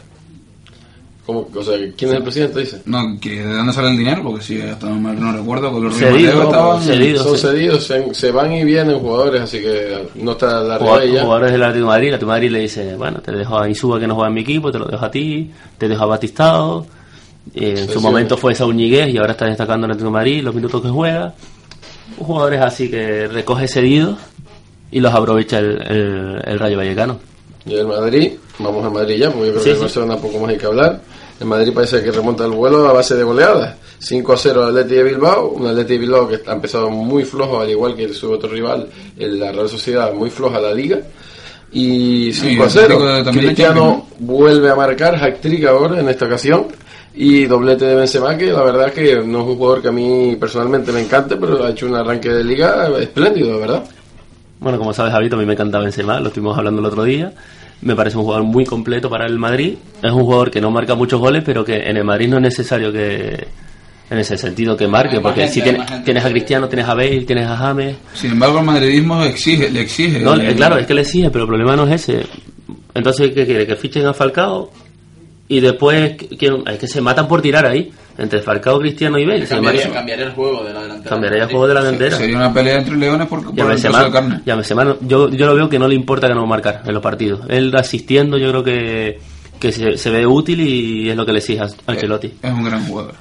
¿Cómo? 1.27 1.49
O 1.55 1.63
sea, 1.63 1.75
¿quién 1.97 2.11
es 2.11 2.17
el 2.19 2.23
presidente? 2.23 2.61
Dice. 2.61 2.83
No, 2.85 3.19
que 3.19 3.43
¿de 3.43 3.55
dónde 3.55 3.73
sale 3.73 3.91
el 3.93 3.97
dinero? 3.97 4.23
Porque 4.23 4.43
si 4.45 4.61
hasta 4.61 4.91
no, 4.91 5.13
no 5.15 5.33
recuerdo, 5.33 5.73
con 5.73 5.85
los 5.85 5.95
Cedido, 5.97 6.33
Mateo 6.33 6.43
estaban... 6.45 6.83
cedido. 6.83 7.25
Son 7.25 7.39
cedidos, 7.39 7.85
se, 7.87 8.15
se 8.15 8.31
van 8.31 8.53
y 8.53 8.63
vienen 8.65 8.99
jugadores, 8.99 9.41
así 9.41 9.59
que 9.61 10.07
no 10.17 10.33
está 10.33 10.61
la 10.63 10.79
ya. 11.07 11.23
jugadores 11.23 11.53
del 11.53 11.63
Atlético 11.63 11.87
de 11.87 11.91
Madrid, 11.91 12.09
el 12.09 12.15
Atlético 12.15 12.29
Madrid 12.31 12.51
le 12.51 12.61
dice, 12.61 12.95
bueno, 12.97 13.21
te 13.23 13.33
dejo 13.33 13.59
a 13.59 13.67
Insúa 13.69 13.99
que 13.99 14.07
no 14.07 14.15
juega 14.17 14.29
en 14.29 14.35
mi 14.35 14.41
equipo, 14.43 14.71
te 14.71 14.79
lo 14.79 14.85
dejo 14.85 15.03
a 15.05 15.11
ti, 15.11 15.51
te 15.79 15.89
dejo 15.89 16.03
a 16.03 16.07
Batistado. 16.07 16.87
Y 17.55 17.65
en 17.71 17.77
Sí, 17.79 17.87
su 17.87 17.93
sí. 17.93 17.99
momento 18.01 18.37
fue 18.37 18.55
Saúl 18.55 18.77
Ñiguez 18.77 19.09
y 19.09 19.17
ahora 19.17 19.33
está 19.33 19.47
destacando 19.47 19.87
en 19.87 19.93
el 19.93 19.95
Atlético 19.95 20.11
de 20.11 20.19
Madrid 20.19 20.43
los 20.43 20.55
minutos 20.55 20.83
que 20.83 20.89
juega. 20.89 21.33
Jugadores 22.19 22.61
así 22.61 22.91
que 22.91 23.29
recoge 23.29 23.67
cedidos 23.67 24.19
y 24.91 25.01
los 25.01 25.13
aprovecha 25.15 25.59
el, 25.59 25.81
el, 25.91 26.43
el 26.45 26.59
Rayo 26.59 26.77
Vallecano. 26.77 27.19
Y 27.67 27.75
el 27.77 27.87
Madrid, 27.87 28.33
vamos 28.59 28.85
al 28.85 28.93
Madrid 28.93 29.17
ya, 29.19 29.31
porque 29.31 29.47
yo 29.47 29.53
creo 29.53 29.63
Sí, 29.63 29.65
que 29.65 29.71
el 29.71 29.77
sí. 29.77 29.83
Barcelona 29.83 30.17
poco 30.19 30.39
más 30.39 30.51
hay 30.51 30.59
que 30.59 30.67
hablar. 30.67 31.01
El 31.41 31.47
Madrid 31.47 31.73
parece 31.75 32.03
que 32.03 32.11
remonta 32.13 32.45
el 32.45 32.53
vuelo 32.53 32.89
a 32.89 32.93
base 32.93 33.15
de 33.17 33.25
goleadas. 33.25 33.75
5 33.99 34.33
a 34.33 34.37
0 34.37 34.63
al 34.65 34.69
Atleti 34.71 34.95
de 34.95 35.03
Bilbao, 35.03 35.49
un 35.51 35.67
Atleti 35.67 35.95
de 35.95 35.99
Bilbao 35.99 36.29
que 36.29 36.41
ha 36.47 36.53
empezado 36.53 36.91
muy 36.91 37.25
flojo, 37.25 37.61
al 37.61 37.71
igual 37.71 37.97
que 37.97 38.13
su 38.13 38.31
otro 38.31 38.49
rival, 38.51 38.87
el- 39.19 39.39
la 39.41 39.51
Real 39.51 39.69
Sociedad, 39.69 40.13
muy 40.13 40.31
floja 40.31 40.61
la 40.61 40.73
liga. 40.73 40.99
Y 41.73 42.33
5 42.33 42.63
a 42.63 42.67
el 42.67 42.71
0. 42.73 42.85
Atlético 42.95 43.25
también 43.25 43.47
Cristiano 43.47 44.07
vuelve 44.19 44.71
a 44.71 44.75
marcar 44.77 45.17
hat-trick 45.17 45.65
ahora 45.67 46.01
en 46.01 46.09
esta 46.09 46.27
ocasión. 46.27 46.67
Y 47.17 47.47
doblete 47.47 47.85
de 47.85 47.95
Benzema, 47.95 48.37
que 48.37 48.47
la 48.53 48.63
verdad 48.63 48.89
es 48.89 48.93
que 48.95 49.15
no 49.25 49.41
es 49.43 49.47
un 49.47 49.57
jugador 49.57 49.83
que 49.83 49.89
a 49.89 49.93
mí 49.93 50.37
personalmente 50.39 50.91
me 50.93 51.01
encante, 51.01 51.37
pero 51.37 51.65
ha 51.65 51.71
hecho 51.71 51.87
un 51.87 51.95
arranque 51.95 52.29
de 52.29 52.43
liga 52.45 52.89
espléndido, 53.01 53.59
¿verdad? 53.61 53.85
Bueno, 54.61 54.79
como 54.79 54.93
sabes, 54.93 55.13
Javito, 55.13 55.37
a 55.37 55.39
mí 55.39 55.47
me 55.47 55.53
encanta 55.53 55.79
Benzema, 55.79 56.19
lo 56.21 56.29
estuvimos 56.29 56.57
hablando 56.59 56.81
el 56.81 56.87
otro 56.87 57.05
día. 57.05 57.33
Me 57.83 57.95
parece 57.95 58.17
un 58.17 58.25
jugador 58.25 58.45
muy 58.45 58.65
completo 58.65 59.11
para 59.11 59.27
el 59.27 59.39
Madrid. 59.39 59.75
Es 60.03 60.11
un 60.13 60.21
jugador 60.23 60.51
que 60.51 60.61
no 60.61 60.71
marca 60.71 60.95
muchos 60.95 61.21
goles, 61.21 61.43
pero 61.45 61.65
que 61.65 61.77
en 61.77 61.97
el 61.97 62.05
Madrid 62.05 62.29
no 62.29 62.37
es 62.37 62.43
necesario 62.43 62.91
que, 62.93 63.47
en 64.11 64.19
ese 64.19 64.39
sentido, 64.39 64.77
que 64.77 64.87
marque, 64.89 65.21
porque 65.21 65.41
gente, 65.43 65.53
si 65.55 65.61
hay 65.61 65.65
tiene- 65.65 65.79
más 65.79 65.89
gente. 65.91 66.05
tienes 66.05 66.25
a 66.25 66.31
Cristiano, 66.31 66.69
tienes 66.69 66.89
a 66.89 66.95
Bale, 66.95 67.21
tienes 67.23 67.47
a 67.47 67.57
James. 67.57 67.97
Sin 68.15 68.33
embargo, 68.33 68.59
el 68.61 68.65
madridismo 68.65 69.23
exige, 69.25 69.71
le 69.71 69.81
exige. 69.83 70.21
No, 70.21 70.35
el- 70.35 70.43
eh, 70.51 70.55
claro, 70.55 70.79
es 70.79 70.87
que 70.87 70.95
le 70.95 71.03
exige, 71.03 71.31
pero 71.31 71.45
el 71.45 71.49
problema 71.49 71.77
no 71.77 71.87
es 71.87 72.09
ese. 72.09 72.27
Entonces, 72.95 73.33
¿qué 73.35 73.45
quiere? 73.45 73.67
Que 73.67 73.77
fichen 73.77 74.07
a 74.07 74.15
Falcao 74.15 74.71
y 75.49 75.61
después 75.61 76.13
que- 76.17 76.63
es 76.67 76.79
que 76.79 76.87
se 76.89 77.01
matan 77.01 77.29
por 77.29 77.43
tirar 77.43 77.67
ahí. 77.67 77.91
Entre 78.17 78.41
Falcao, 78.43 78.79
Cristiano 78.79 79.19
y 79.19 79.27
Bale. 79.27 79.47
Cambiaría, 79.47 80.25
el 80.27 80.33
juego 80.33 80.63
de 80.65 80.73
la 80.73 80.83
delantera. 80.83 81.11
cambiaría 81.11 81.43
el 81.45 81.49
juego 81.51 81.67
de 81.69 81.75
la 81.75 81.83
delantera. 81.83 82.17
Sería 82.17 82.37
una 82.37 82.53
pelea 82.53 82.79
entre 82.79 82.97
leones 82.97 83.27
por, 83.29 83.43
por 83.45 83.71
el 83.73 83.83
de 83.83 84.11
carne. 84.13 84.41
y 84.47 84.51
a 84.51 84.55
Benzema, 84.55 84.97
yo, 85.01 85.29
yo 85.31 85.47
lo 85.47 85.55
veo 85.55 85.69
que 85.69 85.79
no 85.79 85.89
le 85.89 85.95
importa 85.95 86.29
que 86.29 86.35
no 86.35 86.47
marcar 86.47 86.83
en 86.87 86.95
los 86.95 87.03
partidos. 87.03 87.41
Él 87.49 87.75
asistiendo, 87.77 88.39
yo 88.39 88.51
creo 88.51 88.63
que, 88.65 89.19
que 89.59 89.73
se, 89.73 89.97
se 89.97 90.11
ve 90.11 90.27
útil 90.27 90.61
y 90.61 91.11
es 91.11 91.17
lo 91.17 91.27
que 91.27 91.33
le 91.33 91.39
exige 91.39 91.61
a 91.63 91.69
Ancelotti. 91.87 92.33
Es 92.43 92.53
un 92.53 92.65
gran 92.65 92.87
jugador. 92.87 93.15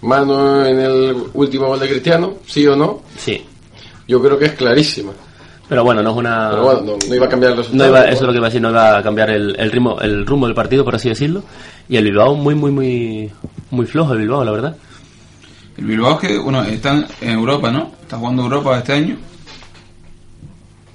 Mano 0.00 0.64
en 0.64 0.78
el 0.78 1.16
último 1.34 1.66
gol 1.66 1.80
de 1.80 1.88
Cristiano, 1.88 2.34
sí 2.46 2.66
o 2.66 2.76
no, 2.76 3.02
Sí. 3.16 3.44
yo 4.06 4.22
creo 4.22 4.38
que 4.38 4.44
es 4.46 4.52
clarísima. 4.52 5.12
Pero 5.68 5.84
bueno, 5.84 6.02
no 6.02 6.12
es 6.12 6.16
una. 6.16 6.48
Pero 6.50 6.62
bueno, 6.62 6.80
no, 6.82 6.96
no 7.08 7.14
iba 7.14 7.26
a 7.26 7.28
cambiar 7.28 7.50
el 7.52 7.56
No 7.58 7.62
resultado. 7.62 7.90
iba, 7.90 8.04
eso 8.04 8.14
es 8.14 8.22
lo 8.22 8.28
que 8.32 8.36
iba 8.38 8.46
a 8.46 8.48
decir, 8.48 8.62
no 8.62 8.70
iba 8.70 8.96
a 8.96 9.02
cambiar 9.02 9.28
el, 9.30 9.54
el 9.58 9.70
ritmo, 9.70 10.00
el 10.00 10.24
rumbo 10.24 10.46
del 10.46 10.54
partido, 10.54 10.82
por 10.84 10.94
así 10.94 11.08
decirlo. 11.10 11.42
Y 11.88 11.96
el 11.96 12.04
Bilbao 12.04 12.34
muy, 12.34 12.54
muy, 12.54 12.70
muy, 12.70 13.30
muy 13.70 13.86
flojo, 13.86 14.12
el 14.12 14.20
Bilbao, 14.20 14.44
la 14.44 14.50
verdad. 14.52 14.76
El 15.76 15.84
Bilbao 15.86 16.14
es 16.20 16.28
que, 16.28 16.38
bueno, 16.38 16.62
está 16.64 17.06
en 17.20 17.30
Europa, 17.30 17.70
¿no? 17.70 17.92
Está 18.02 18.18
jugando 18.18 18.42
Europa 18.42 18.78
este 18.78 18.92
año. 18.92 19.16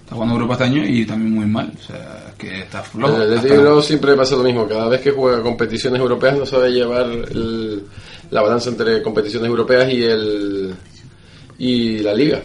Está 0.03 0.15
jugando 0.15 0.35
Europa 0.35 0.53
este 0.53 0.65
año 0.65 0.85
y 0.85 1.05
también 1.05 1.33
muy 1.33 1.45
mal. 1.45 1.71
O 1.79 1.81
sea, 1.81 2.25
es 2.29 2.33
que 2.35 2.59
está 2.59 2.83
flojo. 2.83 3.15
El 3.21 3.39
Bilbao 3.39 3.81
siempre 3.81 4.15
pasa 4.15 4.35
lo 4.35 4.43
mismo. 4.43 4.67
Cada 4.67 4.89
vez 4.89 5.01
que 5.01 5.11
juega 5.11 5.41
competiciones 5.41 5.99
europeas 5.99 6.37
no 6.37 6.45
sabe 6.45 6.71
llevar 6.71 7.05
el- 7.05 7.83
la 8.29 8.41
balanza 8.41 8.69
entre 8.69 9.01
competiciones 9.01 9.47
europeas 9.47 9.91
y 9.91 10.03
el 10.03 10.75
y 11.57 11.99
la 11.99 12.13
liga. 12.13 12.41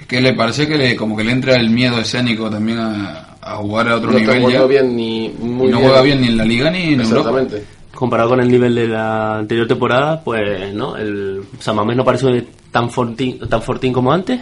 Es 0.00 0.06
que 0.06 0.20
le 0.20 0.34
parece 0.34 0.66
que 0.68 0.76
le, 0.76 0.96
como 0.96 1.16
que 1.16 1.24
le 1.24 1.32
entra 1.32 1.54
el 1.56 1.70
miedo 1.70 1.98
escénico 1.98 2.50
también 2.50 2.78
a, 2.78 3.25
a 3.46 3.56
jugar 3.56 3.88
a 3.88 3.96
otro 3.96 4.10
no 4.12 4.18
está 4.18 4.34
nivel 4.34 4.52
ya. 4.52 4.64
bien 4.66 4.96
ni 4.96 5.28
muy 5.38 5.70
no 5.70 5.78
bien. 5.78 5.88
juega 5.88 6.02
bien 6.02 6.20
ni 6.20 6.26
en 6.28 6.36
la 6.36 6.44
Liga 6.44 6.70
ni 6.70 6.94
en 6.94 7.00
Europa. 7.00 7.18
Exactamente. 7.30 7.64
Comparado 7.94 8.28
con 8.30 8.40
el 8.40 8.48
nivel 8.50 8.74
de 8.74 8.88
la 8.88 9.38
anterior 9.38 9.66
temporada, 9.66 10.20
pues 10.22 10.74
no, 10.74 10.96
el 10.96 11.42
Samamés 11.60 11.96
no 11.96 12.04
parece 12.04 12.44
tan 12.70 12.90
fortín, 12.90 13.38
tan 13.48 13.62
fortín 13.62 13.92
como 13.92 14.12
antes. 14.12 14.40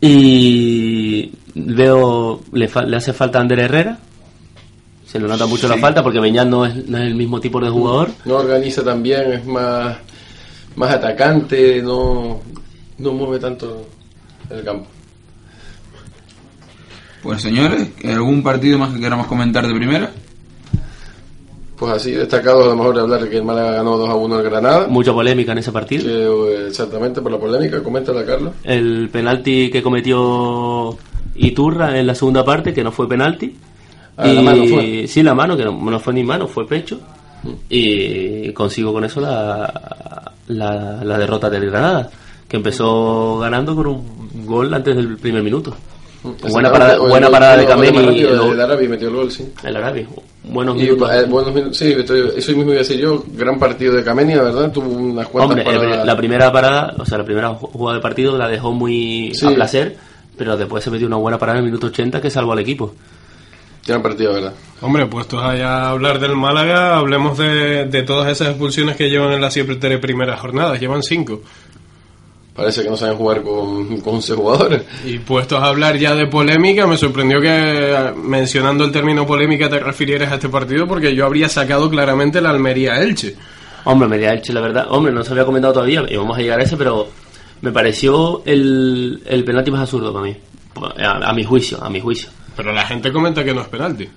Y 0.00 1.30
veo, 1.54 2.40
le, 2.52 2.68
fa- 2.68 2.82
le 2.84 2.96
hace 2.96 3.12
falta 3.12 3.38
a 3.38 3.40
Ander 3.42 3.58
Herrera. 3.60 3.98
Se 5.06 5.18
le 5.18 5.26
nota 5.28 5.46
mucho 5.46 5.68
la 5.68 5.78
falta 5.78 6.02
porque 6.02 6.20
Beñat 6.20 6.46
no 6.46 6.66
es, 6.66 6.88
no 6.88 6.98
es 6.98 7.04
el 7.04 7.14
mismo 7.14 7.40
tipo 7.40 7.60
de 7.60 7.70
jugador. 7.70 8.10
No 8.24 8.36
organiza 8.36 8.84
tan 8.84 9.02
bien, 9.02 9.32
es 9.32 9.46
más 9.46 9.96
más 10.76 10.90
atacante, 10.90 11.80
no 11.82 12.40
no 12.98 13.12
mueve 13.12 13.38
tanto 13.38 13.86
el 14.50 14.62
campo. 14.64 14.86
Pues 17.24 17.40
señores, 17.40 17.88
¿algún 18.04 18.42
partido 18.42 18.78
más 18.78 18.92
que 18.92 19.00
queramos 19.00 19.26
comentar 19.26 19.66
de 19.66 19.74
primera? 19.74 20.10
Pues 21.74 21.92
así 21.94 22.10
destacado 22.10 22.64
a 22.64 22.66
lo 22.66 22.76
mejor 22.76 22.98
hablar 22.98 23.22
de 23.22 23.30
que 23.30 23.38
el 23.38 23.44
Málaga 23.44 23.76
ganó 23.76 23.96
2 23.96 24.10
a 24.10 24.14
1 24.14 24.36
al 24.36 24.42
Granada. 24.42 24.88
Mucha 24.88 25.14
polémica 25.14 25.52
en 25.52 25.58
ese 25.58 25.72
partido. 25.72 26.04
Que, 26.04 26.10
eh, 26.10 26.66
exactamente 26.68 27.22
por 27.22 27.32
la 27.32 27.38
polémica, 27.38 27.82
coméntala 27.82 28.26
Carlos. 28.26 28.52
El 28.62 29.08
penalti 29.08 29.70
que 29.70 29.82
cometió 29.82 30.98
Iturra 31.36 31.98
en 31.98 32.06
la 32.06 32.14
segunda 32.14 32.44
parte, 32.44 32.74
que 32.74 32.84
no 32.84 32.92
fue 32.92 33.08
penalti. 33.08 33.56
Ah, 34.18 34.26
la 34.26 34.42
mano 34.42 34.66
fue. 34.66 35.06
Sí, 35.08 35.22
la 35.22 35.34
mano, 35.34 35.56
que 35.56 35.64
no, 35.64 35.72
no 35.72 35.98
fue 36.00 36.12
ni 36.12 36.24
mano, 36.24 36.46
fue 36.46 36.66
pecho. 36.66 37.00
Y 37.70 38.52
consigo 38.52 38.92
con 38.92 39.02
eso 39.02 39.22
la, 39.22 40.32
la, 40.48 41.02
la 41.02 41.18
derrota 41.18 41.48
del 41.48 41.70
Granada, 41.70 42.10
que 42.46 42.58
empezó 42.58 43.38
ganando 43.38 43.74
con 43.74 43.86
un 43.86 44.44
gol 44.44 44.74
antes 44.74 44.94
del 44.94 45.16
primer 45.16 45.42
minuto. 45.42 45.74
Buena 46.50 46.72
parada, 46.72 46.94
el 46.94 47.00
buena 47.00 47.28
parada 47.30 47.56
de 47.56 47.62
el 47.64 47.68
más 47.76 48.16
y 48.16 48.22
El 48.22 48.60
Arabi 48.60 48.88
metió 48.88 49.08
el 49.08 49.14
gol, 49.14 49.30
sí. 49.30 49.46
el 49.62 49.76
Arabi. 49.76 50.06
Buenos 50.44 50.76
Y, 50.76 50.82
minutos. 50.84 51.10
eh, 51.12 51.24
buenos 51.26 51.54
minutos, 51.54 51.76
sí, 51.76 51.92
estoy- 51.92 52.32
eso 52.36 52.52
mismo 52.52 52.64
iba 52.72 52.74
a 52.76 52.78
decir 52.78 52.98
yo. 52.98 53.22
Gran 53.34 53.58
partido 53.58 53.94
de 53.94 54.02
Cameni, 54.02 54.34
la 54.34 54.42
verdad, 54.44 54.72
tuvo 54.72 54.88
unas 54.88 55.26
cuantas 55.28 55.56
Hombre, 55.58 55.70
el- 55.70 55.80
paradas. 55.80 56.06
la 56.06 56.16
primera 56.16 56.50
parada, 56.52 56.94
o 56.98 57.04
sea, 57.04 57.18
la 57.18 57.24
primera 57.24 57.50
ju- 57.50 57.70
jugada 57.72 57.94
del 57.96 58.02
partido 58.02 58.36
la 58.38 58.48
dejó 58.48 58.72
muy 58.72 59.32
Sí. 59.34 59.46
a 59.46 59.50
placer, 59.54 59.96
pero 60.36 60.56
después 60.56 60.82
se 60.82 60.90
metió 60.90 61.06
una 61.06 61.16
buena 61.16 61.38
parada 61.38 61.58
en 61.58 61.64
el 61.64 61.70
minuto 61.70 61.88
80 61.88 62.20
que 62.20 62.30
salvó 62.30 62.52
al 62.52 62.58
equipo. 62.60 62.94
Gran 63.86 64.02
partido, 64.02 64.32
¿verdad? 64.32 64.54
Hombre, 64.80 65.04
puestos 65.06 65.42
allá 65.42 65.82
a 65.84 65.90
hablar 65.90 66.18
del 66.18 66.36
Málaga, 66.36 66.96
hablemos 66.96 67.36
de, 67.36 67.84
de 67.84 68.02
todas 68.02 68.30
esas 68.32 68.48
expulsiones 68.48 68.96
que 68.96 69.10
llevan 69.10 69.32
en 69.32 69.42
las 69.42 69.52
siete 69.52 69.98
primeras 69.98 70.40
jornadas. 70.40 70.80
Llevan 70.80 71.02
cinco. 71.02 71.42
Parece 72.54 72.84
que 72.84 72.90
no 72.90 72.96
saben 72.96 73.16
jugar 73.16 73.42
con, 73.42 74.00
con 74.00 74.14
11 74.16 74.34
jugadores. 74.34 74.82
Y 75.04 75.18
puestos 75.18 75.60
a 75.60 75.66
hablar 75.66 75.96
ya 75.98 76.14
de 76.14 76.26
polémica, 76.28 76.86
me 76.86 76.96
sorprendió 76.96 77.40
que 77.40 77.48
eh, 77.50 78.12
mencionando 78.16 78.84
el 78.84 78.92
término 78.92 79.26
polémica 79.26 79.68
te 79.68 79.80
refirieras 79.80 80.30
a 80.30 80.36
este 80.36 80.48
partido 80.48 80.86
porque 80.86 81.14
yo 81.16 81.26
habría 81.26 81.48
sacado 81.48 81.90
claramente 81.90 82.40
la 82.40 82.50
Almería 82.50 83.00
Elche. 83.02 83.34
Hombre, 83.86 84.08
Media 84.08 84.32
Elche, 84.32 84.52
la 84.52 84.60
verdad. 84.60 84.86
Hombre, 84.88 85.12
no 85.12 85.24
se 85.24 85.32
había 85.32 85.44
comentado 85.44 85.74
todavía 85.74 86.04
y 86.08 86.16
vamos 86.16 86.38
a 86.38 86.40
llegar 86.40 86.60
a 86.60 86.62
ese, 86.62 86.76
pero 86.76 87.08
me 87.60 87.72
pareció 87.72 88.42
el, 88.46 89.22
el 89.26 89.44
penalti 89.44 89.70
más 89.72 89.80
absurdo 89.80 90.12
para 90.12 90.24
mí. 90.26 90.36
A, 90.98 91.30
a 91.30 91.32
mi 91.34 91.42
juicio, 91.44 91.82
a 91.82 91.90
mi 91.90 92.00
juicio. 92.00 92.30
Pero 92.56 92.72
la 92.72 92.86
gente 92.86 93.12
comenta 93.12 93.42
que 93.44 93.52
no 93.52 93.62
es 93.62 93.68
penalti. 93.68 94.08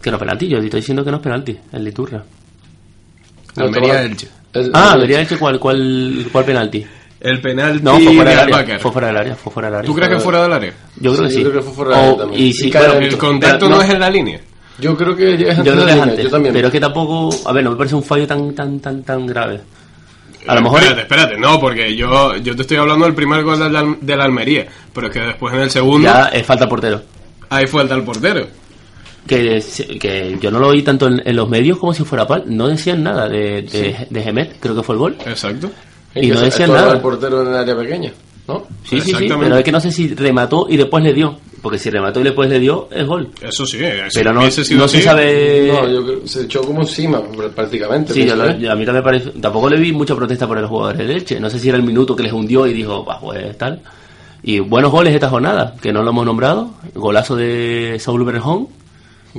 Que 0.00 0.10
no 0.10 0.16
es 0.16 0.20
penalti, 0.20 0.48
yo 0.48 0.58
estoy 0.58 0.80
diciendo 0.80 1.04
que 1.04 1.10
no 1.10 1.18
es 1.18 1.22
penalti, 1.22 1.58
el 1.72 1.84
de 1.84 1.90
Iturra. 1.90 2.24
Almería 3.56 4.02
Elche. 4.02 4.28
El- 4.52 4.70
Ah, 4.74 4.92
el- 4.94 5.00
Media 5.02 5.20
Elche, 5.20 5.36
¿cuál, 5.36 5.58
cuál, 5.60 6.26
cuál 6.32 6.44
penalti? 6.44 6.86
El 7.20 7.40
penalti 7.40 7.82
No, 7.82 7.94
fue 7.98 8.14
fuera 8.14 8.30
de 8.30 8.36
del 8.36 8.38
área. 8.44 8.56
Albacar. 8.56 8.80
Fue 8.80 8.92
fuera 8.92 9.06
del 9.08 9.16
área, 9.16 9.34
fue 9.36 9.52
fuera 9.52 9.68
del 9.68 9.78
área. 9.78 9.86
¿Tú 9.86 9.94
crees 9.94 10.10
que 10.10 10.20
fuera 10.20 10.42
del 10.42 10.52
área? 10.52 10.72
Yo 11.00 11.12
creo 11.14 11.24
que 11.24 11.30
Sí, 11.30 11.36
sí. 11.38 11.42
yo 11.44 11.50
creo 11.50 11.60
que 11.62 11.66
fue 11.66 11.74
fuera 11.74 11.90
del 11.90 12.00
área 12.00 12.12
O- 12.12 12.16
también. 12.18 12.42
y 12.42 12.52
sí, 12.52 12.70
bueno, 12.70 12.92
El 12.94 13.18
contacto 13.18 13.68
no 13.68 13.82
es 13.82 13.90
en 13.90 14.00
la 14.00 14.10
línea. 14.10 14.40
Yo 14.78 14.96
creo 14.96 15.16
que 15.16 15.34
es 15.34 15.40
Yo 15.40 15.48
antes 15.50 15.62
creo 15.62 15.74
de 15.74 15.80
que 15.80 15.86
la 15.86 15.94
es 15.96 16.02
antes, 16.02 16.24
yo 16.24 16.30
también. 16.30 16.54
pero 16.54 16.66
es 16.68 16.72
que 16.72 16.80
tampoco, 16.80 17.30
a 17.48 17.52
ver, 17.52 17.64
no 17.64 17.70
me 17.70 17.76
parece 17.76 17.94
un 17.94 18.02
fallo 18.02 18.26
tan 18.26 18.54
tan 18.54 18.78
tan 18.80 19.02
tan 19.02 19.26
grave. 19.26 19.60
A 20.46 20.54
lo 20.54 20.60
mejor 20.62 20.80
Espérate, 20.80 21.02
espérate, 21.02 21.38
no, 21.38 21.58
porque 21.58 21.96
yo, 21.96 22.36
yo 22.36 22.54
te 22.54 22.62
estoy 22.62 22.76
hablando 22.76 23.06
del 23.06 23.14
primer 23.14 23.42
gol 23.42 23.58
de 23.58 23.68
la, 23.70 23.96
de 24.00 24.16
la 24.16 24.24
Almería, 24.24 24.66
pero 24.92 25.06
es 25.08 25.12
que 25.12 25.20
después 25.20 25.52
en 25.54 25.60
el 25.60 25.70
segundo, 25.70 26.06
ya 26.06 26.26
es 26.26 26.46
falta 26.46 26.64
al 26.64 26.70
portero. 26.70 27.02
ahí 27.48 27.66
falta 27.66 27.94
el 27.94 28.02
portero. 28.04 28.46
Que, 29.26 29.60
que 29.98 30.38
yo 30.40 30.50
no 30.52 30.60
lo 30.60 30.68
oí 30.68 30.82
tanto 30.82 31.08
en, 31.08 31.20
en 31.24 31.34
los 31.34 31.48
medios 31.48 31.78
como 31.78 31.92
si 31.92 32.04
fuera 32.04 32.26
pal. 32.28 32.44
No 32.46 32.68
decían 32.68 33.02
nada 33.02 33.28
de, 33.28 33.62
de, 33.62 34.06
de 34.08 34.22
Gemet, 34.22 34.60
creo 34.60 34.76
que 34.76 34.82
fue 34.84 34.94
el 34.94 34.98
gol. 35.00 35.16
Exacto. 35.26 35.68
Y 36.16 36.28
no 36.28 36.40
estorba 36.42 36.74
nada. 36.74 36.92
el 36.94 37.00
portero 37.00 37.42
en 37.42 37.48
el 37.48 37.54
área 37.54 37.76
pequeña, 37.76 38.12
¿no? 38.48 38.64
Sí, 38.84 39.00
sí, 39.00 39.12
sí, 39.12 39.28
pero 39.38 39.56
es 39.58 39.64
que 39.64 39.72
no 39.72 39.80
sé 39.80 39.90
si 39.92 40.14
remató 40.14 40.66
y 40.68 40.76
después 40.76 41.02
le 41.04 41.12
dio. 41.12 41.38
Porque 41.62 41.78
si 41.78 41.90
remató 41.90 42.20
y 42.20 42.24
después 42.24 42.48
le 42.48 42.60
dio, 42.60 42.88
es 42.92 43.04
gol. 43.06 43.28
Eso 43.42 43.66
sí, 43.66 43.78
eh, 43.80 44.04
Pero 44.14 44.32
no, 44.32 44.42
no 44.42 44.50
se 44.50 45.02
sabe... 45.02 45.72
No, 45.72 45.88
yo 45.88 46.04
creo 46.04 46.26
se 46.26 46.42
echó 46.42 46.60
como 46.62 46.82
encima 46.82 47.20
prácticamente. 47.54 48.12
Sí, 48.12 48.24
yo 48.24 48.36
lo- 48.36 48.44
a 48.44 48.52
mí 48.54 48.64
también 48.66 48.92
me 48.92 49.02
parece. 49.02 49.30
Tampoco 49.40 49.68
le 49.68 49.76
vi 49.80 49.92
mucha 49.92 50.14
protesta 50.14 50.46
por 50.46 50.58
el 50.58 50.66
jugador 50.66 50.96
de 50.96 51.04
leche. 51.06 51.40
No 51.40 51.50
sé 51.50 51.58
si 51.58 51.68
era 51.68 51.76
el 51.78 51.82
minuto 51.82 52.14
que 52.14 52.22
les 52.22 52.32
hundió 52.32 52.66
y 52.68 52.72
dijo, 52.72 53.02
bah, 53.04 53.18
pues 53.20 53.56
tal. 53.58 53.80
Y 54.44 54.60
buenos 54.60 54.92
goles 54.92 55.12
esta 55.12 55.28
jornada, 55.28 55.74
que 55.82 55.92
no 55.92 56.02
lo 56.04 56.10
hemos 56.10 56.24
nombrado. 56.24 56.70
Golazo 56.94 57.34
de 57.34 57.96
Saúl 57.98 58.24
Berjón, 58.24 58.68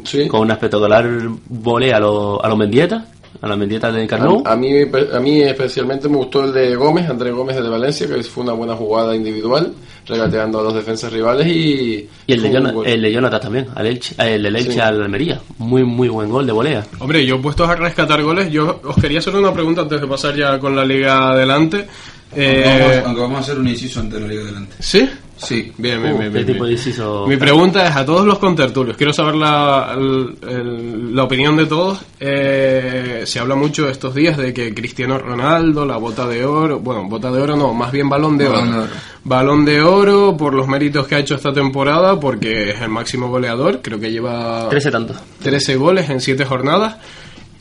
Sí. 0.03 0.27
con 0.27 0.41
una 0.41 0.55
espectacular 0.55 1.07
volea 1.47 1.97
a 1.97 1.99
los 2.01 2.43
a 2.43 2.49
los 2.49 2.57
Mendieta, 2.57 3.05
a 3.41 3.47
las 3.47 3.57
Mendieta 3.57 3.91
de 3.91 4.07
Carnot. 4.07 4.45
A, 4.47 4.53
a 4.53 4.55
mí, 4.55 4.69
a 5.13 5.19
mí 5.19 5.41
especialmente 5.41 6.09
me 6.09 6.17
gustó 6.17 6.43
el 6.43 6.53
de 6.53 6.75
Gómez, 6.75 7.09
Andrés 7.09 7.33
Gómez 7.33 7.55
de 7.55 7.69
Valencia, 7.69 8.07
que 8.07 8.23
fue 8.23 8.43
una 8.43 8.53
buena 8.53 8.75
jugada 8.75 9.15
individual, 9.15 9.73
regateando 10.05 10.59
a 10.59 10.63
los 10.63 10.73
defensas 10.73 11.11
rivales 11.11 11.47
y... 11.47 12.07
Y 12.27 12.33
el 12.33 12.41
de, 12.41 12.51
Jonathan, 12.51 12.81
el 12.85 13.01
de 13.01 13.11
Jonathan 13.11 13.41
también, 13.41 13.67
al 13.75 13.85
Elche, 13.87 14.15
el 14.17 14.43
del 14.43 14.55
Elche 14.55 14.71
Sí. 14.73 14.79
al 14.79 15.01
Almería. 15.01 15.39
Muy, 15.57 15.83
muy 15.83 16.09
buen 16.09 16.29
gol 16.29 16.45
de 16.45 16.51
volea. 16.51 16.85
Hombre, 16.99 17.25
yo 17.25 17.41
puestos 17.41 17.69
a 17.69 17.75
rescatar 17.75 18.21
goles, 18.21 18.51
yo 18.51 18.79
os 18.83 18.95
quería 18.97 19.19
hacer 19.19 19.35
una 19.35 19.53
pregunta 19.53 19.81
antes 19.81 20.01
de 20.01 20.07
pasar 20.07 20.35
ya 20.35 20.59
con 20.59 20.75
la 20.75 20.83
liga 20.85 21.31
adelante. 21.31 21.87
Aunque 22.31 22.61
Eh, 22.61 22.79
vamos, 22.79 23.05
aunque 23.05 23.21
vamos 23.21 23.37
a 23.37 23.41
hacer 23.41 23.59
un 23.59 23.67
inciso 23.67 23.99
ante 23.99 24.19
la 24.19 24.27
Liga 24.27 24.43
Adelante. 24.43 24.75
¿Sí? 24.79 25.09
Sí. 25.37 25.71
Bien, 25.77 26.01
bien, 26.01 26.15
Uh, 26.15 26.17
bien. 26.19 26.31
¿Qué 26.31 26.37
bien, 26.39 26.45
tipo 26.47 26.63
bien. 26.63 26.75
de 26.75 26.81
inciso? 26.81 27.25
Mi 27.27 27.37
pregunta 27.37 27.87
es 27.87 27.95
a 27.95 28.03
todos 28.03 28.25
los 28.25 28.39
contertulios. 28.39 28.97
Quiero 28.97 29.13
saber 29.13 29.35
la, 29.35 29.93
el- 29.95 30.35
el- 30.49 31.15
la 31.15 31.23
opinión 31.23 31.55
de 31.55 31.67
todos. 31.67 31.99
Eh, 32.19 33.21
se 33.25 33.39
habla 33.39 33.53
mucho 33.55 33.87
estos 33.87 34.15
días 34.15 34.35
de 34.35 34.51
que 34.53 34.73
Cristiano 34.73 35.17
Ronaldo, 35.19 35.85
la 35.85 35.97
bota 35.97 36.25
de 36.27 36.43
oro, 36.43 36.79
bueno, 36.79 37.05
bota 37.07 37.31
de 37.31 37.39
oro 37.41 37.55
no, 37.55 37.71
más 37.73 37.91
bien 37.91 38.09
balón 38.09 38.35
de 38.37 38.47
Balón 38.47 38.67
oro. 38.69 38.73
de 38.77 38.83
oro. 38.83 38.93
Balón 39.23 39.65
de 39.65 39.81
oro 39.81 40.35
por 40.37 40.53
los 40.55 40.67
méritos 40.67 41.05
que 41.07 41.15
ha 41.15 41.19
hecho 41.19 41.35
esta 41.35 41.53
temporada, 41.53 42.19
porque 42.19 42.71
es 42.71 42.81
el 42.81 42.89
máximo 42.89 43.29
goleador. 43.29 43.79
Creo 43.83 43.99
que 43.99 44.11
lleva 44.11 44.67
13 44.69 44.89
tantos. 44.89 45.17
13 45.43 45.75
goles 45.75 46.09
en 46.09 46.19
7 46.19 46.45
jornadas. 46.45 46.97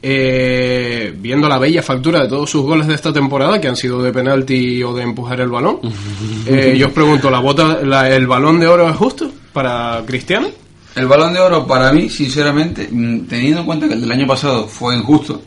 Eh, 0.08 1.12
viendo 1.18 1.48
la 1.48 1.58
bella 1.58 1.82
factura 1.82 2.22
de 2.22 2.28
todos 2.28 2.48
sus 2.48 2.62
goles 2.62 2.86
de 2.86 2.94
esta 2.94 3.12
temporada, 3.12 3.60
que 3.60 3.66
han 3.66 3.74
sido 3.74 4.00
de 4.04 4.12
penalti 4.12 4.80
o 4.84 4.94
de 4.94 5.02
empujar 5.02 5.40
el 5.40 5.48
balón, 5.48 5.80
eh, 6.46 6.76
yo 6.78 6.86
os 6.86 6.92
pregunto, 6.92 7.28
¿la 7.28 7.40
bota, 7.40 7.80
la- 7.82 8.08
¿el 8.14 8.24
balón 8.28 8.60
de 8.60 8.68
oro 8.68 8.88
es 8.88 8.94
justo 8.96 9.28
para 9.52 10.04
Cristiano? 10.06 10.46
El 10.94 11.08
balón 11.08 11.34
de 11.34 11.40
oro 11.40 11.66
para 11.66 11.92
mí, 11.92 12.08
sinceramente, 12.08 12.88
mm, 12.88 13.22
teniendo 13.26 13.60
en 13.60 13.66
cuenta 13.66 13.88
que 13.88 13.94
el 13.94 14.00
del 14.00 14.12
año 14.12 14.28
pasado 14.28 14.68
fue 14.68 14.94
injusto, 14.96 15.42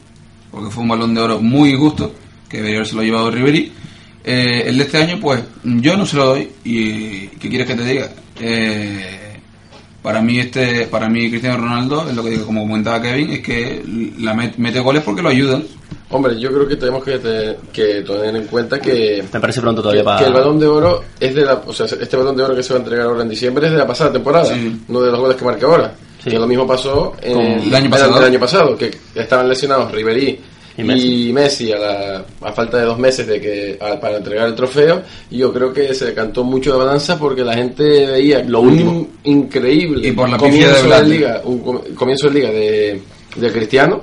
porque 0.52 0.70
fue 0.70 0.84
un 0.84 0.90
balón 0.90 1.14
de 1.16 1.22
oro 1.22 1.40
muy 1.40 1.70
injusto, 1.70 2.12
que 2.50 2.58
debería 2.58 2.80
haberse 2.80 2.96
lo 2.96 3.04
llevado 3.04 3.32
Ribery, 3.32 3.72
eh, 4.26 4.64
el 4.68 4.78
de 4.78 4.84
este 4.84 4.98
año, 4.98 5.20
pues 5.22 5.42
yo 5.64 5.96
no 5.96 6.06
se 6.06 6.18
lo 6.18 6.26
doy. 6.26 6.50
¿Y 6.66 7.28
qué 7.40 7.48
quieres 7.48 7.66
que 7.66 7.76
te 7.76 7.86
diga? 7.86 8.10
Eh, 8.42 9.29
para 10.02 10.22
mí 10.22 10.40
este 10.40 10.88
para 10.88 11.10
mí 11.10 11.30
Cristiano 11.30 11.58
Ronaldo 11.58 12.08
es 12.10 12.16
lo 12.16 12.24
que 12.24 12.30
digo 12.32 12.46
como 12.46 12.62
comentaba 12.68 13.02
Kevin 13.02 13.32
es 13.32 13.42
que 13.42 13.84
la 14.20 14.34
met- 14.34 14.56
mete 14.58 14.80
goles 14.80 15.04
porque 15.04 15.22
lo 15.22 15.30
ayudan 15.30 15.64
Hombre, 16.12 16.40
yo 16.40 16.52
creo 16.52 16.68
que 16.68 16.76
tenemos 16.76 17.04
que, 17.04 17.20
te- 17.20 17.56
que 17.72 18.02
tener 18.02 18.36
en 18.36 18.48
cuenta 18.48 18.80
que, 18.80 19.24
Me 19.32 19.40
parece 19.40 19.62
pronto 19.62 19.80
todavía 19.84 20.02
que, 20.02 20.06
para... 20.06 20.18
que 20.20 20.26
el 20.26 20.34
balón 20.34 20.60
de 20.60 20.66
oro 20.66 21.04
es 21.20 21.36
de 21.36 21.46
la. 21.46 21.62
O 21.68 21.72
sea, 21.72 21.86
este 21.86 22.18
balón 22.18 22.36
de 22.36 22.42
oro 22.42 22.56
que 22.56 22.64
se 22.64 22.74
va 22.74 22.80
a 22.80 22.82
entregar 22.82 23.06
ahora 23.06 23.22
en 23.22 23.30
diciembre 23.30 23.68
es 23.68 23.72
de 23.74 23.78
la 23.78 23.86
pasada 23.86 24.12
temporada, 24.12 24.46
Sí. 24.46 24.82
no 24.88 25.02
de 25.02 25.12
los 25.12 25.20
goles 25.20 25.38
que 25.38 25.46
marca 25.46 25.68
ahora. 25.68 25.94
Sí. 26.24 26.32
Que 26.32 26.40
lo 26.40 26.48
mismo 26.48 26.66
pasó 26.66 27.14
en- 27.22 27.62
el 27.62 27.76
año 27.76 27.92
pasado. 27.92 28.18
el 28.18 28.24
año 28.26 28.40
pasado, 28.40 28.76
que 28.76 28.90
estaban 29.14 29.48
lesionados 29.48 29.92
Ribery 29.92 30.40
Y 30.86 31.30
y 31.30 31.34
Messi. 31.34 31.72
A, 31.72 31.78
la, 31.78 32.26
a 32.42 32.52
falta 32.54 32.78
de 32.78 32.86
dos 32.86 32.98
meses 33.00 33.26
de 33.28 33.40
que 33.42 33.78
a- 33.82 34.00
para 34.00 34.18
entregar 34.18 34.48
el 34.48 34.56
trofeo. 34.56 35.02
Y 35.32 35.38
yo 35.38 35.52
creo 35.54 35.74
que 35.74 35.94
se 35.94 36.14
cantó 36.14 36.44
mucho 36.44 36.72
de 36.74 36.78
balanza 36.80 37.18
porque 37.20 37.44
la 37.44 37.56
gente 37.56 37.84
veía 38.08 38.44
Lo 38.44 38.62
un 38.62 38.70
último. 38.70 39.08
increíble 39.24 40.08
Y 40.08 40.12
por 40.12 40.30
la 40.30 40.38
pifia 40.38 40.70
de 40.70 40.74
comienzo 40.82 41.04
de, 41.04 41.10
liga, 41.10 41.42
un 41.46 41.60
com- 41.60 41.82
comienzo 41.96 42.28
de 42.28 42.34
liga 42.34 42.50
de, 42.52 43.02
de 43.36 43.52
Cristiano 43.52 44.02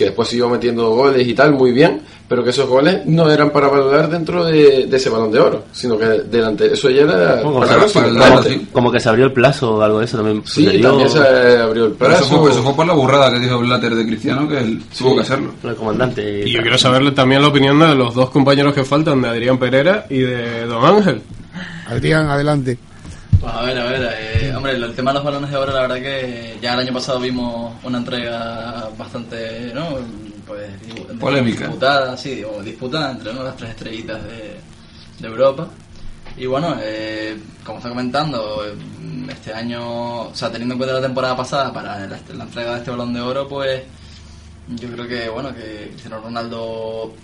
que 0.00 0.06
después 0.06 0.28
siguió 0.28 0.48
metiendo 0.48 0.88
goles 0.92 1.28
y 1.28 1.34
tal, 1.34 1.52
muy 1.52 1.72
bien, 1.72 2.00
pero 2.26 2.42
que 2.42 2.48
esos 2.48 2.66
goles 2.66 3.00
no 3.04 3.30
eran 3.30 3.50
para 3.50 3.68
valorar 3.68 4.08
dentro 4.08 4.46
de, 4.46 4.86
de 4.86 4.96
ese 4.96 5.10
balón 5.10 5.30
de 5.30 5.40
oro, 5.40 5.64
sino 5.72 5.98
que 5.98 6.06
delante, 6.06 6.72
eso 6.72 6.88
ya 6.88 7.02
era 7.02 7.42
Como, 7.42 7.60
para 7.60 7.74
que- 7.84 7.92
para 7.92 8.06
el 8.08 8.68
como 8.72 8.90
sí. 8.92 9.00
se 9.00 9.08
abrió 9.10 9.26
el 9.26 9.32
plazo 9.34 9.74
o 9.74 9.82
algo 9.82 9.98
de 9.98 10.06
eso 10.06 10.16
también. 10.16 10.42
Sí, 10.46 10.64
sucedió. 10.64 10.88
también 10.88 11.10
se 11.10 11.18
abrió 11.18 11.84
el 11.84 11.92
Pero 11.92 12.12
eso 12.12 12.20
plazo. 12.20 12.40
fue, 12.40 12.50
eso 12.50 12.62
fue 12.62 12.74
por 12.74 12.86
la 12.86 12.94
burrada 12.94 13.30
que 13.30 13.40
dijo 13.40 13.58
Blatter 13.58 13.94
de 13.94 14.06
Cristiano, 14.06 14.48
que 14.48 14.58
él 14.58 14.82
tuvo 14.96 15.16
que 15.16 15.20
hacerlo. 15.20 15.52
El 15.62 15.74
comandante. 15.74 16.42
Y 16.46 16.52
yo 16.52 16.62
quiero 16.62 16.78
saber 16.78 17.14
también 17.14 17.42
la 17.42 17.48
opinión 17.48 17.78
de 17.78 17.94
los 17.94 18.14
dos 18.14 18.30
compañeros 18.30 18.72
que 18.72 18.84
faltan, 18.84 19.20
de 19.20 19.28
Adrián 19.28 19.58
Pereira 19.58 20.06
y 20.08 20.20
de 20.20 20.64
Don 20.64 20.82
Ángel. 20.82 21.20
Adrián, 21.88 22.30
adelante. 22.30 22.78
Pues 23.40 23.52
a 23.54 23.62
ver, 23.62 23.78
a 23.78 23.84
ver, 23.84 24.16
eh, 24.18 24.54
hombre, 24.54 24.72
el 24.72 24.94
tema 24.94 25.12
de 25.12 25.14
los 25.14 25.24
balones 25.24 25.50
de 25.50 25.56
oro, 25.56 25.72
la 25.72 25.80
verdad 25.82 25.96
que 25.96 26.58
ya 26.60 26.74
el 26.74 26.80
año 26.80 26.92
pasado 26.92 27.20
vimos 27.20 27.74
una 27.82 27.98
entrega 27.98 28.90
bastante, 28.98 29.72
¿no? 29.74 29.98
Pues 30.46 30.68
Polémica. 31.18 31.64
disputada, 31.64 32.16
sí, 32.16 32.42
o 32.44 32.62
disputada 32.62 33.12
entre 33.12 33.32
¿no? 33.32 33.42
las 33.42 33.56
tres 33.56 33.70
estrellitas 33.70 34.22
de, 34.24 34.56
de 35.20 35.28
Europa. 35.28 35.68
Y 36.36 36.46
bueno, 36.46 36.76
eh, 36.82 37.38
como 37.64 37.78
está 37.78 37.88
comentando, 37.88 38.62
eh, 38.66 38.74
este 39.30 39.54
año, 39.54 40.22
o 40.28 40.34
sea, 40.34 40.50
teniendo 40.50 40.74
en 40.74 40.78
cuenta 40.78 40.96
la 40.96 41.02
temporada 41.06 41.36
pasada 41.36 41.72
para 41.72 41.98
la, 42.06 42.18
la 42.34 42.44
entrega 42.44 42.72
de 42.72 42.78
este 42.78 42.90
balón 42.90 43.14
de 43.14 43.20
oro, 43.20 43.48
pues 43.48 43.82
yo 44.68 44.88
creo 44.90 45.08
que, 45.08 45.28
bueno, 45.30 45.54
que 45.54 45.88
Cristiano 45.92 46.20
Ronaldo 46.20 47.14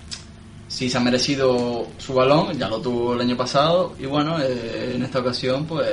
sí 0.69 0.89
se 0.91 0.99
ha 0.99 1.01
merecido 1.01 1.87
su 1.99 2.15
balón, 2.15 2.59
ya 2.59 2.69
lo 2.69 2.81
tuvo 2.81 3.15
el 3.15 3.21
año 3.21 3.37
pasado, 3.37 3.95
y 3.99 4.07
bueno, 4.07 4.39
eh, 4.41 4.93
en 4.95 5.03
esta 5.03 5.21
ocasión, 5.21 5.65
pues. 5.67 5.87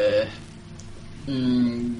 mm, 1.28 1.94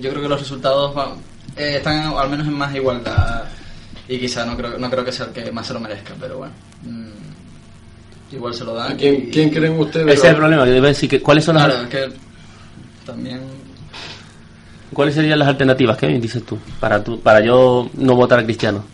yo 0.00 0.10
creo 0.10 0.22
que 0.22 0.28
los 0.28 0.40
resultados 0.40 0.94
van- 0.94 1.14
eh, 1.56 1.74
están 1.76 1.98
al 2.16 2.28
menos 2.30 2.46
en 2.46 2.54
más 2.54 2.74
igualdad, 2.74 3.44
y 4.08 4.18
quizá 4.18 4.44
no 4.44 4.56
creo, 4.56 4.78
no 4.78 4.90
creo 4.90 5.04
que 5.04 5.12
sea 5.12 5.26
el 5.26 5.32
que 5.32 5.50
más 5.52 5.66
se 5.66 5.74
lo 5.74 5.80
merezca, 5.80 6.14
pero 6.20 6.38
bueno. 6.38 6.52
mm, 6.82 8.34
igual 8.34 8.54
se 8.54 8.64
lo 8.64 8.74
dan. 8.74 8.92
¿A 8.92 8.96
quién, 8.96 9.14
y- 9.28 9.30
quién 9.30 9.50
creen 9.50 9.78
ustedes? 9.78 10.06
Ese 10.14 10.26
es 10.26 10.30
el 10.32 10.36
problema. 10.36 10.62
a 10.62 10.66
decir 10.66 11.08
que 11.08 11.20
¿cuáles 11.22 11.44
son 11.44 11.56
las, 11.56 11.66
Claro, 11.66 11.82
es 11.82 11.88
que 11.88 12.08
también. 13.04 13.40
¿Cuáles 14.92 15.14
serían 15.14 15.38
las 15.38 15.48
alternativas? 15.48 15.96
¿Qué 15.96 16.06
dices 16.06 16.44
tú? 16.44 16.58
Para, 16.80 17.02
tú, 17.02 17.20
para 17.20 17.40
yo 17.44 17.90
no 17.94 18.14
votar 18.14 18.38
a 18.40 18.44
Cristiano. 18.44 18.84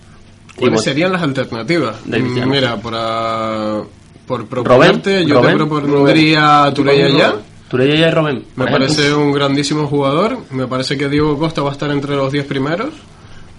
Y 0.56 0.60
¿Cuáles 0.60 0.82
serían 0.82 1.12
las 1.12 1.22
alternativas? 1.22 1.96
Mm, 2.06 2.48
Mira, 2.48 2.76
por, 2.76 3.86
por 4.26 4.46
proponerte, 4.46 5.24
yo 5.24 5.36
Robén, 5.40 5.58
te 5.58 5.64
propondría 5.66 6.64
a 6.64 6.74
Turella 6.74 7.04
Robén. 7.06 7.18
ya. 7.18 7.34
Turella 7.68 8.08
y 8.08 8.10
Robben. 8.10 8.44
Me 8.56 8.66
parece 8.66 9.14
un 9.14 9.32
grandísimo 9.32 9.86
jugador. 9.86 10.36
Me 10.50 10.66
parece 10.66 10.96
que 10.98 11.08
Diego 11.08 11.38
Costa 11.38 11.62
va 11.62 11.70
a 11.70 11.72
estar 11.72 11.90
entre 11.90 12.14
los 12.16 12.30
10 12.30 12.44
primeros. 12.44 12.90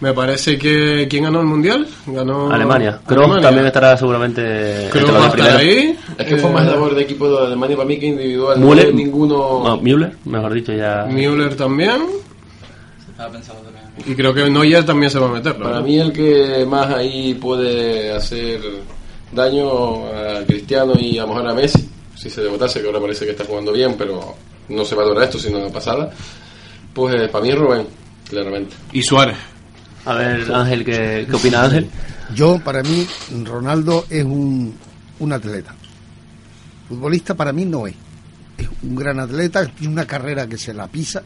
Me 0.02 0.14
parece 0.14 0.58
que. 0.58 1.08
¿Quién 1.10 1.24
ganó 1.24 1.39
el 1.39 1.48
mundial? 1.48 1.88
Ganó. 2.06 2.52
Alemania. 2.52 3.00
Kroos 3.08 3.41
también 3.41 3.66
estará 3.66 3.98
seguramente 3.98 4.88
Kroos 4.91 5.12
va 5.14 5.16
a 5.16 5.20
estar 5.30 5.32
primeros. 5.32 5.60
ahí. 5.62 5.98
Es 6.18 6.26
que 6.28 6.38
fue 6.38 6.50
Eh, 6.50 6.54
más 6.54 6.66
labor 6.68 6.94
de 6.94 7.02
equipo 7.02 7.28
de 7.30 7.48
Alemania 7.48 7.76
para 7.76 7.88
mí 7.88 7.98
que 7.98 8.06
individual. 8.08 8.60
Müller. 8.60 8.89
No, 8.89 8.94
ninguno. 8.94 9.64
No, 9.64 9.78
Müller, 9.78 10.16
mejor 10.26 10.54
dicho, 10.54 10.74
ya. 10.74 11.06
Müller 11.10 11.56
también. 11.56 12.02
Estaba 13.10 13.32
pensando 13.32 13.62
también. 13.62 13.72
Y 14.06 14.16
creo 14.16 14.34
que 14.34 14.50
Neuer 14.50 14.86
también 14.86 15.12
se 15.12 15.20
va 15.20 15.28
a 15.28 15.34
meter. 15.34 15.58
¿no? 15.58 15.66
Para 15.66 15.82
mí 15.82 16.00
el 16.00 16.12
que 16.12 16.66
más 16.68 16.91
ahí 16.91 17.36
puede 17.36 18.12
hacer 18.12 18.60
daño 19.32 20.08
a 20.08 20.44
Cristiano 20.46 20.94
y 21.00 21.18
a 21.18 21.24
lo 21.24 21.30
mejor 21.30 21.50
a 21.50 21.54
Messi, 21.54 21.89
si 22.16 22.30
se 22.30 22.48
votase, 22.48 22.82
que 22.82 22.88
ahora 22.88 23.00
parece 23.00 23.26
que 23.26 23.32
está 23.32 23.46
jugando 23.46 23.72
bien, 23.72 23.96
pero 23.98 24.36
no 24.70 24.86
se 24.86 24.96
valora 24.96 25.24
esto, 25.26 25.38
sino 25.38 25.60
la 25.60 25.70
pasada, 25.70 26.12
pues 26.94 27.16
eh, 27.16 27.28
para 27.28 27.44
mí 27.44 27.52
es 27.52 27.58
Rubén, 27.58 27.88
claramente. 28.30 28.76
Y 28.91 29.02
Suárez. 29.04 29.38
A 30.06 30.16
ver, 30.16 30.52
Ángel, 30.52 30.84
¿qué, 30.84 31.26
qué 31.30 31.36
opina 31.36 31.64
Ángel? 31.64 31.89
Yo, 32.36 32.60
para 32.60 32.82
mí, 32.84 33.08
Ronaldo 33.44 34.06
es 34.10 34.24
un, 34.24 34.76
un 35.20 35.34
atleta. 35.34 35.76
Futbolista 36.89 37.36
para 37.36 37.54
mí 37.54 37.66
no 37.66 37.88
es. 37.88 37.96
Es 38.58 38.68
un 38.82 38.96
gran 38.96 39.20
atleta, 39.20 39.66
tiene 39.68 39.94
una 39.94 40.06
carrera 40.06 40.48
que 40.48 40.58
se 40.58 40.74
la 40.74 40.88
pisa 40.88 41.24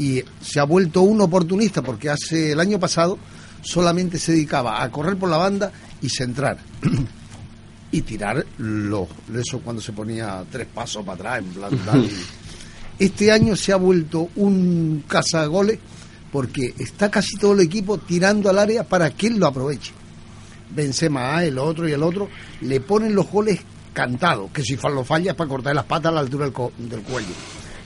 y 0.00 0.24
se 0.40 0.58
ha 0.58 0.64
vuelto 0.64 1.02
un 1.02 1.20
oportunista 1.20 1.82
porque 1.82 2.08
hace 2.10 2.52
el 2.52 2.60
año 2.60 2.80
pasado 2.80 3.18
solamente 3.62 4.18
se 4.18 4.32
dedicaba 4.32 4.82
a 4.82 4.90
correr 4.90 5.16
por 5.18 5.28
la 5.28 5.36
banda 5.36 5.70
y 6.00 6.08
centrar. 6.08 6.58
y 7.92 8.02
tirar 8.02 8.46
los 8.58 9.08
eso 9.34 9.58
cuando 9.60 9.82
se 9.82 9.92
ponía 9.92 10.44
tres 10.50 10.68
pasos 10.72 11.04
para 11.04 11.14
atrás 11.16 11.38
en 11.40 11.44
plan 11.46 11.70
tal. 11.84 12.08
este 13.00 13.32
año 13.32 13.56
se 13.56 13.72
ha 13.72 13.76
vuelto 13.76 14.28
un 14.36 15.02
cazagoles 15.08 15.78
porque 16.30 16.72
está 16.78 17.10
casi 17.10 17.36
todo 17.36 17.52
el 17.54 17.60
equipo 17.60 17.98
tirando 17.98 18.48
al 18.48 18.60
área 18.60 18.84
para 18.84 19.10
que 19.10 19.26
él 19.26 19.38
lo 19.38 19.48
aproveche 19.48 19.92
Benzema 20.72 21.42
el 21.44 21.58
otro 21.58 21.88
y 21.88 21.92
el 21.92 22.02
otro 22.04 22.28
le 22.60 22.80
ponen 22.80 23.12
los 23.12 23.28
goles 23.28 23.60
cantados 23.92 24.52
que 24.52 24.62
si 24.62 24.76
lo 24.76 25.02
falla 25.04 25.32
es 25.32 25.36
para 25.36 25.48
cortar 25.48 25.74
las 25.74 25.84
patas 25.84 26.10
a 26.10 26.14
la 26.14 26.20
altura 26.20 26.44
del, 26.44 26.54
co- 26.54 26.72
del 26.78 27.02
cuello 27.02 27.34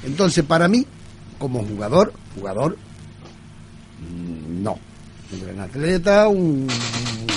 entonces 0.04 0.44
para 0.44 0.68
mí 0.68 0.86
como 1.39 1.64
jugador 1.64 2.12
jugador 2.35 2.76
mm, 4.01 4.62
no. 4.62 4.78
Un 5.32 5.41
gran 5.43 5.61
atleta 5.61 6.28
un, 6.28 6.66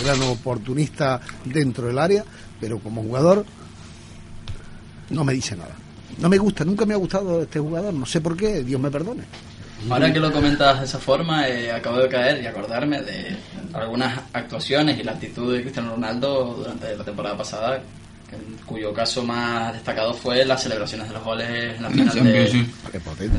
gran 0.03 0.21
oportunista 0.23 1.19
dentro 1.45 1.87
del 1.87 1.99
área 1.99 2.23
pero 2.59 2.79
como 2.79 3.01
jugador 3.03 3.45
no 5.09 5.23
me 5.23 5.33
dice 5.33 5.55
nada. 5.55 5.75
No 6.17 6.29
me 6.29 6.37
gusta 6.37 6.65
nunca 6.65 6.85
me 6.85 6.93
ha 6.93 6.97
gustado 6.97 7.41
este 7.41 7.59
jugador 7.59 7.93
no 7.93 8.05
sé 8.05 8.21
por 8.21 8.35
qué 8.35 8.63
Dios 8.63 8.79
me 8.79 8.91
perdone. 8.91 9.23
Ahora 9.89 10.11
que 10.11 10.19
lo 10.19 10.33
comentas 10.33 10.79
de 10.79 10.85
esa 10.85 10.97
forma, 10.97 11.47
eh, 11.47 11.71
acabo 11.71 11.99
de 11.99 12.09
caer 12.09 12.41
y 12.41 12.47
acordarme 12.47 13.01
de 13.03 13.37
algunas 13.73 14.19
actuaciones 14.33 14.99
y 14.99 15.03
la 15.03 15.13
actitud 15.13 15.53
de 15.53 15.61
Cristiano 15.61 15.91
Ronaldo 15.91 16.55
durante 16.57 16.97
la 16.97 17.03
temporada 17.03 17.37
pasada, 17.37 17.81
cuyo 18.65 18.93
caso 18.93 19.23
más 19.23 19.71
destacado 19.73 20.13
fue 20.13 20.43
las 20.45 20.61
celebraciones 20.61 21.07
de 21.07 21.13
los 21.13 21.23
goles 21.23 21.47
en 21.77 21.81
la 21.83 21.89
final 21.89 22.23
de, 22.23 22.47
sí. 22.47 22.67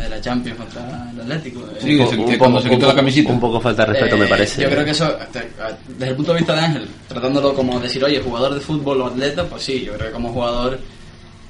La 0.08 0.20
Champions 0.20 0.58
contra 0.58 1.10
el 1.12 1.20
Atlético. 1.20 1.60
Eh, 1.60 1.78
Sí, 1.82 1.98
que 1.98 2.06
se- 2.06 2.24
que 2.24 2.38
cuando 2.38 2.60
se 2.62 2.70
quitó 2.70 2.86
la 2.88 2.94
camisita. 2.94 3.30
Un 3.32 3.40
poco 3.40 3.60
falta 3.60 3.84
de 3.84 3.92
respeto, 3.92 4.16
eh, 4.16 4.18
me 4.20 4.26
parece. 4.26 4.62
Yo 4.62 4.70
creo 4.70 4.84
que 4.84 4.90
eso, 4.92 5.08
te- 5.32 5.50
desde 5.88 6.08
el 6.10 6.16
punto 6.16 6.32
de 6.32 6.38
vista 6.38 6.54
de 6.54 6.60
Ángel, 6.60 6.88
tratándolo 7.08 7.54
como 7.54 7.78
decir, 7.78 8.02
oye, 8.02 8.20
jugador 8.20 8.54
de 8.54 8.60
fútbol 8.60 9.02
o 9.02 9.06
atleta, 9.08 9.44
pues 9.44 9.62
sí, 9.62 9.82
yo 9.84 9.92
creo 9.94 10.06
que 10.06 10.12
como 10.14 10.32
jugador 10.32 10.78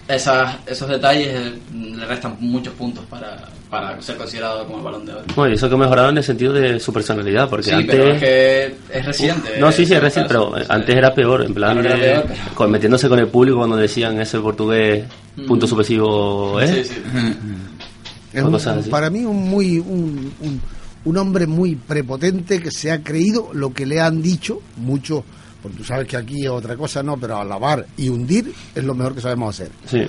esas, 0.09 0.57
esos 0.67 0.89
detalles 0.89 1.29
eh, 1.29 1.53
le 1.75 2.07
restan 2.07 2.37
muchos 2.41 2.75
puntos 2.75 3.05
para, 3.07 3.49
para 3.71 4.01
ser 4.01 4.17
considerado 4.17 4.65
como 4.67 4.79
el 4.79 4.85
balón 4.85 5.05
de 5.07 5.13
oro. 5.13 5.25
Bueno, 5.37 5.53
y 5.53 5.57
eso 5.57 5.69
que 5.69 5.75
ha 5.75 5.79
mejorado 5.79 6.09
en 6.11 6.19
el 6.19 6.25
sentido 6.25 6.53
de 6.53 6.81
su 6.81 6.93
personalidad, 6.93 7.49
porque 7.51 7.65
Sí, 7.67 7.71
antes... 7.73 7.97
pero 7.97 8.13
es 8.15 8.21
que 8.21 8.75
es 8.99 9.05
reciente. 9.05 9.61
No, 9.61 9.71
sí, 9.73 9.85
sí, 9.85 9.95
es 9.95 10.01
reciente, 10.01 10.29
pero 10.29 10.53
antes 10.69 10.97
era 10.97 11.15
peor, 11.15 11.43
en 11.45 11.53
plan 11.55 11.79
era 11.79 11.97
peor, 11.97 12.25
pero- 12.27 12.55
con- 12.55 12.71
metiéndose 12.71 13.09
con 13.09 13.19
el 13.19 13.29
público 13.29 13.59
cuando 13.59 13.77
decían 13.77 14.19
ese 14.21 14.39
portugués 14.41 15.05
punto 15.47 15.67
supresivo, 15.67 16.61
¿eh? 16.61 16.85
Sí, 16.85 16.95
sí. 16.95 17.03
Es 18.33 18.43
un- 18.43 18.91
para 18.91 19.09
mí 19.09 19.25
un 19.25 19.49
muy 19.49 19.79
un, 19.79 20.33
un, 20.41 20.61
un 21.07 21.17
hombre 21.17 21.47
muy 21.47 21.77
prepotente 21.77 22.61
que 22.61 22.71
se 22.71 22.93
ha 22.93 23.03
creído 23.03 23.51
lo 23.55 23.73
que 23.73 23.87
le 23.87 24.01
han 24.01 24.21
dicho 24.21 24.61
muchos 24.77 25.23
porque 25.63 25.79
tú 25.79 25.85
sabes 25.85 26.07
que 26.07 26.17
aquí 26.19 26.47
otra 26.47 26.77
cosa 26.77 27.03
no 27.03 27.17
pero 27.17 27.39
alabar 27.39 27.87
y 27.97 28.11
hundir 28.11 28.53
es 28.75 28.85
lo 28.85 28.95
mejor 28.95 29.15
que 29.15 29.23
sabemos 29.23 29.55
hacer 29.59 29.73
Sí. 29.87 30.07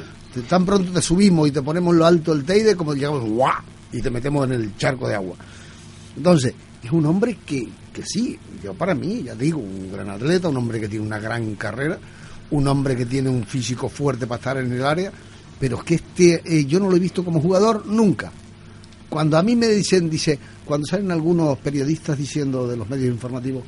Tan 0.47 0.65
pronto 0.65 0.91
te 0.91 1.01
subimos 1.01 1.47
y 1.47 1.51
te 1.51 1.61
ponemos 1.61 1.95
lo 1.95 2.05
alto 2.05 2.34
el 2.34 2.43
Teide 2.43 2.75
como 2.75 2.93
llegamos 2.93 3.23
¡guau! 3.23 3.63
y 3.91 4.01
te 4.01 4.09
metemos 4.09 4.45
en 4.45 4.53
el 4.53 4.77
charco 4.77 5.07
de 5.07 5.15
agua 5.15 5.36
entonces 6.15 6.53
es 6.84 6.91
un 6.91 7.05
hombre 7.05 7.38
que, 7.45 7.67
que 7.91 8.03
sí 8.03 8.38
yo 8.63 8.73
para 8.73 8.93
mí 8.93 9.23
ya 9.23 9.36
digo 9.36 9.59
un 9.59 9.91
gran 9.91 10.09
atleta 10.09 10.49
un 10.49 10.57
hombre 10.57 10.80
que 10.80 10.88
tiene 10.88 11.05
una 11.05 11.19
gran 11.19 11.55
carrera 11.55 11.97
un 12.51 12.67
hombre 12.67 12.95
que 12.95 13.05
tiene 13.05 13.30
un 13.30 13.43
físico 13.43 13.89
fuerte 13.89 14.27
para 14.27 14.38
estar 14.38 14.57
en 14.57 14.71
el 14.71 14.86
área 14.86 15.11
pero 15.59 15.77
es 15.77 15.84
que 15.84 15.95
este 15.95 16.41
eh, 16.45 16.65
yo 16.65 16.80
no 16.80 16.89
lo 16.89 16.95
he 16.95 16.99
visto 16.99 17.25
como 17.25 17.41
jugador 17.41 17.86
nunca 17.88 18.32
cuando 19.09 19.38
a 19.38 19.43
mí 19.43 19.55
me 19.55 19.67
dicen, 19.67 20.09
dice, 20.09 20.38
cuando 20.63 20.86
salen 20.86 21.11
algunos 21.11 21.57
periodistas 21.57 22.17
diciendo 22.17 22.67
de 22.67 22.77
los 22.77 22.88
medios 22.88 23.09
informativos, 23.09 23.63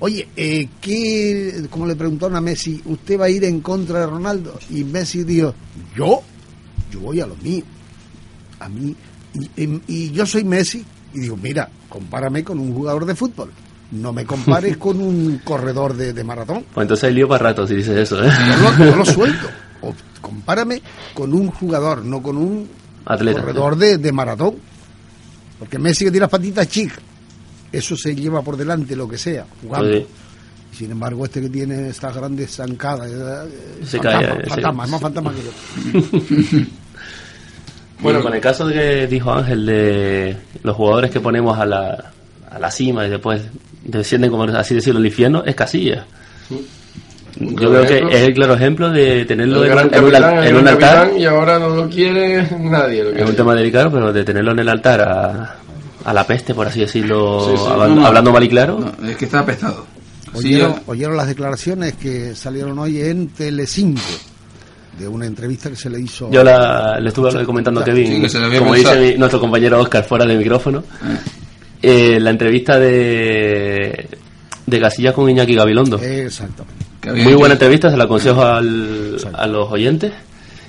oye, 0.00 0.28
eh, 0.36 0.68
¿qué, 0.80 1.64
como 1.70 1.86
le 1.86 1.94
preguntaron 1.96 2.36
a 2.36 2.40
Messi, 2.40 2.80
¿usted 2.84 3.18
va 3.20 3.26
a 3.26 3.30
ir 3.30 3.44
en 3.44 3.60
contra 3.60 4.00
de 4.00 4.06
Ronaldo? 4.06 4.58
Y 4.70 4.82
Messi 4.84 5.22
dijo, 5.24 5.54
yo, 5.96 6.20
yo 6.90 7.00
voy 7.00 7.20
a 7.20 7.26
lo 7.26 7.36
mío, 7.36 7.62
a 8.58 8.68
mí, 8.68 8.94
y, 9.56 9.62
y- 9.64 9.82
y 9.86 10.10
yo 10.10 10.26
soy 10.26 10.44
Messi, 10.44 10.84
y 11.14 11.20
digo, 11.20 11.36
mira, 11.36 11.68
compárame 11.88 12.42
con 12.44 12.58
un 12.58 12.74
jugador 12.74 13.04
de 13.06 13.14
fútbol, 13.14 13.50
No 13.92 14.12
me 14.12 14.24
compares 14.24 14.76
con 14.78 15.00
un 15.00 15.38
corredor 15.44 15.94
de, 15.96 16.12
de 16.12 16.24
maratón. 16.24 16.64
Pues 16.72 16.84
entonces 16.84 17.04
hay 17.04 17.14
lío 17.14 17.28
para 17.28 17.44
rato 17.50 17.66
si 17.66 17.74
dices 17.76 17.96
eso, 17.96 18.22
¿eh? 18.24 18.30
Yo 18.78 18.96
lo, 18.96 19.04
suelto. 19.04 19.48
O 19.82 19.94
compárame 20.20 20.80
con 21.14 21.32
un 21.34 21.48
jugador, 21.50 22.04
no 22.04 22.22
con 22.22 22.36
un 22.36 22.68
Atleta. 23.06 23.40
corredor 23.40 23.76
de, 23.76 23.98
de 23.98 24.12
maratón. 24.12 24.54
Porque 25.58 25.78
Messi 25.78 26.04
que 26.04 26.10
tiene 26.10 26.22
las 26.24 26.30
patitas 26.30 26.68
chicas, 26.68 26.98
eso 27.72 27.96
se 27.96 28.14
lleva 28.14 28.42
por 28.42 28.56
delante 28.56 28.94
lo 28.96 29.08
que 29.08 29.18
sea, 29.18 29.44
jugando. 29.62 30.06
Sin 30.72 30.90
embargo, 30.92 31.24
este 31.24 31.40
que 31.40 31.48
tiene 31.48 31.88
estas 31.88 32.14
grandes 32.14 32.52
zancadas, 32.56 33.10
eh, 33.10 33.48
Se 33.84 33.98
fantasma, 33.98 34.28
cae, 34.28 34.44
sí. 34.44 34.50
fantasma, 34.50 34.84
es 34.84 34.90
más 34.90 35.00
fantasma 35.00 35.32
que 35.34 35.42
yo. 35.42 36.58
Bueno, 38.00 38.22
con 38.22 38.32
el 38.34 38.40
caso 38.40 38.66
de 38.66 38.72
que 38.74 39.06
dijo 39.06 39.30
Ángel 39.30 39.66
de 39.66 40.36
los 40.62 40.74
jugadores 40.74 41.10
que 41.10 41.20
ponemos 41.20 41.58
a 41.58 41.66
la, 41.66 42.12
a 42.50 42.58
la 42.58 42.70
cima 42.70 43.06
y 43.06 43.10
después 43.10 43.42
descienden, 43.84 44.30
como 44.30 44.44
así 44.44 44.74
decirlo, 44.74 45.00
al 45.00 45.06
infierno, 45.06 45.42
es 45.44 45.54
Casilla. 45.54 46.06
Yo 47.36 47.70
creo 47.70 47.82
que 47.86 47.98
es 48.16 48.22
el 48.22 48.34
claro 48.34 48.54
ejemplo 48.54 48.90
de 48.90 49.24
tenerlo 49.26 49.64
en, 49.64 49.70
gran 49.70 49.86
un- 49.88 49.94
en 49.94 50.04
un, 50.04 50.10
capitán, 50.10 50.56
un 50.56 50.68
altar. 50.68 51.10
y 51.16 51.24
ahora 51.26 51.58
no 51.58 51.68
lo 51.68 51.88
quiere 51.90 52.48
nadie. 52.58 53.04
Lo 53.04 53.10
Es 53.10 53.28
un 53.28 53.36
tema 53.36 53.54
delicado, 53.54 53.90
pero 53.92 54.12
de 54.14 54.24
tenerlo 54.24 54.52
en 54.52 54.58
el 54.60 54.68
altar 54.70 55.00
a, 55.02 55.56
a 56.04 56.12
la 56.12 56.26
peste, 56.26 56.54
por 56.54 56.66
así 56.66 56.80
decirlo, 56.80 57.46
Sí, 57.50 57.56
sí. 57.56 57.62
hablando, 57.68 57.94
No, 57.94 58.00
no. 58.02 58.06
hablando 58.06 58.32
mal 58.32 58.42
y 58.44 58.48
claro. 58.48 58.92
No, 59.00 59.08
es 59.08 59.16
que 59.16 59.24
está 59.26 59.40
apestado. 59.40 59.86
¿Oyeron, 60.32 60.76
oyeron 60.86 61.16
las 61.16 61.26
declaraciones 61.26 61.94
que 61.94 62.34
salieron 62.36 62.78
hoy 62.78 63.00
en 63.00 63.28
Telecinco 63.30 64.00
de 64.98 65.08
una 65.08 65.26
entrevista 65.26 65.68
que 65.70 65.76
se 65.76 65.90
le 65.90 65.98
hizo 66.00 66.30
Yo 66.30 66.44
la, 66.44 67.00
le 67.00 67.08
estuve 67.08 67.44
comentando 67.44 67.80
a 67.80 67.84
Kevin, 67.84 68.06
Sí, 68.14 68.20
que 68.20 68.28
se 68.28 68.38
le 68.38 68.46
había 68.46 68.58
como 68.60 68.72
pensado. 68.72 69.00
dice 69.00 69.12
mi- 69.14 69.18
nuestro 69.18 69.40
compañero 69.40 69.80
Oscar 69.80 70.04
fuera 70.04 70.24
del 70.26 70.38
micrófono, 70.38 70.84
eh, 71.82 72.18
la 72.20 72.30
entrevista 72.30 72.78
de, 72.78 74.08
de 74.66 74.80
Casillas 74.80 75.14
con 75.14 75.28
Iñaki 75.28 75.54
Gabilondo. 75.54 75.98
Exactamente. 75.98 76.84
Muy 77.24 77.34
buena 77.34 77.54
entrevista, 77.54 77.90
se 77.90 77.96
la 77.96 78.04
aconsejo 78.04 78.42
al- 78.44 79.16
a 79.32 79.46
los 79.46 79.70
oyentes. 79.72 80.12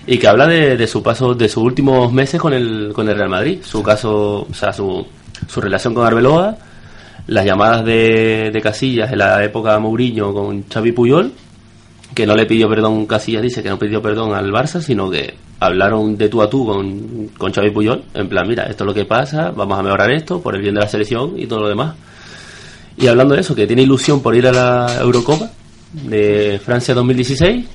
Y 0.07 0.17
que 0.17 0.27
habla 0.27 0.47
de, 0.47 0.77
de 0.77 0.87
su 0.87 1.03
paso, 1.03 1.35
de 1.35 1.47
sus 1.47 1.61
últimos 1.63 2.11
meses 2.11 2.39
con 2.41 2.53
el, 2.53 2.91
con 2.93 3.07
el 3.07 3.15
Real 3.15 3.29
Madrid. 3.29 3.59
Su 3.63 3.83
caso, 3.83 4.47
o 4.49 4.53
sea, 4.53 4.73
su, 4.73 5.05
su 5.47 5.61
relación 5.61 5.93
con 5.93 6.05
Arbeloa, 6.05 6.57
las 7.27 7.45
llamadas 7.45 7.85
de, 7.85 8.49
de 8.51 8.61
Casillas 8.61 9.11
en 9.11 9.19
la 9.19 9.43
época 9.43 9.77
Mourinho 9.79 10.33
con 10.33 10.63
Xavi 10.67 10.91
Puyol, 10.91 11.31
que 12.13 12.25
no 12.25 12.35
le 12.35 12.45
pidió 12.45 12.67
perdón, 12.69 13.05
Casillas 13.05 13.41
dice 13.41 13.63
que 13.63 13.69
no 13.69 13.79
pidió 13.79 14.01
perdón 14.01 14.33
al 14.33 14.51
Barça, 14.51 14.81
sino 14.81 15.09
que 15.09 15.33
hablaron 15.59 16.17
de 16.17 16.27
tú 16.29 16.41
a 16.41 16.49
tú 16.49 16.65
con, 16.65 17.29
con 17.37 17.53
Xavi 17.53 17.69
Puyol, 17.71 18.03
en 18.13 18.27
plan, 18.27 18.47
mira, 18.47 18.63
esto 18.63 18.83
es 18.83 18.87
lo 18.87 18.93
que 18.93 19.05
pasa, 19.05 19.51
vamos 19.51 19.77
a 19.79 19.83
mejorar 19.83 20.11
esto 20.11 20.41
por 20.41 20.55
el 20.55 20.61
bien 20.61 20.73
de 20.75 20.81
la 20.81 20.87
selección 20.87 21.33
y 21.37 21.45
todo 21.47 21.61
lo 21.61 21.69
demás. 21.69 21.95
Y 22.97 23.07
hablando 23.07 23.35
de 23.35 23.41
eso, 23.41 23.55
que 23.55 23.65
tiene 23.67 23.83
ilusión 23.83 24.21
por 24.21 24.35
ir 24.35 24.47
a 24.47 24.51
la 24.51 24.97
Eurocopa 25.01 25.49
de 25.93 26.59
Francia 26.63 26.93
2016 26.93 27.65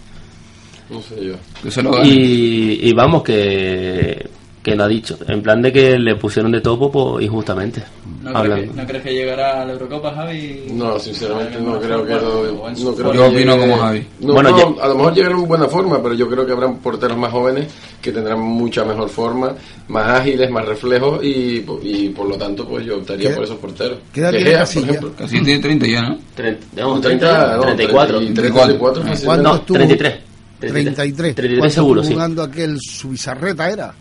No 0.91 1.01
sé 1.03 1.25
yo. 1.25 1.35
que 1.63 1.71
se 1.71 1.83
lo 1.83 1.93
gane. 1.93 2.09
y, 2.09 2.81
y 2.89 2.93
vamos 2.93 3.23
que, 3.23 4.29
que 4.67 4.75
no 4.75 4.83
ha 4.83 4.89
dicho, 4.89 5.17
en 5.29 5.43
plan 5.43 5.63
de 5.63 5.73
que 5.73 5.97
le 5.97 6.17
pusieron 6.17 6.51
de 6.51 6.61
topo 6.61 6.91
pues, 6.91 7.25
injustamente. 7.25 7.85
¿No 8.21 8.33
crees, 8.33 8.37
hablando. 8.37 8.73
que, 8.73 8.81
¿No 8.81 8.87
crees 8.89 9.03
que 9.05 9.15
llegará 9.15 9.63
a 9.63 9.65
la 9.65 9.73
Eurocopa, 9.75 10.13
Javi? 10.13 10.65
No, 10.73 10.99
sinceramente 10.99 11.61
no 11.61 11.79
creo 11.81 12.05
que 12.05 12.15
lo- 12.15 12.73
no 12.85 12.95
creo. 12.97 13.15
Yo 13.15 13.27
opino 13.29 13.55
llegue- 13.57 13.61
como 13.61 13.77
Javi. 13.79 14.07
No, 14.19 14.33
Bueno, 14.35 14.51
no, 14.51 14.59
ya- 14.77 14.83
a 14.83 14.89
lo 14.89 14.95
mejor 14.97 15.15
llegarán 15.15 15.39
en 15.39 15.47
buena 15.47 15.69
forma, 15.69 16.03
pero 16.03 16.15
yo 16.15 16.29
creo 16.29 16.45
que 16.45 16.51
habrán 16.51 16.79
porteros 16.79 17.17
más 17.17 17.31
jóvenes 17.31 17.69
que 18.03 18.11
tendrán 18.11 18.41
mucha 18.41 18.85
mejor 18.85 19.09
forma, 19.09 19.55
más 19.87 20.21
ágiles, 20.21 20.51
más 20.51 20.65
reflejos 20.67 21.25
y, 21.25 21.65
y 21.85 22.09
por 22.09 22.29
lo 22.29 22.37
tanto 22.37 22.67
pues 22.67 22.85
yo 22.85 22.97
optaría 22.97 23.29
¿Qué- 23.29 23.35
por 23.37 23.45
esos 23.45 23.59
porteros. 23.59 23.99
qué 24.13 24.21
edad 24.23 24.31
tiene 24.33 24.51
Gea, 24.51 24.65
por 24.65 24.83
ejemplo. 24.83 25.13
Casi 25.17 25.41
tiene 25.45 25.63
30 25.63 25.87
ya, 25.87 26.03
¿no? 26.09 26.19
Treinta- 26.35 26.67
digamos, 26.73 27.01
30, 27.01 27.27
30, 27.29 27.57
no, 27.59 27.63
34. 27.63 28.17
33, 28.19 28.35
34. 28.35 28.67
34 28.67 29.03
fácilmente. 29.03 29.25
¿Cuándo 29.27 29.49
No, 29.49 29.55
estuvo? 29.55 29.77
33. 29.79 30.15
33. 30.59 31.35
33 31.37 31.59
¿Cuánto 31.61 31.75
seguro, 31.75 32.03
sí. 32.03 32.13
jugando 32.13 32.43
aquel 32.43 32.77
su 32.81 33.11
bizarreta 33.11 33.71
era? 33.71 33.95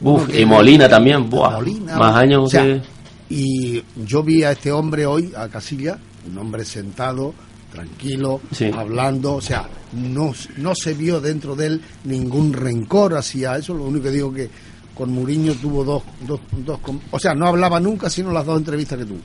Uf, 0.00 0.22
Uno 0.22 0.26
que- 0.26 0.40
y 0.40 0.44
Molina 0.46 0.88
también, 0.88 1.28
buah, 1.30 1.52
Molina, 1.52 1.96
más 1.96 2.16
años 2.16 2.44
o 2.44 2.48
sea, 2.48 2.62
que... 2.62 2.82
Y 3.30 3.82
yo 4.04 4.22
vi 4.22 4.42
a 4.44 4.52
este 4.52 4.70
hombre 4.70 5.06
hoy, 5.06 5.32
a 5.36 5.48
Casilla, 5.48 5.98
un 6.30 6.38
hombre 6.38 6.64
sentado, 6.64 7.32
tranquilo, 7.72 8.40
Sí. 8.52 8.70
hablando, 8.76 9.34
o 9.34 9.40
sea, 9.40 9.68
no, 9.92 10.32
no 10.58 10.74
se 10.74 10.94
vio 10.94 11.20
dentro 11.20 11.56
de 11.56 11.66
él 11.66 11.80
ningún 12.04 12.52
rencor 12.52 13.14
hacia 13.14 13.56
eso, 13.56 13.74
lo 13.74 13.84
único 13.84 14.04
que 14.04 14.10
digo 14.10 14.32
que 14.32 14.48
con 14.94 15.10
Muriño 15.10 15.54
tuvo 15.54 15.82
dos, 15.84 16.02
dos, 16.26 16.40
dos, 16.58 16.78
o 17.10 17.18
sea, 17.18 17.34
no 17.34 17.46
hablaba 17.48 17.80
nunca 17.80 18.08
sino 18.08 18.30
las 18.30 18.46
dos 18.46 18.58
entrevistas 18.58 18.98
que 18.98 19.04
tuvo. 19.06 19.20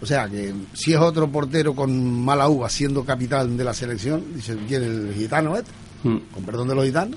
O 0.00 0.06
sea, 0.06 0.28
que 0.28 0.54
si 0.74 0.92
es 0.92 0.98
otro 1.00 1.28
portero 1.28 1.74
con 1.74 2.22
mala 2.24 2.48
uva 2.48 2.68
siendo 2.68 3.04
capitán 3.04 3.56
de 3.56 3.64
la 3.64 3.74
selección, 3.74 4.22
dice, 4.36 4.56
¿quién 4.68 4.82
es 4.82 4.88
el 4.88 5.14
gitano 5.14 5.56
este? 5.56 5.70
Mm. 6.04 6.16
Con 6.32 6.44
perdón 6.44 6.68
de 6.68 6.74
los 6.74 6.84
gitanos, 6.84 7.16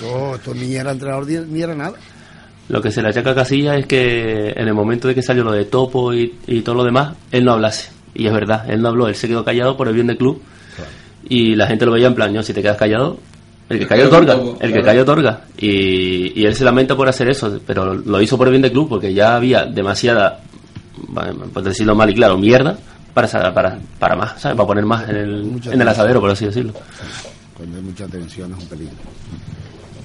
esto, 0.00 0.34
esto 0.36 0.54
ni 0.54 0.74
era 0.74 0.92
entrenador 0.92 1.26
ni- 1.26 1.62
era 1.62 1.74
nada. 1.74 1.94
Lo 2.68 2.80
que 2.80 2.90
se 2.90 3.02
le 3.02 3.08
achaca 3.08 3.32
a 3.32 3.34
Casillas 3.34 3.76
es 3.78 3.86
que 3.86 4.50
en 4.56 4.66
el 4.66 4.72
momento 4.74 5.06
de 5.08 5.14
que 5.14 5.22
salió 5.22 5.44
lo 5.44 5.52
de 5.52 5.66
Topo 5.66 6.14
y, 6.14 6.34
y 6.46 6.62
todo 6.62 6.76
lo 6.76 6.84
demás, 6.84 7.14
él 7.30 7.44
no 7.44 7.52
hablase. 7.52 7.90
Y 8.14 8.26
es 8.26 8.32
verdad, 8.32 8.64
él 8.70 8.80
no 8.80 8.88
habló, 8.88 9.06
él 9.08 9.14
se 9.14 9.28
quedó 9.28 9.44
callado 9.44 9.76
por 9.76 9.88
el 9.88 9.94
bien 9.94 10.06
del 10.06 10.16
club. 10.16 10.40
Y 11.28 11.54
la 11.56 11.66
gente 11.66 11.84
lo 11.86 11.92
veía 11.92 12.06
en 12.06 12.14
plan, 12.14 12.32
"No, 12.32 12.42
si 12.42 12.52
te 12.54 12.62
quedas 12.62 12.76
callado, 12.78 13.18
el 13.68 13.78
que 13.78 13.86
calla 13.86 14.08
Claro, 14.08 14.24
otorga, 14.34 14.58
el 14.64 14.72
que 14.72 14.82
calla 14.82 15.02
otorga. 15.02 15.40
Y, 15.58 16.38
y 16.40 16.44
él 16.46 16.54
se 16.54 16.64
lamenta 16.64 16.94
por 16.96 17.08
hacer 17.08 17.28
eso, 17.28 17.60
pero 17.66 17.94
lo 17.94 18.20
hizo 18.22 18.36
por 18.38 18.46
el 18.46 18.52
bien 18.52 18.62
del 18.62 18.72
club 18.72 18.88
porque 18.88 19.12
ya 19.12 19.36
había 19.36 19.64
demasiada, 19.66 20.40
por 21.52 21.62
decirlo 21.62 21.94
mal 21.94 22.08
y 22.10 22.14
claro, 22.14 22.36
mierda 22.38 22.78
para, 23.14 23.28
para, 23.54 23.78
para 23.98 24.16
más, 24.16 24.40
¿sabes? 24.40 24.56
Para 24.56 24.66
poner 24.66 24.84
más 24.84 25.08
en 25.08 25.16
el, 25.16 25.60
en 25.72 25.80
el 25.80 25.88
asadero, 25.88 26.20
por 26.20 26.30
así 26.30 26.44
decirlo. 26.46 26.72
Hay 27.74 27.82
mucha 27.82 28.06
tensión 28.06 28.52
es 28.52 28.62
un 28.62 28.68
peligro. 28.68 28.94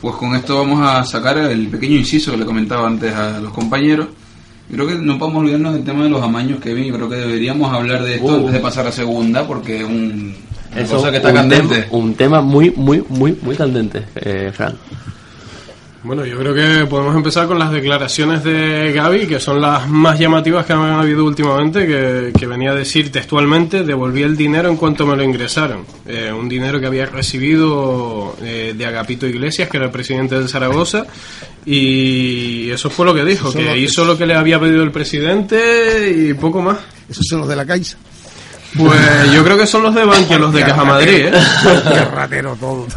Pues 0.01 0.15
con 0.15 0.35
esto 0.35 0.57
vamos 0.57 0.79
a 0.81 1.03
sacar 1.03 1.37
el 1.37 1.67
pequeño 1.67 1.97
inciso 1.97 2.31
que 2.31 2.37
le 2.37 2.45
comentaba 2.45 2.87
antes 2.87 3.13
a 3.13 3.39
los 3.39 3.51
compañeros. 3.51 4.07
Creo 4.71 4.87
que 4.87 4.95
no 4.95 5.17
podemos 5.17 5.41
olvidarnos 5.41 5.73
del 5.73 5.83
tema 5.83 6.03
de 6.03 6.09
los 6.09 6.21
amaños, 6.23 6.59
Kevin. 6.61 6.85
Yo 6.85 6.93
creo 6.95 7.09
que 7.09 7.15
deberíamos 7.15 7.73
hablar 7.73 8.03
de 8.03 8.15
esto 8.15 8.27
Uh. 8.27 8.35
antes 8.35 8.53
de 8.53 8.59
pasar 8.59 8.87
a 8.87 8.91
segunda, 8.91 9.45
porque 9.47 9.79
es 9.79 9.83
un, 9.83 10.35
una 10.71 10.81
Eso, 10.81 10.95
cosa 10.97 11.09
que 11.11 11.17
está 11.17 11.29
un 11.29 11.35
candente. 11.35 11.81
Tema, 11.81 11.97
un 11.97 12.13
tema 12.13 12.41
muy, 12.41 12.71
muy, 12.75 13.03
muy, 13.09 13.37
muy 13.41 13.55
candente, 13.55 14.05
eh, 14.15 14.51
Fran. 14.53 14.75
Bueno, 16.01 16.25
yo 16.25 16.37
creo 16.37 16.53
que 16.53 16.85
podemos 16.85 17.13
empezar 17.13 17.45
con 17.45 17.59
las 17.59 17.71
declaraciones 17.71 18.41
de 18.41 18.93
Gaby, 18.93 19.27
que 19.27 19.39
son 19.41 19.59
las 19.59 19.89
más 19.89 20.17
llamativas 20.17 20.65
que 20.65 20.71
han 20.71 20.81
habido 20.81 21.25
últimamente, 21.25 21.85
que, 21.85 22.31
que 22.37 22.47
venía 22.47 22.71
a 22.71 22.75
decir 22.75 23.11
textualmente, 23.11 23.83
devolví 23.83 24.23
el 24.23 24.37
dinero 24.37 24.69
en 24.69 24.77
cuanto 24.77 25.05
me 25.05 25.17
lo 25.17 25.23
ingresaron. 25.23 25.85
Eh, 26.07 26.31
un 26.31 26.47
dinero 26.47 26.79
que 26.79 26.85
había 26.85 27.05
recibido 27.05 28.33
eh, 28.41 28.73
de 28.77 28.85
Agapito 28.85 29.27
Iglesias, 29.27 29.67
que 29.67 29.75
era 29.75 29.87
el 29.87 29.91
presidente 29.91 30.35
del 30.35 30.47
Zaragoza, 30.47 31.05
y 31.65 32.71
eso 32.71 32.89
fue 32.89 33.05
lo 33.05 33.13
que 33.13 33.25
dijo, 33.25 33.51
que 33.51 33.77
hizo 33.77 34.05
lo 34.05 34.17
que 34.17 34.25
le 34.25 34.35
había 34.35 34.57
pedido 34.57 34.83
el 34.83 34.91
presidente 34.91 36.15
y 36.15 36.33
poco 36.33 36.61
más. 36.61 36.77
Esos 37.09 37.25
son 37.29 37.39
los 37.39 37.49
de 37.49 37.57
la 37.57 37.65
Caixa. 37.65 37.97
Pues 38.77 39.33
yo 39.33 39.43
creo 39.43 39.57
que 39.57 39.67
son 39.67 39.83
los 39.83 39.93
de 39.93 40.05
Bankia, 40.05 40.39
los 40.39 40.53
de 40.53 40.61
Caja 40.61 40.85
Madrid, 40.85 41.25
¿eh? 41.25 41.31
Qué 41.91 42.05
ratero 42.05 42.55
todo. 42.57 42.87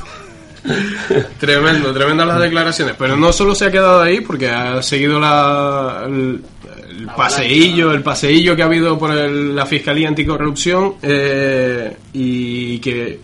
Tremendo, 1.40 1.92
tremendas 1.92 2.26
las 2.26 2.40
declaraciones. 2.40 2.94
Pero 2.98 3.16
no 3.16 3.32
solo 3.32 3.54
se 3.54 3.66
ha 3.66 3.70
quedado 3.70 4.02
ahí, 4.02 4.20
porque 4.20 4.48
ha 4.48 4.82
seguido 4.82 5.18
la, 5.18 6.04
el, 6.06 6.40
el 6.98 7.06
paseillo, 7.16 7.92
el 7.92 8.02
paseillo 8.02 8.54
que 8.54 8.62
ha 8.62 8.66
habido 8.66 8.98
por 8.98 9.10
el- 9.12 9.54
la 9.56 9.66
Fiscalía 9.66 10.08
Anticorrupción 10.08 10.94
eh, 11.02 11.96
y 12.12 12.78
que, 12.78 13.18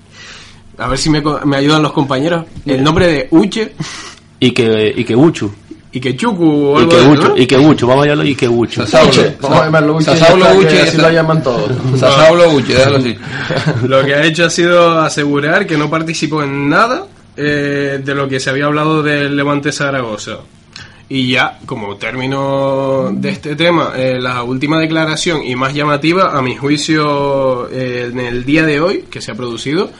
a 0.79 0.89
ver 0.89 0.99
si 0.99 1.11
me, 1.11 1.23
ayudan 1.57 1.83
los 1.83 1.93
compañeros, 1.93 2.45
el 2.67 2.83
nombre 2.83 3.07
de 3.07 3.29
Uche 3.31 3.73
Y 4.41 4.51
que, 4.53 4.93
y 4.97 5.05
que 5.05 5.15
Uchu. 5.17 5.51
y 5.93 6.01
que 6.01 6.17
Chuku 6.17 6.45
o 6.45 6.75
Y 6.75 6.83
algo 6.83 6.91
que 6.91 6.97
de 6.97 7.03
eso, 7.03 7.11
Uchu, 7.13 7.29
¿no? 7.29 7.37
y 7.37 7.47
que 7.47 7.57
Uchu, 7.59 7.87
vamos 7.87 8.05
a 8.05 8.09
llamarlo 8.09 8.31
y 8.31 8.35
que 8.35 8.49
Uchu. 8.49 8.81
Sasaulo. 8.83 9.11
Uche, 9.11 9.37
vamos 9.41 9.59
a 9.61 9.65
llamarlo 9.65 9.95
Uche, 9.97 10.05
Sasaulo 10.05 10.55
Uche, 10.55 10.83
así 10.83 10.97
lo 10.97 11.11
llaman 11.11 11.43
todos. 11.43 11.71
Sasaulo 11.99 12.51
Uche, 12.53 12.75
déjalo 12.75 12.97
así. 12.99 13.17
Lo 13.87 14.05
que 14.05 14.15
ha 14.15 14.25
hecho 14.25 14.45
ha 14.45 14.51
sido 14.51 15.01
asegurar 15.01 15.67
que 15.67 15.77
no 15.79 15.89
participó 15.89 16.43
en 16.43 16.69
nada 16.69 17.07
eh, 17.39 18.01
de 18.03 18.15
lo 18.17 18.29
que 18.29 18.41
se 18.41 18.51
había 18.51 18.67
hablado 18.67 19.03
del 19.03 19.37
Levante 19.37 19.71
Zaragoza. 19.71 20.39
Y 21.09 21.31
ya, 21.31 21.61
como 21.65 21.97
término 21.97 23.11
de 23.13 23.31
este 23.31 23.55
tema, 23.55 23.93
eh, 23.97 24.19
la 24.19 24.43
última 24.43 24.79
declaración 24.81 25.43
y 25.45 25.55
más 25.55 25.73
llamativa, 25.73 26.37
a 26.37 26.43
mi 26.43 26.57
juicio, 26.57 27.71
eh, 27.71 28.11
en 28.13 28.19
el 28.19 28.45
día 28.45 28.67
de 28.67 28.81
hoy, 28.81 29.05
que 29.09 29.23
se 29.23 29.31
ha 29.31 29.35
producido, 29.35 29.91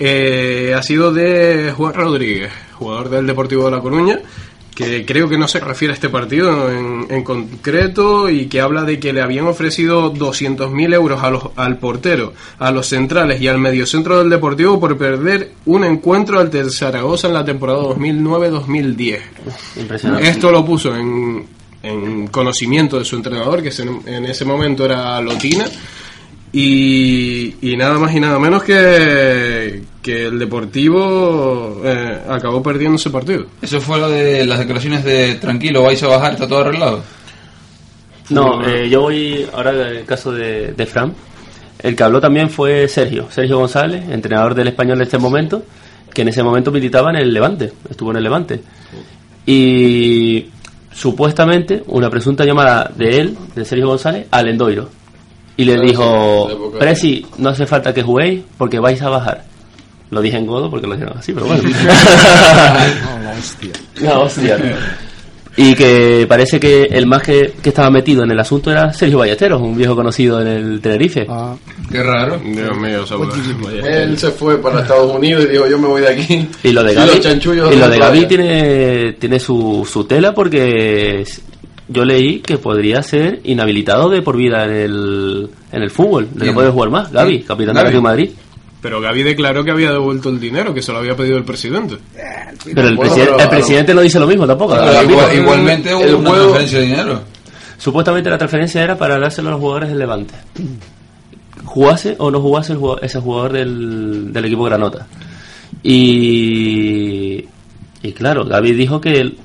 ha 0.00 0.82
sido 0.82 1.12
de 1.12 1.72
Juan 1.76 1.94
Rodríguez, 1.94 2.52
jugador 2.74 3.10
del 3.10 3.26
Deportivo 3.26 3.64
de 3.64 3.72
La 3.72 3.80
Coruña, 3.80 4.20
que 4.78 5.04
creo 5.04 5.28
que 5.28 5.36
no 5.36 5.48
se 5.48 5.58
refiere 5.58 5.90
a 5.90 5.96
este 5.96 6.08
partido 6.08 6.70
en, 6.70 7.04
en 7.10 7.24
concreto 7.24 8.30
y 8.30 8.46
que 8.46 8.60
habla 8.60 8.84
de 8.84 9.00
que 9.00 9.12
le 9.12 9.20
habían 9.20 9.48
ofrecido 9.48 10.14
200.000 10.14 10.94
euros 10.94 11.20
a 11.20 11.30
los, 11.30 11.42
al 11.56 11.78
portero, 11.78 12.32
a 12.60 12.70
los 12.70 12.86
centrales 12.86 13.40
y 13.40 13.48
al 13.48 13.58
mediocentro 13.58 14.18
del 14.18 14.30
Deportivo 14.30 14.78
por 14.78 14.96
perder 14.96 15.50
un 15.66 15.82
encuentro 15.82 16.38
ante 16.38 16.60
el 16.60 16.70
Zaragoza 16.70 17.26
en 17.26 17.34
la 17.34 17.44
temporada 17.44 17.80
2009-2010. 17.80 19.20
Impresionante. 19.80 20.28
Esto 20.28 20.52
lo 20.52 20.64
puso 20.64 20.94
en 20.94 21.58
en 21.82 22.28
conocimiento 22.28 23.00
de 23.00 23.04
su 23.04 23.16
entrenador, 23.16 23.62
que 23.62 23.70
en, 23.82 24.02
en 24.06 24.24
ese 24.26 24.44
momento 24.44 24.84
era 24.84 25.20
Lotina. 25.20 25.64
Y, 26.52 27.56
y 27.60 27.76
nada 27.76 27.98
más 27.98 28.14
y 28.14 28.20
nada 28.20 28.38
menos 28.38 28.62
que, 28.62 29.82
que 30.08 30.26
el 30.26 30.38
Deportivo 30.38 31.82
eh, 31.84 32.18
acabó 32.30 32.62
perdiendo 32.62 32.96
ese 32.96 33.10
partido. 33.10 33.44
Eso 33.60 33.78
fue 33.78 33.98
lo 33.98 34.08
de 34.08 34.46
las 34.46 34.58
declaraciones 34.58 35.04
de 35.04 35.34
tranquilo, 35.34 35.82
vais 35.82 36.02
a 36.02 36.08
bajar, 36.08 36.32
está 36.32 36.48
todo 36.48 36.60
arreglado. 36.60 37.02
No, 38.30 38.66
eh, 38.66 38.88
yo 38.88 39.02
voy 39.02 39.46
ahora 39.52 39.70
al 39.70 40.04
caso 40.06 40.32
de, 40.32 40.72
de 40.72 40.86
Fran. 40.86 41.12
El 41.78 41.94
que 41.94 42.02
habló 42.02 42.22
también 42.22 42.48
fue 42.48 42.88
Sergio, 42.88 43.26
Sergio 43.30 43.58
González, 43.58 44.02
entrenador 44.08 44.54
del 44.54 44.68
español 44.68 44.96
en 44.96 45.02
este 45.02 45.18
momento, 45.18 45.62
que 46.14 46.22
en 46.22 46.28
ese 46.28 46.42
momento 46.42 46.72
militaba 46.72 47.10
en 47.10 47.16
el 47.16 47.34
Levante, 47.34 47.70
estuvo 47.90 48.10
en 48.10 48.16
el 48.16 48.22
Levante. 48.24 48.62
Y 49.44 50.46
supuestamente 50.90 51.82
una 51.86 52.08
presunta 52.08 52.46
llamada 52.46 52.90
de 52.96 53.20
él, 53.20 53.36
de 53.54 53.64
Sergio 53.66 53.88
González, 53.88 54.26
al 54.30 54.48
Endoiro. 54.48 54.88
Y 55.58 55.64
le 55.66 55.74
Claro, 55.74 55.88
dijo. 55.88 56.72
Presi, 56.78 57.26
no 57.36 57.50
hace 57.50 57.66
falta 57.66 57.92
que 57.92 58.02
juguéis 58.02 58.42
porque 58.56 58.78
vais 58.78 59.02
a 59.02 59.10
bajar. 59.10 59.44
Lo 60.10 60.20
dije 60.22 60.36
en 60.38 60.46
godo 60.46 60.70
porque 60.70 60.86
lo 60.86 60.94
dijeron 60.94 61.18
así, 61.18 61.32
pero 61.32 61.46
bueno. 61.46 61.62
No, 61.68 63.22
la 63.22 63.30
hostia. 63.38 63.70
No, 64.00 64.20
hostia. 64.22 64.58
Y 65.60 65.74
que 65.74 66.24
parece 66.28 66.60
que 66.60 66.84
el 66.84 67.06
más 67.06 67.20
que, 67.22 67.54
que 67.60 67.70
estaba 67.70 67.90
metido 67.90 68.22
en 68.22 68.30
el 68.30 68.38
asunto 68.38 68.70
era 68.70 68.92
Sergio 68.92 69.18
Ballesteros, 69.18 69.60
un 69.60 69.76
viejo 69.76 69.96
conocido 69.96 70.40
en 70.40 70.46
el 70.46 70.80
Tenerife. 70.80 71.26
Ah, 71.28 71.56
Qué 71.90 72.00
raro. 72.00 72.38
Dios 72.44 72.76
mío, 72.78 73.04
Saúl. 73.04 73.28
Él 73.84 74.16
se 74.16 74.30
fue 74.30 74.58
para 74.58 74.82
Estados 74.82 75.12
Unidos 75.12 75.44
y 75.44 75.48
dijo, 75.48 75.66
yo 75.66 75.76
me 75.78 75.88
voy 75.88 76.02
de 76.02 76.08
aquí. 76.08 76.48
Y 76.62 76.70
lo 76.70 76.84
de 76.84 76.92
Y 76.92 76.94
Gaby, 76.94 77.08
los 77.08 77.20
chanchullos 77.20 77.72
y 77.74 77.76
lo 77.76 77.86
de 77.86 77.92
de 77.94 77.98
la 77.98 78.06
Gaby 78.06 78.26
playa. 78.26 78.28
tiene, 78.28 79.12
tiene 79.14 79.40
su, 79.40 79.86
su 79.90 80.04
tela 80.04 80.32
porque 80.32 81.24
yo 81.88 82.04
leí 82.04 82.38
que 82.38 82.58
podría 82.58 83.02
ser 83.02 83.40
inhabilitado 83.42 84.10
de 84.10 84.22
por 84.22 84.36
vida 84.36 84.64
en 84.64 84.70
el, 84.70 85.50
en 85.72 85.82
el 85.82 85.90
fútbol. 85.90 86.28
No 86.34 86.54
puede 86.54 86.70
jugar 86.70 86.90
más. 86.90 87.10
Gaby, 87.10 87.40
capitán 87.42 87.74
Real 87.74 88.00
Madrid. 88.00 88.30
Pero 88.80 89.00
Gaby 89.00 89.24
declaró 89.24 89.64
que 89.64 89.72
había 89.72 89.90
devuelto 89.90 90.28
el 90.28 90.38
dinero, 90.38 90.72
que 90.72 90.82
se 90.82 90.92
lo 90.92 90.98
había 90.98 91.16
pedido 91.16 91.36
el 91.36 91.44
presidente. 91.44 91.96
Pero 92.74 92.88
el, 92.88 92.96
Bueno, 92.96 93.00
presiden- 93.12 93.26
pero- 93.34 93.40
el 93.40 93.48
presidente 93.48 93.94
no 93.94 94.00
dice 94.02 94.20
lo 94.20 94.26
mismo 94.26 94.46
tampoco. 94.46 94.74
Igual- 94.76 95.34
igualmente 95.36 95.94
hubo 95.94 96.04
el 96.04 96.14
una 96.14 96.30
juego- 96.30 96.52
transferencia 96.52 96.78
de 96.78 96.84
dinero. 96.86 97.20
Supuestamente 97.76 98.30
la 98.30 98.38
transferencia 98.38 98.82
era 98.82 98.96
para 98.96 99.18
dárselo 99.18 99.48
a 99.48 99.50
los 99.52 99.60
jugadores 99.60 99.88
del 99.88 99.98
Levante. 99.98 100.34
Jugase 101.64 102.14
o 102.18 102.30
no 102.30 102.40
jugase 102.40 102.72
el 102.72 102.78
jugador- 102.78 103.04
ese 103.04 103.20
jugador 103.20 103.52
del, 103.52 104.32
del 104.32 104.44
equipo 104.44 104.64
Granota. 104.64 105.06
Y, 105.82 107.44
y 108.02 108.12
claro, 108.12 108.44
Gaby 108.44 108.72
dijo 108.72 109.00
que 109.00 109.12
él 109.20 109.38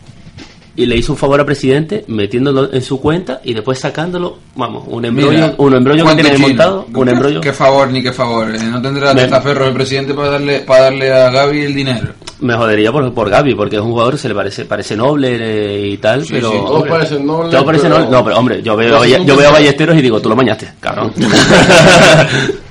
y 0.75 0.85
le 0.87 0.95
hizo 0.95 1.13
un 1.13 1.17
favor 1.19 1.39
al 1.39 1.45
presidente 1.45 2.03
metiéndolo 2.07 2.73
en 2.73 2.81
su 2.81 2.99
cuenta 2.99 3.41
y 3.43 3.53
después 3.53 3.77
sacándolo, 3.79 4.39
vamos, 4.55 4.83
un 4.87 5.05
embrollo, 5.05 5.31
Mira, 5.31 5.53
un 5.57 5.73
embrollo 5.75 6.05
que 6.05 6.15
tiene 6.23 6.37
montado, 6.39 6.87
un 6.93 7.05
¿Qué- 7.05 7.11
embrollo. 7.11 7.41
Qué 7.41 7.53
favor 7.53 7.89
ni 7.91 8.01
qué 8.01 8.11
favor. 8.11 8.53
eh, 8.55 8.59
No 8.71 8.81
tendrá 8.81 9.13
testaferro 9.13 9.67
el 9.67 9.73
presidente 9.73 10.13
para 10.15 10.31
darle, 10.31 10.59
para 10.61 10.85
darle 10.85 11.13
a 11.13 11.29
Gaby 11.29 11.61
el 11.61 11.75
dinero. 11.75 12.07
Me 12.39 12.55
jodería 12.55 12.91
por, 12.91 13.13
por 13.13 13.29
Gaby, 13.29 13.55
porque 13.55 13.75
es 13.77 13.81
un 13.81 13.91
jugador 13.91 14.13
que 14.15 14.19
se 14.19 14.27
le 14.27 14.35
parece, 14.35 14.65
parece 14.65 14.97
noble 14.97 15.37
eh, 15.39 15.87
y 15.89 15.97
tal, 15.97 16.25
Sí, 16.25 16.33
pero... 16.33 16.49
sí, 16.51 16.57
Todos 16.57 16.71
hombre, 16.71 16.91
parecen 16.91 17.25
nobles. 17.25 17.51
todos 17.51 17.63
parecen 17.65 17.89
pero- 17.89 17.99
nobles. 17.99 18.11
No, 18.11 18.23
pero 18.25 18.37
hombre, 18.37 18.61
yo 18.63 18.75
veo, 18.75 19.05
yo 19.05 19.37
veo 19.37 19.49
a 19.49 19.51
Ballesteros 19.53 19.95
y 19.97 20.01
digo, 20.01 20.19
tú 20.19 20.27
lo 20.29 20.35
mañaste, 20.35 20.69
cabrón. 20.79 21.13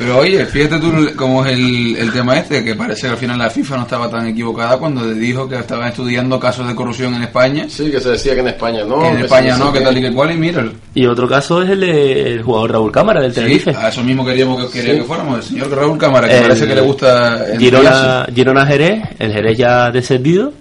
Pero 0.00 0.16
oye, 0.18 0.46
fíjate 0.46 0.78
tú 0.78 0.90
cómo 1.14 1.44
es 1.44 1.52
el, 1.52 1.94
el 1.98 2.10
tema 2.10 2.38
este, 2.38 2.64
que 2.64 2.74
parece 2.74 3.02
que 3.02 3.08
al 3.08 3.16
final 3.18 3.38
la 3.38 3.50
FIFA 3.50 3.76
no 3.76 3.82
estaba 3.82 4.08
tan 4.08 4.26
equivocada 4.26 4.78
cuando 4.78 5.04
le 5.04 5.12
dijo 5.14 5.46
que 5.46 5.56
estaban 5.56 5.88
estudiando 5.88 6.40
casos 6.40 6.66
de 6.66 6.74
corrupción 6.74 7.14
en 7.14 7.22
España. 7.24 7.66
Sí, 7.68 7.90
que 7.90 8.00
se 8.00 8.08
decía 8.08 8.32
que 8.34 8.40
en 8.40 8.48
España 8.48 8.82
no. 8.86 9.00
que 9.02 9.08
en 9.08 9.16
que 9.18 9.22
España 9.24 9.58
no, 9.58 9.70
que 9.70 9.80
tal 9.82 9.98
y 9.98 10.00
que 10.00 10.12
cual, 10.12 10.32
y 10.32 10.38
míralo. 10.38 10.72
Y 10.94 11.04
otro 11.04 11.28
caso 11.28 11.62
es 11.62 11.68
el 11.68 11.80
del 11.80 12.42
jugador 12.42 12.72
Raúl 12.72 12.90
Cámara 12.90 13.20
del 13.20 13.32
Sí, 13.34 13.40
Tenerife. 13.40 13.70
a 13.76 13.88
eso 13.90 14.02
mismo 14.02 14.24
queríamos 14.24 14.64
que, 14.66 14.72
quería 14.78 14.94
Sí. 14.94 14.98
que 15.00 15.04
fuéramos. 15.04 15.36
El 15.36 15.42
señor 15.42 15.70
Raúl 15.70 15.98
Cámara, 15.98 16.28
que 16.28 16.36
El 16.38 16.42
parece 16.44 16.66
que 16.66 16.74
le 16.74 16.80
gusta 16.80 17.46
el 17.52 17.58
Girona, 17.60 18.26
Girona 18.34 18.66
Jerez, 18.66 19.02
el 19.18 19.32
Jerez 19.32 19.58
ya 19.58 19.90
descendido 19.90 20.52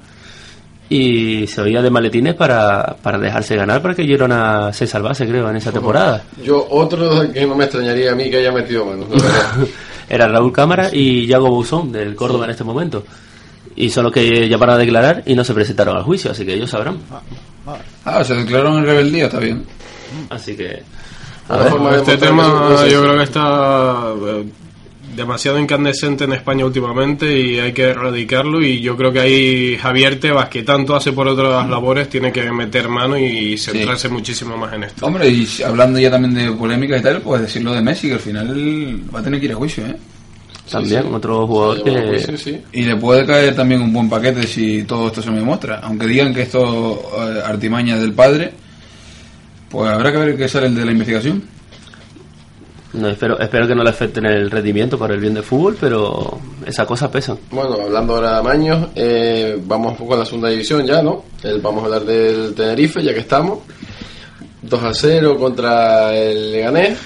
y 0.89 1.45
se 1.45 1.61
oía 1.61 1.81
de 1.81 1.91
maletines 1.91 2.33
para, 2.33 2.95
para 3.01 3.19
dejarse 3.19 3.55
ganar 3.55 3.81
para 3.81 3.93
que 3.93 4.03
Girona 4.03 4.73
se 4.73 4.87
salvase, 4.87 5.27
creo, 5.27 5.49
en 5.49 5.55
esa 5.57 5.71
temporada. 5.71 6.23
Yo, 6.43 6.65
otro 6.69 7.31
que 7.31 7.45
no 7.45 7.55
me 7.55 7.65
extrañaría 7.65 8.11
a 8.11 8.15
mí 8.15 8.29
que 8.29 8.37
haya 8.37 8.51
metido 8.51 8.85
mano. 8.85 9.05
Era 10.09 10.27
Raúl 10.27 10.51
Cámara 10.51 10.89
y 10.91 11.27
Yago 11.27 11.49
Bouzón 11.49 11.91
del 11.91 12.15
Córdoba 12.15 12.45
en 12.45 12.51
este 12.51 12.63
momento. 12.63 13.03
Y 13.75 13.91
son 13.91 14.05
los 14.05 14.11
que 14.11 14.49
llamaron 14.49 14.75
a 14.75 14.77
declarar 14.79 15.21
y 15.27 15.35
no 15.35 15.43
se 15.43 15.53
presentaron 15.53 15.95
al 15.95 16.03
juicio, 16.03 16.31
así 16.31 16.43
que 16.43 16.55
ellos 16.55 16.71
sabrán. 16.71 16.97
Ah, 18.03 18.23
se 18.23 18.33
declararon 18.33 18.79
en 18.79 18.85
rebeldía, 18.85 19.25
está 19.25 19.39
bien. 19.39 19.63
Así 20.31 20.57
que... 20.57 20.81
A 21.47 21.57
ver, 21.57 21.73
Este 21.97 22.17
tema 22.17 22.85
yo 22.89 23.01
creo 23.01 23.17
que 23.17 23.23
está 23.23 24.13
eh, 24.27 24.45
demasiado 25.19 25.59
incandescente 25.59 26.23
en 26.23 26.31
España 26.31 26.65
últimamente 26.65 27.37
y 27.37 27.59
hay 27.59 27.73
que 27.73 27.89
erradicarlo 27.89 28.63
y 28.63 28.79
yo 28.79 28.95
creo 28.95 29.11
que 29.11 29.19
ahí 29.19 29.77
Javier 29.77 30.17
Tebas, 30.17 30.47
que 30.47 30.63
tanto 30.63 30.95
hace 30.95 31.11
por 31.11 31.27
otras 31.27 31.69
labores, 31.69 32.09
tiene 32.09 32.31
que 32.31 32.49
meter 32.51 32.87
mano 32.87 33.17
y 33.17 33.57
centrarse 33.57 34.07
muchísimo 34.07 34.55
más 34.55 34.73
en 34.73 34.85
esto. 34.85 35.05
Hombre, 35.05 35.27
y 35.27 35.45
hablando 35.61 35.99
ya 35.99 36.09
también 36.09 36.33
de 36.33 36.51
polémica 36.53 36.97
y 36.97 37.01
tal, 37.01 37.21
pues 37.21 37.41
decirlo 37.41 37.73
de 37.73 37.81
Messi, 37.81 38.07
que 38.07 38.13
al 38.13 38.19
final 38.21 39.01
va 39.13 39.19
a 39.19 39.23
tener 39.23 39.39
que 39.41 39.47
ir 39.47 39.51
a 39.51 39.55
juicio, 39.55 39.85
¿eh? 39.85 39.95
también 40.71 41.01
sí. 41.01 41.09
otro 41.11 41.47
jugador 41.47 41.77
Sí, 41.77 42.25
que... 42.25 42.37
sí. 42.37 42.61
Y 42.71 42.83
le 42.83 42.95
puede 42.95 43.25
caer 43.25 43.55
también 43.55 43.81
un 43.81 43.91
buen 43.91 44.09
paquete 44.09 44.47
si 44.47 44.83
todo 44.83 45.07
esto 45.07 45.21
se 45.21 45.31
me 45.31 45.41
muestra. 45.41 45.79
Aunque 45.83 46.07
digan 46.07 46.33
que 46.33 46.43
esto 46.43 47.11
eh, 47.17 47.41
artimaña 47.45 47.97
del 47.97 48.13
padre, 48.13 48.53
pues 49.69 49.89
habrá 49.89 50.11
que 50.11 50.17
ver 50.17 50.37
qué 50.37 50.47
sale 50.47 50.67
el 50.67 50.75
de 50.75 50.85
la 50.85 50.91
investigación. 50.91 51.58
No, 52.93 53.07
espero, 53.07 53.39
espero 53.39 53.67
que 53.67 53.75
no 53.75 53.83
le 53.83 53.91
afecten 53.91 54.25
el 54.25 54.49
rendimiento 54.49 54.97
para 54.97 55.13
el 55.13 55.19
bien 55.19 55.33
del 55.35 55.43
fútbol, 55.43 55.77
pero 55.79 56.39
esas 56.65 56.87
cosas 56.87 57.09
pesan. 57.11 57.37
Bueno, 57.51 57.75
hablando 57.83 58.15
ahora 58.15 58.31
de 58.33 58.37
amaños, 58.39 58.87
eh, 58.95 59.61
vamos 59.63 59.91
un 59.91 59.97
poco 59.97 60.15
a 60.15 60.17
la 60.17 60.25
segunda 60.25 60.49
división 60.49 60.85
ya, 60.85 61.01
¿no? 61.01 61.23
El- 61.43 61.61
vamos 61.61 61.83
a 61.83 61.85
hablar 61.85 62.03
del 62.03 62.53
Tenerife, 62.55 63.03
ya 63.03 63.13
que 63.13 63.19
estamos. 63.19 63.59
2 64.61 64.83
a 64.83 64.93
0 64.93 65.37
contra 65.37 66.15
el 66.17 66.51
Leganés. 66.51 66.97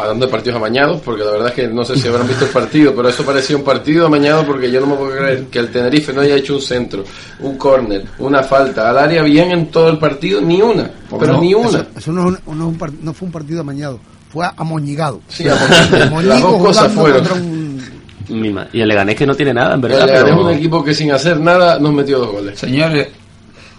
Hablando 0.00 0.26
de 0.26 0.30
partidos 0.32 0.56
amañados, 0.58 1.00
porque 1.04 1.24
la 1.24 1.32
verdad 1.32 1.48
es 1.48 1.54
que 1.54 1.66
no 1.66 1.84
sé 1.84 1.96
si 1.96 2.06
habrán 2.06 2.28
visto 2.28 2.44
el 2.44 2.52
partido, 2.52 2.94
pero 2.94 3.08
eso 3.08 3.24
parecía 3.24 3.56
un 3.56 3.64
partido 3.64 4.06
amañado 4.06 4.46
porque 4.46 4.70
yo 4.70 4.78
no 4.80 4.86
me 4.86 4.94
puedo 4.94 5.10
creer 5.10 5.46
que 5.46 5.58
el 5.58 5.72
Tenerife 5.72 6.12
no 6.12 6.20
haya 6.20 6.36
hecho 6.36 6.54
un 6.54 6.62
centro, 6.62 7.02
un 7.40 7.58
córner, 7.58 8.04
una 8.20 8.44
falta 8.44 8.88
al 8.90 8.96
área 8.96 9.24
bien 9.24 9.50
en 9.50 9.66
todo 9.72 9.88
el 9.88 9.98
partido, 9.98 10.40
ni 10.40 10.62
una, 10.62 10.88
pero 11.18 11.32
no, 11.32 11.40
ni 11.40 11.52
una. 11.52 11.68
Eso, 11.80 11.86
eso 11.96 12.12
no, 12.12 12.30
es 12.30 12.38
un- 12.46 12.58
no 12.58 12.72
no 13.02 13.12
fue 13.12 13.26
un 13.26 13.32
partido 13.32 13.60
amañado, 13.62 13.98
fue 14.30 14.46
amoñigado. 14.56 15.20
Sí, 15.28 15.44
las 15.44 16.40
dos 16.42 16.62
cosas 16.62 16.92
fueron. 16.92 17.26
un- 17.32 18.68
Y 18.72 18.80
el 18.80 18.88
Leganés 18.88 19.16
que 19.16 19.26
no 19.26 19.34
tiene 19.34 19.54
nada, 19.54 19.74
en 19.74 19.84
El 19.84 19.88
verdad, 19.90 20.28
es 20.28 20.34
un 20.34 20.50
equipo 20.50 20.84
que 20.84 20.92
sin 20.94 21.10
hacer 21.12 21.40
nada 21.40 21.78
nos 21.78 21.92
metió 21.94 22.18
dos 22.18 22.30
goles. 22.32 22.58
Señores, 22.58 23.08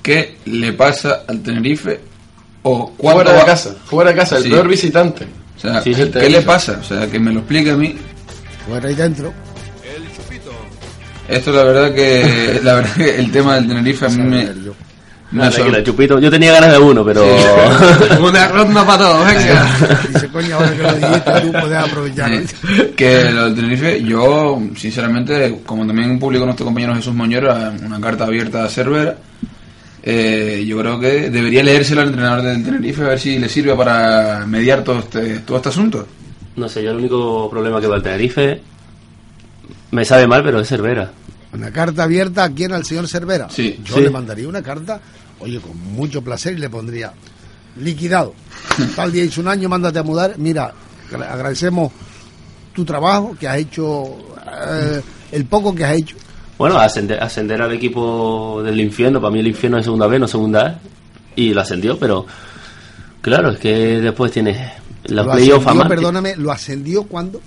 ¿qué 0.01 0.37
le 0.45 0.73
pasa 0.73 1.21
al 1.27 1.41
Tenerife? 1.41 1.99
¿O 2.63 2.91
Fuera 2.99 3.31
de 3.31 3.37
va- 3.39 3.45
casa, 3.45 3.75
fuera 3.85 4.09
de 4.11 4.17
casa, 4.17 4.37
el 4.37 4.43
Sí. 4.43 4.49
peor 4.49 4.67
visitante. 4.67 5.27
O 5.55 5.59
sea, 5.61 5.81
Sí, 5.81 5.93
sí, 5.93 6.09
¿qué 6.11 6.29
le 6.29 6.41
pasa? 6.41 6.79
O 6.81 6.83
sea, 6.83 7.07
que 7.07 7.19
me 7.19 7.31
lo 7.31 7.39
explique 7.39 7.71
a 7.71 7.75
mí. 7.77 7.95
fuera 8.67 8.89
y 8.91 8.95
dentro. 8.95 9.31
Esto 11.27 11.51
la 11.51 11.63
verdad 11.63 11.93
que 11.93 12.59
la 12.63 12.73
verdad 12.75 12.93
que 12.95 13.15
el 13.17 13.31
tema 13.31 13.55
del 13.55 13.67
Tenerife 13.67 14.05
a 14.07 14.09
mí 14.09 14.23
me, 14.23 14.47
Nada, 15.31 15.51
tranquila, 15.51 15.77
sor- 15.77 15.83
Chupito. 15.85 16.19
Yo 16.19 16.31
tenía 16.31 16.51
ganas 16.53 16.71
de 16.71 16.79
uno, 16.79 17.05
pero... 17.05 17.23
Una 18.23 18.47
ronda 18.47 18.83
para 18.85 18.97
todos, 18.97 19.25
venga. 19.27 19.67
Dice, 20.11 20.27
coño, 20.29 20.55
ahora 20.55 20.71
que 20.71 20.81
lo 20.83 20.93
dijiste, 20.93 21.31
tú 21.41 21.51
puedes 21.51 21.77
aprovechar. 21.77 22.31
Que 22.95 23.31
lo 23.31 23.43
del 23.45 23.55
Tenerife, 23.55 24.03
yo 24.03 24.59
sinceramente, 24.75 25.59
como 25.65 25.85
también 25.85 26.17
publicó 26.19 26.45
nuestro 26.45 26.65
compañero 26.65 26.95
Jesús 26.95 27.13
Moñora, 27.13 27.71
una 27.85 28.01
carta 28.01 28.25
abierta 28.25 28.63
a 28.65 28.69
Cervera, 28.69 29.15
eh, 30.01 30.63
yo 30.67 30.79
creo 30.79 30.99
que 30.99 31.29
debería 31.29 31.61
leérsela 31.63 32.01
al 32.01 32.07
entrenador 32.09 32.41
del 32.41 32.63
Tenerife 32.63 33.03
a 33.03 33.09
ver 33.09 33.19
si 33.19 33.37
le 33.37 33.47
sirve 33.49 33.75
para 33.75 34.45
mediar 34.47 34.83
todo 34.83 34.99
este, 34.99 35.39
todo 35.39 35.57
este 35.57 35.69
asunto. 35.69 36.07
No 36.55 36.67
sé, 36.67 36.83
yo 36.83 36.91
el 36.91 36.97
único 36.97 37.49
problema 37.49 37.79
que 37.79 37.85
veo 37.87 37.95
al 37.95 38.03
Tenerife... 38.03 38.61
Me 39.91 40.05
sabe 40.05 40.27
mal, 40.27 40.43
pero 40.43 40.59
es 40.59 40.67
Cervera. 40.67 41.11
Una 41.53 41.71
carta 41.71 42.03
abierta 42.03 42.43
a 42.43 42.49
quién, 42.51 42.71
al 42.73 42.85
señor 42.85 43.07
Cervera. 43.07 43.47
Sí. 43.49 43.79
Yo 43.83 43.95
Sí. 43.95 44.01
le 44.01 44.09
mandaría 44.09 44.47
una 44.47 44.61
carta, 44.61 45.01
oye, 45.39 45.59
con 45.59 45.77
mucho 45.93 46.21
placer 46.21 46.53
y 46.53 46.57
le 46.57 46.69
pondría 46.69 47.11
liquidado. 47.77 48.33
Tal 48.95 49.11
día 49.11 49.23
hizo 49.23 49.41
un 49.41 49.47
año, 49.47 49.67
mándate 49.69 49.99
a 49.99 50.03
mudar. 50.03 50.35
Mira, 50.37 50.73
agra- 51.11 51.33
agradecemos 51.33 51.91
tu 52.73 52.85
trabajo 52.85 53.35
que 53.39 53.47
has 53.47 53.57
hecho, 53.57 54.17
eh, 54.71 55.01
el 55.31 55.45
poco 55.45 55.73
que 55.73 55.85
has 55.85 55.97
hecho. 55.97 56.15
Bueno, 56.57 56.77
ascender, 56.77 57.21
ascender 57.23 57.61
al 57.61 57.71
equipo 57.73 58.61
del 58.63 58.79
infierno, 58.79 59.19
para 59.21 59.31
mí 59.31 59.39
el 59.39 59.47
infierno 59.47 59.77
es 59.79 59.85
segunda 59.85 60.07
B, 60.07 60.19
no 60.19 60.27
segunda 60.27 60.65
A, 60.67 60.79
y 61.35 61.53
lo 61.53 61.61
ascendió, 61.61 61.97
pero 61.97 62.25
claro, 63.21 63.51
es 63.51 63.59
que 63.59 64.01
después 64.01 64.31
tienes 64.31 64.57
los 65.05 65.25
lo 65.25 65.31
playoffs 65.31 65.65
perdóname, 65.87 66.35
lo 66.35 66.51
ascendió 66.51 67.03
cuando 67.03 67.41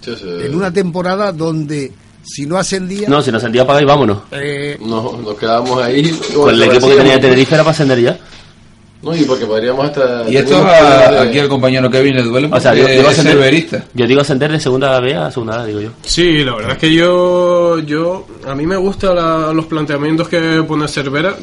Sí, 0.00 0.14
sí. 0.16 0.24
en 0.46 0.54
una 0.54 0.72
temporada 0.72 1.32
donde 1.32 1.92
si 2.30 2.46
no 2.46 2.56
ascendía, 2.58 3.08
No, 3.08 3.20
si 3.22 3.32
nos 3.32 3.42
sentía 3.42 3.66
pagar 3.66 3.82
y 3.82 3.86
vámonos. 3.86 4.18
eh, 4.32 4.78
No, 4.80 5.18
nos 5.22 5.34
quedamos 5.36 5.82
ahí. 5.82 6.10
Pues 6.34 6.54
el 6.54 6.62
equipo 6.62 6.88
que 6.88 6.96
tenía 6.96 7.14
de 7.14 7.18
Tenerife 7.20 7.54
era 7.54 7.64
para 7.64 7.72
ascender 7.72 8.00
ya. 8.00 8.18
No, 9.02 9.16
y 9.16 9.22
porque 9.24 9.46
podríamos 9.46 9.86
hasta. 9.86 10.28
Y 10.28 10.36
esto 10.36 10.62
a- 10.62 11.10
de- 11.10 11.18
aquí 11.20 11.38
al 11.38 11.48
compañero 11.48 11.90
Kevin 11.90 12.16
le 12.16 12.22
duele 12.22 12.48
O 12.52 12.60
sea, 12.60 12.74
yo, 12.74 12.86
yo 12.86 12.92
iba 12.94 13.08
a 13.08 13.12
es 13.12 13.18
ascender, 13.18 13.78
yo 13.94 14.06
digo 14.06 14.20
ascender 14.20 14.52
de 14.52 14.60
segunda 14.60 15.00
B 15.00 15.14
a 15.14 15.30
segunda 15.30 15.62
A, 15.62 15.64
digo 15.64 15.80
yo. 15.80 15.90
Sí, 16.02 16.44
la 16.44 16.54
verdad 16.54 16.72
es 16.72 16.78
que 16.78 16.92
yo, 16.92 17.78
yo 17.78 18.26
a 18.46 18.54
mí 18.54 18.66
me 18.66 18.76
gustan 18.76 19.16
los 19.56 19.64
planteamientos 19.64 20.28
que 20.28 20.62
pone 20.68 20.86
Cervera. 20.86 21.34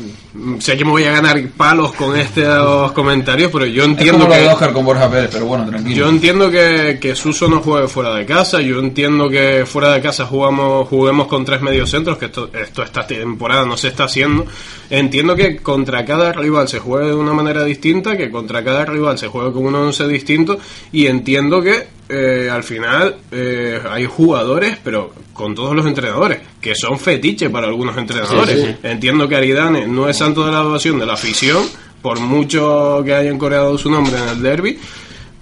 Sé 0.59 0.77
que 0.77 0.85
me 0.85 0.91
voy 0.91 1.05
a 1.05 1.11
ganar 1.13 1.41
palos 1.57 1.93
con 1.93 2.15
estos 2.15 2.91
comentarios, 2.91 3.49
pero 3.51 3.65
yo 3.65 3.83
Es 3.83 3.89
entiendo 3.89 4.19
como 4.25 4.27
lo 4.29 4.35
de 4.35 4.41
que 4.47 4.53
Oscar 4.53 4.73
con 4.73 4.85
Borja 4.85 5.09
Pérez, 5.09 5.29
pero 5.33 5.45
bueno, 5.47 5.65
tranquilo. 5.67 5.95
yo 5.95 6.09
entiendo 6.09 6.51
que, 6.51 6.99
que 7.01 7.15
Suso 7.15 7.47
no 7.47 7.61
juegue 7.61 7.87
fuera 7.87 8.13
de 8.13 8.25
casa. 8.25 8.61
Yo 8.61 8.77
entiendo 8.79 9.29
que 9.29 9.65
fuera 9.65 9.91
de 9.93 10.01
casa 10.01 10.25
jugamos 10.27 10.87
juguemos 10.89 11.25
con 11.27 11.43
tres 11.43 11.61
mediocentros, 11.61 12.19
que 12.19 12.25
esto, 12.25 12.51
esto 12.53 12.83
esta 12.83 13.07
temporada 13.07 13.65
no 13.65 13.75
se 13.77 13.87
está 13.87 14.03
haciendo. 14.03 14.45
Entiendo 14.91 15.35
que 15.35 15.57
contra 15.57 16.05
cada 16.05 16.31
rival 16.33 16.67
se 16.67 16.77
juegue 16.79 17.07
de 17.07 17.13
una 17.15 17.33
manera 17.33 17.46
distinta, 17.65 18.17
que 18.17 18.29
contra 18.29 18.63
cada 18.63 18.85
rival 18.85 19.17
se 19.17 19.27
juegue 19.27 19.51
con 19.51 19.65
un 19.65 19.75
once 19.75 20.07
distinto, 20.07 20.57
y 20.91 21.07
entiendo 21.07 21.61
que 21.61 21.87
eh, 22.09 22.49
al 22.51 22.63
final 22.63 23.17
eh, 23.31 23.79
hay 23.89 24.05
jugadores, 24.05 24.77
pero 24.83 25.11
con 25.33 25.53
todos 25.53 25.75
los 25.75 25.85
entrenadores, 25.85 26.39
que 26.61 26.73
son 26.75 26.99
fetiche 26.99 27.49
para 27.49 27.67
algunos 27.67 27.97
entrenadores. 27.97 28.55
Sí, 28.55 28.65
sí, 28.65 28.71
sí. 28.81 28.87
Entiendo 28.87 29.27
que 29.27 29.35
Aridane 29.35 29.87
no 29.87 30.09
es 30.09 30.17
santo 30.17 30.45
de 30.45 30.51
la 30.51 30.59
adoración 30.59 30.99
de 30.99 31.05
la 31.05 31.13
afición, 31.13 31.63
por 32.01 32.19
mucho 32.19 33.01
que 33.03 33.13
hayan 33.13 33.37
coreado 33.37 33.77
su 33.77 33.89
nombre 33.89 34.17
en 34.17 34.29
el 34.29 34.41
derby. 34.41 34.79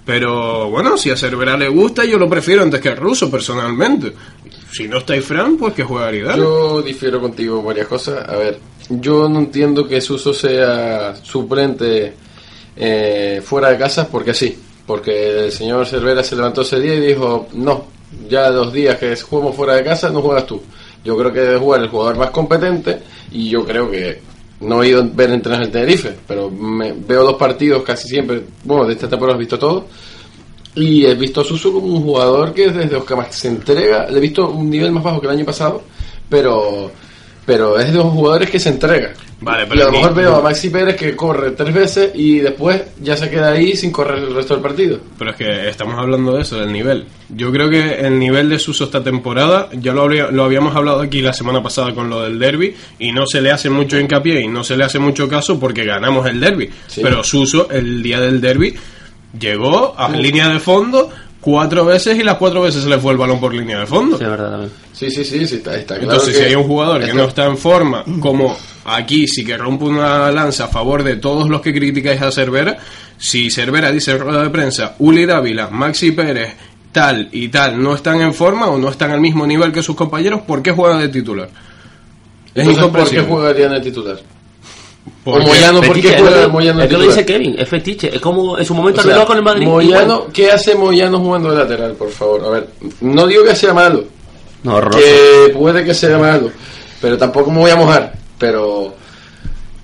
Pero 0.04 0.70
bueno, 0.70 0.96
si 0.96 1.10
a 1.10 1.16
Cervera 1.16 1.56
le 1.56 1.68
gusta, 1.68 2.04
yo 2.04 2.16
lo 2.16 2.28
prefiero 2.28 2.62
antes 2.62 2.80
que 2.80 2.90
al 2.90 2.96
ruso, 2.96 3.28
personalmente. 3.28 4.12
Si 4.70 4.86
no 4.86 4.98
está 4.98 5.20
Fran, 5.20 5.56
pues 5.56 5.74
que 5.74 5.82
juegue 5.82 6.06
Aridane. 6.06 6.38
Yo 6.38 6.80
difiero 6.80 7.20
contigo 7.20 7.60
varias 7.62 7.88
cosas. 7.88 8.28
A 8.28 8.36
ver, 8.36 8.60
yo 8.88 9.28
no 9.28 9.40
entiendo 9.40 9.86
que 9.86 10.00
Suso 10.00 10.32
sea 10.32 11.14
suplente 11.16 12.14
eh, 12.76 13.40
fuera 13.44 13.70
de 13.70 13.78
casa 13.78 14.08
porque 14.08 14.34
sí. 14.34 14.56
Porque 14.86 15.46
el 15.46 15.52
señor 15.52 15.86
Cervera 15.86 16.22
se 16.22 16.36
levantó 16.36 16.62
ese 16.62 16.78
día 16.78 16.94
y 16.94 17.00
dijo, 17.00 17.48
no, 17.54 17.86
ya 18.28 18.50
dos 18.50 18.72
días 18.72 18.96
que 18.98 19.16
jugamos 19.16 19.56
fuera 19.56 19.74
de 19.74 19.84
casa 19.84 20.10
no 20.10 20.22
juegas 20.22 20.46
tú. 20.46 20.62
Yo 21.04 21.16
creo 21.16 21.32
que 21.32 21.40
debe 21.40 21.58
jugar 21.58 21.82
el 21.82 21.88
jugador 21.88 22.16
más 22.16 22.30
competente 22.30 23.00
y 23.32 23.48
yo 23.48 23.64
creo 23.64 23.90
que 23.90 24.20
no 24.60 24.82
he 24.82 24.88
ido 24.88 25.02
a 25.02 25.06
ver 25.12 25.30
entrenar 25.30 25.62
el 25.62 25.70
Tenerife, 25.70 26.16
pero 26.26 26.50
me, 26.50 26.92
veo 26.92 27.24
los 27.24 27.34
partidos 27.34 27.82
casi 27.82 28.08
siempre, 28.08 28.42
bueno, 28.64 28.86
de 28.86 28.94
esta 28.94 29.08
temporada 29.08 29.36
he 29.36 29.40
visto 29.40 29.58
todo 29.58 29.86
y 30.74 31.04
he 31.04 31.14
visto 31.14 31.40
a 31.40 31.44
Suso 31.44 31.72
como 31.72 31.86
un 31.86 32.02
jugador 32.02 32.54
que 32.54 32.70
desde 32.70 33.02
que 33.04 33.16
más 33.16 33.34
se 33.34 33.48
entrega, 33.48 34.06
le 34.08 34.18
he 34.18 34.20
visto 34.20 34.48
un 34.50 34.70
nivel 34.70 34.92
más 34.92 35.04
bajo 35.04 35.20
que 35.20 35.26
el 35.26 35.32
año 35.32 35.44
pasado, 35.44 35.82
pero 36.28 36.90
pero 37.46 37.78
es 37.78 37.86
de 37.92 37.98
los 37.98 38.06
jugadores 38.12 38.50
que 38.50 38.58
se 38.58 38.68
entrega. 38.70 39.12
Vale, 39.40 39.64
y 39.64 39.66
pero 39.68 39.82
a 39.82 39.84
lo 39.86 39.92
mejor 39.92 40.14
veo 40.14 40.36
a 40.36 40.40
Maxi 40.42 40.70
Pérez 40.70 40.96
que 40.96 41.14
corre 41.14 41.50
tres 41.52 41.72
veces 41.72 42.10
y 42.14 42.38
después 42.40 42.82
ya 43.00 43.16
se 43.16 43.28
queda 43.30 43.52
ahí 43.52 43.76
sin 43.76 43.92
correr 43.92 44.18
el 44.18 44.34
resto 44.34 44.54
del 44.54 44.62
partido. 44.62 44.98
Pero 45.18 45.30
es 45.30 45.36
que 45.36 45.68
estamos 45.68 45.94
hablando 45.98 46.34
de 46.34 46.42
eso, 46.42 46.58
del 46.58 46.72
nivel. 46.72 47.04
Yo 47.28 47.52
creo 47.52 47.68
que 47.68 48.00
el 48.00 48.18
nivel 48.18 48.48
de 48.48 48.58
Suso 48.58 48.84
esta 48.84 49.04
temporada, 49.04 49.68
ya 49.74 49.92
lo, 49.92 50.02
habría- 50.02 50.28
lo 50.30 50.42
habíamos 50.44 50.74
hablado 50.74 51.00
aquí 51.02 51.20
la 51.20 51.34
semana 51.34 51.62
pasada 51.62 51.94
con 51.94 52.08
lo 52.10 52.22
del 52.22 52.38
derby, 52.38 52.74
y 52.98 53.12
no 53.12 53.26
se 53.26 53.40
le 53.42 53.50
hace 53.52 53.68
mucho 53.70 53.98
hincapié 54.00 54.40
y 54.40 54.48
no 54.48 54.64
se 54.64 54.76
le 54.76 54.84
hace 54.84 54.98
mucho 54.98 55.28
caso 55.28 55.60
porque 55.60 55.84
ganamos 55.84 56.26
el 56.26 56.40
derby. 56.40 56.70
Sí. 56.86 57.02
Pero 57.02 57.22
Suso, 57.22 57.68
el 57.70 58.02
día 58.02 58.20
del 58.20 58.40
derby, 58.40 58.74
llegó 59.38 59.94
a 59.98 60.08
línea 60.08 60.48
de 60.48 60.60
fondo 60.60 61.10
cuatro 61.46 61.84
veces 61.84 62.18
y 62.18 62.24
las 62.24 62.34
cuatro 62.38 62.60
veces 62.62 62.82
se 62.82 62.88
le 62.88 62.98
fue 62.98 63.12
el 63.12 63.18
balón 63.18 63.38
por 63.38 63.54
línea 63.54 63.78
de 63.78 63.86
fondo. 63.86 64.18
Sí, 64.18 64.24
es 64.24 64.30
verdad 64.30 64.50
también. 64.50 64.72
Sí, 64.92 65.10
sí, 65.12 65.24
sí, 65.24 65.46
sí, 65.46 65.54
está, 65.56 65.76
está 65.76 65.94
claro. 65.94 66.10
Entonces, 66.10 66.34
que- 66.36 66.40
si 66.42 66.48
hay 66.48 66.54
un 66.56 66.64
jugador 66.64 67.04
que 67.04 67.14
no 67.14 67.22
está 67.24 67.46
en 67.46 67.56
forma, 67.56 68.02
como 68.18 68.56
aquí 68.84 69.28
sí 69.28 69.44
que 69.44 69.56
rompe 69.56 69.84
una 69.84 70.32
lanza 70.32 70.64
a 70.64 70.68
favor 70.68 71.04
de 71.04 71.16
todos 71.16 71.48
los 71.48 71.60
que 71.60 71.72
criticáis 71.72 72.20
a 72.20 72.32
Cervera, 72.32 72.76
si 73.16 73.48
Cervera 73.48 73.92
dice 73.92 74.10
en 74.10 74.18
rueda 74.18 74.42
de 74.42 74.50
prensa, 74.50 74.96
Uli 74.98 75.24
Dávila, 75.24 75.68
Maxi 75.68 76.10
Pérez, 76.10 76.52
tal 76.90 77.28
y 77.30 77.46
tal, 77.48 77.80
no 77.80 77.94
están 77.94 78.20
en 78.22 78.34
forma 78.34 78.66
o 78.66 78.76
no 78.76 78.88
están 78.88 79.12
al 79.12 79.20
mismo 79.20 79.46
nivel 79.46 79.70
que 79.70 79.84
sus 79.84 79.94
compañeros, 79.94 80.40
¿por 80.42 80.62
qué 80.62 80.72
juegan 80.72 80.98
de 81.00 81.08
titular? 81.10 81.48
Es 81.48 82.62
Entonces, 82.62 82.64
¿por 82.64 82.64
qué 82.64 82.70
incomprensible. 82.72 83.26
jugaría 83.28 83.66
en 83.66 83.72
el 83.72 83.82
titular? 83.82 84.16
Porque- 85.26 85.42
O 85.44 85.48
Moyano, 85.48 85.80
¿por 85.82 86.00
qué 86.00 86.16
juega 86.20 86.46
Moyano 86.46 86.82
Es 86.84 86.88
que 86.88 86.96
lo 86.96 87.02
dice 87.02 87.26
Kevin, 87.26 87.56
es 87.58 87.68
fetiche. 87.68 88.14
Es 88.14 88.20
como 88.20 88.56
en 88.58 88.64
su 88.64 88.74
momento 88.74 89.00
O 89.00 89.02
sea, 89.02 89.10
arregló 89.10 89.26
con 89.26 89.36
el 89.38 89.42
Madrid. 89.42 89.66
Moyano, 89.66 90.14
igual. 90.14 90.32
¿qué 90.32 90.52
hace 90.52 90.76
Moyano 90.76 91.18
jugando 91.18 91.50
de 91.50 91.56
lateral, 91.58 91.92
por 91.94 92.10
favor? 92.10 92.44
A 92.44 92.50
ver, 92.50 92.68
no 93.00 93.26
digo 93.26 93.42
que 93.42 93.56
sea 93.56 93.74
malo, 93.74 94.04
No, 94.62 94.76
horroroso. 94.76 95.00
que 95.00 95.52
puede 95.52 95.84
que 95.84 95.94
sea 95.94 96.16
malo, 96.16 96.48
pero 97.00 97.18
tampoco 97.18 97.50
me 97.50 97.58
voy 97.58 97.70
a 97.72 97.76
mojar, 97.76 98.12
pero 98.38 98.94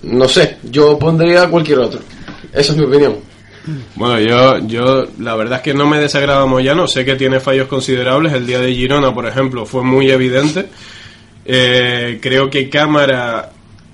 no 0.05 0.29
sé, 0.29 0.59
yo 0.63 0.97
pondría 0.97 1.43
a 1.43 1.49
cualquier 1.51 1.81
otro. 1.81 1.99
Esa 2.53 2.71
es 2.73 2.79
mi 2.79 2.85
opinión. 2.85 3.17
Bueno, 3.97 4.21
yo, 4.21 4.59
yo 4.67 5.07
la 5.19 5.35
verdad 5.35 5.57
es 5.59 5.63
que 5.63 5.75
no 5.75 5.87
me 5.87 5.99
desagrada 5.99 6.47
Moyano, 6.47 6.87
sé 6.87 7.05
que 7.05 7.17
tiene 7.17 7.41
fallos 7.41 7.67
considerables, 7.67 8.33
el 8.33 8.47
día 8.47 8.61
de 8.61 8.73
Girona, 8.73 9.13
por 9.13 9.27
ejemplo, 9.27 9.67
fue 9.67 9.83
muy 9.83 10.09
evidente. 10.09 10.67
Eh, 11.45 12.19
creo 12.23 12.49
que 12.49 12.69
Cámara 12.71 13.51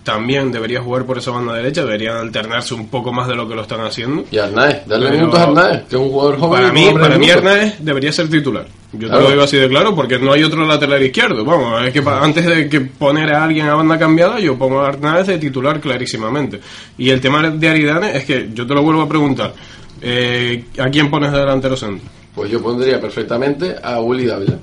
también 0.09 0.51
debería 0.51 0.81
jugar 0.81 1.05
por 1.05 1.19
esa 1.19 1.33
banda 1.33 1.53
derecha, 1.53 1.83
deberían 1.83 2.17
alternarse 2.17 2.73
un 2.73 2.89
poco 2.89 3.13
más 3.13 3.29
de 3.29 3.37
lo 3.37 3.47
que 3.47 3.55
lo 3.55 3.61
están 3.61 3.83
haciendo. 3.83 4.25
Y 4.31 4.39
Arnaez, 4.39 4.87
darle 4.87 5.11
minutos 5.11 5.39
a 5.39 5.43
Arnaez, 5.43 5.83
que 5.83 5.97
es 5.97 6.01
un 6.01 6.09
jugador 6.09 6.39
joven. 6.39 6.63
Para 6.63 6.73
mí, 6.73 6.89
para 6.99 7.19
mí. 7.19 7.29
Hernández 7.29 7.75
debería 7.81 8.11
ser 8.11 8.31
titular. 8.31 8.65
Yo 8.95 9.11
te 9.11 9.21
lo 9.21 9.31
digo 9.31 9.43
así 9.43 9.59
de 9.59 9.69
claro, 9.69 9.95
porque 9.95 10.19
no 10.19 10.33
hay 10.33 10.45
otro 10.45 10.65
lateral 10.65 11.03
izquierdo. 11.03 11.45
Vamos, 11.45 11.83
es 11.85 11.93
que 11.93 12.03
antes 12.09 12.47
de 12.47 12.71
que 12.71 12.81
poner 12.81 13.35
a 13.35 13.45
alguien 13.45 13.67
a 13.67 13.75
banda 13.75 13.99
cambiada, 13.99 14.41
yo 14.41 14.57
pongo 14.57 14.81
a 14.81 14.89
Hernández 14.89 15.27
de 15.27 15.37
titular 15.37 15.79
clarísimamente. 15.79 16.59
Y 16.97 17.11
el 17.11 17.21
tema 17.21 17.43
de 17.51 17.69
Aridane 17.69 18.17
es 18.17 18.25
que 18.25 18.49
yo 18.55 18.67
te 18.67 18.73
lo 18.73 18.83
vuelvo 18.83 19.03
a 19.03 19.09
preguntar. 19.11 19.53
Eh, 20.01 20.65
¿A 20.79 20.89
quién 20.89 21.11
pones 21.11 21.33
de 21.33 21.39
delantero 21.39 21.77
centro? 21.77 22.09
Pues 22.35 22.51
yo 22.51 22.63
pondría 22.63 22.99
perfectamente 22.99 23.77
a 23.83 24.01
Uli 24.01 24.25
Dávila. 24.25 24.59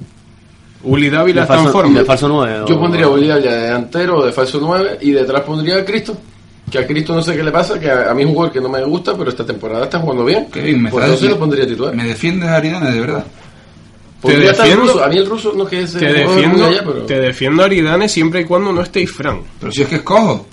Uli 0.86 1.10
Dávila 1.10 1.42
está 1.44 1.60
en 1.60 1.68
forma. 1.70 2.00
de 2.00 2.06
falso 2.06 2.28
9. 2.28 2.66
Yo 2.68 2.80
pondría 2.80 3.06
a 3.06 3.10
Uli 3.10 3.28
Dávila 3.28 3.52
de 3.52 3.62
delantero 3.64 4.18
o 4.20 4.26
de 4.26 4.32
falso 4.32 4.60
9 4.62 4.98
y 5.02 5.12
detrás 5.12 5.42
pondría 5.42 5.78
a 5.78 5.86
Cristo. 5.86 6.18
Que 6.72 6.80
a 6.80 6.88
Cristo 6.88 7.14
no 7.14 7.22
sé 7.22 7.36
qué 7.36 7.44
le 7.44 7.52
pasa, 7.52 7.80
que 7.80 7.90
a, 7.92 8.10
a 8.10 8.14
mí 8.16 8.24
es 8.24 8.28
un 8.28 8.34
jugador 8.34 8.54
que 8.54 8.60
no 8.62 8.70
me 8.70 8.84
gusta, 8.84 9.16
pero 9.16 9.30
esta 9.30 9.46
temporada 9.46 9.84
está 9.84 10.00
jugando 10.00 10.26
bien. 10.26 10.48
Kevin, 10.52 10.82
me 10.84 10.90
Por 10.90 11.04
eso 11.04 11.28
lo 11.30 11.38
pondría 11.38 11.68
titular. 11.68 11.94
Me 11.96 12.06
defiendes 12.06 12.50
a 12.50 12.56
Aridane, 12.56 12.92
de 12.92 13.00
verdad. 13.02 13.26
El 14.24 14.40
defiendo- 14.42 14.82
ruso. 14.88 15.04
A 15.04 15.08
mí 15.08 15.18
el 15.18 15.26
ruso 15.28 15.54
no 15.56 15.64
es 15.66 15.70
que 15.70 15.88
se 15.88 16.00
Te 16.00 16.12
defiendo, 16.12 16.66
allá, 16.66 16.82
pero... 16.84 17.02
te 17.06 17.20
defiendo 17.20 17.62
a 17.62 17.66
Aridane 17.66 18.10
siempre 18.10 18.42
y 18.42 18.46
cuando 18.46 18.72
no 18.74 18.82
esté 18.82 19.02
Ifran. 19.02 19.42
Pero 19.60 19.72
si 19.72 19.84
es 19.84 19.88
que 19.88 19.96
es 19.98 20.02
cojo, 20.02 20.48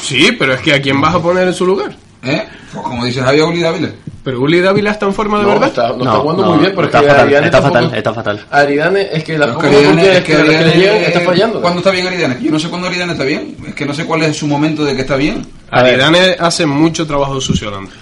Sí, 0.00 0.30
pero 0.38 0.54
es 0.54 0.60
que 0.60 0.72
¿a 0.72 0.80
quién 0.80 1.00
vas 1.00 1.14
a 1.14 1.20
poner 1.20 1.46
en 1.48 1.52
su 1.54 1.66
lugar? 1.66 1.94
¿eh? 2.22 2.44
Pues 2.72 2.84
como 2.86 3.04
dices, 3.04 3.22
había 3.22 3.44
Uli 3.44 3.60
Dávila. 3.60 3.90
Pero 4.24 4.40
Uli 4.40 4.60
Dávila 4.60 4.92
está 4.92 5.06
en 5.06 5.14
forma 5.14 5.38
de 5.38 5.42
No, 5.44 5.48
verdad. 5.50 5.68
está, 5.68 5.88
no, 5.88 5.96
No, 5.96 6.04
está 6.04 6.16
jugando 6.18 6.42
no, 6.44 6.50
muy 6.52 6.58
bien, 6.60 6.72
porque 6.76 6.86
está 6.86 7.02
fatal, 7.02 7.20
Aridane 7.20 7.46
está 7.46 7.60
tampoco- 7.60 7.82
fatal, 7.84 7.98
está 7.98 8.14
fatal. 8.14 8.46
Aridane 8.50 9.00
es 9.12 9.24
que 9.24 9.32
Pero 9.36 9.50
es 9.50 9.56
que 9.58 9.66
Aridane- 9.66 10.12
es 10.16 10.22
que 10.24 10.38
le 10.44 10.74
llegan 10.76 10.96
está 11.02 11.20
fallando. 11.20 11.60
¿Cuándo 11.60 11.78
está 11.80 11.90
bien 11.90 12.06
Aridane? 12.06 12.38
Yo 12.40 12.50
no 12.52 12.58
sé 12.60 12.68
cuándo 12.68 12.86
Aridane 12.88 13.12
está 13.12 13.24
bien. 13.24 13.56
Es 13.66 13.74
que 13.74 13.84
no 13.84 13.92
sé 13.94 14.04
cuál 14.06 14.22
es 14.22 14.36
su 14.36 14.46
momento 14.46 14.84
de 14.84 14.94
que 14.94 15.00
está 15.00 15.16
bien. 15.16 15.44
Aridane 15.70 16.36
hace 16.38 16.66
mucho 16.66 17.04
trabajo 17.06 17.40
sucio 17.40 17.68
delante. 17.70 17.94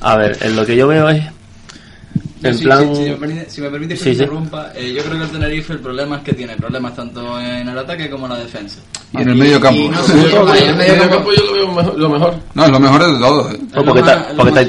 A 0.00 0.16
ver, 0.16 0.38
en 0.42 0.54
lo 0.54 0.64
que 0.64 0.76
yo 0.76 0.86
veo 0.86 1.08
es. 1.08 1.24
En 2.42 2.54
Sí, 2.58 2.64
plan. 2.64 2.94
sí, 2.94 3.02
si, 3.04 3.10
me 3.10 3.16
permite, 3.16 3.50
si 3.50 3.60
me 3.62 3.70
permite 3.70 3.94
que 3.94 3.98
Sí, 4.00 4.04
sí. 4.04 4.10
interrumpa, 4.22 4.70
eh, 4.76 4.92
yo 4.94 5.02
creo 5.02 5.16
que 5.18 5.24
el 5.24 5.30
Tenerife 5.30 5.72
el 5.72 5.78
problema 5.80 6.16
es 6.18 6.22
que 6.24 6.34
tiene 6.34 6.54
problemas 6.56 6.94
tanto 6.94 7.40
en 7.40 7.66
el 7.68 7.78
ataque 7.78 8.10
como 8.10 8.26
en 8.26 8.32
la 8.34 8.38
defensa. 8.38 8.80
Y 9.14 9.22
en 9.22 9.30
el 9.30 9.34
medio 9.34 9.58
campo. 9.60 9.90
no 9.90 9.98
En 9.98 10.04
sé, 10.04 10.12
el 10.12 10.18
medio 10.20 10.52
en 10.52 10.68
el 10.68 10.76
medio 10.76 11.10
campo- 11.10 11.30
yo 11.32 11.42
lo 11.46 11.52
veo 11.54 11.72
mejor- 11.72 11.98
lo 11.98 12.08
mejor. 12.10 12.34
No, 12.52 12.64
es 12.66 12.70
lo 12.70 12.78
mejor 12.80 13.12
de 13.12 13.18
todo. 13.18 13.50
¿eh? 13.50 13.58
Lo 13.72 13.84
porque 13.86 14.00
más- 14.02 14.10
está, 14.12 14.28
porque 14.36 14.48
está 14.50 14.60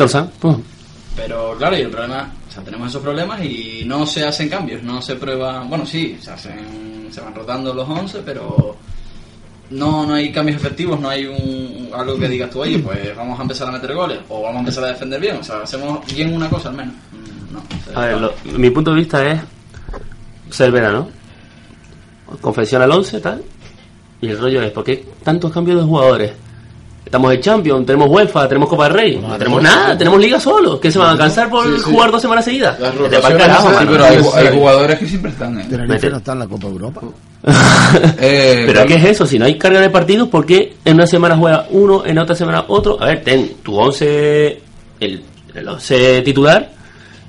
Pero 1.15 1.55
claro, 1.57 1.77
y 1.77 1.81
el 1.81 1.89
problema, 1.89 2.33
o 2.47 2.51
sea, 2.51 2.61
tenemos 2.63 2.89
esos 2.89 3.01
problemas 3.01 3.43
y 3.43 3.83
no 3.85 4.05
se 4.05 4.25
hacen 4.25 4.49
cambios, 4.49 4.83
no 4.83 5.01
se 5.01 5.15
prueban, 5.15 5.69
bueno, 5.69 5.85
sí, 5.85 6.17
se 6.21 6.31
hacen, 6.31 7.07
se 7.09 7.21
van 7.21 7.33
rotando 7.33 7.73
los 7.73 7.87
11, 7.87 8.19
pero 8.25 8.75
no, 9.69 10.05
no 10.05 10.13
hay 10.13 10.31
cambios 10.31 10.57
efectivos, 10.57 10.99
no 10.99 11.07
hay 11.09 11.25
un, 11.25 11.89
algo 11.93 12.17
que 12.19 12.27
digas 12.27 12.49
tú, 12.49 12.61
oye, 12.61 12.79
pues 12.79 13.15
vamos 13.15 13.39
a 13.39 13.43
empezar 13.43 13.69
a 13.69 13.71
meter 13.71 13.93
goles 13.93 14.19
o 14.29 14.41
vamos 14.41 14.57
a 14.57 14.59
empezar 14.59 14.83
a 14.83 14.87
defender 14.87 15.21
bien, 15.21 15.37
o 15.37 15.43
sea, 15.43 15.61
hacemos 15.61 16.05
bien 16.13 16.33
una 16.35 16.49
cosa 16.49 16.69
al 16.69 16.75
menos. 16.75 16.93
Mm, 17.11 17.53
No, 17.53 17.59
o 17.59 17.93
sea, 17.93 18.03
A 18.03 18.05
ver, 18.07 18.17
lo- 18.21 18.33
mi 18.57 18.69
punto 18.69 18.91
de 18.91 18.97
vista 18.97 19.25
es. 19.31 19.39
Cervera, 20.51 20.91
¿no? 20.91 21.09
Confecciona 22.41 22.85
el 22.85 22.91
11, 22.91 23.19
tal. 23.21 23.41
Y 24.21 24.27
el 24.27 24.37
rollo 24.39 24.61
es: 24.61 24.71
¿por 24.71 24.83
qué 24.83 25.05
tantos 25.23 25.51
cambios 25.51 25.77
de 25.79 25.83
jugadores? 25.85 26.31
Estamos 27.05 27.33
en 27.35 27.39
Champions, 27.39 27.85
tenemos 27.85 28.09
UEFA, 28.09 28.47
tenemos 28.47 28.67
Copa 28.67 28.85
del 28.85 28.93
Rey, 28.93 29.15
no 29.17 29.37
tenemos 29.37 29.61
nada, 29.61 29.95
tenemos 29.95 30.19
Liga 30.19 30.39
solo. 30.39 30.79
¿Qué 30.79 30.91
se 30.91 30.97
van 30.97 31.13
a 31.15 31.17
cansar 31.17 31.49
por 31.49 31.63
Sí, 31.65 31.73
sí. 31.77 31.91
jugar 31.91 32.11
dos 32.11 32.21
semanas 32.21 32.43
seguidas? 32.45 32.77
Carajo, 32.77 33.05
esas 33.69 33.81
Sí, 33.81 33.87
pero 33.91 34.03
hay, 34.05 34.17
hay 34.47 34.57
jugadores 34.57 34.99
que 34.99 35.07
siempre 35.07 35.31
están. 35.31 35.59
¿eh? 35.59 35.67
Tenerife 35.69 36.09
no 36.09 36.17
está 36.17 36.31
en 36.33 36.39
la 36.39 36.47
Copa 36.47 36.67
Europa. 36.67 37.01
Eh, 38.19 38.63
Pero 38.65 38.85
que 38.87 38.95
es 38.95 39.05
eso, 39.05 39.25
si 39.27 39.37
no 39.37 39.45
hay 39.45 39.55
carga 39.57 39.79
de 39.79 39.89
partidos, 39.91 40.27
¿por 40.29 40.45
qué 40.47 40.77
en 40.83 40.95
una 40.95 41.05
semana 41.05 41.37
juega 41.37 41.67
uno, 41.69 42.03
en 42.05 42.17
otra 42.17 42.35
semana 42.35 42.65
otro? 42.67 42.97
A 42.99 43.05
ver, 43.05 43.21
ten 43.23 43.57
tu 43.61 43.77
11, 43.77 44.61
el, 44.99 45.23
el 45.53 45.67
11 45.67 46.21
titular 46.23 46.71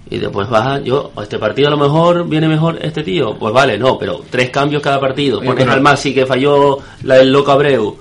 Y 0.09 0.17
después 0.19 0.49
baja, 0.49 0.81
yo, 0.81 1.13
este 1.23 1.39
partido 1.39 1.69
a 1.69 1.73
lo 1.73 1.77
mejor 1.77 2.27
viene 2.27 2.49
mejor 2.49 2.79
este 2.81 3.03
tío. 3.03 3.37
Pues 3.39 3.53
vale, 3.53 3.77
no, 3.79 3.99
pero 3.99 4.23
tres 4.31 4.49
cambios 4.51 4.81
cada 4.83 4.99
partido. 4.99 5.43
Pones 5.43 5.69
al 5.69 5.83
Masi 5.83 6.15
que 6.15 6.25
falló 6.25 6.79
la 7.03 7.17
del 7.17 7.31
loco 7.31 7.53
Abreu. 7.53 7.99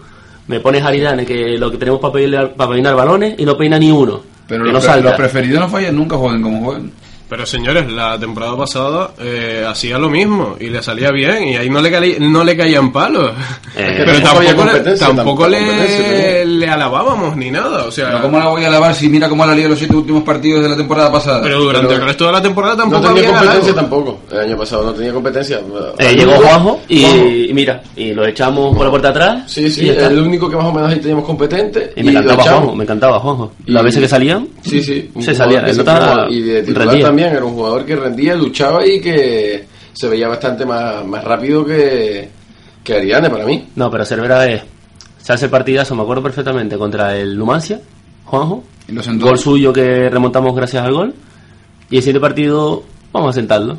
Me 0.47 0.59
pones 0.59 0.84
a 0.84 0.88
Aridane 0.89 1.26
que 1.26 1.57
lo 1.57 1.72
que 1.72 1.77
tenemos 1.77 1.99
para, 1.99 2.49
para 2.53 2.69
peinar 2.72 2.95
balones 2.95 3.35
y 3.38 3.45
no 3.45 3.57
peina 3.57 3.80
ni 3.80 3.91
uno. 3.91 4.22
Pero 4.47 4.63
los, 4.63 4.73
no 4.73 4.80
pre- 4.80 4.88
salta. 4.88 5.09
los 5.09 5.17
preferidos 5.17 5.59
no 5.59 5.67
fallan 5.69 5.95
nunca, 5.95 6.17
jueguen 6.17 6.41
como 6.43 6.63
jueguen. 6.65 6.91
Pero 7.27 7.45
señores, 7.45 7.91
la 7.91 8.19
temporada 8.19 8.56
pasada 8.56 9.11
eh, 9.19 9.65
hacía 9.68 9.97
lo 9.97 10.10
mismo 10.10 10.56
y 10.60 10.69
le 10.69 10.81
salía 10.84 11.10
bien 11.11 11.43
y 11.47 11.56
ahí 11.56 11.69
no 11.69 11.81
le, 11.81 11.91
caí- 11.91 12.19
no 12.19 12.43
le 12.43 12.56
caían 12.56 12.91
palos. 12.91 13.31
Eh, 13.76 14.03
Pero 14.06 14.22
tampoco 14.22 14.64
le, 14.65 14.95
tampoco 14.97 15.47
le, 15.47 16.68
alabábamos 16.69 17.35
ni 17.35 17.52
nada. 17.52 17.85
O 17.85 17.91
sea, 17.91 18.07
Pero 18.07 18.22
¿cómo 18.22 18.39
la 18.39 18.47
voy 18.47 18.64
a 18.64 18.68
alabar 18.68 18.93
si 18.95 19.10
mira 19.10 19.27
cómo 19.30 19.45
la 19.45 19.56
liga 19.56 19.69
los 19.69 19.80
siete 19.80 19.95
últimos 19.95 20.23
partidos 20.23 20.64
de 20.64 20.69
la 20.69 20.77
temporada 20.77 21.11
pasada? 21.11 21.41
pero 21.41 21.60
durante 21.60 21.88
Pero- 21.88 22.02
el 22.02 22.07
resto 22.07 22.26
de 22.27 22.31
la 22.31 22.41
temporada 22.41 22.76
No 22.76 22.84
tampoco 22.84 23.02
tenía 23.15 23.22
había 23.30 23.39
competencia 23.39 23.73
ganado. 23.73 23.89
tampoco. 23.89 24.19
El 24.31 24.39
año 24.39 24.57
pasado 24.57 24.84
no 24.85 24.93
tenía 24.93 25.14
competencia. 25.14 25.60
Eh, 25.99 26.15
llegó 26.15 26.31
Juanjo 26.34 26.81
y, 26.88 27.49
mira, 27.53 27.81
y 27.95 28.14
lo 28.14 28.26
echamos 28.26 28.76
por 28.76 28.85
la 28.85 28.91
puerta 28.91 29.10
atrás. 29.10 29.52
Sí, 29.52 29.69
sí, 29.69 29.89
está. 29.89 30.07
el 30.07 30.19
único 30.19 30.49
que 30.49 30.56
más 30.56 30.65
o 30.65 30.73
menos 30.73 30.91
ahí 30.91 30.99
teníamos 30.99 31.26
competente. 31.26 31.91
Y 31.95 32.03
me 32.03 32.11
encantaba. 32.11 32.43
Juanjo, 32.43 32.76
me 32.76 32.84
encantaba 32.84 33.19
Juanjo. 33.19 33.52
Las 33.65 33.84
veces 33.84 34.02
que 34.02 34.07
salían, 34.07 34.47
Sí, 34.61 34.81
sí. 34.81 35.11
Se 35.19 35.34
salía. 35.34 35.64
Y 36.30 36.41
de. 36.41 36.64
También 37.16 37.34
era 37.34 37.46
un 37.46 37.54
jugador 37.54 37.86
que 37.86 37.96
rendía, 37.96 38.36
luchaba 38.36 38.86
y 38.86 39.00
que 39.00 39.66
se 39.94 40.10
veía 40.10 40.28
bastante 40.28 40.66
más, 40.66 41.06
más 41.06 41.24
rápido 41.24 41.66
que, 41.66 42.28
que 42.84 42.94
Ariane 42.94 43.30
para 43.30 43.46
mí. 43.46 43.70
No, 43.78 43.90
pero 43.90 44.04
Cervera 44.04 44.46
es. 44.52 44.64
Se 45.22 45.32
hace 45.32 45.46
el 45.46 45.52
partidazo, 45.52 45.96
me 45.96 46.02
acuerdo 46.02 46.22
perfectamente, 46.22 46.78
contra 46.78 47.16
el 47.16 47.38
Numancia, 47.38 47.80
Juanjo. 48.26 48.66
Y. 48.90 49.18
Gol 49.18 49.40
suyo 49.40 49.72
que 49.72 50.10
remontamos 50.10 50.54
gracias 50.54 50.84
al 50.84 50.92
gol. 50.92 51.14
Y 51.90 51.96
el 51.96 52.02
siguiente 52.02 52.20
partido, 52.20 52.84
vamos 53.14 53.30
a 53.30 53.34
sentarlo. 53.34 53.78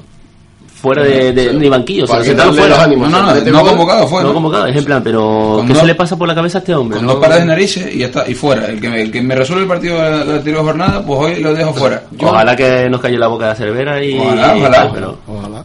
Fuera 0.81 1.03
de, 1.03 1.33
de- 1.33 1.55
ni 1.55 1.69
banquillo, 1.69 2.05
o 2.05 2.07
sea, 2.07 2.23
sentarlo 2.23 2.53
fuera. 2.53 2.83
ánimos. 2.85 3.11
No, 3.11 3.23
no, 3.23 3.35
no, 3.35 3.51
no 3.51 3.63
convocado 3.65 4.07
fue. 4.07 4.23
No 4.23 4.35
convocado, 4.35 4.67
es 4.67 4.77
en 4.77 4.85
plan, 4.85 5.03
pero 5.03 5.63
¿qué 5.67 5.73
dos- 5.73 5.81
se 5.81 5.87
le 5.87 5.95
pasa 5.95 6.17
por 6.17 6.29
la 6.29 6.35
cabeza 6.35 6.59
a 6.59 6.61
este 6.61 6.75
hombre? 6.75 6.99
Con 6.99 7.07
No- 7.07 7.13
dos 7.15 7.23
paradas 7.23 7.43
de 7.45 7.47
narices 7.49 7.95
y 7.95 7.99
ya 7.99 8.07
está, 8.07 8.29
y 8.29 8.35
fuera. 8.35 8.67
El 8.67 8.79
que, 8.81 8.89
me, 8.91 9.03
el 9.03 9.11
que 9.11 9.23
me 9.23 9.35
resuelve 9.35 9.63
el 9.63 9.69
partido 9.69 9.97
de 9.97 10.11
la, 10.11 10.19
de 10.19 10.25
la 10.27 10.35
anterior 10.37 10.63
jornada, 10.65 11.05
pues 11.05 11.19
hoy 11.19 11.43
lo 11.43 11.55
dejo 11.55 11.73
fuera. 11.73 12.05
Ojalá 12.21 12.55
que 12.55 12.89
nos 12.91 13.01
calle 13.01 13.19
la 13.19 13.27
boca 13.29 13.49
de 13.49 13.55
Cervera 13.57 14.05
y. 14.05 14.19
Ojalá, 14.19 14.55
y 14.57 14.61
ojalá. 14.61 14.77
tal, 14.77 14.91
pero- 14.93 15.19
Ojalá. 15.27 15.65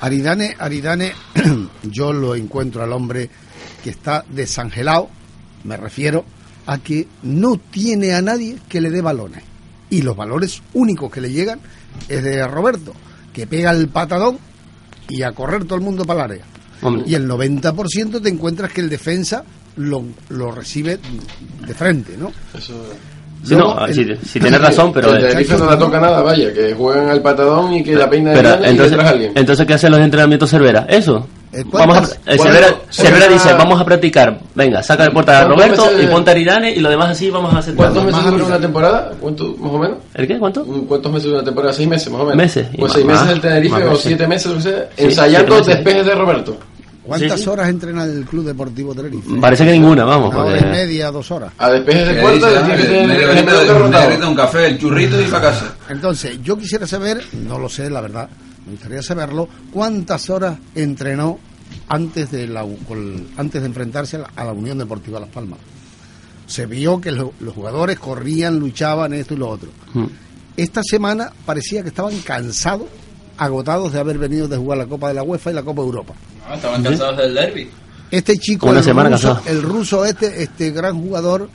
Aridane, 0.00 0.56
Aridane, 0.58 1.12
yo 1.82 2.12
lo 2.12 2.34
encuentro 2.34 2.82
al 2.82 2.92
hombre 2.92 3.28
que 3.82 3.90
está 3.90 4.24
desangelado, 4.28 5.08
me 5.64 5.76
refiero 5.76 6.24
a 6.66 6.78
que 6.78 7.08
no 7.24 7.56
tiene 7.70 8.14
a 8.14 8.22
nadie 8.22 8.56
que 8.68 8.80
le 8.80 8.90
dé 8.90 9.00
balones. 9.00 9.42
Y 9.90 10.02
los 10.02 10.16
valores 10.16 10.62
únicos 10.74 11.10
que 11.10 11.20
le 11.20 11.30
llegan 11.30 11.60
es 12.08 12.22
de 12.22 12.46
Roberto, 12.46 12.94
que 13.32 13.46
pega 13.46 13.70
el 13.72 13.88
patadón 13.88 14.38
y 15.08 15.22
a 15.22 15.32
correr 15.32 15.64
todo 15.64 15.76
el 15.76 15.80
mundo 15.82 16.04
para 16.04 16.24
el 16.26 16.30
área. 16.32 16.44
Hombre. 16.82 17.04
Y 17.06 17.14
el 17.14 17.28
90% 17.28 18.20
te 18.22 18.28
encuentras 18.28 18.72
que 18.72 18.80
el 18.80 18.88
defensa 18.90 19.44
lo, 19.76 20.02
lo 20.30 20.50
recibe 20.52 20.98
de 21.66 21.74
frente, 21.74 22.16
¿no? 22.18 22.32
Eso. 22.56 22.74
Sí, 23.44 23.54
Luego, 23.54 23.74
no, 23.74 23.86
el- 23.86 24.18
sí 24.24 24.38
tienes 24.38 24.60
razón, 24.60 24.92
pero. 24.92 25.14
el 25.16 25.20
Tenerife 25.22 25.56
no 25.58 25.66
la 25.66 25.76
toca 25.78 26.00
nada, 26.00 26.22
vaya, 26.22 26.52
que 26.52 26.74
juegan 26.74 27.08
al 27.08 27.20
patadón 27.22 27.72
y 27.74 27.82
que 27.82 27.94
la 27.96 28.08
peina 28.08 28.30
de 28.30 28.36
pero 28.36 28.50
y 28.50 28.68
entonces, 28.68 28.90
detrás 28.92 29.10
alguien. 29.12 29.32
entonces, 29.34 29.66
¿qué 29.66 29.74
hacen 29.74 29.90
los 29.90 30.00
entrenamientos 30.00 30.48
Cervera? 30.50 30.86
¿Eso? 30.88 31.26
Eh, 31.52 31.64
Vamos 31.70 31.96
a, 31.96 32.00
¿cuántas- 32.00 32.18
eh, 32.26 32.38
Cervera, 32.38 32.74
Cervera 32.90 33.28
dice, 33.28 33.52
vamos 33.52 33.78
a 33.80 33.84
practicar. 33.84 34.40
Venga, 34.54 34.82
saca 34.82 35.04
de 35.04 35.10
puerta 35.10 35.42
a 35.42 35.46
¿Cuántos 35.54 35.76
Roberto 35.86 36.02
y 36.02 36.06
ponte 36.06 36.30
a 36.30 36.32
Aridane 36.32 36.70
y 36.72 36.80
lo 36.80 36.88
demás 36.88 37.10
así 37.10 37.30
vamos 37.30 37.52
a 37.54 37.58
hacer. 37.58 37.74
¿Cuántos 37.74 38.04
meses 38.06 38.24
dura 38.24 38.44
una 38.46 38.60
temporada? 38.60 39.12
¿Cuánto, 39.20 39.54
más 39.58 39.72
o 39.72 39.78
menos? 39.78 39.98
¿El 40.14 40.26
qué? 40.26 40.38
¿Cuánto? 40.38 40.64
¿Cuántos 40.64 41.12
meses 41.12 41.24
dura 41.26 41.38
una 41.40 41.44
temporada? 41.44 41.72
¿Seis 41.74 41.88
meses 41.88 42.10
más 42.10 42.20
o 42.22 42.24
menos? 42.24 42.36
Meses, 42.38 42.66
Pues 42.70 42.80
más- 42.80 42.92
seis 42.94 43.04
meses 43.06 43.28
del 43.28 43.40
Tenerife 43.42 43.84
más 43.84 43.94
o 43.94 43.96
siete 43.96 44.26
meses, 44.26 44.52
ensayando 44.96 45.60
despejes 45.60 46.06
de 46.06 46.14
Roberto. 46.14 46.56
¿Cuántas 47.04 47.36
Sí, 47.38 47.44
sí. 47.44 47.50
horas 47.50 47.68
entrena 47.68 48.04
el 48.04 48.24
Club 48.24 48.46
Deportivo 48.46 48.94
Tenerife? 48.94 49.28
Parece 49.40 49.64
que 49.64 49.72
ninguna, 49.72 50.04
vamos. 50.04 50.32
Una 50.32 50.44
hora 50.44 50.58
y 50.58 50.64
media, 50.66 51.10
dos 51.10 51.28
horas. 51.32 51.52
A 51.58 51.68
despejes 51.70 52.08
de 52.14 52.24
horita, 52.24 52.46
un 54.28 54.34
café, 54.36 54.66
el 54.68 54.78
churrito 54.78 55.20
y 55.20 55.24
para 55.24 55.50
casa. 55.50 55.74
Entonces, 55.88 56.38
yo 56.42 56.56
quisiera 56.56 56.86
saber, 56.86 57.22
no 57.46 57.58
lo 57.58 57.68
sé, 57.68 57.90
la 57.90 58.00
verdad, 58.00 58.28
me 58.66 58.72
gustaría 58.72 59.02
saberlo, 59.02 59.48
cuántas 59.72 60.30
horas 60.30 60.58
entrenó 60.74 61.38
antes 61.88 62.30
de, 62.30 62.46
la, 62.46 62.66
antes 63.36 63.60
de 63.62 63.66
enfrentarse 63.66 64.16
a 64.16 64.20
la, 64.20 64.30
a 64.36 64.44
la 64.44 64.52
Unión 64.52 64.78
Deportiva 64.78 65.18
Las 65.20 65.30
Palmas. 65.30 65.58
Se 66.46 66.66
vio 66.66 67.00
que 67.00 67.12
lo- 67.12 67.32
los 67.40 67.54
jugadores 67.54 67.98
corrían, 67.98 68.58
luchaban, 68.58 69.12
esto 69.14 69.34
y 69.34 69.38
lo 69.38 69.48
otro. 69.48 69.70
Mm. 69.94 70.04
Esta 70.56 70.82
semana 70.84 71.32
parecía 71.46 71.82
que 71.82 71.88
estaban 71.88 72.18
cansados, 72.20 72.88
agotados 73.38 73.92
de 73.92 74.00
haber 74.00 74.18
venido 74.18 74.48
de 74.48 74.56
jugar 74.58 74.78
la 74.78 74.86
Copa 74.86 75.08
de 75.08 75.14
la 75.14 75.22
UEFA 75.22 75.50
y 75.50 75.54
la 75.54 75.62
Copa 75.62 75.80
de 75.82 75.86
Europa. 75.88 76.14
No, 76.48 76.54
estaban 76.54 76.82
cansados 76.82 77.16
del 77.16 77.34
derby. 77.34 77.70
Este 78.10 78.36
chico, 78.36 78.68
Una 78.68 78.80
el, 78.80 78.84
semana 78.84 79.08
ruso, 79.10 79.34
cansado. 79.34 79.56
el 79.56 79.62
ruso 79.62 80.04
este, 80.04 80.42
este 80.42 80.70
gran 80.72 81.00
jugador, 81.00 81.48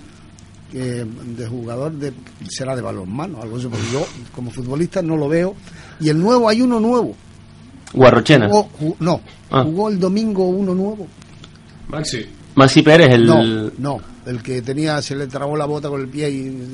eh, 0.74 1.06
de 1.38 1.48
jugador 1.48 1.92
de 1.94 2.14
será 2.50 2.76
de 2.76 2.82
balonmano, 2.82 3.42
algo 3.42 3.58
así, 3.58 3.68
porque 3.68 3.86
yo 3.92 4.06
como 4.34 4.52
futbolista 4.52 5.02
no 5.02 5.16
lo 5.18 5.28
veo. 5.30 5.56
Y 6.00 6.10
el 6.10 6.20
nuevo, 6.20 6.48
hay 6.50 6.62
uno 6.62 6.80
nuevo. 6.80 7.16
Guarrochena. 7.94 8.48
Jugó- 8.50 8.70
ju- 8.80 8.96
no, 9.00 9.22
Ah. 9.50 9.64
jugó 9.64 9.90
el 9.90 10.00
domingo 10.00 10.48
uno 10.48 10.74
nuevo. 10.76 11.08
Maxi. 11.88 12.26
Maxi 12.56 12.82
Pérez, 12.82 13.10
el. 13.12 13.26
No, 13.26 13.72
no, 13.78 14.02
el 14.26 14.42
que 14.44 14.62
tenía, 14.62 15.02
se 15.02 15.16
le 15.16 15.28
trabó 15.28 15.56
la 15.56 15.66
bota 15.66 15.88
con 15.90 16.02
el 16.02 16.08
pie 16.10 16.30
y... 16.30 16.68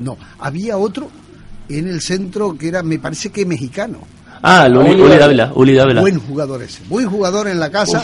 No, 0.00 0.16
había 0.40 0.76
otro 0.76 1.08
en 1.68 1.86
el 1.88 2.00
centro 2.00 2.56
que 2.58 2.68
era, 2.68 2.82
me 2.82 2.98
parece 2.98 3.30
que 3.30 3.46
mexicano. 3.46 3.98
Ah, 4.42 4.66
Uli, 4.68 4.78
Uli 4.78 4.90
Uli 4.90 4.98
Dávila. 5.00 5.18
Dávila. 5.18 5.52
Uli 5.54 5.74
Dávila. 5.74 6.00
Buen 6.00 6.18
jugador 6.18 6.62
ese. 6.62 6.82
Buen 6.88 7.08
jugador 7.08 7.46
en 7.48 7.60
la 7.60 7.70
casa. 7.70 8.02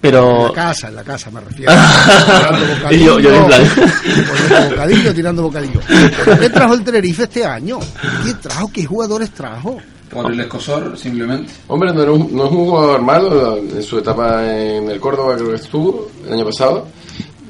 Pero. 0.00 0.48
la 0.48 0.52
casa, 0.54 0.88
en 0.88 0.96
la 0.96 1.04
casa 1.04 1.30
me 1.30 1.40
refiero. 1.40 1.72
tirando 2.88 2.94
Y 2.94 3.04
yo- 3.04 3.18
yo 3.20 3.34
en 3.34 3.46
plan. 3.46 3.62
poniendo 3.74 4.70
bocadillo, 4.70 5.14
tirando 5.14 5.42
bocadillo. 5.42 5.80
¿Pero 6.24 6.38
¿Qué 6.40 6.48
trajo 6.50 6.74
el 6.74 6.84
Tenerife 6.84 7.22
este 7.24 7.44
año? 7.44 7.78
¿Qué 8.24 8.34
trajo? 8.34 8.70
¿Qué 8.72 8.84
jugadores 8.86 9.30
trajo? 9.30 9.76
Por 10.10 10.32
el 10.32 10.40
escosor, 10.40 10.98
simplemente. 10.98 11.52
Hombre, 11.68 11.92
no, 11.92 12.02
era 12.02 12.10
un, 12.12 12.34
no 12.34 12.46
es 12.46 12.50
un 12.50 12.66
jugador 12.66 13.00
malo 13.02 13.56
en 13.58 13.82
su 13.82 13.98
etapa 13.98 14.42
en 14.44 14.90
el 14.90 14.98
Córdoba, 14.98 15.36
creo 15.36 15.50
que 15.50 15.54
estuvo 15.56 16.10
el 16.26 16.32
año 16.32 16.44
pasado. 16.46 16.88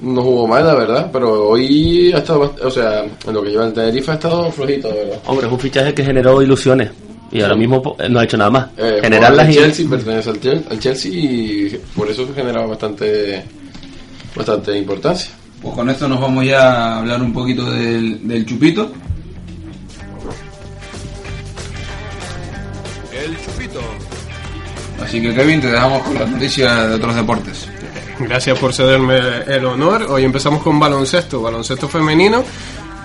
No 0.02 0.22
jugó 0.22 0.46
mal, 0.46 0.66
la 0.66 0.74
verdad, 0.74 1.10
pero 1.12 1.48
hoy 1.50 2.10
ha 2.12 2.18
estado, 2.18 2.54
o 2.62 2.70
sea, 2.70 3.02
en 3.04 3.32
lo 3.34 3.42
que 3.42 3.50
lleva 3.50 3.66
el 3.66 3.72
Tenerife 3.72 4.10
ha 4.10 4.14
estado 4.14 4.50
flojito, 4.50 4.88
la 4.88 4.94
verdad. 4.94 5.18
Hombre, 5.26 5.46
es 5.46 5.52
un 5.52 5.58
fichaje 5.60 5.94
que 5.94 6.04
generó 6.04 6.42
ilusiones. 6.42 6.90
Y 7.32 7.40
ahora 7.42 7.54
mismo 7.54 7.80
po- 7.80 7.96
no 8.08 8.18
ha 8.18 8.24
hecho 8.24 8.36
nada 8.36 8.50
más. 8.50 8.66
Eh, 8.76 8.98
Generarlas 9.02 9.48
y. 9.48 9.58
el 9.58 9.64
Chelsea, 9.64 9.86
pertenece 9.88 10.30
al, 10.30 10.64
al 10.70 10.78
Chelsea 10.80 11.10
y 11.12 11.80
por 11.94 12.10
eso 12.10 12.28
generaba 12.34 12.66
bastante, 12.66 13.44
bastante 14.34 14.76
importancia. 14.76 15.30
Pues 15.62 15.74
con 15.74 15.88
esto 15.90 16.08
nos 16.08 16.20
vamos 16.20 16.44
ya 16.44 16.72
a 16.72 16.98
hablar 16.98 17.22
un 17.22 17.32
poquito 17.32 17.70
del, 17.70 18.26
del 18.26 18.44
chupito. 18.46 18.90
El 23.12 23.36
chupito. 23.44 23.80
Así 25.02 25.20
que 25.20 25.34
Kevin, 25.34 25.60
te 25.60 25.70
dejamos 25.70 26.02
con 26.02 26.14
las 26.14 26.28
noticias 26.28 26.88
de 26.88 26.94
otros 26.94 27.14
deportes. 27.14 27.68
Gracias 28.18 28.58
por 28.58 28.74
cederme 28.74 29.18
el 29.46 29.64
honor. 29.64 30.02
Hoy 30.08 30.24
empezamos 30.24 30.62
con 30.62 30.78
baloncesto, 30.78 31.40
baloncesto 31.40 31.88
femenino. 31.88 32.44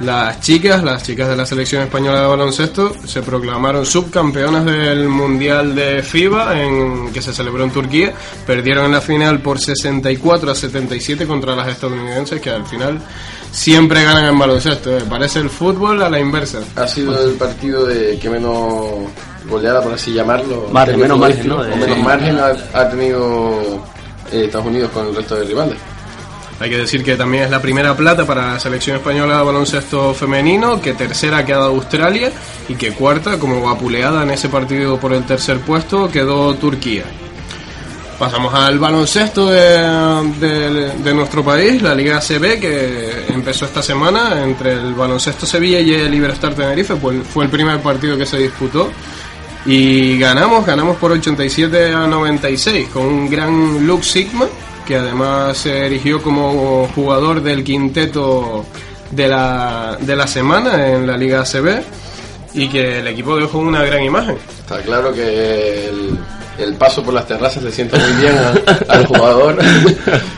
Las 0.02 0.42
chicas, 0.42 0.84
las 0.84 1.04
chicas 1.04 1.30
de 1.30 1.38
la 1.38 1.46
selección 1.46 1.82
española 1.84 2.20
de 2.22 2.28
baloncesto, 2.28 2.94
se 3.06 3.22
proclamaron 3.22 3.86
subcampeonas 3.86 4.66
del 4.66 5.08
Mundial 5.08 5.74
de 5.74 6.04
FIBA 6.04 6.62
en, 6.62 7.14
que 7.14 7.22
se 7.22 7.34
celebró 7.34 7.64
en 7.64 7.72
Turquía. 7.72 8.14
Perdieron 8.46 8.86
en 8.86 8.92
la 8.92 9.00
final 9.02 9.40
por 9.40 9.58
64 9.60 10.52
a 10.52 10.56
77 10.56 11.26
contra 11.26 11.56
las 11.56 11.70
estadounidenses, 11.70 12.42
que 12.42 12.50
al 12.50 12.66
final 12.66 13.00
siempre 13.52 14.04
ganan 14.04 14.26
en 14.26 14.38
baloncesto. 14.38 14.98
eh. 14.98 15.04
Parece 15.10 15.40
el 15.40 15.50
fútbol 15.50 16.04
a 16.04 16.10
la 16.10 16.20
inversa. 16.20 16.60
Ha 16.76 16.88
sido 16.88 17.24
el 17.24 17.36
partido 17.36 17.86
de 17.86 18.20
que 18.20 18.30
menos 18.30 18.56
goleada, 19.50 19.82
por 19.82 19.94
así 19.94 20.12
llamarlo. 20.12 20.68
Margen, 20.74 21.00
menos 21.00 21.18
margen, 21.18 21.48
¿no? 21.48 21.60
O 21.60 21.64
De- 21.64 21.74
menos 21.74 22.00
margen 22.00 22.38
ha, 22.38 22.54
ha 22.82 22.90
tenido 22.90 23.82
eh, 24.30 24.44
Estados 24.46 24.68
Unidos 24.68 24.92
con 24.92 25.08
el 25.08 25.16
resto 25.16 25.36
de 25.36 25.46
rivales. 25.46 25.78
Hay 26.60 26.70
que 26.70 26.78
decir 26.78 27.04
que 27.04 27.18
también 27.18 27.44
es 27.44 27.50
la 27.50 27.62
primera 27.62 27.96
plata 27.98 28.26
para 28.26 28.54
la 28.54 28.60
selección 28.60 28.96
española 28.98 29.38
de 29.38 29.44
baloncesto 29.44 30.14
femenino, 30.14 30.82
que 30.82 30.94
tercera 30.94 31.46
queda 31.46 31.66
Australia 31.66 32.32
y 32.70 32.76
que 32.76 32.94
cuarta, 32.94 33.38
como 33.38 33.62
vapuleada 33.62 34.24
en 34.24 34.32
ese 34.32 34.48
partido 34.48 34.98
por 34.98 35.12
el 35.12 35.26
tercer 35.26 35.60
puesto, 35.60 36.10
quedó 36.10 36.56
Turquía. 36.56 37.04
Pasamos 38.18 38.54
al 38.54 38.80
baloncesto 38.80 39.48
de, 39.50 41.14
nuestro 41.14 41.44
país, 41.44 41.82
la 41.82 41.94
Liga 41.94 42.18
ACB, 42.18 42.62
que 42.62 43.26
empezó 43.28 43.66
esta 43.66 43.84
semana 43.84 44.42
entre 44.42 44.72
el 44.72 44.94
baloncesto 44.94 45.46
Sevilla 45.46 45.82
y 45.82 45.94
el 45.94 46.14
Iberostar 46.14 46.56
Tenerife, 46.56 46.96
fue 46.96 47.20
fue 47.22 47.44
el 47.44 47.52
primer 47.52 47.82
partido 47.82 48.18
que 48.18 48.26
se 48.26 48.38
disputó. 48.38 48.90
Y 49.66 50.18
ganamos, 50.18 50.66
ganamos 50.66 50.96
por 50.98 51.12
87 51.12 51.92
a 51.92 52.08
96 52.08 52.88
con 52.90 53.06
un 53.06 53.30
gran 53.30 53.86
Luke 53.86 54.04
Sigma, 54.04 54.46
que 54.86 54.96
además 54.96 55.58
se 55.58 55.86
erigió 55.86 56.22
como 56.22 56.88
jugador 56.96 57.42
del 57.42 57.64
quinteto 57.64 58.66
de 59.12 59.28
la, 59.28 59.98
de 60.00 60.16
la 60.16 60.28
semana 60.28 60.94
en 60.94 61.08
la 61.08 61.18
Liga 61.18 61.42
ACB. 61.42 61.82
y 62.54 62.70
que 62.70 63.00
el 63.00 63.08
equipo 63.08 63.36
dejó 63.36 63.60
una 63.60 63.84
gran 63.84 64.02
imagen. 64.04 64.38
Está 64.60 64.82
claro 64.82 65.14
que 65.14 65.90
el, 65.90 66.18
el 66.58 66.74
paso 66.76 67.04
por 67.04 67.14
las 67.14 67.28
terrazas 67.28 67.64
le 67.64 67.72
sienta 67.72 67.98
muy 67.98 68.12
bien 68.22 68.36
a- 68.38 68.94
al 68.94 69.06
jugador 69.06 69.58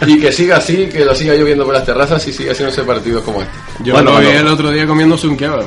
y 0.06 0.20
que 0.20 0.32
siga 0.32 0.58
así, 0.58 0.88
que 0.88 1.06
lo 1.06 1.14
siga 1.16 1.34
lloviendo 1.36 1.64
por 1.66 1.74
las 1.74 1.86
terrazas 1.86 2.28
y 2.28 2.34
siga 2.34 2.52
haciéndose 2.54 2.84
partidos 2.84 3.24
como 3.24 3.42
este. 3.42 3.54
Yo 3.84 3.94
Bueno, 3.94 4.12
lo 4.12 4.18
vi 4.20 4.26
cuando- 4.26 4.42
el 4.42 4.48
otro 4.48 4.72
día 4.72 4.88
comiéndose 4.88 5.28
un 5.28 5.38
kebab. 5.38 5.66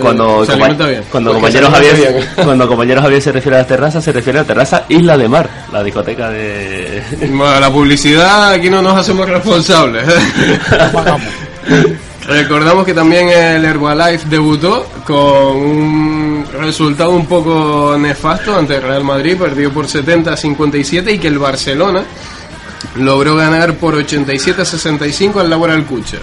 Cuando, 0.00 0.44
se 0.44 0.52
compa- 0.52 0.54
alimenta 0.54 0.86
bien. 0.86 1.02
cuando 1.10 1.30
Porque 1.32 1.42
compañero 1.46 1.66
se 1.66 1.72
Javier, 1.72 2.12
bien. 2.12 2.28
cuando 2.44 2.68
compañero 2.68 3.02
Javier 3.02 3.22
se 3.22 3.32
refiere 3.32 3.56
a 3.56 3.60
la 3.60 3.66
terraza, 3.66 4.00
se 4.02 4.12
refiere 4.12 4.38
a 4.38 4.42
la 4.42 4.46
terraza 4.48 4.84
Isla 4.88 5.16
de 5.16 5.28
Mar, 5.28 5.48
la 5.72 5.82
discoteca 5.82 6.30
de 6.30 7.02
Bueno, 7.30 7.60
la 7.60 7.70
publicidad 7.70 8.52
aquí 8.52 8.68
no 8.70 8.82
nos 8.82 8.94
hacemos 8.96 9.28
responsables. 9.28 10.04
Recordamos 12.26 12.84
que 12.84 12.94
también 12.94 13.28
el 13.28 13.64
Herbalife 13.64 14.28
debutó 14.28 14.86
con 15.04 15.56
un 15.56 16.46
resultado 16.60 17.10
un 17.10 17.26
poco 17.26 17.96
nefasto 17.98 18.56
ante 18.56 18.76
el 18.76 18.82
Real 18.82 19.04
Madrid, 19.04 19.36
perdió 19.38 19.72
por 19.72 19.88
70 19.88 20.32
a 20.32 20.36
57 20.36 21.12
y 21.12 21.18
que 21.18 21.28
el 21.28 21.38
Barcelona 21.38 22.04
logró 22.96 23.36
ganar 23.36 23.74
por 23.74 23.94
87 23.94 24.62
a 24.62 24.64
65 24.64 25.40
al 25.40 25.50
Laboral 25.50 25.84
Cucha. 25.86 26.18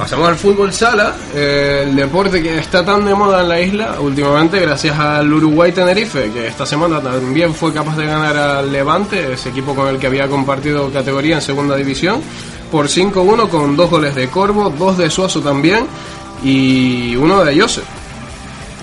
Pasamos 0.00 0.30
al 0.30 0.36
fútbol 0.36 0.72
sala, 0.72 1.14
eh, 1.34 1.84
el 1.86 1.94
deporte 1.94 2.42
que 2.42 2.58
está 2.58 2.82
tan 2.82 3.04
de 3.04 3.14
moda 3.14 3.42
en 3.42 3.48
la 3.50 3.60
isla 3.60 4.00
últimamente 4.00 4.58
gracias 4.58 4.98
al 4.98 5.30
Uruguay 5.30 5.72
Tenerife, 5.72 6.30
que 6.32 6.46
esta 6.46 6.64
semana 6.64 7.02
también 7.02 7.54
fue 7.54 7.70
capaz 7.74 7.98
de 7.98 8.06
ganar 8.06 8.34
al 8.34 8.72
Levante, 8.72 9.34
ese 9.34 9.50
equipo 9.50 9.74
con 9.74 9.88
el 9.88 9.98
que 9.98 10.06
había 10.06 10.26
compartido 10.26 10.90
categoría 10.90 11.34
en 11.34 11.42
segunda 11.42 11.76
división, 11.76 12.22
por 12.70 12.88
5-1 12.88 13.48
con 13.48 13.76
dos 13.76 13.90
goles 13.90 14.14
de 14.14 14.28
Corvo, 14.28 14.70
dos 14.70 14.96
de 14.98 15.10
Suazo 15.10 15.40
también 15.40 15.86
y 16.42 17.14
uno 17.16 17.44
de 17.44 17.60
Joseph. 17.60 17.84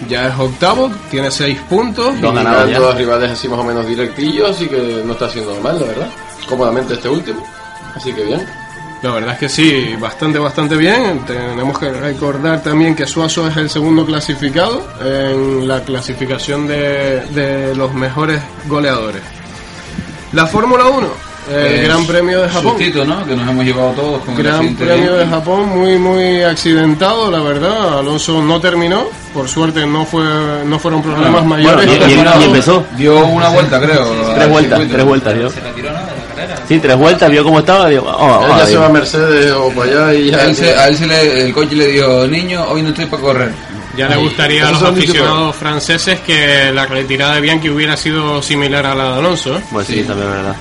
Ya 0.07 0.27
es 0.27 0.37
octavo, 0.37 0.91
tiene 1.09 1.31
seis 1.31 1.57
puntos. 1.69 2.13
Y- 2.17 2.21
ganados. 2.21 2.71
Todos 2.73 2.95
rivales 2.97 3.31
así 3.31 3.47
más 3.47 3.59
o 3.59 3.63
menos 3.63 3.87
directillos 3.87 4.61
y 4.61 4.67
que 4.67 5.01
no 5.05 5.13
está 5.13 5.25
haciendo 5.25 5.55
mal, 5.61 5.79
la 5.79 5.87
verdad. 5.87 6.09
Cómodamente 6.47 6.93
este 6.93 7.09
último. 7.09 7.43
Así 7.95 8.13
que 8.13 8.23
bien. 8.23 8.45
La 9.01 9.11
verdad 9.11 9.33
es 9.33 9.39
que 9.39 9.49
sí, 9.49 9.95
bastante, 9.99 10.39
bastante 10.39 10.75
bien. 10.75 11.23
Tenemos 11.25 11.77
que 11.77 11.89
recordar 11.91 12.61
también 12.61 12.95
que 12.95 13.05
Suazo 13.05 13.47
es 13.47 13.57
el 13.57 13.69
segundo 13.69 14.05
clasificado 14.05 14.87
en 15.03 15.67
la 15.67 15.81
clasificación 15.81 16.67
de, 16.67 17.21
de 17.27 17.75
los 17.75 17.93
mejores 17.93 18.41
goleadores. 18.67 19.21
La 20.33 20.45
Fórmula 20.47 20.85
1, 20.87 21.07
el 21.49 21.55
Eh, 21.55 21.83
Gran 21.85 22.05
Premio 22.05 22.41
de 22.41 22.49
Japón. 22.49 22.71
Sustito, 22.71 23.05
¿no? 23.05 23.25
Que 23.25 23.35
nos 23.35 23.47
hemos 23.49 23.63
llevado 23.65 23.91
todos 23.91 24.23
con 24.23 24.35
Gran 24.35 24.75
Premio 24.75 25.15
de. 25.15 25.25
Japón 25.27 25.69
muy 25.77 25.97
muy 25.97 26.41
accidentado, 26.43 27.31
la 27.31 27.39
verdad. 27.41 27.99
Alonso 27.99 28.41
no 28.41 28.59
terminó, 28.59 29.05
por 29.33 29.47
suerte 29.47 29.85
no 29.85 30.05
fue 30.05 30.23
no 30.65 30.77
fueron 30.79 31.01
problemas 31.01 31.31
Bueno, 31.45 31.47
mayores. 31.47 31.85
bueno, 31.87 32.05
y- 32.07 32.13
y- 32.13 32.41
y 32.41 32.45
empezó. 32.45 32.83
Dio 32.97 33.25
una 33.25 33.49
vuelta, 33.49 33.79
creo. 33.79 34.05
tres 34.35 34.49
vueltas, 34.49 34.79
circuito. 34.79 34.93
tres 34.93 35.05
vueltas, 35.05 35.33
dio. 35.35 35.49
Sí, 36.67 36.79
tres 36.79 36.97
vueltas, 36.97 37.29
vio 37.31 37.43
cómo 37.45 37.59
estaba, 37.59 37.87
digo, 37.87 38.03
vamos, 38.03 38.43
Él 38.45 38.51
ya 38.57 38.65
se 38.65 38.77
va 38.77 38.85
a 38.87 38.89
Mercedes 38.89 39.51
o 39.53 39.69
para 39.69 39.89
allá 40.09 40.13
y 40.13 40.31
ya. 40.31 40.37
A 40.37 40.43
él, 40.43 40.55
se, 40.55 40.75
a 40.75 40.87
él 40.89 40.97
se 40.97 41.07
le, 41.07 41.41
el 41.45 41.53
coche 41.53 41.75
le 41.75 41.87
dio, 41.87 42.27
niño, 42.27 42.65
hoy 42.67 42.81
no 42.81 42.89
estoy 42.89 43.05
para 43.05 43.21
correr. 43.23 43.51
Ya 43.97 44.07
le 44.07 44.17
gustaría 44.17 44.67
a 44.67 44.71
los 44.71 44.83
aficionados 44.83 45.55
franceses 45.55 46.19
que 46.21 46.71
la 46.71 46.85
retirada 46.85 47.35
de 47.35 47.41
Bianchi 47.41 47.69
hubiera 47.69 47.97
sido 47.97 48.41
similar 48.41 48.85
a 48.85 48.95
la 48.95 49.13
de 49.13 49.19
Alonso. 49.19 49.57
¿eh? 49.57 49.61
Pues 49.71 49.87
sí, 49.87 50.03
también 50.03 50.29
es 50.29 50.35
verdad. 50.35 50.55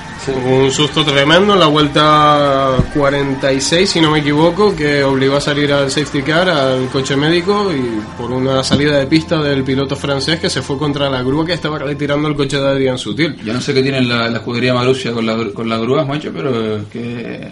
Un 0.44 0.72
susto 0.72 1.04
tremendo 1.04 1.52
en 1.52 1.60
la 1.60 1.66
vuelta 1.66 2.76
46, 2.94 3.88
si 3.88 4.00
no 4.00 4.10
me 4.10 4.18
equivoco, 4.18 4.74
que 4.74 5.04
obligó 5.04 5.36
a 5.36 5.40
salir 5.40 5.72
al 5.72 5.88
safety 5.90 6.22
car, 6.22 6.48
al 6.48 6.88
coche 6.88 7.14
médico, 7.14 7.70
y 7.72 8.00
por 8.20 8.32
una 8.32 8.64
salida 8.64 8.98
de 8.98 9.06
pista 9.06 9.40
del 9.40 9.62
piloto 9.62 9.94
francés 9.94 10.40
que 10.40 10.50
se 10.50 10.62
fue 10.62 10.78
contra 10.78 11.08
la 11.08 11.22
grúa 11.22 11.46
que 11.46 11.52
estaba 11.52 11.78
retirando 11.78 12.26
el 12.26 12.34
coche 12.34 12.58
de 12.58 12.68
Adrián 12.68 12.98
Sutil. 12.98 13.36
Yo 13.44 13.52
no 13.52 13.60
sé 13.60 13.72
qué 13.72 13.82
tiene 13.82 14.00
la, 14.00 14.28
la 14.28 14.38
escudería 14.38 14.74
Marussia 14.74 15.12
con, 15.12 15.26
la, 15.26 15.36
con 15.52 15.68
las 15.68 15.80
grúas, 15.80 16.08
macho, 16.08 16.32
pero 16.34 16.88
que 16.90 17.48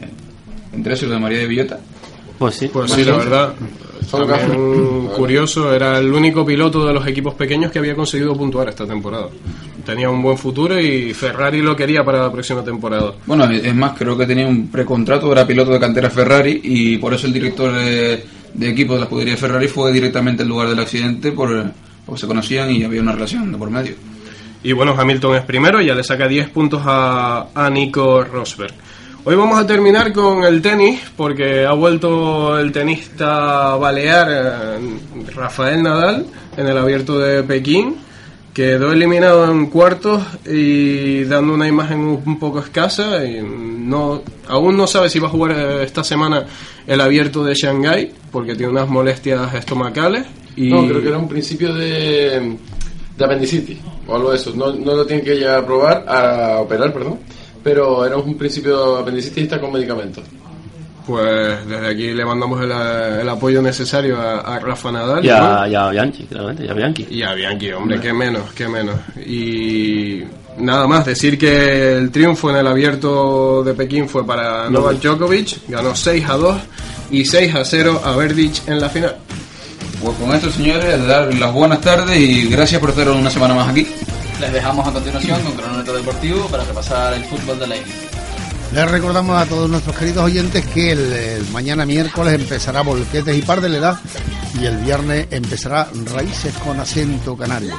entre 0.72 0.94
eso 0.94 1.04
y 1.04 1.08
lo 1.08 1.14
de 1.14 1.20
María 1.20 1.38
de 1.38 1.46
Villota. 1.46 1.78
Pues 2.38 2.54
sí. 2.54 2.68
Pues 2.72 2.90
sí, 2.90 3.04
la 3.04 3.16
verdad. 3.16 3.54
También 4.10 5.06
curioso, 5.16 5.72
era 5.72 5.98
el 5.98 6.12
único 6.12 6.44
piloto 6.44 6.86
de 6.86 6.92
los 6.92 7.06
equipos 7.06 7.34
pequeños 7.34 7.72
que 7.72 7.78
había 7.78 7.94
conseguido 7.94 8.36
puntuar 8.36 8.68
esta 8.68 8.86
temporada. 8.86 9.28
Tenía 9.84 10.08
un 10.10 10.22
buen 10.22 10.38
futuro 10.38 10.78
y 10.78 11.12
Ferrari 11.14 11.60
lo 11.62 11.74
quería 11.74 12.04
para 12.04 12.22
la 12.22 12.32
próxima 12.32 12.62
temporada. 12.62 13.12
Bueno, 13.26 13.44
es 13.50 13.74
más, 13.74 13.96
creo 13.96 14.16
que 14.16 14.26
tenía 14.26 14.46
un 14.46 14.68
precontrato, 14.68 15.30
era 15.32 15.46
piloto 15.46 15.72
de 15.72 15.80
cantera 15.80 16.10
Ferrari 16.10 16.60
y 16.62 16.98
por 16.98 17.14
eso 17.14 17.26
el 17.26 17.32
director 17.32 17.72
de, 17.72 18.24
de 18.52 18.68
equipo 18.68 18.94
de 18.94 19.00
la 19.00 19.04
escudería 19.04 19.36
Ferrari 19.36 19.68
fue 19.68 19.92
directamente 19.92 20.42
al 20.42 20.48
lugar 20.48 20.68
del 20.68 20.78
accidente 20.78 21.32
por, 21.32 21.72
porque 22.06 22.20
se 22.20 22.26
conocían 22.26 22.70
y 22.70 22.84
había 22.84 23.00
una 23.00 23.12
relación 23.12 23.52
de 23.52 23.58
por 23.58 23.70
medio. 23.70 23.94
Y 24.62 24.72
bueno, 24.72 24.94
Hamilton 24.98 25.36
es 25.36 25.42
primero, 25.42 25.80
ya 25.82 25.94
le 25.94 26.02
saca 26.02 26.26
10 26.26 26.48
puntos 26.48 26.82
a, 26.84 27.48
a 27.54 27.68
Nico 27.68 28.24
Rosberg. 28.24 28.72
Hoy 29.26 29.36
vamos 29.36 29.58
a 29.58 29.66
terminar 29.66 30.12
con 30.12 30.44
el 30.44 30.60
tenis, 30.60 31.00
porque 31.16 31.64
ha 31.64 31.72
vuelto 31.72 32.58
el 32.58 32.70
tenista 32.72 33.74
balear 33.76 34.28
eh, 34.30 35.32
Rafael 35.34 35.82
Nadal 35.82 36.26
en 36.54 36.66
el 36.66 36.76
abierto 36.76 37.18
de 37.18 37.42
Pekín. 37.42 37.96
Quedó 38.52 38.92
eliminado 38.92 39.50
en 39.50 39.68
cuartos 39.68 40.22
y 40.44 41.24
dando 41.24 41.54
una 41.54 41.66
imagen 41.66 42.00
un, 42.00 42.38
poco 42.38 42.58
escasa. 42.58 43.24
Y 43.24 43.40
no, 43.42 44.20
aún 44.46 44.76
no 44.76 44.86
sabe 44.86 45.08
si 45.08 45.18
va 45.18 45.28
a 45.28 45.30
jugar 45.30 45.52
eh, 45.52 45.84
esta 45.84 46.04
semana 46.04 46.44
el 46.86 47.00
abierto 47.00 47.42
de 47.44 47.54
Shanghái, 47.54 48.12
porque 48.30 48.54
tiene 48.54 48.72
unas 48.72 48.90
molestias 48.90 49.54
estomacales. 49.54 50.26
Y 50.54 50.68
No, 50.68 50.86
creo 50.86 51.00
que 51.00 51.08
era 51.08 51.16
un 51.16 51.28
principio 51.28 51.72
de, 51.72 52.58
de 53.16 53.24
apendicitis 53.24 53.78
o 54.06 54.16
algo 54.16 54.32
de 54.32 54.36
eso. 54.36 54.52
No, 54.54 54.70
lo 54.70 55.06
tienen 55.06 55.24
que 55.24 55.34
llegar 55.34 55.60
a 55.60 55.64
probar, 55.64 56.04
a 56.06 56.58
operar, 56.60 56.92
perdón. 56.92 57.20
Pero 57.64 58.04
era 58.04 58.16
un 58.16 58.36
principio 58.38 58.94
de 58.96 59.00
apendicitis 59.02 59.38
y 59.38 59.42
está 59.42 59.60
con 59.60 59.72
medicamentos. 59.72 60.22
Pues 61.06 61.66
desde 61.68 61.86
aquí 61.88 62.12
le 62.12 62.24
mandamos 62.24 62.62
el, 62.62 62.70
el 62.70 63.28
apoyo 63.28 63.60
necesario 63.60 64.18
a, 64.18 64.40
a 64.40 64.58
Rafa 64.58 64.90
Nadal 64.90 65.22
Y 65.24 65.28
¿no? 65.28 65.34
a, 65.34 65.68
y 65.68 65.74
a 65.74 65.88
Bianchi, 65.90 66.22
claramente, 66.24 66.64
y 66.64 66.68
a 66.68 66.72
Bianchi. 66.72 67.06
y 67.10 67.22
a 67.22 67.34
Bianchi, 67.34 67.72
hombre, 67.72 68.00
qué 68.00 68.12
menos, 68.14 68.52
qué 68.54 68.68
menos. 68.68 68.96
Y 69.26 70.22
nada 70.58 70.86
más, 70.86 71.04
decir 71.04 71.36
que 71.38 71.96
el 71.98 72.10
triunfo 72.10 72.48
en 72.50 72.56
el 72.56 72.66
abierto 72.66 73.62
de 73.62 73.74
Pekín 73.74 74.08
fue 74.08 74.26
para 74.26 74.70
Novak 74.70 75.00
Djokovic, 75.02 75.68
ganó 75.68 75.94
6 75.94 76.24
a 76.28 76.36
2 76.38 76.56
y 77.10 77.24
6 77.26 77.54
a 77.54 77.64
0 77.66 78.00
a 78.02 78.16
Verdic 78.16 78.66
en 78.68 78.80
la 78.80 78.88
final. 78.88 79.16
Pues 80.02 80.16
con 80.16 80.34
esto, 80.34 80.50
señores, 80.50 81.06
dar 81.06 81.34
las 81.34 81.52
buenas 81.52 81.80
tardes 81.82 82.18
y 82.18 82.48
gracias 82.48 82.80
por 82.80 82.90
estar 82.90 83.10
una 83.10 83.30
semana 83.30 83.52
más 83.54 83.68
aquí. 83.68 83.86
Les 84.40 84.52
dejamos 84.52 84.86
a 84.86 84.92
continuación 84.92 85.40
con 85.42 85.52
cronómetro 85.52 85.94
deportivo 85.94 86.46
para 86.48 86.64
repasar 86.64 87.14
el 87.14 87.24
fútbol 87.24 87.58
de 87.58 87.66
la 87.68 87.76
isla. 87.76 87.94
Les 88.72 88.90
recordamos 88.90 89.40
a 89.40 89.46
todos 89.46 89.70
nuestros 89.70 89.96
queridos 89.96 90.24
oyentes 90.24 90.66
que 90.66 90.90
el, 90.92 91.12
el 91.12 91.48
mañana 91.50 91.86
miércoles 91.86 92.34
empezará 92.34 92.82
Volquetes 92.82 93.36
y 93.36 93.42
Par 93.42 93.60
de 93.60 93.68
la 93.68 93.78
Edad 93.78 93.98
y 94.60 94.66
el 94.66 94.78
viernes 94.78 95.28
empezará 95.30 95.88
Raíces 96.12 96.52
con 96.58 96.80
acento 96.80 97.36
canario. 97.36 97.78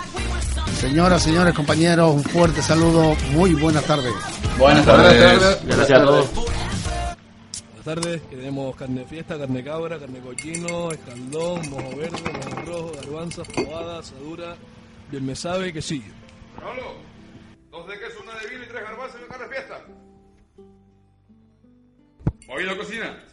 Señoras, 0.80 1.24
señores, 1.24 1.54
compañeros, 1.54 2.14
un 2.14 2.24
fuerte 2.24 2.62
saludo, 2.62 3.16
muy 3.34 3.54
buenas 3.56 3.84
tardes. 3.84 4.14
Buenas 4.58 4.86
Buenas 4.86 4.86
tardes. 4.86 5.40
tardes. 5.40 5.66
Gracias 5.66 6.00
a 6.00 6.04
todos. 6.06 6.28
Buenas 6.34 7.84
tardes, 8.02 8.30
tenemos 8.30 8.76
carne 8.76 9.02
de 9.02 9.06
fiesta, 9.08 9.38
carne 9.38 9.58
de 9.58 9.64
cabra, 9.64 10.00
carne 10.00 10.20
de 10.20 10.26
cochino, 10.26 10.92
escaldón, 10.92 11.70
mojo 11.70 11.96
verde, 11.98 12.18
mojo 12.24 12.62
rojo, 12.66 12.92
garbanzas, 13.02 13.48
pavada, 13.50 14.00
asadura, 14.00 14.56
bien 15.12 15.26
me 15.26 15.36
sabe, 15.36 15.72
quesillo. 15.74 16.12
Manolo, 16.56 16.96
dos 17.70 17.88
de 17.88 18.00
queso, 18.00 18.22
una 18.24 18.36
de 18.40 18.48
vino 18.48 18.64
y 18.64 18.68
tres 18.68 18.84
garbanzos 18.84 19.20
y 19.20 19.24
una 19.24 19.38
carne 19.38 19.56
fiesta. 19.56 19.86
¿Oído 22.48 22.78
cocina? 22.78 23.24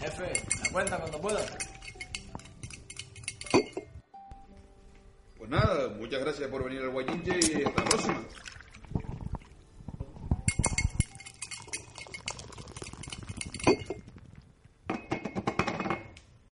Jefe, 0.00 0.32
la 0.62 0.70
cuenta 0.72 0.98
cuando 0.98 1.20
pueda. 1.20 1.40
Pues 5.38 5.50
nada, 5.50 5.88
muchas 5.88 6.20
gracias 6.20 6.50
por 6.50 6.64
venir 6.64 6.82
al 6.82 6.90
Guayinche 6.90 7.38
y 7.40 7.64
hasta 7.64 7.82
la 7.82 7.88
próxima. 7.88 8.24